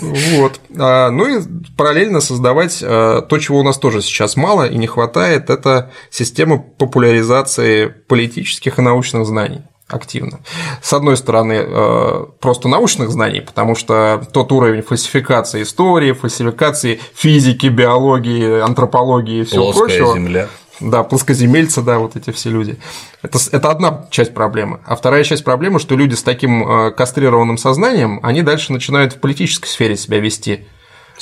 Вот. 0.00 0.60
А, 0.76 1.10
ну 1.10 1.38
и 1.38 1.42
параллельно 1.76 2.20
создавать 2.20 2.80
а, 2.82 3.22
то, 3.22 3.38
чего 3.38 3.60
у 3.60 3.62
нас 3.62 3.78
тоже 3.78 4.02
сейчас 4.02 4.36
мало 4.36 4.68
и 4.68 4.76
не 4.76 4.88
хватает, 4.88 5.50
это 5.50 5.92
система 6.10 6.58
популяризации 6.58 7.94
политических 8.08 8.78
и 8.78 8.82
научных 8.82 9.24
знаний 9.24 9.62
активно. 9.88 10.40
С 10.82 10.92
одной 10.92 11.16
стороны, 11.16 11.64
а, 11.66 12.28
просто 12.40 12.68
научных 12.68 13.10
знаний, 13.10 13.40
потому 13.40 13.74
что 13.74 14.22
тот 14.32 14.52
уровень 14.52 14.82
фальсификации 14.82 15.62
истории, 15.62 16.12
фальсификации 16.12 17.00
физики, 17.14 17.66
биологии, 17.66 18.60
антропологии 18.60 19.40
и 19.40 19.44
всего 19.44 19.72
Плоская 19.72 19.86
прочего. 19.98 20.14
земля. 20.14 20.48
Да, 20.80 21.02
плоскоземельцы, 21.02 21.82
да, 21.82 21.98
вот 21.98 22.14
эти 22.14 22.30
все 22.30 22.50
люди. 22.50 22.78
Это, 23.22 23.38
это 23.50 23.70
одна 23.70 24.06
часть 24.10 24.32
проблемы. 24.32 24.78
А 24.86 24.94
вторая 24.94 25.24
часть 25.24 25.42
проблемы, 25.42 25.80
что 25.80 25.96
люди 25.96 26.14
с 26.14 26.22
таким 26.22 26.68
э, 26.68 26.90
кастрированным 26.92 27.58
сознанием, 27.58 28.20
они 28.22 28.42
дальше 28.42 28.72
начинают 28.72 29.14
в 29.14 29.18
политической 29.18 29.66
сфере 29.66 29.96
себя 29.96 30.20
вести 30.20 30.66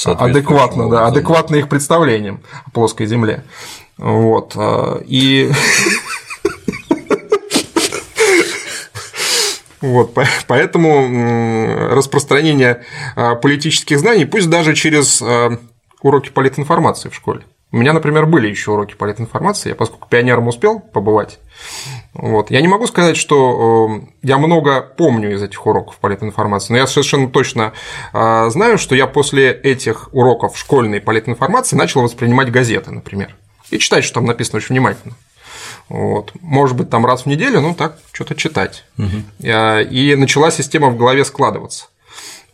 адекватно, 0.04 0.90
да, 0.90 1.06
адекватно 1.06 1.56
их 1.56 1.70
представлениям 1.70 2.40
о 2.66 2.70
плоской 2.70 3.06
земле. 3.06 3.44
Вот. 3.96 4.52
э, 4.56 5.00
И 5.06 5.50
Вот, 9.86 10.14
поэтому 10.46 11.90
распространение 11.90 12.84
э, 13.16 13.36
политических 13.36 13.98
знаний, 13.98 14.24
пусть 14.24 14.50
даже 14.50 14.74
через 14.74 15.22
уроки 16.02 16.30
политинформации 16.30 17.08
в 17.08 17.14
школе. 17.14 17.42
У 17.72 17.78
меня, 17.78 17.92
например, 17.92 18.26
были 18.26 18.48
еще 18.48 18.70
уроки 18.70 18.94
политинформации, 18.94 19.70
я 19.70 19.74
поскольку 19.74 20.08
пионером 20.08 20.46
успел 20.46 20.78
побывать. 20.78 21.40
Вот. 22.14 22.50
Я 22.50 22.60
не 22.60 22.68
могу 22.68 22.86
сказать, 22.86 23.16
что 23.16 24.00
э, 24.02 24.06
я 24.22 24.38
много 24.38 24.80
помню 24.80 25.34
из 25.34 25.42
этих 25.42 25.66
уроков 25.66 25.96
политинформации, 25.96 26.72
но 26.72 26.78
я 26.78 26.86
совершенно 26.86 27.28
точно 27.28 27.72
э, 28.12 28.50
знаю, 28.50 28.78
что 28.78 28.94
я 28.94 29.08
после 29.08 29.50
этих 29.50 30.08
уроков 30.12 30.56
школьной 30.56 31.00
политинформации 31.00 31.76
начал 31.76 32.02
воспринимать 32.02 32.52
газеты, 32.52 32.92
например, 32.92 33.34
и 33.70 33.78
читать, 33.78 34.04
что 34.04 34.14
там 34.14 34.26
написано 34.26 34.58
очень 34.58 34.74
внимательно. 34.76 35.14
Вот. 35.88 36.32
Может 36.40 36.76
быть, 36.76 36.90
там 36.90 37.06
раз 37.06 37.22
в 37.22 37.26
неделю, 37.26 37.60
ну 37.60 37.74
так, 37.74 37.98
что-то 38.12 38.34
читать. 38.34 38.84
Угу. 38.98 39.48
И 39.48 40.14
начала 40.16 40.50
система 40.50 40.88
в 40.90 40.96
голове 40.96 41.24
складываться. 41.24 41.86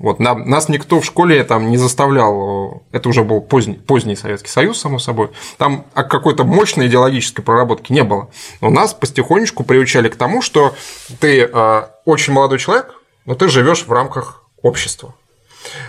Вот, 0.02 0.18
нас 0.18 0.68
никто 0.68 1.00
в 1.00 1.04
школе 1.04 1.44
там 1.44 1.70
не 1.70 1.76
заставлял, 1.76 2.82
это 2.90 3.09
уже 3.09 3.22
был 3.22 3.40
поздний, 3.40 3.74
поздний 3.74 4.16
Советский 4.16 4.48
Союз, 4.48 4.80
само 4.80 4.98
собой, 4.98 5.30
там 5.59 5.86
какой-то 5.94 6.42
мощной 6.42 6.88
идеологической 6.88 7.44
проработки 7.44 7.92
не 7.92 8.02
было. 8.02 8.28
Но 8.60 8.70
нас 8.70 8.94
потихонечку 8.94 9.62
приучали 9.62 10.09
к 10.09 10.16
тому, 10.16 10.42
что 10.42 10.74
ты 11.20 11.42
э, 11.42 11.82
очень 12.04 12.32
молодой 12.32 12.59
человек, 12.59 12.94
но 13.26 13.36
ты 13.36 13.48
живешь 13.48 13.86
в 13.86 13.92
рамках 13.92 14.42
общества. 14.60 15.14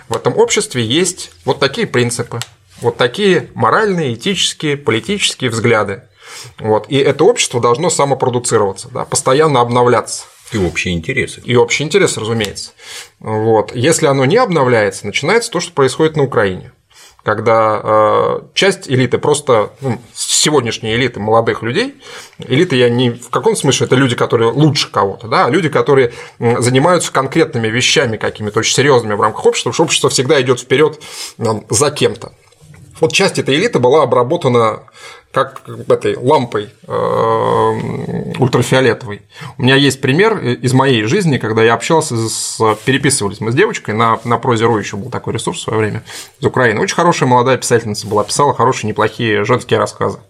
В 0.08 0.14
этом 0.14 0.38
обществе 0.38 0.84
есть 0.84 1.32
вот 1.44 1.58
такие 1.58 1.88
принципы, 1.88 2.38
вот 2.80 2.96
такие 2.96 3.50
моральные, 3.54 4.14
этические, 4.14 4.76
политические 4.76 5.50
взгляды. 5.50 6.04
Вот. 6.58 6.86
И 6.88 6.96
это 6.96 7.24
общество 7.24 7.60
должно 7.60 7.90
самопродуцироваться, 7.90 8.88
да, 8.92 9.04
постоянно 9.04 9.60
обновляться. 9.60 10.24
И 10.52 10.58
общие 10.58 10.94
интересы. 10.94 11.40
И 11.44 11.56
общий 11.56 11.82
интерес, 11.82 12.16
разумеется. 12.16 12.72
Вот. 13.18 13.74
Если 13.74 14.06
оно 14.06 14.24
не 14.24 14.36
обновляется, 14.36 15.06
начинается 15.06 15.50
то, 15.50 15.60
что 15.60 15.72
происходит 15.72 16.16
на 16.16 16.22
Украине 16.22 16.72
когда 17.24 17.80
э, 17.82 18.40
часть 18.52 18.88
элиты 18.88 19.16
просто 19.16 19.70
ну, 19.80 19.98
сегодняшней 20.14 20.94
элиты 20.94 21.20
молодых 21.20 21.62
людей, 21.62 21.94
элиты 22.38 22.76
я 22.76 22.90
не 22.90 23.10
в 23.10 23.30
каком 23.30 23.56
смысле 23.56 23.86
это 23.86 23.96
люди, 23.96 24.14
которые 24.14 24.52
лучше 24.52 24.90
кого-то, 24.90 25.26
да, 25.26 25.46
а 25.46 25.50
люди, 25.50 25.70
которые 25.70 26.12
занимаются 26.38 27.10
конкретными 27.10 27.68
вещами 27.68 28.18
какими-то 28.18 28.60
очень 28.60 28.74
серьезными 28.74 29.14
в 29.14 29.20
рамках 29.22 29.46
общества, 29.46 29.70
потому 29.70 29.74
что 29.74 29.84
общество 29.84 30.10
всегда 30.10 30.40
идет 30.42 30.60
вперед 30.60 31.00
за 31.70 31.90
кем-то. 31.90 32.34
Вот 33.04 33.12
часть 33.12 33.38
этой 33.38 33.56
элиты 33.56 33.80
была 33.80 34.02
обработана 34.02 34.84
как 35.30 35.60
этой 35.88 36.16
лампой 36.16 36.70
э, 36.86 38.32
ультрафиолетовой. 38.38 39.20
У 39.58 39.62
меня 39.62 39.74
есть 39.74 40.00
пример 40.00 40.38
из 40.38 40.72
моей 40.72 41.02
жизни, 41.02 41.36
когда 41.36 41.62
я 41.62 41.74
общался 41.74 42.16
с 42.16 42.58
переписывались 42.86 43.40
мы 43.40 43.52
с 43.52 43.54
девочкой 43.54 43.94
на, 43.94 44.18
на 44.24 44.38
прозе.ру 44.38 44.78
еще 44.78 44.96
был 44.96 45.10
такой 45.10 45.34
ресурс 45.34 45.58
в 45.58 45.62
свое 45.64 45.80
время 45.80 46.02
из 46.40 46.46
Украины. 46.46 46.80
Очень 46.80 46.94
хорошая 46.94 47.28
молодая 47.28 47.58
писательница 47.58 48.06
была, 48.06 48.24
писала 48.24 48.54
хорошие, 48.54 48.88
неплохие 48.88 49.44
женские 49.44 49.78
рассказы. 49.78 50.20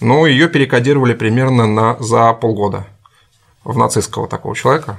Но 0.00 0.26
ее 0.26 0.48
перекодировали 0.48 1.12
примерно 1.12 1.66
на, 1.66 1.98
за 2.02 2.32
полгода 2.32 2.86
в 3.62 3.76
нацистского 3.76 4.26
такого 4.26 4.56
человека 4.56 4.98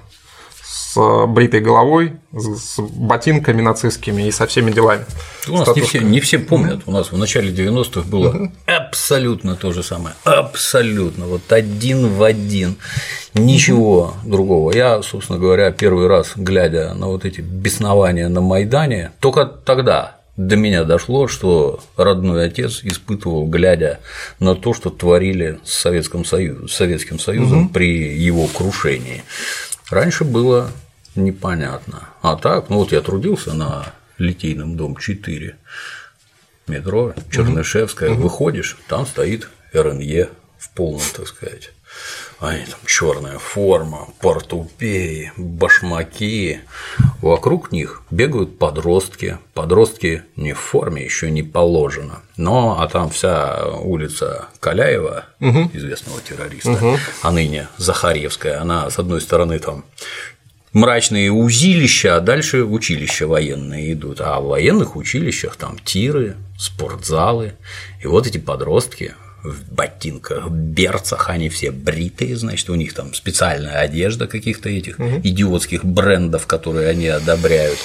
с 0.98 1.28
бритой 1.28 1.62
головой, 1.62 2.14
с 2.34 2.80
ботинками 2.80 3.62
нацистскими 3.62 4.24
и 4.24 4.32
со 4.32 4.48
всеми 4.48 4.72
делами. 4.72 5.06
У 5.48 5.58
нас 5.58 5.76
не 5.76 5.82
все, 5.82 6.00
не 6.00 6.20
все 6.20 6.40
помнят. 6.40 6.82
У 6.86 6.92
нас 6.92 7.12
в 7.12 7.18
начале 7.18 7.52
90-х 7.52 8.08
было 8.10 8.52
абсолютно 8.66 9.56
то 9.56 9.72
же 9.72 9.84
самое. 9.84 10.16
Абсолютно. 10.24 11.26
Вот 11.26 11.52
один 11.52 12.08
в 12.08 12.24
один. 12.24 12.78
Ничего 13.34 14.16
другого. 14.26 14.72
Я, 14.74 15.02
собственно 15.04 15.38
говоря, 15.38 15.72
первый 15.72 16.08
раз, 16.08 16.34
глядя 16.36 16.94
на 16.94 17.08
вот 17.08 17.26
эти 17.26 17.42
беснования 17.42 18.30
на 18.30 18.42
Майдане, 18.42 19.12
только 19.20 19.46
тогда 19.46 20.18
до 20.38 20.56
меня 20.56 20.84
дошло, 20.84 21.28
что 21.28 21.80
родной 21.96 22.46
отец 22.46 22.82
испытывал, 22.84 23.48
глядя 23.48 24.00
на 24.40 24.56
то, 24.56 24.74
что 24.74 24.90
творили 24.90 25.60
с 25.64 25.74
Советским 25.74 26.26
Союзом, 26.26 26.68
Советским 26.68 27.20
Союзом 27.20 27.66
угу. 27.66 27.70
при 27.70 28.16
его 28.16 28.48
крушении. 28.48 29.24
Раньше 29.90 30.26
было 30.26 30.70
непонятно. 31.18 32.10
А 32.22 32.36
так, 32.36 32.70
ну 32.70 32.78
вот 32.78 32.92
я 32.92 33.02
трудился 33.02 33.54
на 33.54 33.94
Литейном 34.18 34.78
дом 34.78 34.96
4, 34.96 35.56
метро, 36.68 37.14
Чернышевская, 37.32 38.12
угу. 38.12 38.24
выходишь, 38.24 38.78
там 38.88 39.06
стоит 39.06 39.50
РНЕ 39.74 40.30
в 40.58 40.70
полном, 40.72 41.02
так 41.16 41.28
сказать. 41.28 41.72
Они 42.40 42.66
там 42.66 42.80
черная 42.86 43.40
форма, 43.40 44.10
портупеи, 44.20 45.32
башмаки. 45.38 46.60
Вокруг 47.20 47.72
них 47.72 48.04
бегают 48.12 48.60
подростки. 48.60 49.40
Подростки 49.56 50.22
не 50.36 50.54
в 50.54 50.60
форме, 50.60 51.04
еще 51.04 51.32
не 51.32 51.42
положено. 51.42 52.22
Но 52.36 52.80
а 52.80 52.88
там 52.88 53.10
вся 53.10 53.66
улица 53.80 54.50
Каляева, 54.60 55.26
угу. 55.40 55.72
известного 55.74 56.22
террориста, 56.22 56.72
угу. 56.74 56.98
а 57.24 57.32
ныне 57.32 57.70
Захаревская, 57.78 58.62
она 58.62 58.90
с 58.92 59.00
одной 59.00 59.22
стороны 59.22 59.58
там 59.58 59.84
мрачные 60.74 61.32
узилища, 61.32 62.18
а 62.18 62.20
дальше 62.20 62.64
училища 62.64 63.28
военные 63.28 63.94
идут. 63.94 64.22
А 64.22 64.40
в 64.40 64.48
военных 64.48 64.96
училищах 64.96 65.56
там 65.56 65.78
тиры, 65.84 66.36
спортзалы. 66.58 67.54
И 68.02 68.08
вот 68.08 68.28
эти 68.28 68.38
подростки 68.38 69.14
в 69.44 69.72
ботинках, 69.72 70.50
берцах, 70.50 71.30
они 71.30 71.50
все 71.50 71.72
бритые, 71.72 72.36
значит, 72.36 72.70
у 72.70 72.76
них 72.76 72.94
там 72.94 73.14
специальная 73.14 73.80
одежда 73.80 74.28
каких-то 74.28 74.68
этих 74.70 75.00
угу. 75.00 75.22
идиотских 75.24 75.86
брендов, 75.86 76.48
которые 76.48 76.90
они 76.90 77.08
одобряют. 77.08 77.78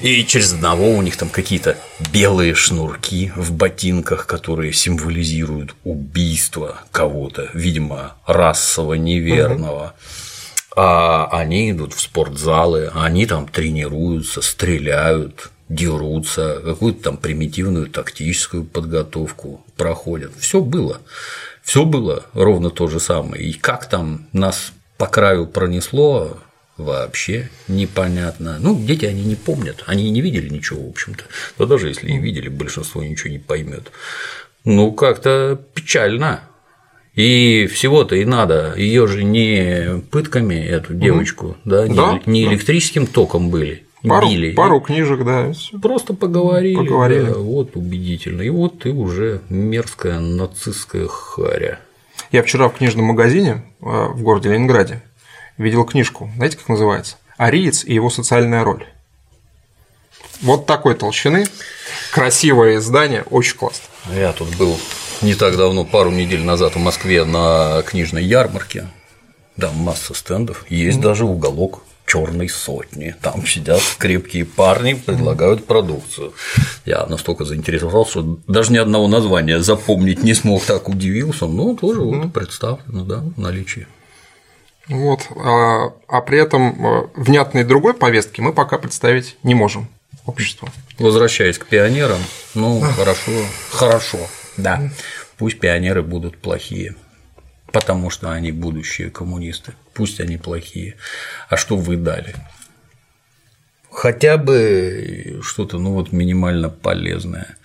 И 0.00 0.24
через 0.24 0.54
одного 0.54 0.90
у 0.90 1.02
них 1.02 1.16
там 1.16 1.28
какие-то 1.28 1.76
белые 2.12 2.54
шнурки 2.54 3.32
в 3.36 3.52
ботинках, 3.52 4.26
которые 4.26 4.72
символизируют 4.72 5.74
убийство 5.84 6.80
кого-то, 6.90 7.50
видимо, 7.52 8.16
расово 8.26 8.94
неверного. 8.94 9.86
Угу 9.86 10.23
а 10.76 11.28
они 11.30 11.70
идут 11.70 11.94
в 11.94 12.00
спортзалы, 12.00 12.90
они 12.94 13.26
там 13.26 13.46
тренируются, 13.46 14.42
стреляют, 14.42 15.50
дерутся, 15.68 16.60
какую-то 16.64 17.04
там 17.04 17.16
примитивную 17.16 17.86
тактическую 17.86 18.64
подготовку 18.64 19.64
проходят. 19.76 20.32
Все 20.38 20.60
было. 20.60 21.00
Все 21.62 21.84
было 21.84 22.26
ровно 22.34 22.70
то 22.70 22.88
же 22.88 23.00
самое. 23.00 23.42
И 23.42 23.52
как 23.52 23.88
там 23.88 24.26
нас 24.32 24.72
по 24.98 25.06
краю 25.06 25.46
пронесло, 25.46 26.38
вообще 26.76 27.50
непонятно. 27.68 28.58
Ну, 28.60 28.78
дети 28.78 29.06
они 29.06 29.24
не 29.24 29.36
помнят, 29.36 29.82
они 29.86 30.10
не 30.10 30.20
видели 30.20 30.48
ничего, 30.48 30.86
в 30.86 30.90
общем-то. 30.90 31.24
Да 31.58 31.66
даже 31.66 31.88
если 31.88 32.10
и 32.10 32.18
видели, 32.18 32.48
большинство 32.48 33.02
ничего 33.02 33.30
не 33.30 33.38
поймет. 33.38 33.90
Ну, 34.64 34.92
как-то 34.92 35.58
печально. 35.74 36.42
И 37.14 37.66
всего-то 37.66 38.16
и 38.16 38.24
надо. 38.24 38.74
Ее 38.76 39.06
же 39.06 39.22
не 39.22 40.00
пытками, 40.10 40.54
эту 40.54 40.94
девочку, 40.94 41.46
угу. 41.46 41.56
да, 41.64 41.88
не, 41.88 41.94
да, 41.94 42.20
не 42.26 42.44
электрическим 42.44 43.06
током 43.06 43.50
были. 43.50 43.84
Пару, 44.06 44.28
били. 44.28 44.52
пару 44.52 44.80
книжек, 44.80 45.24
да. 45.24 45.52
Просто 45.80 46.12
поговорили. 46.12 46.76
Поговорили. 46.76 47.26
Да, 47.26 47.38
вот 47.38 47.74
убедительно. 47.74 48.42
И 48.42 48.50
вот 48.50 48.80
ты 48.80 48.90
уже 48.90 49.40
мерзкая 49.48 50.20
нацистская 50.20 51.06
харя. 51.08 51.80
Я 52.30 52.42
вчера 52.42 52.68
в 52.68 52.74
книжном 52.74 53.06
магазине 53.06 53.64
э, 53.80 53.84
в 53.84 54.22
городе 54.22 54.50
Ленинграде 54.50 55.02
видел 55.56 55.84
книжку. 55.84 56.30
Знаете, 56.36 56.58
как 56.58 56.68
называется? 56.68 57.16
Ариец 57.38 57.84
и 57.84 57.94
его 57.94 58.10
социальная 58.10 58.62
роль. 58.62 58.84
Вот 60.42 60.66
такой 60.66 60.94
толщины. 60.96 61.46
Красивое 62.12 62.76
издание, 62.76 63.24
очень 63.30 63.56
классно. 63.56 63.84
Я 64.14 64.32
тут 64.32 64.54
был 64.56 64.76
не 65.22 65.34
так 65.34 65.56
давно, 65.56 65.84
пару 65.84 66.10
недель 66.10 66.42
назад 66.42 66.74
в 66.74 66.78
Москве 66.78 67.24
на 67.24 67.82
книжной 67.82 68.24
ярмарке. 68.24 68.88
Да, 69.56 69.70
масса 69.72 70.14
стендов. 70.14 70.64
Есть 70.68 70.98
mm-hmm. 70.98 71.02
даже 71.02 71.24
уголок 71.24 71.82
черной 72.06 72.48
сотни. 72.48 73.14
Там 73.20 73.46
сидят 73.46 73.80
крепкие 73.98 74.44
парни, 74.44 74.94
предлагают 74.94 75.66
продукцию. 75.66 76.34
Я 76.84 77.06
настолько 77.06 77.44
заинтересовался, 77.44 78.10
что 78.10 78.38
даже 78.46 78.72
ни 78.72 78.78
одного 78.78 79.08
названия 79.08 79.60
запомнить 79.60 80.22
не 80.22 80.34
смог, 80.34 80.64
так 80.64 80.88
удивился, 80.88 81.46
но 81.46 81.74
тоже 81.74 82.00
вот 82.00 82.32
представлено, 82.32 83.04
да, 83.04 83.24
в 83.36 83.40
наличии. 83.40 83.86
Вот, 84.88 85.20
а, 85.36 85.94
а 86.08 86.20
при 86.20 86.38
этом 86.38 86.86
а, 86.86 87.10
внятной 87.14 87.64
другой 87.64 87.94
повестки 87.94 88.42
мы 88.42 88.52
пока 88.52 88.76
представить 88.76 89.36
не 89.42 89.54
можем 89.54 89.88
обществу. 90.26 90.68
Возвращаясь 90.98 91.58
к 91.58 91.66
пионерам, 91.66 92.18
ну 92.54 92.80
хорошо, 92.80 93.32
хорошо, 93.70 94.18
да, 94.56 94.90
пусть 95.36 95.60
пионеры 95.60 96.02
будут 96.02 96.38
плохие 96.38 96.94
потому 97.74 98.08
что 98.08 98.30
они 98.30 98.52
будущие 98.52 99.10
коммунисты. 99.10 99.72
Пусть 99.94 100.20
они 100.20 100.36
плохие. 100.36 100.94
А 101.48 101.56
что 101.56 101.76
вы 101.76 101.96
дали? 101.96 102.36
Хотя 103.90 104.38
бы 104.38 105.40
что-то, 105.42 105.80
ну 105.80 105.92
вот 105.92 106.12
минимально 106.12 106.70
полезное. 106.70 107.56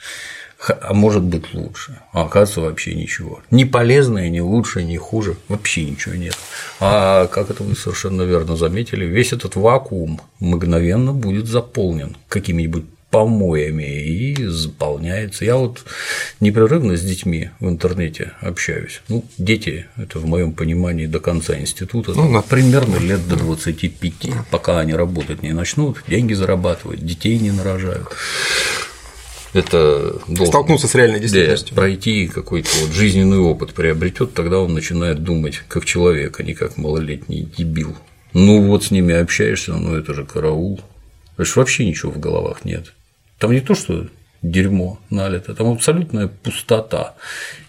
А 0.68 0.96
может 0.96 1.22
быть 1.22 1.54
лучше. 1.54 2.00
А 2.12 2.24
оказывается, 2.24 2.62
вообще 2.62 2.96
ничего. 2.96 3.42
Ни 3.52 3.66
полезное, 3.66 4.30
ни 4.30 4.40
лучше, 4.40 4.84
ни 4.84 4.98
хуже. 4.98 5.38
Вообще 5.48 5.86
ничего 5.86 6.16
нет. 6.16 6.36
А 6.80 7.28
как 7.28 7.52
это 7.52 7.64
вы 7.64 7.76
совершенно 7.76 8.24
верно 8.24 8.58
заметили, 8.58 9.06
весь 9.06 9.32
этот 9.32 9.56
вакуум 9.56 10.22
мгновенно 10.40 11.14
будет 11.14 11.46
заполнен 11.46 12.18
какими-нибудь 12.28 12.86
помоями 13.10 14.04
и 14.06 14.46
заполняется. 14.46 15.46
Я 15.46 15.56
вот 15.58 15.84
непрерывно 16.40 16.96
с 16.96 17.02
детьми 17.02 17.50
в 17.60 17.68
интернете 17.68 18.34
общаюсь. 18.42 19.02
Ну, 19.08 19.26
дети– 19.38 19.88
это 19.98 20.20
в 20.20 20.26
моем 20.26 20.54
понимании 20.54 21.08
до 21.08 21.20
конца 21.20 21.58
института, 21.58 22.14
ну, 22.16 22.32
да. 22.32 22.42
примерно 22.42 22.98
лет 22.98 23.28
до 23.28 23.36
25, 23.36 24.14
пока 24.52 24.80
они 24.80 24.94
работать 24.94 25.42
не 25.42 25.54
начнут, 25.54 26.04
деньги 26.08 26.34
зарабатывать, 26.34 27.06
детей 27.06 27.40
не 27.40 27.52
нарожают. 27.52 28.08
Это 29.54 30.20
должен, 30.28 30.46
столкнуться 30.46 30.88
с 30.88 30.94
реальной 30.94 31.20
действительностью. 31.20 31.76
Пройти 31.76 32.28
какой-то 32.28 32.70
вот 32.82 32.92
жизненный 32.92 33.40
опыт 33.40 33.74
приобретет, 33.74 34.36
тогда 34.36 34.60
он 34.60 34.74
начинает 34.76 35.24
думать 35.24 35.64
как 35.68 35.86
человек, 35.86 36.40
а 36.40 36.44
не 36.44 36.54
как 36.54 36.78
малолетний 36.78 37.50
дебил. 37.58 37.96
Ну 38.34 38.68
вот 38.68 38.84
с 38.84 38.92
ними 38.92 39.16
общаешься, 39.16 39.74
ну 39.74 39.96
это 39.96 40.14
же 40.14 40.24
караул. 40.24 40.78
То 41.36 41.44
есть 41.44 41.56
вообще 41.56 41.88
ничего 41.88 42.12
в 42.12 42.20
головах 42.20 42.64
нет. 42.64 42.94
Там 43.40 43.52
не 43.52 43.62
то, 43.62 43.74
что 43.74 44.06
дерьмо 44.42 45.00
налито, 45.10 45.56
там 45.56 45.72
абсолютная 45.72 46.28
пустота 46.28 47.16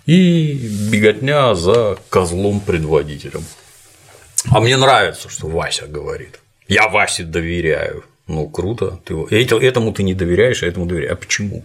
и 0.06 0.52
беготня 0.90 1.54
за 1.54 1.96
козлом-предводителем. 2.10 3.44
А 4.50 4.60
мне 4.60 4.76
нравится, 4.76 5.28
что 5.28 5.48
Вася 5.48 5.86
говорит. 5.86 6.40
Я 6.68 6.88
Васе 6.88 7.24
доверяю. 7.24 8.04
Ну, 8.26 8.48
круто. 8.48 9.00
Ты 9.04 9.14
этому 9.56 9.92
ты 9.92 10.04
не 10.04 10.14
доверяешь, 10.14 10.62
а 10.62 10.66
этому 10.66 10.86
доверяешь. 10.86 11.12
А 11.12 11.16
почему? 11.16 11.64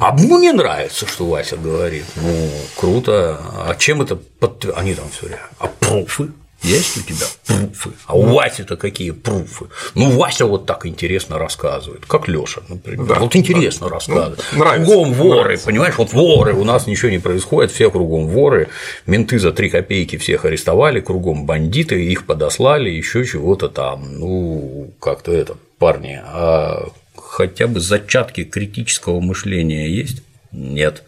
А 0.00 0.12
мне 0.12 0.52
нравится, 0.52 1.06
что 1.06 1.26
Вася 1.26 1.56
говорит. 1.56 2.04
Ну, 2.14 2.50
круто. 2.76 3.40
А 3.66 3.74
чем 3.74 4.02
это 4.02 4.16
подтверждается? 4.16 4.80
Они 4.80 4.94
там 4.94 5.10
все 5.10 5.26
время. 5.26 5.42
А 5.58 5.66
пруфы? 5.66 6.28
Есть 6.62 6.96
у 6.96 7.02
тебя 7.02 7.26
пруфы? 7.46 7.90
А 8.06 8.16
у 8.16 8.22
Васи-то 8.34 8.76
какие 8.76 9.10
пруфы? 9.10 9.66
Ну, 9.94 10.10
Вася 10.10 10.46
вот 10.46 10.66
так 10.66 10.86
интересно 10.86 11.38
рассказывает, 11.38 12.06
как 12.06 12.28
Лёша, 12.28 12.62
например. 12.68 13.06
Да, 13.06 13.14
вот 13.16 13.36
интересно 13.36 13.88
да. 13.88 13.94
рассказывает. 13.94 14.42
Ну, 14.52 14.58
нравится, 14.58 14.92
кругом 14.92 15.12
воры, 15.12 15.40
нравится. 15.40 15.66
понимаешь, 15.66 15.94
вот 15.98 16.12
воры, 16.12 16.54
у 16.54 16.64
нас 16.64 16.86
ничего 16.86 17.10
не 17.10 17.18
происходит, 17.18 17.70
все 17.70 17.90
кругом 17.90 18.26
воры, 18.28 18.68
менты 19.06 19.38
за 19.38 19.52
три 19.52 19.68
копейки 19.68 20.16
всех 20.16 20.44
арестовали, 20.44 21.00
кругом 21.00 21.46
бандиты, 21.46 22.04
их 22.04 22.26
подослали, 22.26 22.90
еще 22.90 23.24
чего-то 23.24 23.68
там. 23.68 24.18
Ну, 24.18 24.90
как-то 24.98 25.32
это, 25.32 25.56
парни, 25.78 26.20
а 26.24 26.88
хотя 27.16 27.66
бы 27.66 27.80
зачатки 27.80 28.44
критического 28.44 29.20
мышления 29.20 29.88
есть? 29.88 30.22
Нет, 30.52 31.02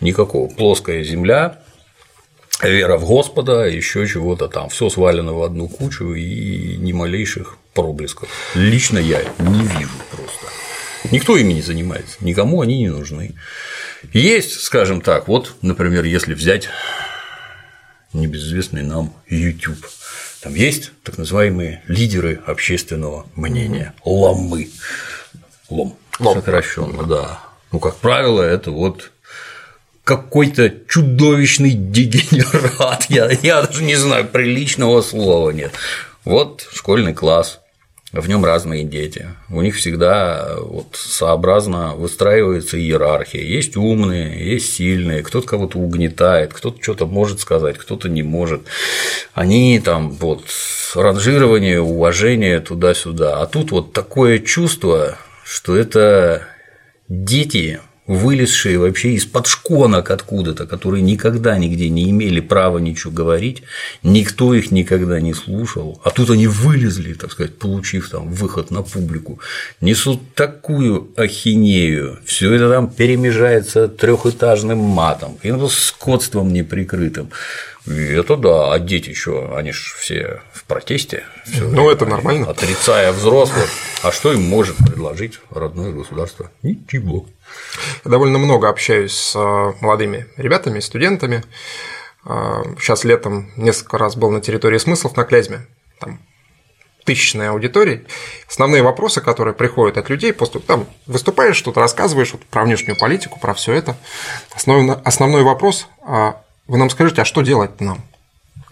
никакого. 0.00 0.48
Плоская 0.48 1.04
земля, 1.04 1.60
вера 2.62 2.96
в 2.96 3.04
Господа, 3.04 3.66
еще 3.66 4.06
чего-то 4.06 4.48
там, 4.48 4.68
все 4.68 4.88
свалено 4.88 5.34
в 5.34 5.42
одну 5.42 5.68
кучу 5.68 6.14
и 6.14 6.76
ни 6.76 6.92
малейших 6.92 7.58
проблесков. 7.74 8.28
Лично 8.54 8.98
я 8.98 9.22
не 9.38 9.62
вижу 9.62 9.90
просто. 10.10 10.46
Никто 11.10 11.36
ими 11.36 11.52
не 11.52 11.62
занимается, 11.62 12.16
никому 12.20 12.62
они 12.62 12.78
не 12.78 12.88
нужны. 12.88 13.34
Есть, 14.12 14.60
скажем 14.60 15.00
так, 15.00 15.28
вот, 15.28 15.54
например, 15.62 16.04
если 16.04 16.34
взять 16.34 16.68
небезызвестный 18.12 18.82
нам 18.82 19.12
YouTube, 19.28 19.86
там 20.40 20.54
есть 20.54 20.92
так 21.02 21.18
называемые 21.18 21.82
лидеры 21.86 22.40
общественного 22.46 23.26
мнения, 23.34 23.94
ломы, 24.04 24.70
лом, 25.68 25.96
лом. 26.18 26.34
сокращенно, 26.34 27.04
да. 27.04 27.40
Ну, 27.72 27.80
как 27.80 27.96
правило, 27.96 28.42
это 28.42 28.70
вот 28.70 29.10
какой-то 30.06 30.72
чудовищный 30.88 31.72
дегенерат. 31.72 33.06
Я, 33.08 33.28
я 33.42 33.62
даже 33.62 33.82
не 33.82 33.96
знаю, 33.96 34.24
приличного 34.28 35.02
слова 35.02 35.50
нет. 35.50 35.72
Вот 36.24 36.68
школьный 36.72 37.12
класс, 37.12 37.58
в 38.12 38.28
нем 38.28 38.44
разные 38.44 38.84
дети. 38.84 39.26
У 39.50 39.60
них 39.62 39.74
всегда 39.74 40.58
вот 40.60 40.94
сообразно 40.94 41.96
выстраивается 41.96 42.78
иерархия. 42.78 43.42
Есть 43.42 43.76
умные, 43.76 44.48
есть 44.48 44.74
сильные, 44.74 45.24
кто-то 45.24 45.48
кого-то 45.48 45.78
угнетает, 45.78 46.54
кто-то 46.54 46.80
что-то 46.80 47.06
может 47.06 47.40
сказать, 47.40 47.76
кто-то 47.76 48.08
не 48.08 48.22
может. 48.22 48.62
Они 49.34 49.80
там 49.80 50.10
вот 50.12 50.44
ранжирование, 50.94 51.80
уважение 51.80 52.60
туда-сюда. 52.60 53.40
А 53.40 53.46
тут 53.46 53.72
вот 53.72 53.92
такое 53.92 54.38
чувство, 54.38 55.18
что 55.44 55.76
это 55.76 56.46
дети 57.08 57.80
вылезшие 58.06 58.78
вообще 58.78 59.12
из-под 59.14 59.46
шконок 59.46 60.10
откуда-то, 60.10 60.66
которые 60.66 61.02
никогда 61.02 61.58
нигде 61.58 61.88
не 61.88 62.10
имели 62.10 62.40
права 62.40 62.78
ничего 62.78 63.12
говорить, 63.12 63.62
никто 64.02 64.54
их 64.54 64.70
никогда 64.70 65.20
не 65.20 65.34
слушал, 65.34 66.00
а 66.04 66.10
тут 66.10 66.30
они 66.30 66.46
вылезли, 66.46 67.14
так 67.14 67.32
сказать, 67.32 67.58
получив 67.58 68.10
там 68.10 68.28
выход 68.28 68.70
на 68.70 68.82
публику, 68.82 69.40
несут 69.80 70.34
такую 70.34 71.10
ахинею, 71.16 72.18
все 72.24 72.52
это 72.52 72.70
там 72.70 72.88
перемежается 72.88 73.88
трехэтажным 73.88 74.78
матом, 74.78 75.38
и 75.42 75.52
скотством 75.68 76.52
неприкрытым. 76.52 77.30
И 77.86 77.92
это 77.92 78.36
да, 78.36 78.72
а 78.72 78.78
дети 78.80 79.10
еще, 79.10 79.54
они 79.56 79.70
же 79.70 79.94
все 79.96 80.42
в 80.52 80.64
протесте. 80.64 81.24
ну, 81.60 81.88
это 81.88 82.04
нормально. 82.04 82.50
Отрицая 82.50 83.12
взрослых, 83.12 83.68
А 84.02 84.10
что 84.10 84.32
им 84.32 84.42
может 84.42 84.76
предложить 84.76 85.40
родное 85.50 85.92
государство? 85.92 86.50
Ничего. 86.62 87.26
Я 88.04 88.10
довольно 88.10 88.38
много 88.38 88.68
общаюсь 88.68 89.14
с 89.14 89.36
э, 89.36 89.72
молодыми 89.80 90.26
ребятами, 90.36 90.80
студентами. 90.80 91.42
Сейчас 92.24 93.04
э, 93.04 93.08
летом 93.08 93.50
несколько 93.56 93.98
раз 93.98 94.16
был 94.16 94.30
на 94.30 94.40
территории 94.40 94.78
смыслов 94.78 95.16
на 95.16 95.24
Клязьме. 95.24 95.66
Там 96.00 96.20
тысячной 97.04 97.50
аудитории, 97.50 98.04
основные 98.48 98.82
вопросы, 98.82 99.20
которые 99.20 99.54
приходят 99.54 99.96
от 99.96 100.10
людей, 100.10 100.32
после 100.32 100.60
там 100.60 100.86
выступаешь, 101.06 101.56
что-то 101.56 101.80
рассказываешь 101.80 102.32
вот, 102.32 102.44
про 102.46 102.64
внешнюю 102.64 102.98
политику, 102.98 103.38
про 103.38 103.54
все 103.54 103.72
это. 103.72 103.96
Основной, 104.54 104.96
основной 105.04 105.42
вопрос, 105.42 105.86
а 106.02 106.42
вы 106.66 106.78
нам 106.78 106.90
скажите, 106.90 107.22
а 107.22 107.24
что 107.24 107.42
делать 107.42 107.80
нам? 107.80 108.02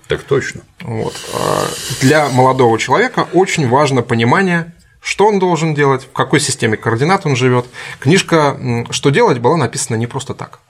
Так 0.09 0.25
точно. 0.25 0.63
Вот. 0.81 1.15
А 1.33 1.65
для 2.01 2.29
молодого 2.29 2.79
человека 2.79 3.29
очень 3.33 3.69
важно 3.69 4.03
понимание, 4.03 4.75
что 5.05 5.27
он 5.27 5.39
должен 5.39 5.75
делать, 5.75 6.05
в 6.05 6.13
какой 6.13 6.41
системе 6.41 6.79
координат 6.79 7.27
он 7.27 7.37
живет. 7.37 7.67
Книжка 8.01 8.87
«Что 8.91 9.11
делать» 9.11 9.39
была 9.39 9.59
написана 9.59 9.97
не 9.97 10.07
просто 10.07 10.33
так. 10.33 10.61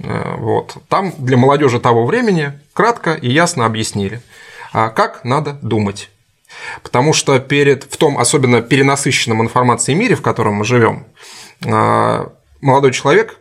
Э, 0.00 0.34
вот. 0.36 0.76
Там 0.88 1.14
для 1.18 1.36
молодежи 1.36 1.78
того 1.78 2.04
времени 2.04 2.58
кратко 2.72 3.14
и 3.14 3.30
ясно 3.30 3.64
объяснили, 3.64 4.20
а 4.72 4.88
как 4.88 5.24
надо 5.24 5.52
думать. 5.62 6.10
Потому 6.82 7.12
что 7.12 7.38
перед, 7.38 7.84
в 7.84 7.96
том 7.96 8.18
особенно 8.18 8.60
перенасыщенном 8.60 9.40
информацией 9.40 9.96
мире, 9.96 10.16
в 10.16 10.22
котором 10.22 10.54
мы 10.54 10.64
живем, 10.64 11.06
э, 11.64 12.26
молодой 12.60 12.92
человек, 12.92 13.38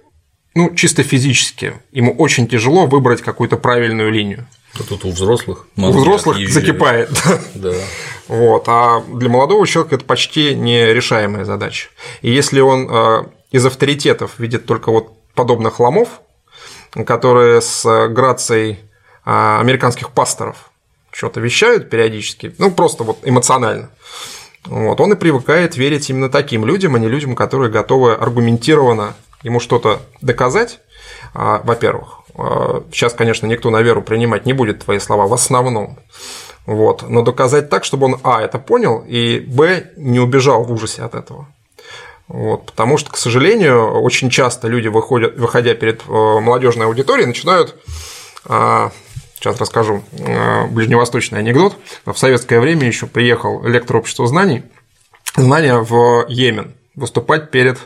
ну, 0.53 0.76
чисто 0.76 1.02
физически, 1.02 1.74
ему 1.91 2.14
очень 2.14 2.48
тяжело 2.48 2.86
выбрать 2.86 3.24
какую-то 3.24 3.57
правильную 3.57 4.11
линию. 4.11 4.48
То 4.78 4.84
тут 4.84 5.06
у 5.06 5.10
взрослых 5.10 5.68
у 5.76 5.90
взрослых 5.90 6.38
закипает. 6.49 7.10
Да. 7.56 7.74
Вот. 8.28 8.66
А 8.68 9.02
для 9.02 9.30
молодого 9.30 9.66
человека 9.66 9.95
это 9.95 10.06
почти 10.06 10.56
нерешаемая 10.56 11.45
задача. 11.45 11.90
И 12.22 12.32
если 12.32 12.60
он 12.60 12.90
э, 12.90 13.24
из 13.52 13.66
авторитетов 13.66 14.40
видит 14.40 14.66
только 14.66 14.91
вот 14.91 15.14
подобных 15.34 15.80
ломов, 15.80 16.22
которые 17.06 17.62
с 17.62 18.08
грацией 18.10 18.80
э, 19.26 19.58
американских 19.60 20.12
пасторов 20.12 20.72
что-то 21.12 21.40
вещают 21.40 21.90
периодически, 21.90 22.54
ну 22.58 22.72
просто 22.72 23.04
вот 23.04 23.20
эмоционально, 23.24 23.90
вот, 24.66 24.99
он 24.99 25.14
и 25.14 25.16
привыкает 25.16 25.78
верить 25.78 26.10
именно 26.10 26.30
таким 26.30 26.66
людям, 26.66 26.95
а 26.95 26.99
не 26.99 27.08
людям, 27.08 27.36
которые 27.36 27.72
готовы 27.72 28.14
аргументированно 28.14 29.16
ему 29.41 29.62
что-то 29.62 30.02
доказать, 30.22 30.82
а, 31.34 31.62
во-первых. 31.64 32.20
Сейчас, 32.91 33.14
конечно, 33.14 33.48
никто 33.48 33.72
на 33.72 33.82
веру 33.82 34.04
принимать 34.04 34.45
не 34.45 34.54
будет 34.54 34.84
твои 34.84 34.99
слова 34.99 35.26
в 35.26 35.34
основном. 35.34 35.98
Вот. 36.68 37.10
Но 37.10 37.23
доказать 37.23 37.69
так, 37.69 37.85
чтобы 37.85 38.06
он, 38.07 38.19
а, 38.23 38.41
это 38.41 38.60
понял, 38.60 39.03
и, 39.07 39.39
б, 39.39 39.89
не 39.95 40.19
убежал 40.19 40.64
в 40.64 40.72
ужасе 40.72 41.02
от 41.02 41.15
этого. 41.15 41.48
Вот, 42.27 42.65
потому 42.65 42.98
что, 42.98 43.10
к 43.10 43.18
сожалению, 43.18 44.02
очень 44.02 44.30
часто 44.30 44.68
люди, 44.68 44.89
выходят, 44.89 45.38
выходя 45.38 45.73
перед 45.76 46.02
э, 46.02 46.11
молодежной 46.11 46.85
аудиторией, 46.85 47.26
начинают 47.26 47.76
а, 48.44 48.91
сейчас 49.35 49.57
расскажу 49.61 50.03
э, 50.11 50.68
ближневосточный 50.68 51.39
анекдот. 51.39 51.77
В 52.06 52.15
советское 52.18 52.60
время 52.60 52.85
еще 52.85 53.07
приехал 53.07 53.64
лектор 53.64 53.95
общества 53.95 54.27
знаний, 54.27 54.64
знания 55.38 55.77
в 55.77 56.26
Йемен 56.27 56.73
выступать 56.95 57.49
перед 57.49 57.77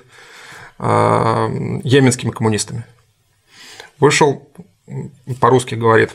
э, 0.79 1.79
йеменскими 1.83 2.31
коммунистами. 2.31 2.83
Вышел, 3.99 4.49
по-русски 5.39 5.75
говорит, 5.75 6.09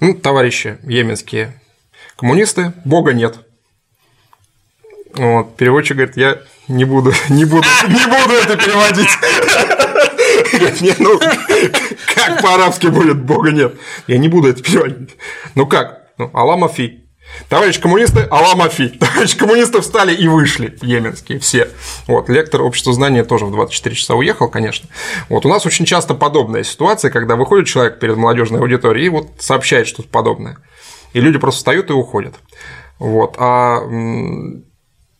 ну, 0.00 0.14
товарищи 0.14 0.78
йеменские 0.82 1.54
коммунисты, 2.16 2.72
Бога 2.84 3.12
нет. 3.12 3.38
Вот, 5.14 5.56
переводчик 5.56 5.96
говорит, 5.96 6.16
я 6.16 6.38
не 6.68 6.84
буду, 6.84 7.12
не 7.28 7.44
буду, 7.44 7.66
не 7.88 8.04
буду 8.06 8.34
это 8.34 8.56
переводить. 8.56 9.10
Ну, 10.98 11.18
как 12.14 12.42
по-арабски 12.42 12.86
будет, 12.88 13.22
Бога 13.22 13.50
нет. 13.50 13.74
Я 14.06 14.18
не 14.18 14.28
буду 14.28 14.48
это 14.48 14.62
переводить. 14.62 15.16
Ну 15.54 15.66
как? 15.66 16.08
Ну, 16.18 16.30
Аллах 16.32 16.72
Фи. 16.72 17.04
Товарищ 17.48 17.80
коммунисты, 17.80 18.20
Аллах 18.30 18.56
Мафи. 18.56 18.88
Товарищ 19.00 19.36
коммунисты 19.36 19.80
встали 19.80 20.14
и 20.14 20.28
вышли, 20.28 20.76
йеменские 20.82 21.38
все. 21.38 21.68
Вот, 22.06 22.28
лектор 22.28 22.62
общества 22.62 22.92
знания 22.92 23.24
тоже 23.24 23.46
в 23.46 23.50
24 23.50 23.96
часа 23.96 24.14
уехал, 24.14 24.48
конечно. 24.48 24.88
Вот, 25.28 25.44
у 25.44 25.48
нас 25.48 25.66
очень 25.66 25.84
часто 25.84 26.14
подобная 26.14 26.62
ситуация, 26.62 27.10
когда 27.10 27.36
выходит 27.36 27.66
человек 27.66 27.98
перед 27.98 28.16
молодежной 28.16 28.60
аудиторией 28.60 29.06
и 29.06 29.10
вот 29.10 29.28
сообщает 29.38 29.86
что-то 29.86 30.08
подобное. 30.08 30.58
И 31.14 31.20
люди 31.20 31.38
просто 31.38 31.58
встают 31.58 31.88
и 31.88 31.94
уходят. 31.94 32.34
Вот, 32.98 33.36
а 33.38 33.80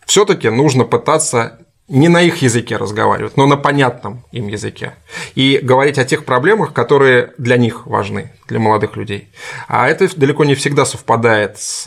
все-таки 0.05 0.51
нужно 0.51 0.85
пытаться 0.85 1.59
не 1.89 2.09
на 2.09 2.23
их 2.23 2.39
языке 2.39 2.77
разговаривать, 2.77 3.37
но 3.37 3.47
на 3.47 3.57
понятном 3.57 4.25
им 4.33 4.49
языке. 4.49 4.95
И 5.35 5.59
говорить 5.63 5.99
о 5.99 6.05
тех 6.05 6.25
проблемах, 6.25 6.73
которые 6.73 7.33
для 7.37 7.57
них 7.57 7.87
важны, 7.87 8.33
для 8.49 8.59
молодых 8.59 8.97
людей. 8.97 9.29
А 9.69 9.89
это 9.89 10.09
далеко 10.19 10.45
не 10.45 10.55
всегда 10.55 10.87
совпадает 10.87 11.59
с, 11.59 11.85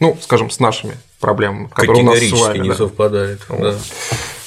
ну, 0.00 0.16
скажем, 0.20 0.50
с 0.50 0.60
нашими 0.60 0.96
проблемами, 1.20 1.66
которые 1.66 2.04
у 2.04 2.06
нас 2.06 2.18
с 2.18 2.32
вами. 2.32 2.58
не 2.58 2.68
да. 2.70 2.74
совпадает. 2.74 3.40
Да. 3.48 3.74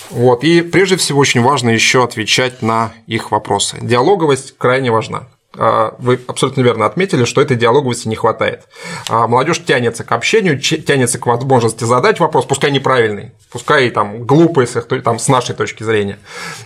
Вот. 0.10 0.44
И 0.44 0.62
прежде 0.62 0.98
всего 0.98 1.20
очень 1.20 1.42
важно 1.42 1.70
еще 1.70 2.04
отвечать 2.04 2.62
на 2.62 2.92
их 3.06 3.32
вопросы. 3.32 3.78
Диалоговость 3.82 4.56
крайне 4.58 4.92
важна. 4.92 5.28
А, 5.58 5.96
вы 6.00 6.20
абсолютно 6.28 6.62
верно 6.62 6.86
отметили, 6.86 7.26
что 7.26 7.42
этой 7.42 7.58
диалоговости 7.58 8.08
не 8.08 8.16
хватает. 8.16 8.64
А, 9.10 9.28
молодежь 9.28 9.64
тянется 9.64 10.04
к 10.04 10.12
общению, 10.12 10.60
тянется 10.60 11.20
к 11.20 11.26
возможности 11.26 11.84
задать 11.84 12.20
вопрос, 12.20 12.46
пускай 12.46 12.72
неправильный, 12.72 13.32
пускай 13.52 13.90
там 13.90 14.26
глупый 14.26 14.68
с, 14.68 14.76
их, 14.76 14.88
там, 15.04 15.20
с 15.20 15.28
нашей 15.28 15.56
точки 15.56 15.84
зрения. 15.84 16.20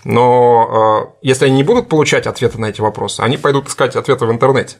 Но 0.03 1.13
а, 1.13 1.17
если 1.21 1.45
они 1.45 1.57
не 1.57 1.63
будут 1.63 1.89
получать 1.89 2.27
ответы 2.27 2.59
на 2.59 2.67
эти 2.67 2.81
вопросы, 2.81 3.21
они 3.21 3.37
пойдут 3.37 3.67
искать 3.67 3.95
ответы 3.95 4.25
в 4.25 4.31
интернете. 4.31 4.77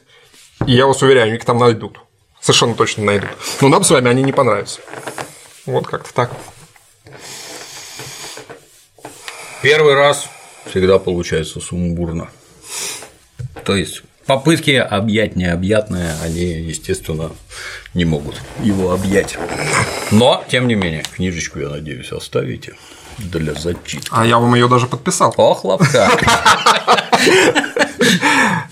И 0.66 0.72
я 0.72 0.86
вас 0.86 1.02
уверяю, 1.02 1.28
они 1.28 1.36
их 1.36 1.44
там 1.44 1.58
найдут. 1.58 2.00
Совершенно 2.40 2.74
точно 2.74 3.04
найдут. 3.04 3.30
Но 3.60 3.68
нам 3.68 3.84
с 3.84 3.90
вами 3.90 4.08
они 4.10 4.22
не 4.22 4.32
понравятся. 4.32 4.80
Вот 5.66 5.86
как-то 5.86 6.12
так. 6.12 6.30
Первый 9.62 9.94
раз 9.94 10.26
всегда 10.66 10.98
получается 10.98 11.60
сумбурно. 11.60 12.30
То 13.64 13.76
есть 13.76 14.02
попытки 14.26 14.72
объять 14.72 15.36
необъятное, 15.36 16.16
они, 16.22 16.44
естественно, 16.44 17.30
не 17.94 18.04
могут 18.04 18.40
его 18.62 18.92
объять. 18.92 19.36
Но, 20.10 20.44
тем 20.48 20.68
не 20.68 20.74
менее, 20.74 21.02
книжечку, 21.02 21.58
я 21.58 21.68
надеюсь, 21.68 22.12
оставите 22.12 22.74
для 23.18 23.54
зачитки. 23.54 24.08
А 24.10 24.26
я 24.26 24.38
вам 24.38 24.54
ее 24.54 24.68
даже 24.68 24.86
подписал. 24.86 25.34
Ох, 25.36 25.64
ловка. 25.64 26.10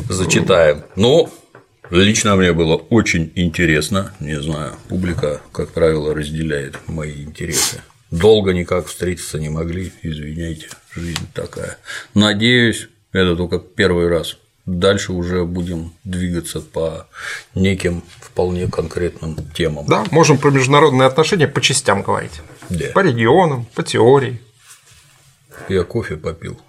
Зачитаем. 0.09 0.85
Ну, 0.97 1.31
лично 1.91 2.37
мне 2.37 2.53
было 2.53 2.77
очень 2.77 3.33
интересно. 3.35 4.15
Не 4.21 4.41
знаю, 4.41 4.77
публика, 4.89 5.41
как 5.53 5.71
правило, 5.71 6.15
разделяет 6.15 6.77
мои 6.87 7.25
интересы. 7.25 7.83
Долго 8.11 8.53
никак 8.53 8.87
встретиться 8.87 9.39
не 9.39 9.51
могли, 9.51 9.93
извиняйте, 10.03 10.69
жизнь 10.95 11.27
такая. 11.35 11.77
Надеюсь, 12.15 12.89
это 13.13 13.37
только 13.37 13.59
первый 13.59 14.09
раз 14.09 14.39
дальше 14.69 15.13
уже 15.13 15.45
будем 15.45 15.93
двигаться 16.05 16.61
по 16.61 17.07
неким 17.55 18.03
вполне 18.21 18.69
конкретным 18.69 19.37
темам. 19.55 19.87
Да, 19.87 20.05
можем 20.11 20.39
про 20.39 20.51
международные 20.51 21.07
отношения 21.07 21.49
по 21.49 21.61
частям 21.61 22.03
говорить. 22.03 22.41
Да. 22.69 22.87
По 22.95 23.01
регионам, 23.01 23.67
по 23.75 23.83
теории. 23.83 24.41
Я 25.69 25.85
кофе 25.85 26.17
попил, 26.17 26.61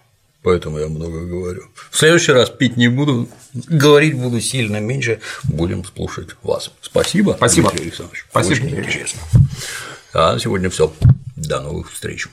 поэтому 0.41 0.79
я 0.79 0.87
много 0.87 1.25
говорю. 1.25 1.63
В 1.91 1.97
следующий 1.97 2.31
раз 2.31 2.49
пить 2.49 2.77
не 2.77 2.87
буду, 2.87 3.29
говорить 3.53 4.15
буду 4.15 4.39
сильно 4.39 4.77
меньше, 4.77 5.19
будем 5.43 5.83
слушать 5.83 6.29
вас. 6.41 6.71
Спасибо, 6.81 7.33
Спасибо. 7.37 7.69
Дмитрий 7.69 7.87
Александрович. 7.87 8.25
Спасибо, 8.29 8.65
Очень 8.65 8.79
интересно. 8.79 9.21
А 10.13 10.33
на 10.33 10.39
сегодня 10.39 10.69
все. 10.69 10.91
До 11.35 11.61
новых 11.61 11.91
встреч. 11.91 12.27